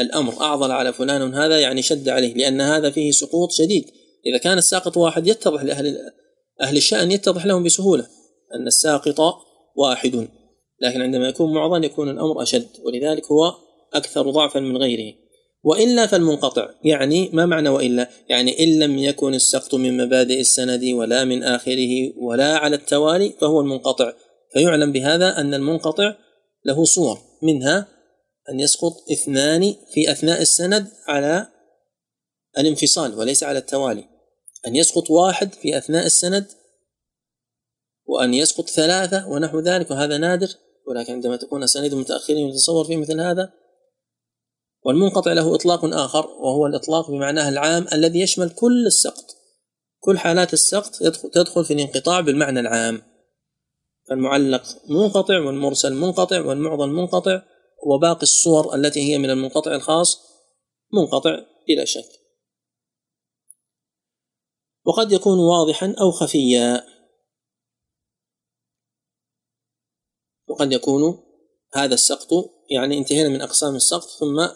الأمر. 0.00 0.40
أعضل 0.40 0.70
على 0.70 0.92
فلان 0.92 1.34
هذا 1.34 1.60
يعني 1.60 1.82
شد 1.82 2.08
عليه 2.08 2.34
لأن 2.34 2.60
هذا 2.60 2.90
فيه 2.90 3.10
سقوط 3.10 3.52
شديد. 3.52 3.84
إذا 4.26 4.38
كان 4.38 4.58
الساقط 4.58 4.96
واحد 4.96 5.26
يتضح 5.26 5.62
لأهل 5.62 5.98
أهل 6.62 6.76
الشأن 6.76 7.12
يتضح 7.12 7.46
لهم 7.46 7.62
بسهولة. 7.62 8.06
أن 8.54 8.66
الساقط 8.66 9.20
واحد. 9.76 10.28
لكن 10.80 11.02
عندما 11.02 11.28
يكون 11.28 11.54
معضل 11.54 11.84
يكون 11.84 12.08
الأمر 12.08 12.42
أشد. 12.42 12.68
ولذلك 12.84 13.32
هو 13.32 13.54
أكثر 13.94 14.30
ضعفا 14.30 14.60
من 14.60 14.76
غيره. 14.76 15.14
وإلا 15.64 16.06
فالمنقطع. 16.06 16.70
يعني 16.84 17.30
ما 17.32 17.46
معنى 17.46 17.68
وإلا؟ 17.68 18.10
يعني 18.28 18.64
إن 18.64 18.78
لم 18.78 18.98
يكن 18.98 19.34
السقط 19.34 19.74
من 19.74 19.96
مبادئ 19.96 20.40
السند 20.40 20.84
ولا 20.84 21.24
من 21.24 21.42
آخره 21.42 22.12
ولا 22.16 22.56
على 22.56 22.76
التوالي 22.76 23.32
فهو 23.40 23.60
المنقطع. 23.60 24.12
فيعلم 24.52 24.92
بهذا 24.92 25.40
أن 25.40 25.54
المنقطع 25.54 26.14
له 26.64 26.84
صور 26.84 27.18
منها 27.42 27.88
أن 28.50 28.60
يسقط 28.60 28.92
اثنان 29.12 29.74
في 29.92 30.12
أثناء 30.12 30.42
السند 30.42 30.88
على 31.06 31.46
الانفصال 32.58 33.14
وليس 33.14 33.42
على 33.42 33.58
التوالي. 33.58 34.04
أن 34.66 34.76
يسقط 34.76 35.10
واحد 35.10 35.52
في 35.52 35.78
أثناء 35.78 36.06
السند 36.06 36.46
وأن 38.06 38.34
يسقط 38.34 38.68
ثلاثة 38.68 39.28
ونحو 39.28 39.60
ذلك 39.60 39.90
وهذا 39.90 40.18
نادر 40.18 40.48
ولكن 40.86 41.12
عندما 41.12 41.36
تكون 41.36 41.62
اسانيد 41.62 41.94
متأخرين 41.94 42.48
يتصور 42.48 42.84
في 42.84 42.96
مثل 42.96 43.20
هذا. 43.20 43.52
والمنقطع 44.84 45.32
له 45.32 45.54
إطلاق 45.54 45.84
آخر 45.84 46.26
وهو 46.26 46.66
الإطلاق 46.66 47.10
بمعناه 47.10 47.48
العام 47.48 47.86
الذي 47.92 48.20
يشمل 48.20 48.50
كل 48.50 48.86
السقط. 48.86 49.24
كل 50.00 50.18
حالات 50.18 50.52
السقط 50.52 50.94
تدخل 51.32 51.64
في 51.64 51.72
الانقطاع 51.72 52.20
بالمعنى 52.20 52.60
العام. 52.60 53.02
فالمعلق 54.10 54.62
منقطع 54.88 55.38
والمرسل 55.38 55.94
منقطع 55.94 56.40
والمعضل 56.40 56.88
منقطع 56.88 57.42
وباقي 57.86 58.22
الصور 58.22 58.74
التي 58.74 59.00
هي 59.00 59.18
من 59.18 59.30
المنقطع 59.30 59.74
الخاص 59.74 60.18
منقطع 60.92 61.30
بلا 61.68 61.84
شك. 61.84 62.08
وقد 64.84 65.12
يكون 65.12 65.38
واضحا 65.38 65.94
أو 66.00 66.10
خفيا. 66.10 66.84
وقد 70.48 70.72
يكون 70.72 71.02
هذا 71.74 71.94
السقط 71.94 72.28
يعني 72.70 72.98
انتهينا 72.98 73.28
من 73.28 73.40
أقسام 73.40 73.76
السقط 73.76 74.08
ثم 74.08 74.48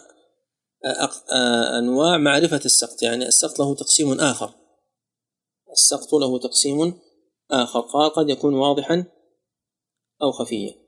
أنواع 1.79 2.17
معرفة 2.17 2.61
السقط 2.65 3.03
يعني 3.03 3.27
السقط 3.27 3.59
له 3.59 3.75
تقسيم 3.75 4.19
آخر. 4.19 4.53
السقط 5.71 6.13
له 6.13 6.39
تقسيم 6.39 7.01
آخر. 7.51 7.79
قال 7.79 8.09
قد 8.09 8.29
يكون 8.29 8.53
واضحا 8.53 9.05
أو 10.21 10.31
خفيا 10.31 10.83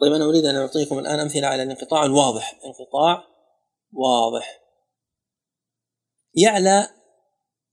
طيب 0.00 0.12
أنا 0.12 0.24
أريد 0.24 0.44
أن 0.44 0.56
أعطيكم 0.56 0.98
الآن 0.98 1.18
أمثلة 1.18 1.46
على 1.46 1.62
الانقطاع 1.62 2.04
الواضح. 2.04 2.60
انقطاع 2.64 3.24
واضح. 3.92 4.60
يعلى 6.34 6.88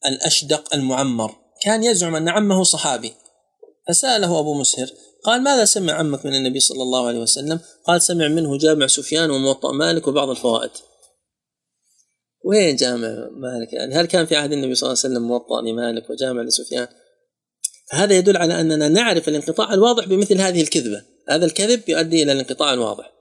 الأشدق 0.05 0.73
المعمر. 0.75 1.35
كان 1.61 1.83
يزعم 1.83 2.15
أن 2.15 2.29
عمه 2.29 2.63
صحابي. 2.63 3.13
فسأله 3.87 4.39
أبو 4.39 4.53
مسهر 4.53 4.87
قال 5.23 5.43
ماذا 5.43 5.65
سمع 5.65 5.93
عمك 5.93 6.25
من 6.25 6.35
النبي 6.35 6.59
صلى 6.59 6.83
الله 6.83 7.07
عليه 7.07 7.19
وسلم؟ 7.19 7.59
قال 7.85 8.01
سمع 8.01 8.27
منه 8.27 8.57
جامع 8.57 8.87
سفيان 8.87 9.31
وموطأ 9.31 9.71
مالك 9.71 10.07
وبعض 10.07 10.29
الفوائد. 10.29 10.71
وين 12.45 12.75
جامع 12.75 13.29
مالك 13.31 13.73
يعني؟ 13.73 13.95
هل 13.95 14.05
كان 14.05 14.25
في 14.25 14.35
عهد 14.35 14.51
النبي 14.51 14.75
صلى 14.75 14.87
الله 14.87 15.01
عليه 15.03 15.15
وسلم 15.15 15.27
موطأ 15.27 15.61
لمالك 15.61 16.09
وجامع 16.09 16.41
لسفيان؟ 16.41 16.87
هذا 17.91 18.17
يدل 18.17 18.37
على 18.37 18.61
أننا 18.61 18.87
نعرف 18.87 19.27
الانقطاع 19.27 19.73
الواضح 19.73 20.05
بمثل 20.05 20.41
هذه 20.41 20.61
الكذبة. 20.61 21.03
هذا 21.29 21.45
الكذب 21.45 21.89
يؤدي 21.89 22.23
إلى 22.23 22.31
الانقطاع 22.31 22.73
الواضح. 22.73 23.11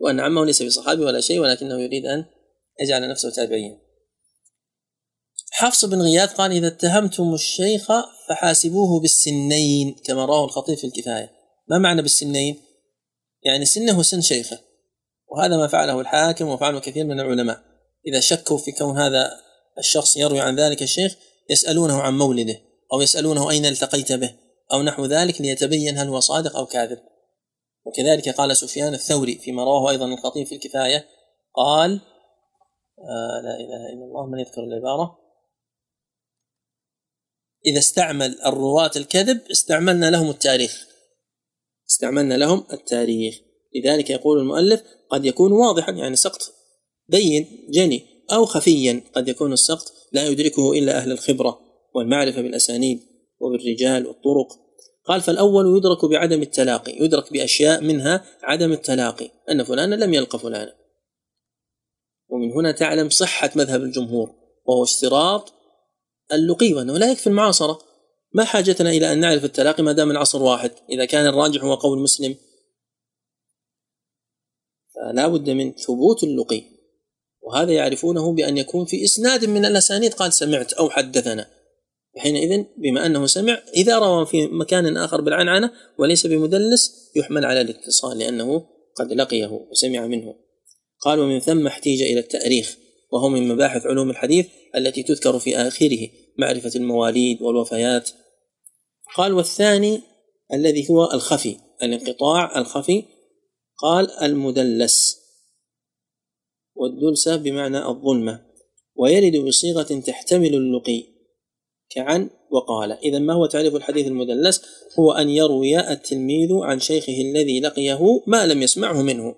وأن 0.00 0.20
عمه 0.20 0.44
ليس 0.44 0.62
بصحابي 0.62 1.04
ولا 1.04 1.20
شيء 1.20 1.38
ولكنه 1.38 1.80
يريد 1.80 2.06
أن 2.06 2.24
يجعل 2.80 3.08
نفسه 3.08 3.30
تابعيا 3.30 3.90
حفص 5.50 5.84
بن 5.84 6.02
غياث 6.02 6.34
قال 6.34 6.52
إذا 6.52 6.66
اتهمتم 6.66 7.34
الشيخ 7.34 7.88
فحاسبوه 8.28 9.00
بالسنين 9.00 9.96
كما 10.04 10.24
رواه 10.24 10.44
الخطيب 10.44 10.78
في 10.78 10.86
الكفاية. 10.86 11.30
ما 11.68 11.78
معنى 11.78 12.02
بالسنين؟ 12.02 12.56
يعني 13.42 13.64
سنه 13.64 14.02
سن 14.02 14.20
شيخه. 14.20 14.58
وهذا 15.28 15.56
ما 15.56 15.66
فعله 15.66 16.00
الحاكم 16.00 16.48
وفعله 16.48 16.80
كثير 16.80 17.04
من 17.04 17.20
العلماء. 17.20 17.60
إذا 18.06 18.20
شكوا 18.20 18.58
في 18.58 18.72
كون 18.72 18.98
هذا 18.98 19.30
الشخص 19.78 20.16
يروي 20.16 20.40
عن 20.40 20.56
ذلك 20.56 20.82
الشيخ 20.82 21.16
يسألونه 21.50 22.00
عن 22.00 22.18
مولده. 22.18 22.56
أو 22.92 23.00
يسألونه 23.00 23.50
أين 23.50 23.66
التقيت 23.66 24.12
به 24.12 24.34
أو 24.72 24.82
نحو 24.82 25.04
ذلك 25.04 25.40
ليتبين 25.40 25.98
هل 25.98 26.08
هو 26.08 26.20
صادق 26.20 26.56
أو 26.56 26.66
كاذب. 26.66 26.98
وكذلك 27.84 28.28
قال 28.28 28.56
سفيان 28.56 28.94
الثوري 28.94 29.38
فيما 29.38 29.64
رواه 29.64 29.90
أيضا 29.90 30.06
الخطيب 30.06 30.46
في 30.46 30.54
الكفاية 30.54 31.08
قال 31.54 32.00
آه 32.98 33.40
لا 33.44 33.54
إله 33.56 33.92
إلا 33.92 34.04
الله 34.04 34.26
من 34.26 34.38
يذكر 34.38 34.64
العبارة؟ 34.64 35.18
إذا 37.66 37.78
استعمل 37.78 38.40
الرواة 38.46 38.90
الكذب 38.96 39.40
استعملنا 39.50 40.10
لهم 40.10 40.30
التاريخ. 40.30 40.86
استعملنا 41.90 42.34
لهم 42.34 42.66
التاريخ. 42.72 43.40
لذلك 43.74 44.10
يقول 44.10 44.38
المؤلف 44.38 44.82
قد 45.10 45.24
يكون 45.24 45.52
واضحا 45.52 45.92
يعني 45.92 46.16
سقط 46.16 46.40
بين 47.08 47.68
جني 47.70 48.24
أو 48.32 48.46
خفيا 48.46 49.02
قد 49.14 49.28
يكون 49.28 49.52
السقط 49.52 49.92
لا 50.12 50.26
يدركه 50.26 50.72
إلا 50.72 50.98
أهل 50.98 51.12
الخبرة. 51.12 51.69
والمعرفة 51.94 52.42
بالأسانيد 52.42 53.00
وبالرجال 53.40 54.06
والطرق. 54.06 54.48
قال 55.04 55.20
فالأول 55.20 55.76
يدرك 55.76 56.04
بعدم 56.04 56.42
التلاقي 56.42 56.92
يدرك 57.04 57.32
بأشياء 57.32 57.80
منها 57.80 58.24
عدم 58.42 58.72
التلاقي 58.72 59.30
أن 59.50 59.64
فلانا 59.64 59.94
لم 59.94 60.14
يلقى 60.14 60.38
فلانا 60.38 60.74
ومن 62.28 62.52
هنا 62.52 62.72
تعلم 62.72 63.08
صحة 63.08 63.50
مذهب 63.56 63.82
الجمهور 63.82 64.34
وهو 64.64 64.84
اشتراط 64.84 65.52
اللقي 66.32 66.74
وأنه 66.74 66.98
لا 66.98 67.12
يكفي 67.12 67.26
المعاصرة. 67.26 67.78
ما 68.32 68.44
حاجتنا 68.44 68.90
إلى 68.90 69.12
أن 69.12 69.20
نعرف 69.20 69.44
التلاقي 69.44 69.82
ما 69.82 69.92
دام 69.92 70.10
العصر 70.10 70.42
واحد. 70.42 70.70
إذا 70.90 71.04
كان 71.04 71.26
الراجح 71.26 71.64
هو 71.64 71.74
قول 71.74 71.98
مسلم 71.98 72.36
فلا 74.94 75.28
بد 75.28 75.50
من 75.50 75.72
ثبوت 75.72 76.24
اللقي. 76.24 76.62
وهذا 77.42 77.72
يعرفونه 77.72 78.32
بأن 78.32 78.58
يكون 78.58 78.84
في 78.84 79.04
إسناد 79.04 79.44
من 79.44 79.64
الأسانيد 79.64 80.14
قال 80.14 80.32
سمعت 80.32 80.72
أو 80.72 80.90
حدثنا. 80.90 81.46
حينئذ 82.18 82.64
بما 82.76 83.06
أنه 83.06 83.26
سمع 83.26 83.62
إذا 83.76 83.98
روى 83.98 84.26
في 84.26 84.46
مكان 84.46 84.96
آخر 84.96 85.20
بالعنعنة 85.20 85.72
وليس 85.98 86.26
بمدلس 86.26 87.10
يحمل 87.16 87.44
على 87.44 87.60
الاتصال 87.60 88.18
لأنه 88.18 88.66
قد 88.96 89.12
لقيه 89.12 89.46
وسمع 89.70 90.06
منه. 90.06 90.34
قال 91.00 91.18
ومن 91.18 91.40
ثم 91.40 91.66
احتيج 91.66 92.02
إلى 92.02 92.20
التأريخ 92.20 92.76
وهو 93.12 93.28
من 93.28 93.48
مباحث 93.48 93.86
علوم 93.86 94.10
الحديث 94.10 94.46
التي 94.76 95.02
تذكر 95.02 95.38
في 95.38 95.56
آخره 95.56 96.08
معرفة 96.38 96.72
المواليد 96.76 97.42
والوفيات. 97.42 98.10
قال 99.16 99.32
والثاني 99.32 100.00
الذي 100.54 100.90
هو 100.90 101.10
الخفي 101.14 101.56
الانقطاع 101.82 102.58
الخفي 102.58 103.04
قال 103.78 104.10
المدلس. 104.10 105.20
والدلسة 106.74 107.36
بمعنى 107.36 107.86
الظلمة. 107.86 108.40
ويرد 108.96 109.36
بصيغة 109.36 110.00
تحتمل 110.00 110.54
اللقي. 110.54 111.09
كعن 111.90 112.30
وقال. 112.50 112.92
إذا 112.92 113.18
ما 113.18 113.34
هو 113.34 113.46
تعريف 113.46 113.74
الحديث 113.76 114.06
المدلس؟ 114.06 114.62
هو 114.98 115.12
أن 115.12 115.28
يروي 115.28 115.80
التلميذ 115.92 116.48
عن 116.52 116.80
شيخه 116.80 117.20
الذي 117.20 117.60
لقيه 117.60 118.00
ما 118.26 118.46
لم 118.46 118.62
يسمعه 118.62 119.02
منه. 119.02 119.34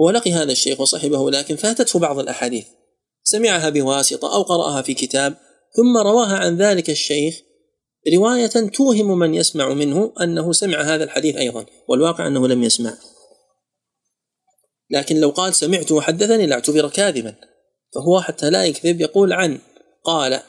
هو 0.00 0.10
لقي 0.10 0.32
هذا 0.32 0.52
الشيخ 0.52 0.80
وصحبه 0.80 1.30
لكن 1.30 1.56
فاتته 1.56 1.98
بعض 1.98 2.18
الأحاديث. 2.18 2.66
سمعها 3.24 3.68
بواسطة 3.68 4.34
أو 4.34 4.42
قرأها 4.42 4.82
في 4.82 4.94
كتاب 4.94 5.34
ثم 5.76 5.96
رواها 5.96 6.36
عن 6.36 6.56
ذلك 6.56 6.90
الشيخ 6.90 7.40
رواية 8.14 8.46
توهم 8.46 9.18
من 9.18 9.34
يسمع 9.34 9.74
منه 9.74 10.12
أنه 10.20 10.52
سمع 10.52 10.80
هذا 10.80 11.04
الحديث 11.04 11.36
أيضا 11.36 11.66
والواقع 11.88 12.26
أنه 12.26 12.48
لم 12.48 12.62
يسمع. 12.62 12.94
لكن 14.90 15.16
لو 15.16 15.30
قال 15.30 15.54
سمعت 15.54 15.92
وحدثني 15.92 16.46
لاعتبر 16.46 16.88
كاذبا. 16.88 17.34
فهو 17.94 18.20
حتى 18.20 18.50
لا 18.50 18.64
يكذب 18.64 19.00
يقول 19.00 19.32
عن. 19.32 19.58
قال 20.04 20.42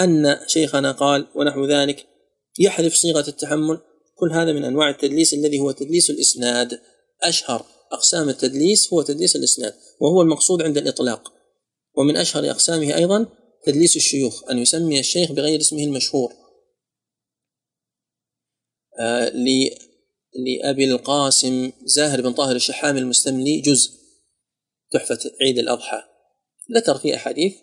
أن 0.00 0.38
شيخنا 0.46 0.92
قال 0.92 1.26
ونحو 1.34 1.66
ذلك 1.66 2.06
يحذف 2.58 2.94
صيغة 2.94 3.28
التحمل 3.28 3.80
كل 4.16 4.32
هذا 4.32 4.52
من 4.52 4.64
أنواع 4.64 4.90
التدليس 4.90 5.34
الذي 5.34 5.58
هو 5.58 5.70
تدليس 5.70 6.10
الإسناد. 6.10 6.80
أشهر 7.22 7.66
أقسام 7.92 8.28
التدليس 8.28 8.92
هو 8.92 9.02
تدليس 9.02 9.36
الإسناد 9.36 9.74
وهو 10.00 10.22
المقصود 10.22 10.62
عند 10.62 10.78
الإطلاق. 10.78 11.32
ومن 11.96 12.16
أشهر 12.16 12.50
أقسامه 12.50 12.96
أيضا 12.96 13.26
تدليس 13.64 13.96
الشيوخ 13.96 14.50
أن 14.50 14.58
يسمي 14.58 15.00
الشيخ 15.00 15.32
بغير 15.32 15.60
اسمه 15.60 15.84
المشهور. 15.84 16.32
آه، 19.00 19.32
لأبي 20.34 20.84
القاسم 20.84 21.72
زاهر 21.84 22.20
بن 22.20 22.32
طاهر 22.32 22.56
الشحامي 22.56 23.00
المستملي 23.00 23.60
جزء 23.60 23.90
تحفة 24.92 25.18
عيد 25.40 25.58
الأضحى. 25.58 26.02
ذكر 26.76 26.98
فيه 26.98 27.14
أحاديث 27.14 27.54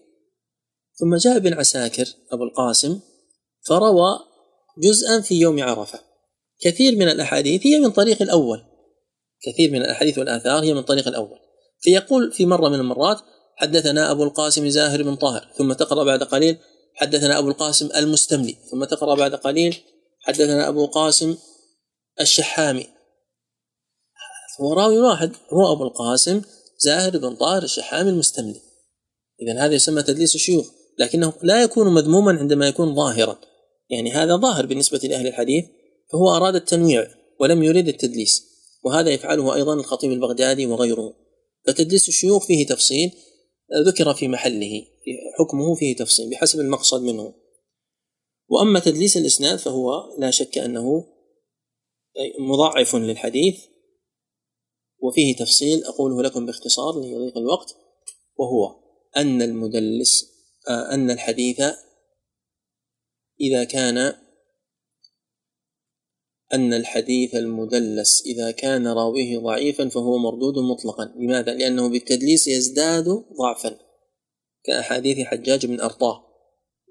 ثم 0.99 1.15
جاء 1.15 1.37
ابن 1.37 1.53
عساكر 1.53 2.05
أبو 2.31 2.43
القاسم 2.43 2.99
فروى 3.67 4.19
جزءا 4.83 5.21
في 5.21 5.35
يوم 5.35 5.63
عرفة. 5.63 5.99
كثير 6.61 6.95
من 6.95 7.09
الأحاديث 7.09 7.65
هي 7.65 7.79
من 7.79 7.91
طريق 7.91 8.21
الأول. 8.21 8.63
كثير 9.41 9.71
من 9.71 9.81
الأحاديث 9.81 10.17
والآثار 10.17 10.63
هي 10.63 10.73
من 10.73 10.81
طريق 10.81 11.07
الأول. 11.07 11.39
فيقول 11.81 12.31
في 12.31 12.45
مرة 12.45 12.69
من 12.69 12.79
المرات 12.79 13.21
حدثنا 13.55 14.11
أبو 14.11 14.23
القاسم 14.23 14.69
زاهر 14.69 15.03
بن 15.03 15.15
طاهر 15.15 15.47
ثم 15.57 15.73
تقرأ 15.73 16.03
بعد 16.03 16.23
قليل 16.23 16.57
حدثنا 16.95 17.39
أبو 17.39 17.49
القاسم 17.49 17.89
المستملي 17.95 18.57
ثم 18.71 18.83
تقرأ 18.83 19.15
بعد 19.15 19.35
قليل 19.35 19.77
حدثنا 20.21 20.67
أبو 20.67 20.85
قاسم 20.85 21.37
الشحامي. 22.21 22.87
هو 24.61 24.73
راوي 24.73 24.99
واحد 24.99 25.31
هو 25.53 25.73
أبو 25.73 25.83
القاسم 25.83 26.41
زاهر 26.79 27.17
بن 27.17 27.35
طاهر 27.35 27.63
الشحامي 27.63 28.09
المستملي. 28.09 28.61
إذا 29.41 29.65
هذا 29.65 29.73
يسمى 29.73 30.03
تدليس 30.03 30.35
الشيوخ. 30.35 30.76
لكنه 30.97 31.33
لا 31.41 31.63
يكون 31.63 31.93
مذموما 31.93 32.39
عندما 32.39 32.67
يكون 32.67 32.95
ظاهرا. 32.95 33.39
يعني 33.89 34.11
هذا 34.11 34.35
ظاهر 34.35 34.65
بالنسبة 34.65 34.97
لأهل 34.97 35.27
الحديث 35.27 35.65
فهو 36.11 36.35
أراد 36.35 36.55
التنويع 36.55 37.07
ولم 37.39 37.63
يريد 37.63 37.87
التدليس 37.87 38.43
وهذا 38.83 39.09
يفعله 39.09 39.55
أيضا 39.55 39.73
الخطيب 39.73 40.11
البغدادي 40.11 40.65
وغيره. 40.65 41.13
فتدليس 41.67 42.07
الشيوخ 42.07 42.47
فيه 42.47 42.65
تفصيل 42.65 43.11
ذكر 43.85 44.13
في 44.13 44.27
محله 44.27 44.83
حكمه 45.39 45.75
فيه 45.75 45.95
تفصيل 45.95 46.29
بحسب 46.29 46.59
المقصد 46.59 47.01
منه. 47.01 47.33
وأما 48.49 48.79
تدليس 48.79 49.17
الإسناد 49.17 49.59
فهو 49.59 50.15
لا 50.19 50.31
شك 50.31 50.57
أنه 50.57 51.05
مضاعف 52.39 52.95
للحديث 52.95 53.55
وفيه 54.99 55.35
تفصيل 55.35 55.83
أقوله 55.83 56.23
لكم 56.23 56.45
باختصار 56.45 57.01
ليضيق 57.01 57.37
الوقت 57.37 57.75
وهو 58.37 58.75
أن 59.17 59.41
المدلس 59.41 60.36
أن 60.69 61.11
الحديث 61.11 61.61
إذا 63.41 63.63
كان 63.63 64.13
أن 66.53 66.73
الحديث 66.73 67.35
المدلس 67.35 68.23
إذا 68.25 68.51
كان 68.51 68.87
راويه 68.87 69.37
ضعيفا 69.39 69.89
فهو 69.89 70.17
مردود 70.17 70.57
مطلقا. 70.57 71.13
لماذا؟ 71.15 71.53
لأنه 71.53 71.89
بالتدليس 71.89 72.47
يزداد 72.47 73.05
ضعفا 73.37 73.79
كأحاديث 74.63 75.27
حجاج 75.27 75.65
بن 75.65 75.81
أرطاه. 75.81 76.27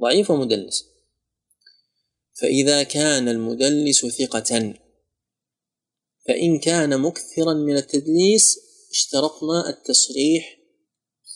ضعيف 0.01 0.31
ومدلس. 0.31 0.85
فإذا 2.35 2.83
كان 2.83 3.29
المدلس 3.29 4.07
ثقة 4.07 4.75
فإن 6.29 6.59
كان 6.59 7.01
مكثرا 7.01 7.55
من 7.55 7.77
التدليس 7.77 8.59
اشترطنا 8.91 9.69
التصريح 9.69 10.59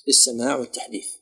بالسماع 0.07 0.57
والتحديث. 0.57 1.20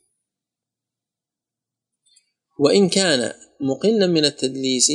وإن 2.59 2.89
كان 2.89 3.33
مقلا 3.61 4.07
من 4.07 4.25
التدليس 4.25 4.93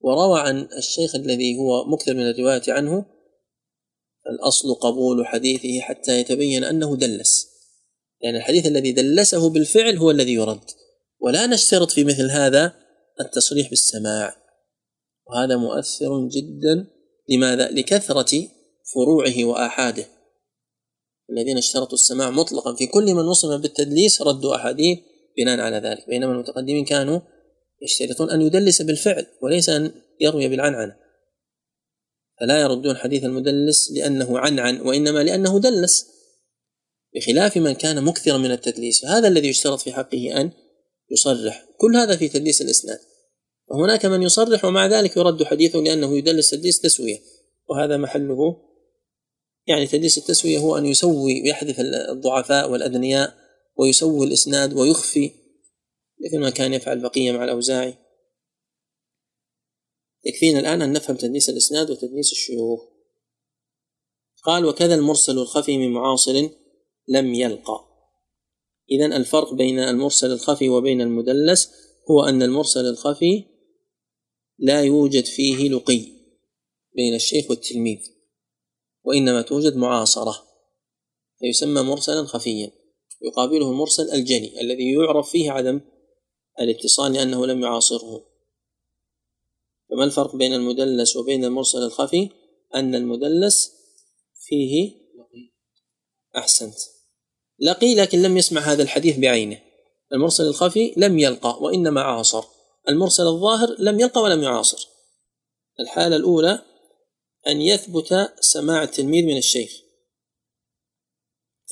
وروى 0.00 0.40
عن 0.40 0.68
الشيخ 0.76 1.14
الذي 1.14 1.58
هو 1.58 1.84
مكثر 1.84 2.14
من 2.14 2.30
الرواية 2.30 2.62
عنه 2.68 3.06
الأصل 4.30 4.74
قبول 4.74 5.26
حديثه 5.26 5.80
حتى 5.80 6.20
يتبين 6.20 6.64
أنه 6.64 6.96
دلس. 6.96 7.46
يعني 8.20 8.38
الحديث 8.38 8.66
الذي 8.66 8.92
دلسه 8.92 9.50
بالفعل 9.50 9.96
هو 9.96 10.10
الذي 10.10 10.34
يرد. 10.34 10.64
ولا 11.20 11.46
نشترط 11.46 11.90
في 11.90 12.04
مثل 12.04 12.30
هذا 12.30 12.72
التصريح 13.20 13.70
بالسماع. 13.70 14.36
وهذا 15.26 15.56
مؤثر 15.56 16.28
جدا 16.28 16.86
لماذا؟ 17.28 17.70
لكثرة 17.70 18.48
فروعه 18.94 19.44
وآحاده. 19.44 20.06
الذين 21.30 21.58
اشترطوا 21.58 21.94
السماع 21.94 22.30
مطلقا 22.30 22.74
في 22.74 22.86
كل 22.86 23.14
من 23.14 23.24
وصف 23.24 23.48
بالتدليس 23.48 24.22
ردوا 24.22 24.56
أحاديث 24.56 24.98
بناء 25.36 25.60
على 25.60 25.76
ذلك. 25.76 26.08
بينما 26.08 26.32
المتقدمين 26.32 26.84
كانوا 26.84 27.20
يشترطون 27.82 28.30
أن 28.30 28.42
يدلس 28.42 28.82
بالفعل 28.82 29.26
وليس 29.42 29.68
أن 29.68 29.92
يروي 30.20 30.48
بالعنعنة. 30.48 30.96
فلا 32.40 32.60
يردون 32.60 32.96
حديث 32.96 33.24
المدلس 33.24 33.92
لأنه 33.92 34.38
عنعن 34.38 34.80
وإنما 34.80 35.22
لأنه 35.22 35.60
دلس. 35.60 36.06
بخلاف 37.14 37.56
من 37.56 37.72
كان 37.72 38.04
مكثرا 38.04 38.38
من 38.38 38.50
التدليس 38.50 39.02
فهذا 39.02 39.28
الذي 39.28 39.48
يشترط 39.48 39.80
في 39.80 39.92
حقه 39.92 40.40
أن 40.40 40.50
يصرح. 41.10 41.66
كل 41.78 41.96
هذا 41.96 42.16
في 42.16 42.28
تدليس 42.28 42.62
الإسناد. 42.62 42.98
وهناك 43.70 44.06
من 44.06 44.22
يصرح 44.22 44.64
ومع 44.64 44.86
ذلك 44.86 45.16
يرد 45.16 45.42
حديثه 45.42 45.78
لأنه 45.78 46.18
يدلس 46.18 46.50
تدليس 46.50 46.80
تسوية 46.80 47.18
وهذا 47.68 47.96
محله 47.96 48.56
يعني 49.66 49.86
تدليس 49.86 50.18
التسوية 50.18 50.58
هو 50.58 50.78
أن 50.78 50.86
يسوي 50.86 51.42
ويحذف 51.42 51.80
الضعفاء 52.10 52.70
والأدنياء 52.70 53.34
ويسوي 53.80 54.26
الإسناد 54.26 54.72
ويخفي 54.72 55.30
مثل 56.20 56.38
ما 56.38 56.50
كان 56.50 56.74
يفعل 56.74 57.00
بقية 57.00 57.32
مع 57.32 57.44
الأوزاعي. 57.44 57.94
يكفينا 60.24 60.60
الآن 60.60 60.82
أن 60.82 60.92
نفهم 60.92 61.16
تدليس 61.16 61.48
الإسناد 61.48 61.90
وتدليس 61.90 62.32
الشيوخ. 62.32 62.80
قال 64.44 64.64
وكذا 64.64 64.94
المرسل 64.94 65.38
الخفي 65.38 65.78
من 65.78 65.92
معاصر 65.92 66.48
لم 67.08 67.34
يلقى. 67.34 67.90
إذا 68.90 69.16
الفرق 69.16 69.54
بين 69.54 69.78
المرسل 69.78 70.32
الخفي 70.32 70.68
وبين 70.68 71.00
المدلس 71.00 71.70
هو 72.10 72.24
أن 72.24 72.42
المرسل 72.42 72.86
الخفي 72.86 73.44
لا 74.58 74.82
يوجد 74.82 75.24
فيه 75.24 75.68
لقي 75.68 76.06
بين 76.96 77.14
الشيخ 77.14 77.50
والتلميذ 77.50 77.98
وإنما 79.04 79.42
توجد 79.42 79.76
معاصرة 79.76 80.46
فيسمى 81.38 81.82
مرسلا 81.82 82.26
خفيا. 82.26 82.79
يقابله 83.22 83.70
المرسل 83.70 84.10
الجلي 84.12 84.60
الذي 84.60 84.92
يعرف 84.92 85.30
فيه 85.30 85.50
عدم 85.50 85.80
الاتصال 86.60 87.12
لأنه 87.12 87.46
لم 87.46 87.62
يعاصره. 87.62 88.24
فما 89.90 90.04
الفرق 90.04 90.36
بين 90.36 90.54
المدلس 90.54 91.16
وبين 91.16 91.44
المرسل 91.44 91.78
الخفي؟ 91.78 92.28
أن 92.74 92.94
المدلس 92.94 93.72
فيه 94.46 94.92
أحسنت. 96.36 96.74
لقي 97.58 97.94
لكن 97.94 98.22
لم 98.22 98.36
يسمع 98.36 98.60
هذا 98.60 98.82
الحديث 98.82 99.18
بعينه. 99.18 99.62
المرسل 100.12 100.44
الخفي 100.44 100.94
لم 100.96 101.18
يلقى 101.18 101.58
وإنما 101.60 102.00
عاصر. 102.00 102.44
المرسل 102.88 103.22
الظاهر 103.22 103.76
لم 103.78 104.00
يلقى 104.00 104.22
ولم 104.22 104.42
يعاصر. 104.42 104.88
الحالة 105.80 106.16
الأولى 106.16 106.62
أن 107.46 107.60
يثبت 107.60 108.32
سماع 108.40 108.82
التلميذ 108.82 109.24
من 109.24 109.36
الشيخ. 109.36 109.79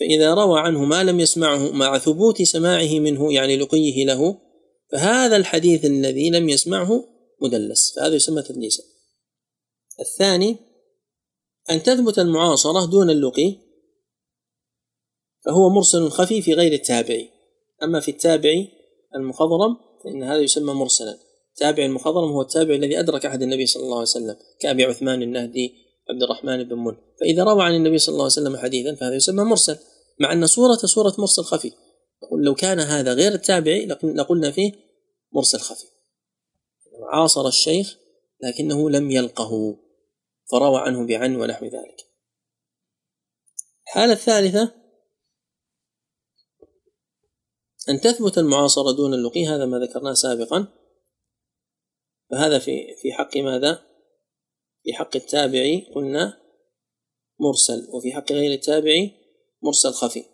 فإذا 0.00 0.34
روى 0.34 0.60
عنه 0.60 0.84
ما 0.84 1.04
لم 1.04 1.20
يسمعه 1.20 1.70
مع 1.72 1.98
ثبوت 1.98 2.42
سماعه 2.42 2.98
منه 2.98 3.32
يعني 3.32 3.56
لقيه 3.56 4.04
له 4.04 4.38
فهذا 4.92 5.36
الحديث 5.36 5.84
الذي 5.84 6.30
لم 6.30 6.48
يسمعه 6.48 7.04
مدلس 7.42 7.94
فهذا 7.96 8.14
يسمى 8.14 8.42
تدليسا. 8.42 8.82
الثاني 10.00 10.56
أن 11.70 11.82
تثبت 11.82 12.18
المعاصرة 12.18 12.86
دون 12.86 13.10
اللقي 13.10 13.56
فهو 15.44 15.68
مرسل 15.68 16.08
خفي 16.08 16.42
في 16.42 16.54
غير 16.54 16.72
التابعي 16.72 17.30
أما 17.82 18.00
في 18.00 18.10
التابعي 18.10 18.68
المخضرم 19.14 19.76
فإن 20.04 20.22
هذا 20.22 20.40
يسمى 20.40 20.72
مرسلا. 20.72 21.18
التابعي 21.52 21.86
المخضرم 21.86 22.32
هو 22.32 22.42
التابعي 22.42 22.76
الذي 22.76 23.00
أدرك 23.00 23.26
أحد 23.26 23.42
النبي 23.42 23.66
صلى 23.66 23.82
الله 23.82 23.94
عليه 23.94 24.02
وسلم 24.02 24.36
كأبي 24.60 24.84
عثمان 24.84 25.22
النهدي 25.22 25.87
عبد 26.10 26.22
الرحمن 26.22 26.64
بن 26.64 26.76
من 26.76 26.96
فإذا 27.20 27.44
روى 27.44 27.64
عن 27.64 27.74
النبي 27.74 27.98
صلى 27.98 28.12
الله 28.12 28.24
عليه 28.24 28.32
وسلم 28.32 28.56
حديثا 28.56 28.94
فهذا 28.94 29.14
يسمى 29.14 29.44
مرسل 29.44 29.78
مع 30.20 30.32
أن 30.32 30.46
صورة 30.46 30.76
صورة 30.76 31.14
مرسل 31.18 31.42
خفي. 31.42 31.72
لو 32.44 32.54
كان 32.54 32.80
هذا 32.80 33.14
غير 33.14 33.32
التابعي 33.32 33.86
لقلنا 33.86 34.50
فيه 34.50 34.72
مرسل 35.32 35.58
خفي. 35.58 35.86
عاصر 37.12 37.48
الشيخ 37.48 37.98
لكنه 38.42 38.90
لم 38.90 39.10
يلقه 39.10 39.76
فروى 40.50 40.80
عنه 40.80 41.06
بعن 41.06 41.36
ونحو 41.36 41.64
ذلك. 41.64 42.08
الحالة 43.86 44.12
الثالثة 44.12 44.74
أن 47.88 48.00
تثبت 48.00 48.38
المعاصرة 48.38 48.92
دون 48.92 49.14
اللقي 49.14 49.46
هذا 49.46 49.66
ما 49.66 49.78
ذكرناه 49.78 50.14
سابقا. 50.14 50.66
فهذا 52.30 52.58
في 52.58 52.96
في 53.02 53.12
حق 53.12 53.36
ماذا؟ 53.36 53.87
في 54.88 54.94
حق 54.94 55.16
التابعي 55.16 55.92
قلنا 55.94 56.40
مرسل 57.40 57.88
وفي 57.92 58.12
حق 58.12 58.32
غير 58.32 58.52
التابعي 58.52 59.12
مرسل 59.62 59.90
خفي. 59.90 60.24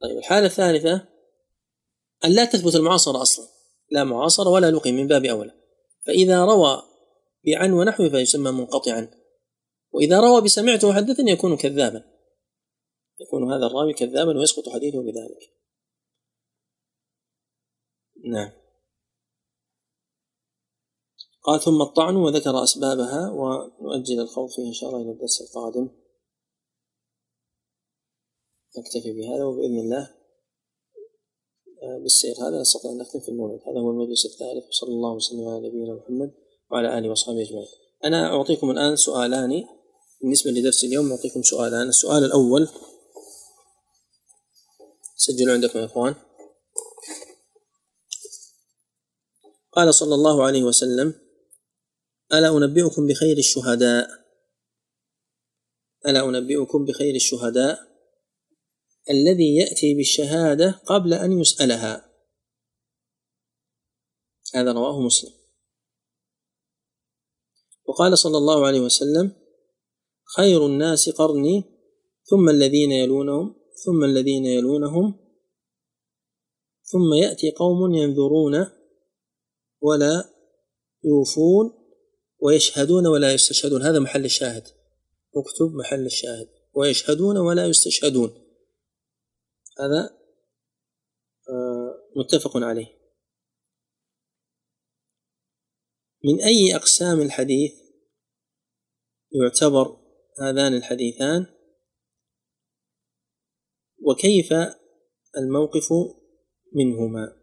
طيب 0.00 0.18
الحالة 0.18 0.46
الثالثة 0.46 1.08
أن 2.24 2.30
لا 2.30 2.44
تثبت 2.44 2.74
المعاصرة 2.74 3.22
أصلا 3.22 3.46
لا 3.90 4.04
معاصرة 4.04 4.50
ولا 4.50 4.70
لقي 4.70 4.92
من 4.92 5.06
باب 5.06 5.24
أولى. 5.24 5.52
فإذا 6.06 6.44
روى 6.44 6.82
بعن 7.46 7.72
ونحوه 7.72 8.08
فيسمى 8.08 8.50
منقطعا. 8.50 9.10
وإذا 9.90 10.20
روى 10.20 10.40
بسمعت 10.40 10.84
وحدثني 10.84 11.30
يكون 11.30 11.56
كذابا. 11.56 12.04
يكون 13.20 13.52
هذا 13.52 13.66
الراوي 13.66 13.92
كذابا 13.92 14.38
ويسقط 14.38 14.68
حديثه 14.68 15.02
بذلك. 15.02 15.52
نعم. 18.24 18.57
قال 21.48 21.60
ثم 21.60 21.82
الطعن 21.82 22.16
وذكر 22.16 22.62
أسبابها 22.62 23.30
ونؤجل 23.30 24.20
الخوض 24.20 24.50
فيه 24.50 24.68
إن 24.68 24.72
شاء 24.72 24.90
الله 24.90 25.02
إلى 25.02 25.10
الدرس 25.10 25.40
القادم. 25.40 25.88
نكتفي 28.78 29.12
بهذا 29.12 29.44
وبإذن 29.44 29.78
الله 29.78 30.14
آه، 31.82 31.98
بالسير 32.02 32.34
هذا 32.48 32.60
نستطيع 32.60 32.90
أن 32.90 32.98
نختم 32.98 33.20
في 33.20 33.28
الموعد. 33.28 33.60
هذا 33.66 33.80
هو 33.80 33.90
المجلس 33.90 34.26
الثالث 34.26 34.68
وصلى 34.68 34.90
الله 34.90 35.12
وسلم 35.12 35.48
على 35.48 35.68
نبينا 35.68 35.94
محمد 35.94 36.34
وعلى 36.70 36.98
آله 36.98 37.10
وصحبه 37.10 37.42
أجمعين. 37.42 37.68
أنا 38.04 38.36
أعطيكم 38.36 38.70
الآن 38.70 38.96
سؤالان. 38.96 39.64
بالنسبة 40.20 40.50
لدرس 40.50 40.84
اليوم 40.84 41.10
أعطيكم 41.10 41.42
سؤالان. 41.42 41.88
السؤال 41.88 42.24
الأول 42.24 42.68
سجلوا 45.16 45.54
عندكم 45.54 45.78
يا 45.78 45.84
إخوان. 45.84 46.14
قال 49.72 49.94
صلى 49.94 50.14
الله 50.14 50.44
عليه 50.44 50.62
وسلم 50.62 51.27
ألا 52.32 52.56
أنبئكم 52.56 53.06
بخير 53.06 53.38
الشهداء؟ 53.38 54.08
ألا 56.08 56.24
أنبئكم 56.28 56.84
بخير 56.84 57.14
الشهداء؟ 57.14 57.78
الذي 59.10 59.56
يأتي 59.56 59.94
بالشهادة 59.94 60.70
قبل 60.86 61.14
أن 61.14 61.40
يسألها. 61.40 62.12
هذا 64.54 64.72
رواه 64.72 65.00
مسلم. 65.00 65.32
وقال 67.84 68.18
صلى 68.18 68.38
الله 68.38 68.66
عليه 68.66 68.80
وسلم 68.80 69.32
خير 70.36 70.66
الناس 70.66 71.08
قرني 71.10 71.64
ثم 72.24 72.48
الذين 72.48 72.92
يلونهم 72.92 73.54
ثم 73.84 74.04
الذين 74.04 74.44
يلونهم 74.46 75.14
ثم 76.82 77.14
يأتي 77.22 77.50
قوم 77.50 77.94
ينذرون 77.94 78.66
ولا 79.80 80.24
يوفون. 81.04 81.77
ويشهدون 82.38 83.06
ولا 83.06 83.32
يستشهدون. 83.32 83.82
هذا 83.82 83.98
محل 83.98 84.24
الشاهد. 84.24 84.68
اكتب 85.36 85.74
محل 85.74 86.06
الشاهد. 86.06 86.48
ويشهدون 86.74 87.36
ولا 87.36 87.66
يستشهدون. 87.66 88.30
هذا 89.78 90.18
آه، 91.48 91.94
متفق 92.16 92.56
عليه. 92.56 92.98
من 96.24 96.42
أي 96.42 96.76
أقسام 96.76 97.20
الحديث 97.20 97.72
يعتبر 99.32 99.96
هذان 100.40 100.74
الحديثان؟ 100.74 101.46
وكيف 104.02 104.52
الموقف 105.36 105.88
منهما؟ 106.72 107.42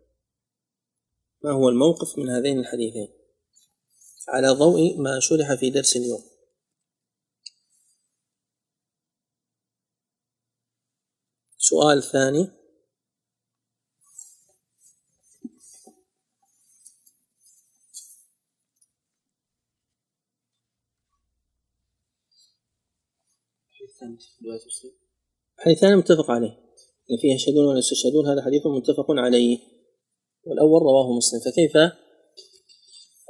ما 1.44 1.52
هو 1.52 1.70
الموقف 1.70 2.18
من 2.18 2.30
هذين 2.30 2.60
الحديثين؟ 2.60 3.15
على 4.28 4.50
ضوء 4.50 4.98
ما 4.98 5.20
شرح 5.20 5.54
في 5.60 5.70
درس 5.70 5.96
اليوم. 5.96 6.24
سؤال 11.58 12.04
ثاني. 12.04 12.52
الحديث 25.60 25.78
الثاني 25.78 25.96
متفق 25.96 26.32
عليه. 26.32 26.66
إن 27.12 27.18
فيه 27.22 27.36
يشهدون 27.36 27.66
ولا 27.66 27.80
يستشهدون 27.80 28.28
هذا 28.28 28.42
حديث 28.42 28.62
متفق 28.66 29.06
عليه. 29.10 29.60
والأول 30.44 30.82
رواه 30.82 31.18
مسلم. 31.18 31.40
فكيف؟ 31.40 31.78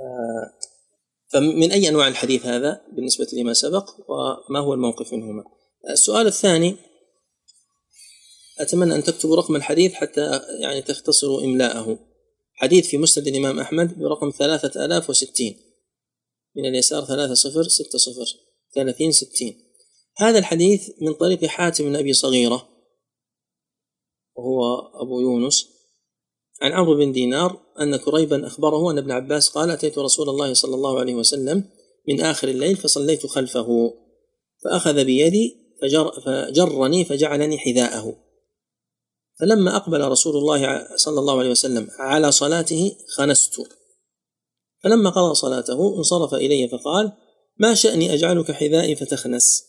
آه 0.01 0.74
فمن 1.33 1.71
أي 1.71 1.89
أنواع 1.89 2.07
الحديث 2.07 2.45
هذا 2.45 2.81
بالنسبة 2.95 3.27
لما 3.33 3.53
سبق 3.53 3.89
وما 4.09 4.59
هو 4.59 4.73
الموقف 4.73 5.13
منهما؟ 5.13 5.43
السؤال 5.89 6.27
الثاني 6.27 6.75
أتمنى 8.59 8.95
أن 8.95 9.03
تكتبوا 9.03 9.35
رقم 9.35 9.55
الحديث 9.55 9.93
حتى 9.93 10.41
يعني 10.61 10.81
تختصروا 10.81 11.41
إملاءه. 11.41 11.99
حديث 12.53 12.87
في 12.87 12.97
مسند 12.97 13.27
الإمام 13.27 13.59
أحمد 13.59 13.99
برقم 13.99 14.29
ثلاثة 14.29 14.85
آلاف 14.85 15.09
وستين. 15.09 15.57
من 16.55 16.65
اليسار 16.65 17.05
ثلاثة 17.05 17.33
صفر 17.33 17.63
ستة 17.63 17.97
صفر 17.97 18.25
ثلاثين 18.75 19.11
ستين. 19.11 19.61
هذا 20.17 20.39
الحديث 20.39 20.89
من 21.01 21.13
طريق 21.13 21.45
حاتم 21.45 21.83
بن 21.83 21.95
أبي 21.95 22.13
صغيرة 22.13 22.69
وهو 24.35 24.79
أبو 25.01 25.21
يونس. 25.21 25.74
عن 26.61 26.71
عمرو 26.71 26.95
بن 26.95 27.11
دينار 27.11 27.59
أن 27.81 27.95
كريبا 27.95 28.47
أخبره 28.47 28.91
أن 28.91 28.97
ابن 28.97 29.11
عباس 29.11 29.49
قال 29.49 29.69
أتيت 29.69 29.97
رسول 29.97 30.29
الله 30.29 30.53
صلى 30.53 30.75
الله 30.75 30.99
عليه 30.99 31.15
وسلم 31.15 31.63
من 32.07 32.21
آخر 32.21 32.47
الليل 32.47 32.75
فصليت 32.75 33.25
خلفه 33.25 33.93
فأخذ 34.63 35.03
بيدي 35.03 35.65
فجر 35.81 36.11
فجرني 36.25 37.05
فجعلني 37.05 37.57
حذاءه. 37.57 38.15
فلما 39.39 39.75
أقبل 39.75 40.01
رسول 40.01 40.35
الله 40.37 40.87
صلى 40.95 41.19
الله 41.19 41.39
عليه 41.39 41.49
وسلم 41.49 41.87
على 41.99 42.31
صلاته 42.31 42.95
خنست. 43.15 43.61
فلما 44.83 45.09
قضى 45.09 45.35
صلاته 45.35 45.97
انصرف 45.97 46.33
إلي 46.33 46.67
فقال 46.67 47.11
ما 47.57 47.73
شأني 47.73 48.13
أجعلك 48.13 48.51
حذائي 48.51 48.95
فتخنس؟ 48.95 49.63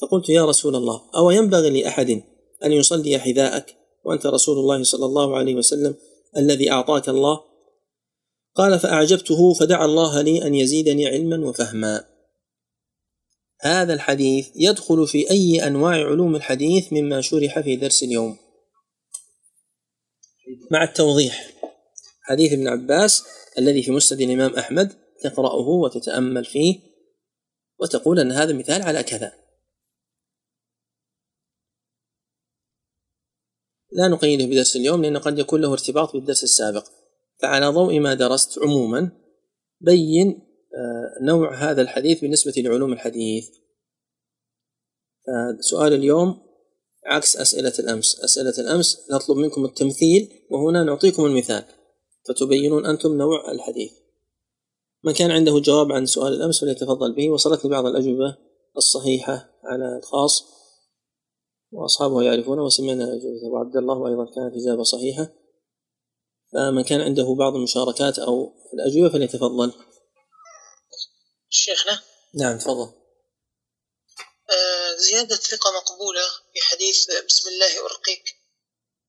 فقلت 0.00 0.28
يا 0.28 0.44
رسول 0.44 0.76
الله 0.76 1.02
أو 1.16 1.30
ينبغي 1.30 1.82
لأحد 1.82 2.22
أن 2.64 2.72
يصلي 2.72 3.18
حذاءك 3.18 3.76
وأنت 4.04 4.26
رسول 4.26 4.58
الله 4.58 4.82
صلى 4.82 5.06
الله 5.06 5.36
عليه 5.36 5.54
وسلم 5.54 5.94
الذي 6.36 6.70
أعطاك 6.70 7.08
الله؟ 7.08 7.40
قال 8.54 8.78
فأعجبته 8.78 9.54
فدعا 9.54 9.84
الله 9.84 10.22
لي 10.22 10.46
أن 10.46 10.54
يزيدني 10.54 11.06
علما 11.06 11.48
وفهما. 11.48 12.04
هذا 13.60 13.94
الحديث 13.94 14.48
يدخل 14.56 15.06
في 15.06 15.30
أي 15.30 15.66
أنواع 15.66 15.94
علوم 15.94 16.36
الحديث 16.36 16.92
مما 16.92 17.20
شرح 17.20 17.60
في 17.60 17.76
درس 17.76 18.02
اليوم. 18.02 18.36
مع 20.70 20.84
التوضيح 20.84 21.52
حديث 22.22 22.52
ابن 22.52 22.68
عباس 22.68 23.24
الذي 23.58 23.82
في 23.82 23.90
مسند 23.90 24.20
الإمام 24.20 24.54
أحمد 24.54 24.92
تقرأه 25.22 25.68
وتتأمل 25.68 26.44
فيه 26.44 26.80
وتقول 27.80 28.20
أن 28.20 28.32
هذا 28.32 28.52
مثال 28.52 28.82
على 28.82 29.02
كذا. 29.02 29.41
لا 33.92 34.08
نقيده 34.08 34.44
بدرس 34.44 34.76
اليوم 34.76 35.02
لأنه 35.02 35.18
قد 35.18 35.38
يكون 35.38 35.60
له 35.60 35.72
ارتباط 35.72 36.12
بالدرس 36.12 36.44
السابق. 36.44 36.84
فعلى 37.42 37.66
ضوء 37.68 37.98
ما 37.98 38.14
درست 38.14 38.58
عموما 38.58 39.10
بين 39.80 40.52
آه، 40.74 41.24
نوع 41.24 41.54
هذا 41.54 41.82
الحديث 41.82 42.20
بالنسبة 42.20 42.52
لعلوم 42.56 42.92
الحديث. 42.92 43.48
فسؤال 45.26 45.92
اليوم 45.92 46.42
عكس 47.06 47.36
أسئلة 47.36 47.72
الأمس. 47.78 48.20
أسئلة 48.20 48.54
الأمس 48.58 48.98
نطلب 49.10 49.36
منكم 49.36 49.64
التمثيل 49.64 50.28
وهنا 50.50 50.84
نعطيكم 50.84 51.24
المثال. 51.26 51.64
فتبينون 52.28 52.86
أنتم 52.86 53.16
نوع 53.16 53.52
الحديث. 53.52 53.92
من 55.04 55.12
كان 55.12 55.30
عنده 55.30 55.58
جواب 55.58 55.92
عن 55.92 56.06
سؤال 56.06 56.32
الأمس 56.32 56.60
فليتفضل 56.60 57.14
به 57.14 57.30
وصلتني 57.30 57.70
بعض 57.70 57.86
الأجوبة 57.86 58.36
الصحيحة 58.76 59.50
على 59.64 59.98
الخاص. 59.98 60.61
وأصحابه 61.72 62.22
يعرفون 62.22 62.58
وسمعنا 62.58 63.04
أجوبة 63.04 63.46
أبو 63.46 63.58
عبد 63.58 63.76
الله 63.76 63.94
وأيضا 63.94 64.24
كانت 64.24 64.54
إجابة 64.62 64.82
صحيحة. 64.82 65.28
فمن 66.52 66.84
كان 66.84 67.00
عنده 67.00 67.34
بعض 67.38 67.54
المشاركات 67.54 68.18
أو 68.18 68.52
الأجوبة 68.74 69.12
فليتفضل. 69.12 69.72
شيخنا؟ 71.50 72.02
نعم 72.34 72.58
تفضل. 72.58 72.92
آه، 74.50 74.94
زيادة 74.96 75.36
ثقة 75.36 75.70
مقبولة 75.70 76.26
في 76.52 76.60
حديث 76.62 77.10
بسم 77.26 77.48
الله 77.48 77.84
أرقيك. 77.84 78.24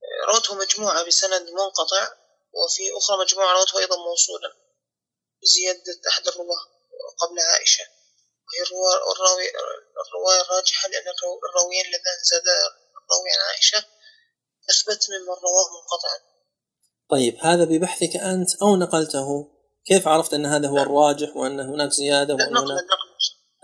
آه، 0.03 0.33
روته 0.33 0.55
مجموعة 0.55 1.07
بسند 1.07 1.49
منقطع 1.49 2.07
وفي 2.53 2.97
أخرى 2.97 3.17
مجموعة 3.17 3.59
روته 3.59 3.79
أيضا 3.79 3.95
موصولا 3.95 4.53
زيادة 5.43 6.01
أحد 6.09 6.27
الرواة 6.27 6.61
قبل 7.17 7.39
عائشة. 7.39 7.83
الراوي 9.11 9.45
الرواية 10.07 10.41
الراجحة 10.41 10.89
لأن 10.89 11.07
الراويين 11.49 11.85
اللذان 11.85 12.19
زاد 12.31 12.47
الراوي 12.99 13.29
عن 13.33 13.41
عائشة 13.49 13.77
أثبت 14.69 15.01
ممن 15.11 15.37
رواه 15.47 15.67
منقطعا 15.75 16.33
طيب 17.09 17.37
هذا 17.41 17.63
ببحثك 17.63 18.15
أنت 18.15 18.61
أو 18.61 18.75
نقلته. 18.75 19.49
كيف 19.85 20.07
عرفت 20.07 20.33
أن 20.33 20.45
هذا 20.45 20.67
هو 20.67 20.77
الراجح 20.77 21.35
وأن 21.35 21.59
هناك 21.59 21.91
زيادة 21.91 22.33
وأن 22.33 22.53
نقل 22.53 22.71
هناك... 22.71 22.83
نقل. 22.83 23.09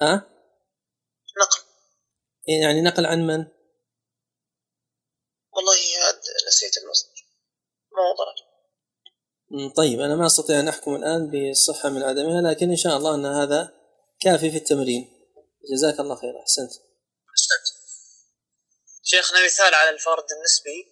ها؟ 0.02 0.16
نقل. 1.42 1.62
يعني 2.48 2.82
نقل 2.82 3.06
عن 3.06 3.28
من؟ 3.28 3.46
والله 5.52 5.78
هذا 5.98 6.20
نسيت 6.48 6.78
المصدر. 6.78 7.26
ما 7.92 8.02
وضعت 8.12 8.50
طيب 9.76 10.00
أنا 10.00 10.16
ما 10.16 10.26
أستطيع 10.26 10.60
أن 10.60 10.68
أحكم 10.68 10.96
الآن 10.96 11.30
بالصحة 11.32 11.90
من 11.90 12.04
عدمها 12.04 12.42
لكن 12.42 12.70
إن 12.70 12.76
شاء 12.76 12.98
الله 12.98 13.16
أن 13.16 13.26
هذا 13.26 13.79
كافي 14.22 14.52
في 14.52 14.58
التمرين. 14.58 15.04
جزاك 15.72 16.00
الله 16.00 16.16
خير 16.16 16.42
أحسنت. 16.42 16.72
أحسنت. 17.32 17.66
شيخنا 19.04 19.46
مثال 19.46 19.74
على 19.74 19.90
الفرد 19.90 20.32
النسبي. 20.32 20.88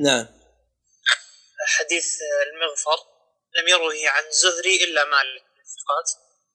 نعم. 0.00 0.26
حديث 1.66 2.18
المغفر 2.46 2.98
لم 3.56 3.68
يروه 3.68 4.08
عن 4.08 4.32
زهري 4.32 4.84
إلا 4.84 5.04
مع 5.04 5.22
الثقات 5.22 6.10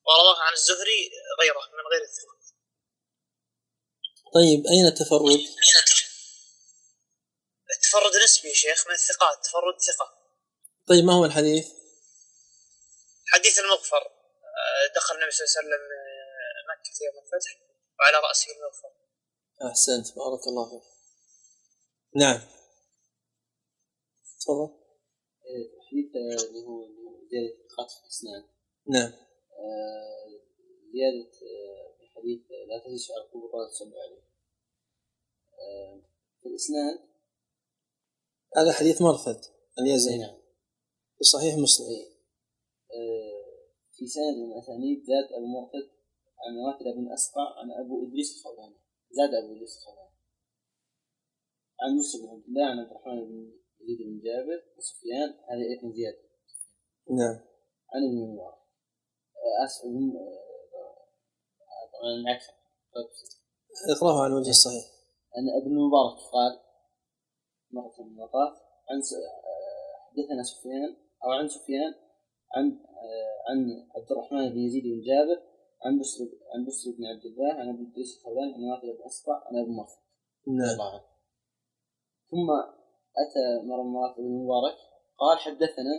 ورواه 0.05 0.43
عن 0.43 0.53
الزهري 0.53 1.11
غيره 1.41 1.59
من 1.59 1.85
غير 1.91 2.01
الثقات. 2.01 2.41
طيب 4.33 4.67
أين 4.67 4.85
التفرد؟ 4.87 5.39
التفرد؟ 7.75 8.23
نسبي 8.23 8.55
شيخ 8.55 8.87
من 8.87 8.93
الثقات 8.93 9.45
تفرد 9.45 9.81
ثقة. 9.81 10.07
طيب 10.87 11.03
ما 11.05 11.13
هو 11.13 11.25
الحديث؟ 11.25 11.67
حديث 13.27 13.59
المغفر. 13.59 14.20
دخل 14.95 15.15
النبي 15.15 15.31
صلى 15.31 15.45
الله 15.45 15.53
عليه 15.57 15.61
وسلم 15.61 15.83
مكة 16.71 16.95
يوم 17.05 17.15
الفتح 17.23 17.51
وعلى 17.99 18.17
رأسه 18.27 18.47
المغفر 18.55 18.91
أحسنت 19.69 20.15
بارك 20.15 20.47
الله 20.47 20.69
فيك. 20.69 20.87
نعم. 22.15 22.39
تفضل. 24.41 24.69
الحديث 25.51 26.15
آه، 26.15 26.47
اللي 26.47 26.59
هو 26.67 26.85
زيادة 27.31 27.55
القتل 27.63 27.95
في 27.95 28.03
الإسناد 28.03 28.43
نعم. 28.87 29.11
آه، 29.59 30.25
زيادة 30.93 31.31
آه، 31.51 31.97
في 31.97 32.07
حديث 32.15 32.41
لا 32.69 32.83
تجلس 32.85 33.11
على 33.11 33.21
القبور 33.21 33.55
ولا 33.55 33.69
تصلي 33.69 33.95
عليه 33.99 34.21
في 36.41 36.49
الإسناد 36.49 36.99
هذا 38.57 38.71
حديث 38.73 39.01
مرثد 39.01 39.41
اليزني. 39.79 40.17
نعم. 40.17 40.41
في 41.17 41.23
صحيح 41.23 41.55
مسلم. 41.55 41.85
آه، 42.93 43.40
في 44.01 44.07
سند 44.07 44.37
من 44.37 44.51
الأسانيد 44.51 45.03
زاد 45.03 45.27
أبو 45.37 45.47
مرتد 45.47 45.87
عن 46.43 46.53
واثلة 46.63 46.91
بن 46.95 47.11
أسقع 47.13 47.59
عن 47.59 47.71
أبو 47.71 48.07
إدريس 48.07 48.37
الخولاني. 48.37 48.79
زاد 49.11 49.33
أبو 49.33 49.53
إدريس 49.53 49.77
الخولاني. 49.77 50.15
عن 51.81 51.89
يوسف 51.97 52.19
بن 52.21 52.29
عبد 52.29 52.45
الله 52.47 52.65
عن 52.65 52.79
عبد 52.79 52.91
الرحمن 52.91 53.19
بن 53.29 53.51
يزيد 53.79 53.97
بن 54.07 54.19
جابر 54.25 54.59
وسفيان. 54.77 55.29
هذا 55.49 55.63
أيضا 55.71 55.95
زيادة 55.97 56.23
نعم. 57.19 57.37
عن 57.93 58.01
ابن 58.07 58.17
مبارك 58.33 58.61
آه، 59.37 59.87
ابن 59.87 60.17
آه، 60.17 61.83
طبعا 61.93 62.11
العكس 62.21 62.45
اقرأه 63.97 64.23
على 64.23 64.33
الوجه 64.33 64.49
الصحيح. 64.49 64.85
أن 65.37 65.45
ابن 65.61 65.73
مبارك 65.85 66.17
قال 66.35 66.53
مرة 67.71 67.95
من 67.99 68.11
المرات 68.11 68.55
عن 68.89 68.97
آه، 68.97 69.95
حدثنا 70.09 70.43
سفيان 70.43 70.97
أو 71.23 71.29
عن 71.31 71.47
سفيان 71.47 72.10
عن 72.55 72.65
آه، 73.05 73.35
عن 73.49 73.87
عبد 73.95 74.11
الرحمن 74.11 74.49
بن 74.49 74.59
يزيد 74.59 74.83
بن 74.83 75.01
جابر 75.01 75.41
عن 75.85 75.99
بسر 75.99 76.23
عن 76.53 76.65
بسر 76.65 76.91
بن 76.97 77.05
عبد 77.05 77.25
الله 77.25 77.53
عن 77.53 77.69
أبي 77.69 77.91
إدريس 77.91 78.17
الخولاني 78.17 78.53
عن 78.53 78.63
واثل 78.63 78.97
بن 78.97 79.03
اسقع 79.05 79.33
عن 79.47 79.59
ابي 79.61 79.71
مرثد 79.71 80.01
رضي 80.47 80.57
نعم. 80.57 80.69
الله 80.73 80.91
عنه 80.93 81.05
ثم 82.31 82.49
أتى 83.23 83.67
مرة 83.67 83.83
من 83.83 83.87
المرات 83.87 84.13
ابن 84.19 84.29
مبارك 84.43 84.77
قال 85.17 85.37
حدثنا 85.39 85.95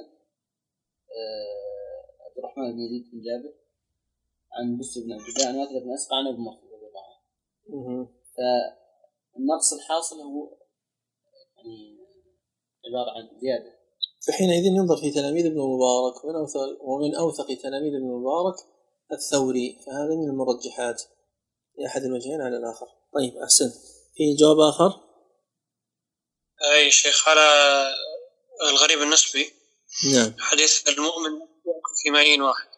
آه، 1.16 2.24
عبد 2.24 2.38
الرحمن 2.38 2.72
بن 2.72 2.78
يزيد 2.78 3.10
بن 3.12 3.20
جابر 3.20 3.54
عن 4.52 4.78
بسر 4.78 5.00
بن 5.00 5.12
عبد 5.12 5.28
الله 5.28 5.48
عن 5.48 5.56
واثل 5.56 5.84
بن 5.84 5.92
اسقع 5.92 6.16
عن 6.16 6.26
ابي 6.26 6.38
مرثد 6.38 6.64
رضي 6.64 6.86
الله 6.86 7.04
عنه. 7.10 8.08
فالنقص 8.36 9.72
الحاصل 9.72 10.20
هو 10.20 10.58
يعني 11.56 11.98
عبارة 12.86 13.10
عن 13.10 13.38
زيادة. 13.40 13.81
فحينئذ 14.26 14.64
ينظر 14.64 14.96
في 14.96 15.10
تلاميذ 15.10 15.46
ابن 15.46 15.58
مبارك 15.58 16.24
ومن 16.24 16.34
أوثق, 16.36 16.82
ومن 16.82 17.14
أوثق 17.14 17.46
تلاميذ 17.46 17.94
ابن 17.94 18.06
مبارك 18.06 18.54
الثوري 19.12 19.78
فهذا 19.86 20.14
من 20.14 20.30
المرجحات 20.30 21.02
لأحد 21.78 22.02
الوجهين 22.02 22.40
على 22.40 22.56
الآخر. 22.56 22.86
طيب 23.14 23.36
أحسن. 23.36 23.70
في 24.16 24.34
جواب 24.34 24.58
آخر؟ 24.60 25.00
أي 26.74 26.90
شيخ 26.90 27.28
على 27.28 27.40
الغريب 28.70 29.02
النسبي 29.02 29.52
نعم. 30.14 30.34
حديث 30.38 30.88
المؤمن 30.88 31.30
في 32.02 32.10
معين 32.10 32.42
واحد. 32.42 32.68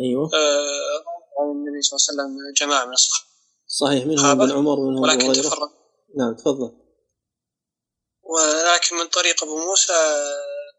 أيوه. 0.00 0.30
آه، 0.34 1.04
عن 1.40 1.50
النبي 1.50 1.82
صلى 1.82 2.14
الله 2.14 2.22
عليه 2.22 2.32
وسلم 2.32 2.52
جماعة 2.56 2.84
من 2.84 2.92
الصحابة. 2.92 3.26
صحيح 3.66 4.06
منهم 4.06 4.40
ابن 4.40 4.52
عمر 4.52 4.78
ومنهم 4.78 5.02
ولكن 5.02 5.32
تفرق. 5.32 5.70
نعم 6.16 6.34
تفضل. 6.34 6.85
ولكن 8.34 8.96
من 8.96 9.06
طريق 9.06 9.44
أبو 9.44 9.56
موسى 9.58 9.92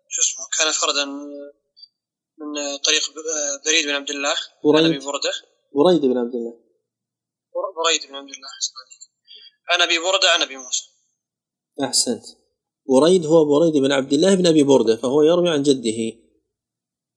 شو 0.10 0.22
اسمه 0.22 0.45
كان 0.57 0.72
فردا 0.72 1.06
من 2.40 2.78
طريق 2.86 3.02
بريد 3.65 3.86
بن 3.86 3.91
عبد 3.91 4.10
الله 4.10 4.36
عن 4.65 4.86
أبي 4.86 4.88
بريد 4.88 5.03
بردة. 5.06 5.32
بريد 5.76 6.02
بن 6.02 6.18
عبد 6.18 6.36
الله. 6.36 6.53
بريد 7.86 8.02
بن 8.10 8.15
عبد 8.15 8.30
الله 8.30 8.49
عن 9.69 9.82
أبي 9.82 9.99
بردة 9.99 10.30
عن 10.30 10.41
أبي 10.41 10.57
موسى. 10.57 10.84
أحسنت. 11.84 12.24
بريد 12.90 13.26
هو 13.26 13.45
بريد 13.45 13.74
بن 13.74 13.91
عبد 13.91 14.14
الله 14.14 14.36
بن 14.36 14.48
أبي 14.48 14.64
بردة 14.64 14.95
فهو 14.95 15.22
يروي 15.22 15.49
عن 15.49 15.64
جده. 15.64 16.19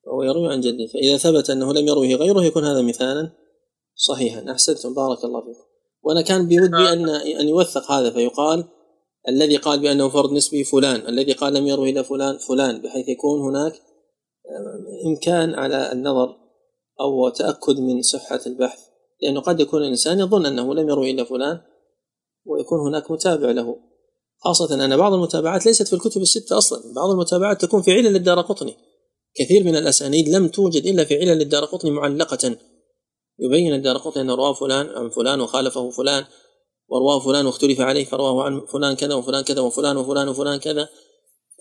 فهو 0.05 0.23
يروي 0.23 0.53
عن 0.53 0.61
جده. 0.61 0.87
فإذا 0.93 1.17
ثبت 1.17 1.51
أنه 1.51 1.73
لم 1.73 1.89
يروه 1.89 2.07
غيره 2.07 2.45
يكون 2.45 2.65
هذا 2.65 2.83
مثالا 2.83 3.33
صحيحا. 3.95 4.53
أحسنتم. 4.53 4.95
بارك 4.95 5.25
الله 5.25 5.41
فيكم. 5.41 5.65
وأنا 6.03 6.23
كان 6.23 6.49
بودي 6.49 6.89
أن 6.93 7.09
أن 7.41 7.49
يوثق 7.49 7.91
هذا 7.91 8.11
فيقال 8.11 8.69
الذي 9.29 9.57
قال 9.57 9.81
بأنه 9.81 10.09
فرد 10.09 10.33
نسبي 10.33 10.65
فلان 10.65 11.09
الذي 11.09 11.33
قال 11.33 11.55
لم 11.55 11.67
يروه 11.67 11.89
إلا 11.89 12.03
فلان 12.03 12.39
فلان 12.39 12.83
بحيث 12.83 13.09
يكون 13.09 13.41
هناك 13.41 13.73
آه، 14.47 15.09
إمكان 15.09 15.55
على 15.55 15.93
النظر 15.93 16.37
أو 17.01 17.29
تأكد 17.29 17.79
من 17.79 18.03
صحة 18.03 18.41
البحث. 18.47 18.79
لأنه 19.23 19.41
قد 19.41 19.61
يكون 19.61 19.83
الإنسان 19.83 20.21
يظن 20.21 20.47
أنه 20.47 20.75
لم 20.75 20.89
يروه 20.89 21.11
إلا 21.11 21.25
فلان 21.25 21.61
ويكون 22.47 22.81
هناك 22.81 23.11
متابع 23.11 23.51
له. 23.51 23.77
خاصة 24.39 24.85
أن 24.85 24.97
بعض 24.97 25.13
المتابعات 25.13 25.67
ليست 25.67 25.89
في 25.89 25.93
الكتب 25.93 26.21
الستة 26.21 26.59
أصلا. 26.59 26.95
بعض 26.95 27.11
المتابعات 27.11 27.61
تكون 27.61 27.83
في 27.83 27.93
علل 27.93 28.17
الدار 28.17 28.41
قطني. 28.41 28.77
كثير 29.35 29.65
من 29.65 29.77
الأسانيد 29.77 30.29
لم 30.29 30.49
توجد 30.49 30.87
إلا 30.87 31.05
في 31.05 31.15
علل 31.15 31.41
الدار 31.41 31.65
قطني 31.65 31.91
معلقة. 31.91 32.57
يبين 33.39 33.75
الدار 33.75 33.97
قطني 33.97 34.23
أن 34.23 34.31
رواه 34.31 34.53
فلان 34.53 34.87
عن 34.87 35.11
فلان 35.11 35.41
وخالفه 35.41 35.91
فلان. 35.91 36.25
ورواه 36.91 37.21
فلان 37.21 37.47
واختلف 37.47 37.81
عليه 37.81 38.05
فرواه 38.05 38.43
عن 38.43 38.67
فلان 38.67 38.97
كذا 38.97 39.15
وفلان 39.15 39.45
كذا 39.45 39.61
وفلان 39.61 39.97
وفلان 39.97 40.29
وفلان 40.29 40.59
كذا. 40.59 40.89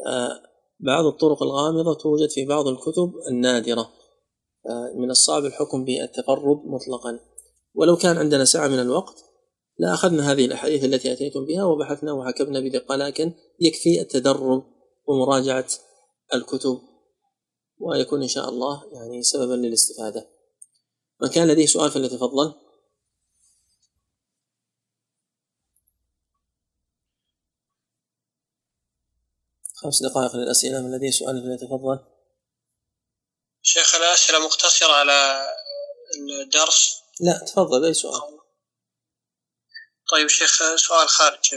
آه، 0.08 0.42
بعض 0.80 1.06
الطرق 1.06 1.44
الغامضة 1.44 1.94
توجد 1.94 2.30
في 2.30 2.46
بعض 2.46 2.68
الكتب 2.68 3.14
النادرة. 3.32 3.90
آه، 4.70 4.94
من 4.96 5.10
الصعب 5.12 5.46
الحكم 5.46 5.86
بالتفرد 5.86 6.62
مطلقا. 6.66 7.20
ولو 7.76 7.96
كان 7.96 8.18
عندنا 8.18 8.46
سعة 8.46 8.68
من 8.68 8.80
الوقت 8.80 9.16
لأخذنا 9.78 10.32
هذه 10.32 10.46
الأحاديث 10.46 10.84
التي 10.84 11.14
أتيتم 11.14 11.46
بها 11.46 11.64
وبحثنا 11.64 12.14
وحكمنا 12.14 12.60
بدقة 12.60 12.96
لكن 12.96 13.34
يكفي 13.60 14.02
التدرب 14.02 14.64
ومراجعة 15.08 15.68
الكتب 16.34 16.80
ويكون 17.80 18.22
إن 18.22 18.28
شاء 18.28 18.50
الله 18.50 18.84
يعني 18.94 19.24
سببا 19.24 19.54
للاستفادة. 19.54 20.28
من 21.22 21.30
كان 21.30 21.48
لديه 21.48 21.66
سؤال 21.66 21.92
فليتفضل. 21.92 22.54
خمس 29.84 30.04
دقائق 30.04 30.36
للأسئلة 30.36 30.82
من 30.82 30.96
لديه 30.96 31.12
سؤال 31.12 31.44
فليتفضل 31.44 32.00
شيخ 33.62 33.96
الأسئلة 33.96 34.40
مقتصرة 34.40 34.94
على 34.94 35.48
الدرس؟ 36.42 37.02
لا 37.20 37.46
تفضل 37.48 37.86
أي 37.86 37.94
سؤال. 37.94 38.40
طيب 40.12 40.28
شيخ 40.28 40.76
سؤال 40.76 41.10
خارج 41.10 41.56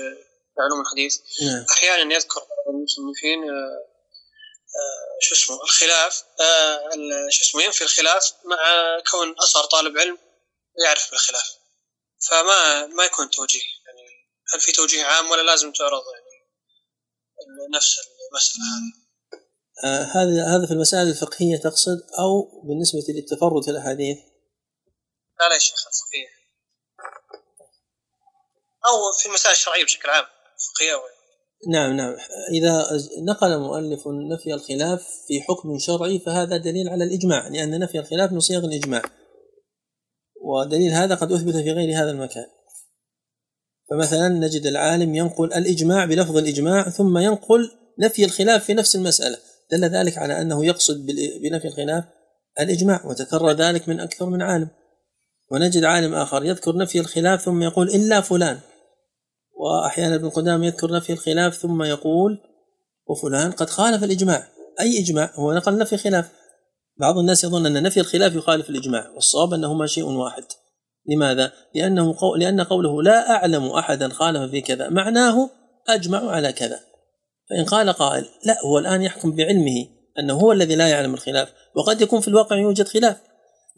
علوم 0.59 0.81
الحديث 0.81 1.21
نعم. 1.43 1.67
أحيانا 1.71 2.15
يذكر 2.15 2.41
بعض 2.41 2.75
المصنفين 2.75 3.51
آه، 3.51 3.87
آه، 4.79 5.19
شو 5.21 5.35
اسمه 5.35 5.63
الخلاف 5.63 6.25
آه، 6.41 6.91
شو 7.31 7.43
اسمه 7.43 7.63
ينفي 7.63 7.85
الخلاف 7.85 8.33
مع 8.45 8.59
كون 9.11 9.33
أصغر 9.33 9.65
طالب 9.65 9.99
علم 9.99 10.19
يعرف 10.85 11.11
بالخلاف. 11.11 11.57
فما 12.29 12.87
ما 12.87 13.05
يكون 13.05 13.31
توجيه 13.31 13.61
يعني 13.87 14.09
هل 14.55 14.61
في 14.61 14.73
توجيه 14.73 15.05
عام 15.05 15.31
ولا 15.31 15.43
لازم 15.43 15.73
تعرض 15.73 16.03
يعني 16.15 16.32
نفس 17.77 17.97
المسألة 18.31 18.65
هذه. 18.73 19.03
آه 19.85 20.03
هذا 20.05 20.57
هذا 20.57 20.67
في 20.67 20.73
المسائل 20.73 21.09
الفقهية 21.09 21.57
تقصد 21.57 21.99
أو 22.19 22.61
بالنسبة 22.65 23.01
للتفرد 23.09 23.65
في 23.65 23.71
الأحاديث؟ 23.71 24.17
لا 25.41 25.49
لا 25.49 25.55
يا 25.55 25.59
شيخ 25.59 25.75
الفقهية. 25.87 26.29
أو 28.89 29.13
في 29.19 29.27
المسائل 29.29 29.53
الشرعية 29.55 29.85
بشكل 29.85 30.11
عام 30.11 30.25
فقهية 30.75 30.95
و- 30.95 31.23
نعم 31.73 31.97
نعم. 31.97 32.17
إذا 32.53 32.87
نقل 33.29 33.59
مؤلف 33.59 34.01
نفي 34.33 34.55
الخلاف 34.55 35.03
في 35.27 35.41
حكم 35.43 35.79
شرعي 35.79 36.19
فهذا 36.19 36.57
دليل 36.57 36.89
على 36.89 37.05
الإجماع 37.05 37.49
لأن 37.49 37.79
نفي 37.79 37.99
الخلاف 37.99 38.33
من 38.33 38.41
صيغ 38.41 38.65
الإجماع. 38.65 39.03
ودليل 40.41 40.93
هذا 40.93 41.15
قد 41.15 41.33
أثبت 41.33 41.53
في 41.55 41.73
غير 41.73 42.03
هذا 42.03 42.11
المكان. 42.11 42.47
فمثلا 43.93 44.29
نجد 44.29 44.67
العالم 44.67 45.15
ينقل 45.15 45.53
الإجماع 45.53 46.05
بلفظ 46.05 46.37
الإجماع 46.37 46.89
ثم 46.89 47.19
ينقل 47.19 47.71
نفي 47.99 48.25
الخلاف 48.25 48.65
في 48.65 48.75
نفس 48.75 48.97
المسألة. 48.97 49.39
دل 49.73 49.85
ذلك 49.85 50.19
على 50.19 50.41
أنه 50.41 50.67
يقصد 50.67 51.07
بنفي 51.43 51.69
الخلاف 51.69 52.05
الإجماع 52.61 53.07
وتكرر 53.07 53.51
ذلك 53.51 53.89
من 53.89 54.01
أكثر 54.01 54.27
من 54.27 54.43
عالم. 54.43 54.69
ونجد 55.51 55.85
عالم 55.85 56.15
آخر 56.15 56.45
يذكر 56.45 56.77
نفي 56.77 57.01
الخلاف 57.01 57.43
ثم 57.43 57.63
يقول 57.63 57.89
إلا 57.89 58.21
فلان. 58.21 58.59
وأحيانا 59.61 60.15
ابن 60.15 60.29
قدامة 60.29 60.67
يذكر 60.67 60.93
نفي 60.93 61.13
الخلاف 61.13 61.57
ثم 61.57 61.83
يقول 61.83 62.39
وفلان 63.07 63.51
قد 63.51 63.71
خالف 63.71 64.05
الإجماع. 64.05 64.49
أي 64.81 65.01
إجماع؟ 65.01 65.31
هو 65.35 65.53
نقل 65.53 65.79
نفي 65.79 65.97
خلاف. 65.97 66.29
بعض 66.97 67.19
الناس 67.19 67.45
يظن 67.45 67.67
أن 67.67 67.83
نفي 67.83 68.01
الخلاف 68.01 68.35
يخالف 68.35 68.71
الإجماع 68.71 69.11
والصواب 69.11 69.55
أنهما 69.55 69.87
شيء 69.87 70.05
واحد. 70.05 70.45
لماذا؟ 71.07 71.53
لأنه 71.75 72.15
قول 72.19 72.41
لأن 72.41 72.61
قوله 72.61 73.03
لا 73.03 73.31
أعلم 73.31 73.67
أحدا 73.67 74.09
خالف 74.09 74.51
في 74.51 74.61
كذا 74.61 74.89
معناه 74.89 75.51
أجمع 75.89 76.31
على 76.31 76.53
كذا. 76.53 76.81
فإن 77.51 77.65
قال 77.65 77.93
قائل 77.93 78.29
لا 78.45 78.59
هو 78.65 78.79
الآن 78.79 79.03
يحكم 79.03 79.37
بعلمه 79.37 79.87
أنه 80.19 80.35
هو 80.35 80.53
الذي 80.53 80.75
لا 80.75 80.89
يعلم 80.89 81.15
الخلاف 81.15 81.53
وقد 81.75 82.01
يكون 82.01 82.21
في 82.21 82.29
الواقع 82.29 82.57
يوجد 82.57 82.89
خلاف. 82.89 83.17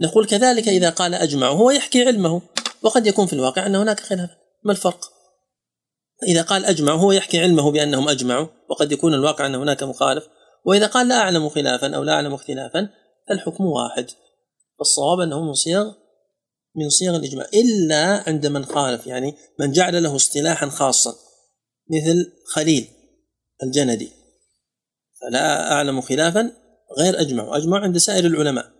نقول 0.01 0.27
كذلك 0.27 0.69
إذا 0.69 0.91
قال 0.91 1.15
أجمع 1.15 1.49
هو 1.49 1.71
يحكي 1.71 2.07
علمه 2.07 2.43
وقد 2.83 3.07
يكون 3.07 3.27
في 3.27 3.33
الواقع 3.33 3.67
أن 3.67 3.75
هناك 3.75 4.01
خلاف. 4.01 4.31
ما 4.65 4.73
الفرق؟ 4.73 5.01
إذا 6.23 6.43
قال 6.43 6.65
أجمع 6.65 6.93
هو 6.93 7.13
يحكي 7.13 7.41
علمه 7.41 7.71
بأنهم 7.71 8.09
أجمعوا 8.09 8.47
وقد 8.71 8.93
يكون 8.93 9.15
الواقع 9.15 9.47
أن 9.47 9.55
هناك 9.55 9.83
مخالف. 9.83 10.29
وإذا 10.65 10.87
قال 10.87 11.09
لا 11.09 11.15
أعلم 11.15 11.49
خلافا 11.49 11.97
أو 11.97 12.03
لا 12.03 12.13
أعلم 12.13 12.35
اختلافا 12.35 12.89
فالحكم 13.29 13.67
واحد. 13.67 14.11
فالصواب 14.79 15.21
أنه 15.21 15.43
من 15.43 15.55
صيغ 15.55 15.93
من 16.77 16.89
صيغ 16.89 17.17
الإجماع 17.17 17.47
إلا 17.55 18.29
عند 18.29 18.47
من 18.47 18.65
خالف 18.65 19.07
يعني 19.07 19.35
من 19.61 19.73
جعل 19.73 20.03
له 20.03 20.17
اصطلاحا 20.17 20.69
خاصا 20.69 21.15
مثل 21.91 22.33
خليل 22.47 22.89
الجندي. 23.63 24.11
فلا 25.21 25.73
أعلم 25.73 26.01
خلافا 26.01 26.53
غير 26.99 27.21
أجمع 27.21 27.45
وأجمع 27.45 27.81
عند 27.81 27.99
سائر 27.99 28.27
العلماء 28.27 28.73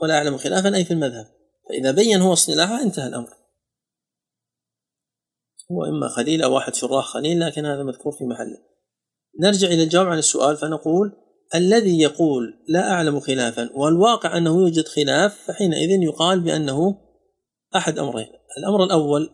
ولا 0.00 0.14
أعلم 0.14 0.38
خلافا 0.38 0.76
أي 0.76 0.84
في 0.84 0.90
المذهب. 0.90 1.26
فإذا 1.68 1.90
بين 1.90 2.20
هو 2.20 2.32
اصطلاحه 2.32 2.82
انتهى 2.82 3.08
الأمر. 3.08 3.30
هو 5.72 5.84
إما 5.84 6.08
خليل 6.08 6.42
أو 6.42 6.54
واحد 6.54 6.74
شراح 6.74 7.04
خليل 7.04 7.40
لكن 7.40 7.66
هذا 7.66 7.82
مذكور 7.82 8.12
في 8.12 8.24
محله. 8.24 8.58
نرجع 9.40 9.68
إلى 9.68 9.82
الجواب 9.82 10.06
عن 10.06 10.18
السؤال 10.18 10.56
فنقول 10.56 11.12
الذي 11.54 12.00
يقول 12.00 12.64
لا 12.68 12.90
أعلم 12.90 13.20
خلافا 13.20 13.70
والواقع 13.74 14.36
أنه 14.36 14.60
يوجد 14.60 14.88
خلاف 14.88 15.38
فحينئذ 15.46 16.02
يقال 16.02 16.40
بأنه 16.40 17.09
أحد 17.76 17.98
أمرين. 17.98 18.28
الأمر 18.58 18.84
الأول 18.84 19.30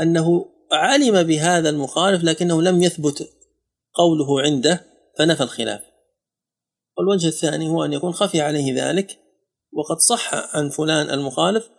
أنه 0.00 0.46
علم 0.72 1.22
بهذا 1.22 1.68
المخالف 1.70 2.24
لكنه 2.24 2.62
لم 2.62 2.82
يثبت 2.82 3.28
قوله 3.94 4.42
عنده 4.42 4.84
فنفى 5.18 5.42
الخلاف. 5.42 5.80
والوجه 6.98 7.26
الثاني 7.26 7.68
هو 7.68 7.84
أن 7.84 7.92
يكون 7.92 8.12
خفي 8.12 8.40
عليه 8.40 8.84
ذلك 8.84 9.18
وقد 9.72 9.98
صح 9.98 10.56
عن 10.56 10.68
فلان 10.68 11.10
المخالف 11.10 11.70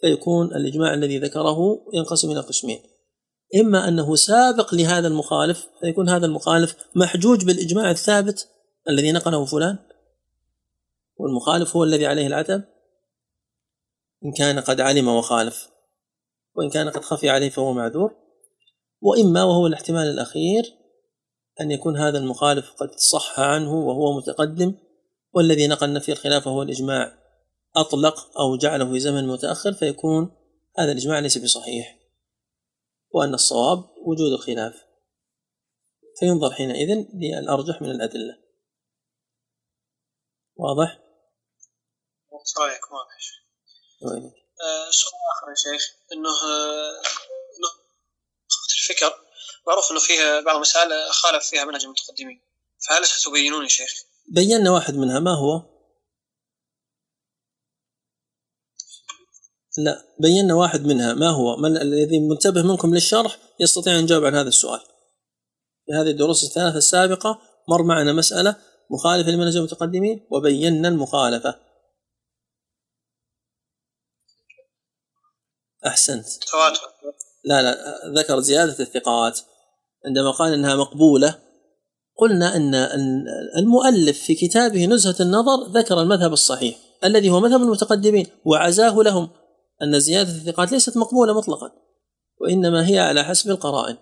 فيكون 0.00 0.46
الإجماع 0.46 0.94
الذي 0.94 1.18
ذكره 1.18 1.58
ينقسم 1.94 2.30
إلى 2.30 2.40
قسمين. 2.40 2.80
إما 3.60 3.88
أنه 3.88 4.16
سابق 4.16 4.74
لهذا 4.74 5.08
المخالف 5.08 5.66
فيكون 5.80 6.08
هذا 6.08 6.26
المخالف 6.26 6.76
محجوج 6.94 7.44
بالإجماع 7.44 7.90
الثابت 7.90 8.48
الذي 8.88 9.12
نقله 9.12 9.44
فلان 9.44 9.78
والمخالف 11.16 11.76
هو 11.76 11.84
الذي 11.84 12.06
عليه 12.06 12.26
العتب 12.26 12.64
إن 14.24 14.32
كان 14.32 14.60
قد 14.60 14.80
علم 14.80 15.08
وخالف 15.08 15.68
وإن 16.54 16.70
كان 16.70 16.90
قد 16.90 17.04
خفي 17.04 17.30
عليه 17.30 17.50
فهو 17.50 17.72
معذور. 17.72 18.16
وإما 19.00 19.44
وهو 19.44 19.66
الاحتمال 19.66 20.10
الأخير 20.10 20.62
أن 21.60 21.70
يكون 21.70 21.96
هذا 21.96 22.18
المخالف 22.18 22.70
قد 22.70 22.90
صح 23.12 23.40
عنه 23.40 23.74
وهو 23.74 24.16
متقدم 24.16 24.74
والذي 25.32 25.66
نقل 25.66 25.92
نفي 25.92 26.12
الخلاف 26.12 26.48
هو 26.48 26.62
الإجماع 26.62 27.18
أطلق 27.76 28.38
أو 28.38 28.56
جعله 28.56 28.92
في 28.92 29.00
زمن 29.00 29.26
متأخر 29.28 29.72
فيكون 29.72 30.36
هذا 30.78 30.92
الإجماع 30.92 31.18
ليس 31.18 31.38
بصحيح. 31.38 31.98
وأن 33.10 33.34
الصواب 33.34 33.84
وجود 34.06 34.32
الخلاف. 34.32 34.84
فينظر 36.18 36.50
حينئذ 36.50 37.06
للأرجح 37.14 37.82
من 37.82 37.90
الأدلة. 37.90 38.38
واضح؟ 40.56 40.98
رايك 42.60 42.92
واضح. 42.92 43.41
آه 44.06 44.90
سؤال 44.90 45.20
آخر 45.32 45.50
يا 45.50 45.54
شيخ 45.54 45.92
إنه 46.12 46.30
نخبة 47.62 48.72
الفكر 48.78 49.14
معروف 49.66 49.90
إنه 49.90 50.00
فيها 50.00 50.40
بعض 50.40 50.56
المسائل 50.56 51.12
خالف 51.12 51.44
فيها 51.44 51.64
منهج 51.64 51.84
المتقدمين 51.84 52.40
فهل 52.88 53.06
ستبينون 53.06 53.62
يا 53.62 53.68
شيخ؟ 53.68 53.92
بينا 54.28 54.70
واحد 54.70 54.94
منها 54.94 55.20
ما 55.20 55.30
هو؟ 55.30 55.72
لا 59.78 60.04
بينا 60.20 60.54
واحد 60.54 60.80
منها 60.80 61.14
ما 61.14 61.30
هو؟ 61.30 61.56
من 61.56 61.76
الذي 61.76 62.20
منتبه 62.20 62.62
منكم 62.62 62.94
للشرح 62.94 63.38
يستطيع 63.60 63.98
أن 63.98 64.04
يجاوب 64.04 64.24
عن 64.24 64.34
هذا 64.34 64.48
السؤال. 64.48 64.80
في 65.86 65.92
هذه 65.92 66.10
الدروس 66.10 66.44
الثلاثة 66.44 66.78
السابقة 66.78 67.38
مر 67.68 67.82
معنا 67.82 68.12
مسألة 68.12 68.56
مخالفة 68.90 69.30
لمنهج 69.30 69.56
المتقدمين 69.56 70.26
وبينا 70.30 70.88
المخالفة 70.88 71.71
أحسنت. 75.86 76.26
لا 77.44 77.62
لا 77.62 78.00
ذكر 78.20 78.40
زيادة 78.40 78.76
الثقات. 78.80 79.40
عندما 80.06 80.30
قال 80.30 80.52
أنها 80.52 80.76
مقبولة 80.76 81.38
قلنا 82.16 82.56
أن 82.56 82.74
المؤلف 83.56 84.22
في 84.22 84.34
كتابه 84.34 84.86
نزهة 84.86 85.16
النظر 85.20 85.62
ذكر 85.68 86.00
المذهب 86.00 86.32
الصحيح 86.32 86.76
الذي 87.04 87.30
هو 87.30 87.40
مذهب 87.40 87.62
المتقدمين 87.62 88.26
وعزاه 88.44 88.94
لهم 88.94 89.28
أن 89.82 90.00
زيادة 90.00 90.30
الثقات 90.30 90.72
ليست 90.72 90.96
مقبولة 90.96 91.32
مطلقا 91.32 91.72
وإنما 92.40 92.88
هي 92.88 92.98
على 92.98 93.24
حسب 93.24 93.50
القرائن. 93.50 93.96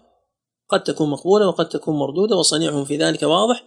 قد 0.69 0.83
تكون 0.83 1.11
مقبولة 1.11 1.49
وقد 1.49 1.69
تكون 1.69 1.97
مردودة 1.97 2.37
وصنيعهم 2.37 2.85
في 2.85 2.97
ذلك 2.97 3.23
واضح 3.23 3.65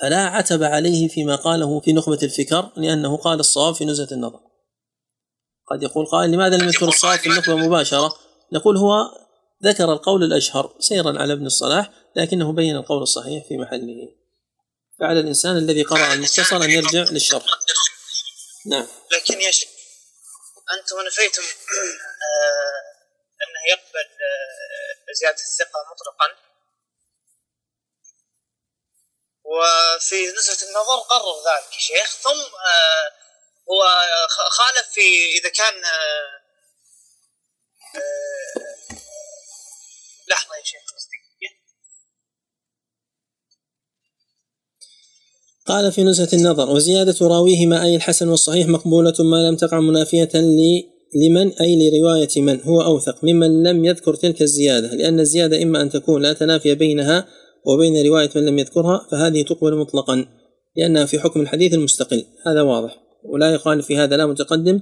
فلا 0.00 0.26
عتب 0.26 0.62
عليه 0.62 1.08
فيما 1.08 1.36
قاله 1.36 1.80
في 1.80 1.92
نخبة 1.92 2.18
الفكر 2.22 2.70
لأنه 2.76 3.16
قال 3.16 3.40
الصواب 3.40 3.74
في 3.74 3.84
نزهة 3.84 4.08
النظر. 4.12 4.40
قد 5.70 5.82
يقول 5.82 6.06
قائل 6.06 6.30
لماذا 6.30 6.56
لم 6.56 6.68
يذكر 6.68 6.88
الصواب 6.88 7.18
في 7.18 7.26
النخبة 7.26 7.56
مباشرة؟ 7.56 8.18
نقول 8.52 8.76
هو 8.76 8.92
ذكر 9.64 9.92
القول 9.92 10.24
الأشهر 10.24 10.76
سيرا 10.78 11.22
على 11.22 11.32
ابن 11.32 11.46
الصلاح 11.46 11.90
لكنه 12.16 12.52
بين 12.52 12.76
القول 12.76 13.02
الصحيح 13.02 13.48
في 13.48 13.56
محله. 13.56 14.08
فعلى 15.00 15.20
الإنسان 15.20 15.56
الذي 15.56 15.82
قرأ 15.82 16.12
المختصر 16.12 16.56
أن 16.56 16.70
يرجع 16.70 17.00
للشرح. 17.10 17.44
نعم. 18.66 18.86
لكن 19.12 19.40
يا 19.40 19.50
شيخ 19.50 19.68
أنتم 20.78 21.06
نفيتم 21.06 21.42
آه 21.42 22.80
أنه 23.42 23.60
يقبل 23.70 24.08
آه 24.26 25.12
زيادة 25.20 25.42
الثقة 25.42 25.80
مطلقا. 25.92 26.50
وفي 29.44 30.26
نزهة 30.26 30.68
النظر 30.68 30.98
قرر 31.10 31.36
ذلك 31.48 31.72
شيخ 31.78 32.16
ثم 32.22 32.40
آه، 32.66 33.19
هو 33.70 33.82
خالف 34.50 34.88
في 34.94 35.06
إذا 35.38 35.50
كان 35.50 35.84
آه، 35.84 36.30
آه، 37.96 38.64
لحظة 40.28 40.56
يا 40.56 40.64
شيخ. 40.64 40.90
قال 45.66 45.92
في 45.92 46.02
نزهة 46.02 46.28
النظر 46.32 46.70
وزيادة 46.70 47.14
راويهما 47.22 47.82
أي 47.82 47.96
الحسن 47.96 48.28
والصحيح 48.28 48.68
مقبولة 48.68 49.14
ما 49.20 49.48
لم 49.48 49.56
تقع 49.56 49.80
منافية 49.80 50.28
لمن؟ 51.14 51.52
أي 51.60 51.90
لرواية 51.90 52.28
من؟ 52.36 52.60
هو 52.60 52.82
أوثق 52.82 53.24
ممن 53.24 53.62
لم 53.62 53.84
يذكر 53.84 54.14
تلك 54.14 54.42
الزيادة 54.42 54.94
لأن 54.94 55.20
الزيادة 55.20 55.62
إما 55.62 55.82
أن 55.82 55.90
تكون 55.90 56.22
لا 56.22 56.32
تنافي 56.32 56.74
بينها 56.74 57.28
وبين 57.66 58.06
رواية 58.06 58.30
من 58.34 58.46
لم 58.46 58.58
يذكرها 58.58 59.06
فهذه 59.12 59.42
تقبل 59.42 59.76
مطلقا 59.76 60.26
لأنها 60.76 61.06
في 61.06 61.20
حكم 61.20 61.40
الحديث 61.40 61.74
المستقل 61.74 62.24
هذا 62.46 62.62
واضح. 62.62 63.09
ولا 63.24 63.52
يقال 63.52 63.82
في 63.82 63.96
هذا 63.96 64.16
لا 64.16 64.26
متقدم 64.26 64.80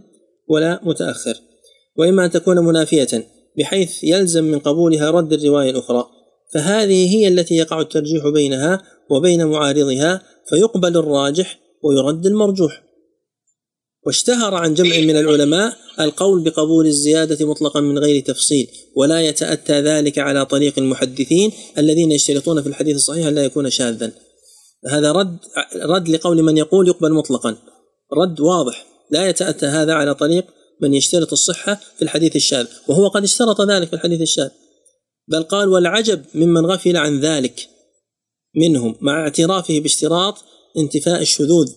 ولا 0.48 0.80
متأخر. 0.82 1.34
وإما 1.96 2.24
أن 2.24 2.30
تكون 2.30 2.58
منافية 2.58 3.26
بحيث 3.58 4.04
يلزم 4.04 4.44
من 4.44 4.58
قبولها 4.58 5.10
رد 5.10 5.32
الرواية 5.32 5.70
الأخرى. 5.70 6.06
فهذه 6.54 7.16
هي 7.16 7.28
التي 7.28 7.54
يقع 7.54 7.80
الترجيح 7.80 8.28
بينها 8.28 8.82
وبين 9.10 9.46
معارضها 9.46 10.22
فيقبل 10.48 10.96
الراجح 10.96 11.58
ويرد 11.82 12.26
المرجوح. 12.26 12.88
واشتهر 14.06 14.54
عن 14.54 14.74
جمع 14.74 14.98
من 14.98 15.16
العلماء 15.16 15.76
القول 16.00 16.44
بقبول 16.44 16.86
الزيادة 16.86 17.46
مطلقا 17.46 17.80
من 17.80 17.98
غير 17.98 18.22
تفصيل 18.22 18.68
ولا 18.96 19.20
يتأتى 19.20 19.80
ذلك 19.80 20.18
على 20.18 20.46
طريق 20.46 20.78
المحدثين 20.78 21.52
الذين 21.78 22.12
يشترطون 22.12 22.62
في 22.62 22.68
الحديث 22.68 22.96
الصحيح 22.96 23.26
أن 23.26 23.34
لا 23.34 23.44
يكون 23.44 23.70
شاذا. 23.70 24.12
هذا 24.88 25.12
رد 25.12 25.38
رد 25.76 26.08
لقول 26.08 26.42
من 26.42 26.56
يقول 26.56 26.88
يقبل 26.88 27.12
مطلقا. 27.12 27.56
رد 28.12 28.40
واضح. 28.40 28.86
لا 29.10 29.28
يتأتى 29.28 29.66
هذا 29.66 29.92
على 29.92 30.14
طريق 30.14 30.46
من 30.82 30.94
يشترط 30.94 31.32
الصحة 31.32 31.80
في 31.96 32.02
الحديث 32.02 32.36
الشاذ 32.36 32.66
وهو 32.88 33.08
قد 33.08 33.22
اشترط 33.22 33.60
ذلك 33.60 33.88
في 33.88 33.94
الحديث 33.94 34.20
الشاذ. 34.20 34.48
بل 35.28 35.42
قال 35.42 35.68
والعجب 35.68 36.24
ممن 36.34 36.66
غفل 36.66 36.96
عن 36.96 37.20
ذلك 37.20 37.68
منهم 38.56 38.96
مع 39.00 39.20
اعترافه 39.20 39.80
باشتراط 39.80 40.44
انتفاء 40.78 41.22
الشذوذ 41.22 41.72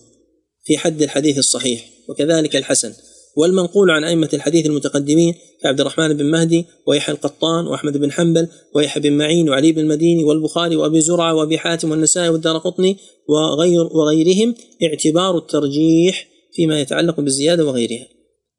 في 0.64 0.78
حد 0.78 1.02
الحديث 1.02 1.38
الصحيح 1.38 1.88
وكذلك 2.08 2.56
الحسن. 2.56 2.94
والمنقول 3.36 3.90
عن 3.90 4.04
أئمة 4.04 4.28
الحديث 4.34 4.66
المتقدمين 4.66 5.34
كعبد 5.62 5.80
الرحمن 5.80 6.16
بن 6.16 6.30
مهدي 6.30 6.66
ويحيى 6.86 7.14
القطان 7.14 7.66
وأحمد 7.66 7.96
بن 7.96 8.12
حنبل 8.12 8.48
ويحيى 8.74 9.02
بن 9.02 9.18
معين 9.18 9.48
وعلي 9.48 9.72
بن 9.72 9.80
المديني 9.80 10.24
والبخاري 10.24 10.76
وأبي 10.76 11.00
زرعة 11.00 11.34
وأبي 11.34 11.58
حاتم 11.58 11.90
والنسائي 11.90 12.28
والدار 12.28 12.58
قطني 12.58 12.98
وغير 13.28 13.84
وغيرهم 13.84 14.54
اعتبار 14.82 15.38
الترجيح 15.38 16.28
فيما 16.52 16.80
يتعلق 16.80 17.20
بالزيادة 17.20 17.64
وغيرها. 17.64 18.06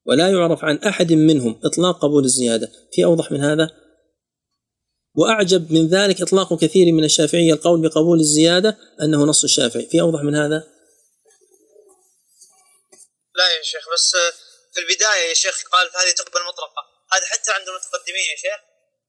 ولا 0.05 0.29
يعرف 0.29 0.65
عن 0.65 0.77
أحد 0.77 1.13
منهم 1.13 1.59
إطلاق 1.65 2.01
قبول 2.01 2.23
الزيادة. 2.23 2.71
في 2.91 3.05
أوضح 3.05 3.31
من 3.31 3.39
هذا؟ 3.39 3.69
وأعجب 5.15 5.71
من 5.71 5.87
ذلك 5.87 6.21
إطلاق 6.21 6.59
كثير 6.59 6.91
من 6.91 7.03
الشافعية 7.03 7.53
القول 7.53 7.81
بقبول 7.81 8.19
الزيادة 8.19 8.77
أنه 9.01 9.23
نص 9.23 9.43
الشافعي. 9.43 9.85
في 9.85 10.01
أوضح 10.01 10.23
من 10.23 10.35
هذا؟ 10.35 10.63
لا 13.35 13.57
يا 13.57 13.63
شيخ 13.63 13.81
بس 13.93 14.15
في 14.73 14.79
البداية 14.79 15.29
يا 15.29 15.33
شيخ 15.33 15.63
قال 15.71 15.87
هذه 15.87 16.13
تقبل 16.13 16.39
مطلقة 16.47 16.81
هذا 17.13 17.25
حتى 17.25 17.51
عند 17.51 17.67
المتقدمين 17.69 18.25
يا 18.31 18.35
شيخ. 18.35 18.59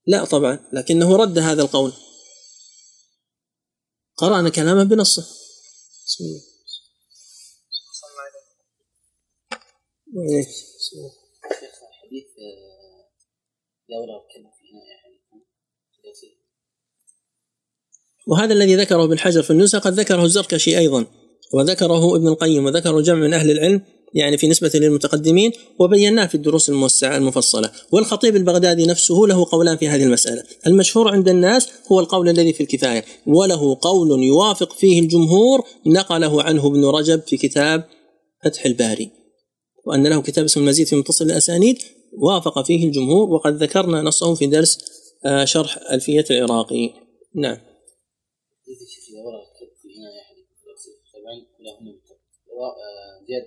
لا 0.07 0.25
طبعا 0.25 0.71
لكنه 0.73 1.17
رد 1.17 1.39
هذا 1.39 1.63
القول. 1.63 1.93
قرأنا 4.17 4.51
كلامه 4.51 4.85
بنصه. 4.85 5.23
بسم 6.07 6.25
الله. 6.25 6.41
صلى 8.01 8.11
الله 8.11 8.23
بسم 10.79 10.97
شيخ 11.61 11.75
حديث 12.03 12.27
آه، 12.27 12.85
يصير 16.05 16.45
وهذا 18.27 18.53
الذي 18.53 18.77
ذكره 18.77 19.05
ابن 19.05 19.19
حجر 19.19 19.43
في 19.43 19.51
النزهة 19.51 19.81
قد 19.81 19.93
ذكره 19.93 20.25
الزركشي 20.25 20.79
أيضا 20.79 21.07
وذكره 21.55 22.17
ابن 22.17 22.29
القيم 22.29 22.67
وذكره 22.67 23.01
جمع 23.01 23.19
من 23.19 23.35
أهل 23.35 23.51
العلم 23.51 23.87
يعني 24.15 24.39
في 24.39 24.49
نسبة 24.49 24.71
للمتقدمين 24.75 25.53
وبيناه 25.79 26.27
في 26.27 26.35
الدروس 26.35 26.69
الموسعة 26.69 27.17
المفصلة. 27.17 27.71
والخطيب 27.93 28.37
البغدادي 28.37 28.87
نفسه 28.87 29.15
له 29.15 29.45
قولان 29.45 29.77
في 29.77 29.89
هذه 29.89 30.05
المسألة. 30.05 30.43
المشهور 30.67 31.09
عند 31.09 31.29
الناس 31.29 31.69
هو 31.93 32.01
القول 32.01 32.29
الذي 32.29 32.53
في 32.53 32.63
الكفاية. 32.63 33.05
وله 33.27 33.79
قول 33.81 34.23
يوافق 34.23 34.73
فيه 34.73 35.01
الجمهور 35.01 35.65
نقله 35.87 36.43
عنه 36.43 36.67
ابن 36.67 36.85
رجب 36.85 37.21
في 37.21 37.37
كتاب 37.37 37.85
فتح 38.45 38.67
الباري. 38.67 39.11
وأن 39.87 40.07
له 40.07 40.23
كتاب 40.23 40.45
اسمه 40.45 40.63
المزيد 40.63 40.87
في 40.87 40.97
متصل 40.97 41.25
الأسانيد 41.25 41.79
وافق 42.19 42.67
فيه 42.67 42.87
الجمهور 42.87 43.31
وقد 43.31 43.63
ذكرنا 43.63 44.03
نصه 44.03 44.35
في 44.35 44.47
درس 44.47 44.79
آه، 45.27 45.45
شرح 45.45 45.79
ألفية 45.93 46.25
العراقي. 46.31 46.91
نعم. 47.35 47.59
إذا 48.69 48.87
شيخ 48.95 49.05
دورة 49.15 49.41
في 49.83 49.89
إناء 49.99 50.13
أحدكم 50.23 50.55
يصير 50.75 50.95
طبعا 51.15 51.35
ولهن 51.59 51.85
بالتراب 51.85 52.75
آه، 52.87 53.27
زيادة 53.27 53.47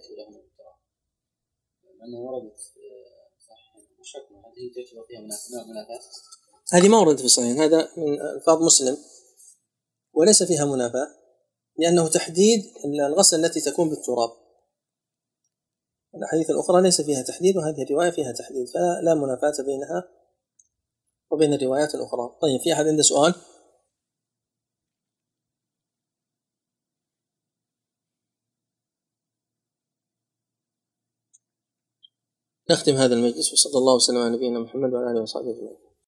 لأنه 2.08 2.20
وردت 2.20 2.60
آه، 2.78 3.28
هل 4.46 4.54
هي 4.58 4.70
تعتبر 4.76 5.04
فيها 5.08 5.22
منافاة. 5.66 6.00
هذه 6.74 6.88
ما 6.88 6.98
وردت 7.00 7.20
في 7.20 7.26
الصحيح. 7.26 7.60
هذا 7.60 7.90
من 7.98 8.22
ألفاظ 8.22 8.64
مسلم. 8.64 8.98
وليس 10.14 10.44
فيها 10.44 10.66
منافاة 10.66 11.08
لأنه 11.78 12.08
تحديد 12.08 12.64
الغسل 13.08 13.46
التي 13.46 13.62
تكون 13.62 13.90
بالتراب. 13.90 14.30
الأحاديث 16.16 16.50
الأخرى 16.50 16.82
ليس 16.82 17.02
فيها 17.02 17.22
تحديد 17.22 17.58
وهذه 17.58 17.84
الرواية 17.84 18.10
فيها 18.10 18.32
تحديد. 18.32 18.68
فلا 18.70 19.14
منافاة 19.14 19.64
بينها 19.64 20.10
وبين 21.32 21.54
الروايات 21.54 21.96
الأخرى. 21.96 22.38
طيب 22.42 22.62
في 22.62 22.74
أحد 22.74 22.88
عنده 22.88 23.04
سؤال؟ 23.04 23.34
نختم 32.70 32.96
هذا 32.96 33.16
المجلس 33.16 33.54
وصلى 33.54 33.78
الله 33.80 33.96
وسلم 33.96 34.18
على 34.18 34.30
نبينا 34.30 34.60
محمد 34.60 34.94
وعلى 34.94 35.12
آله 35.12 35.22
وصحبه 35.22 35.50
أجمعين. 35.52 35.87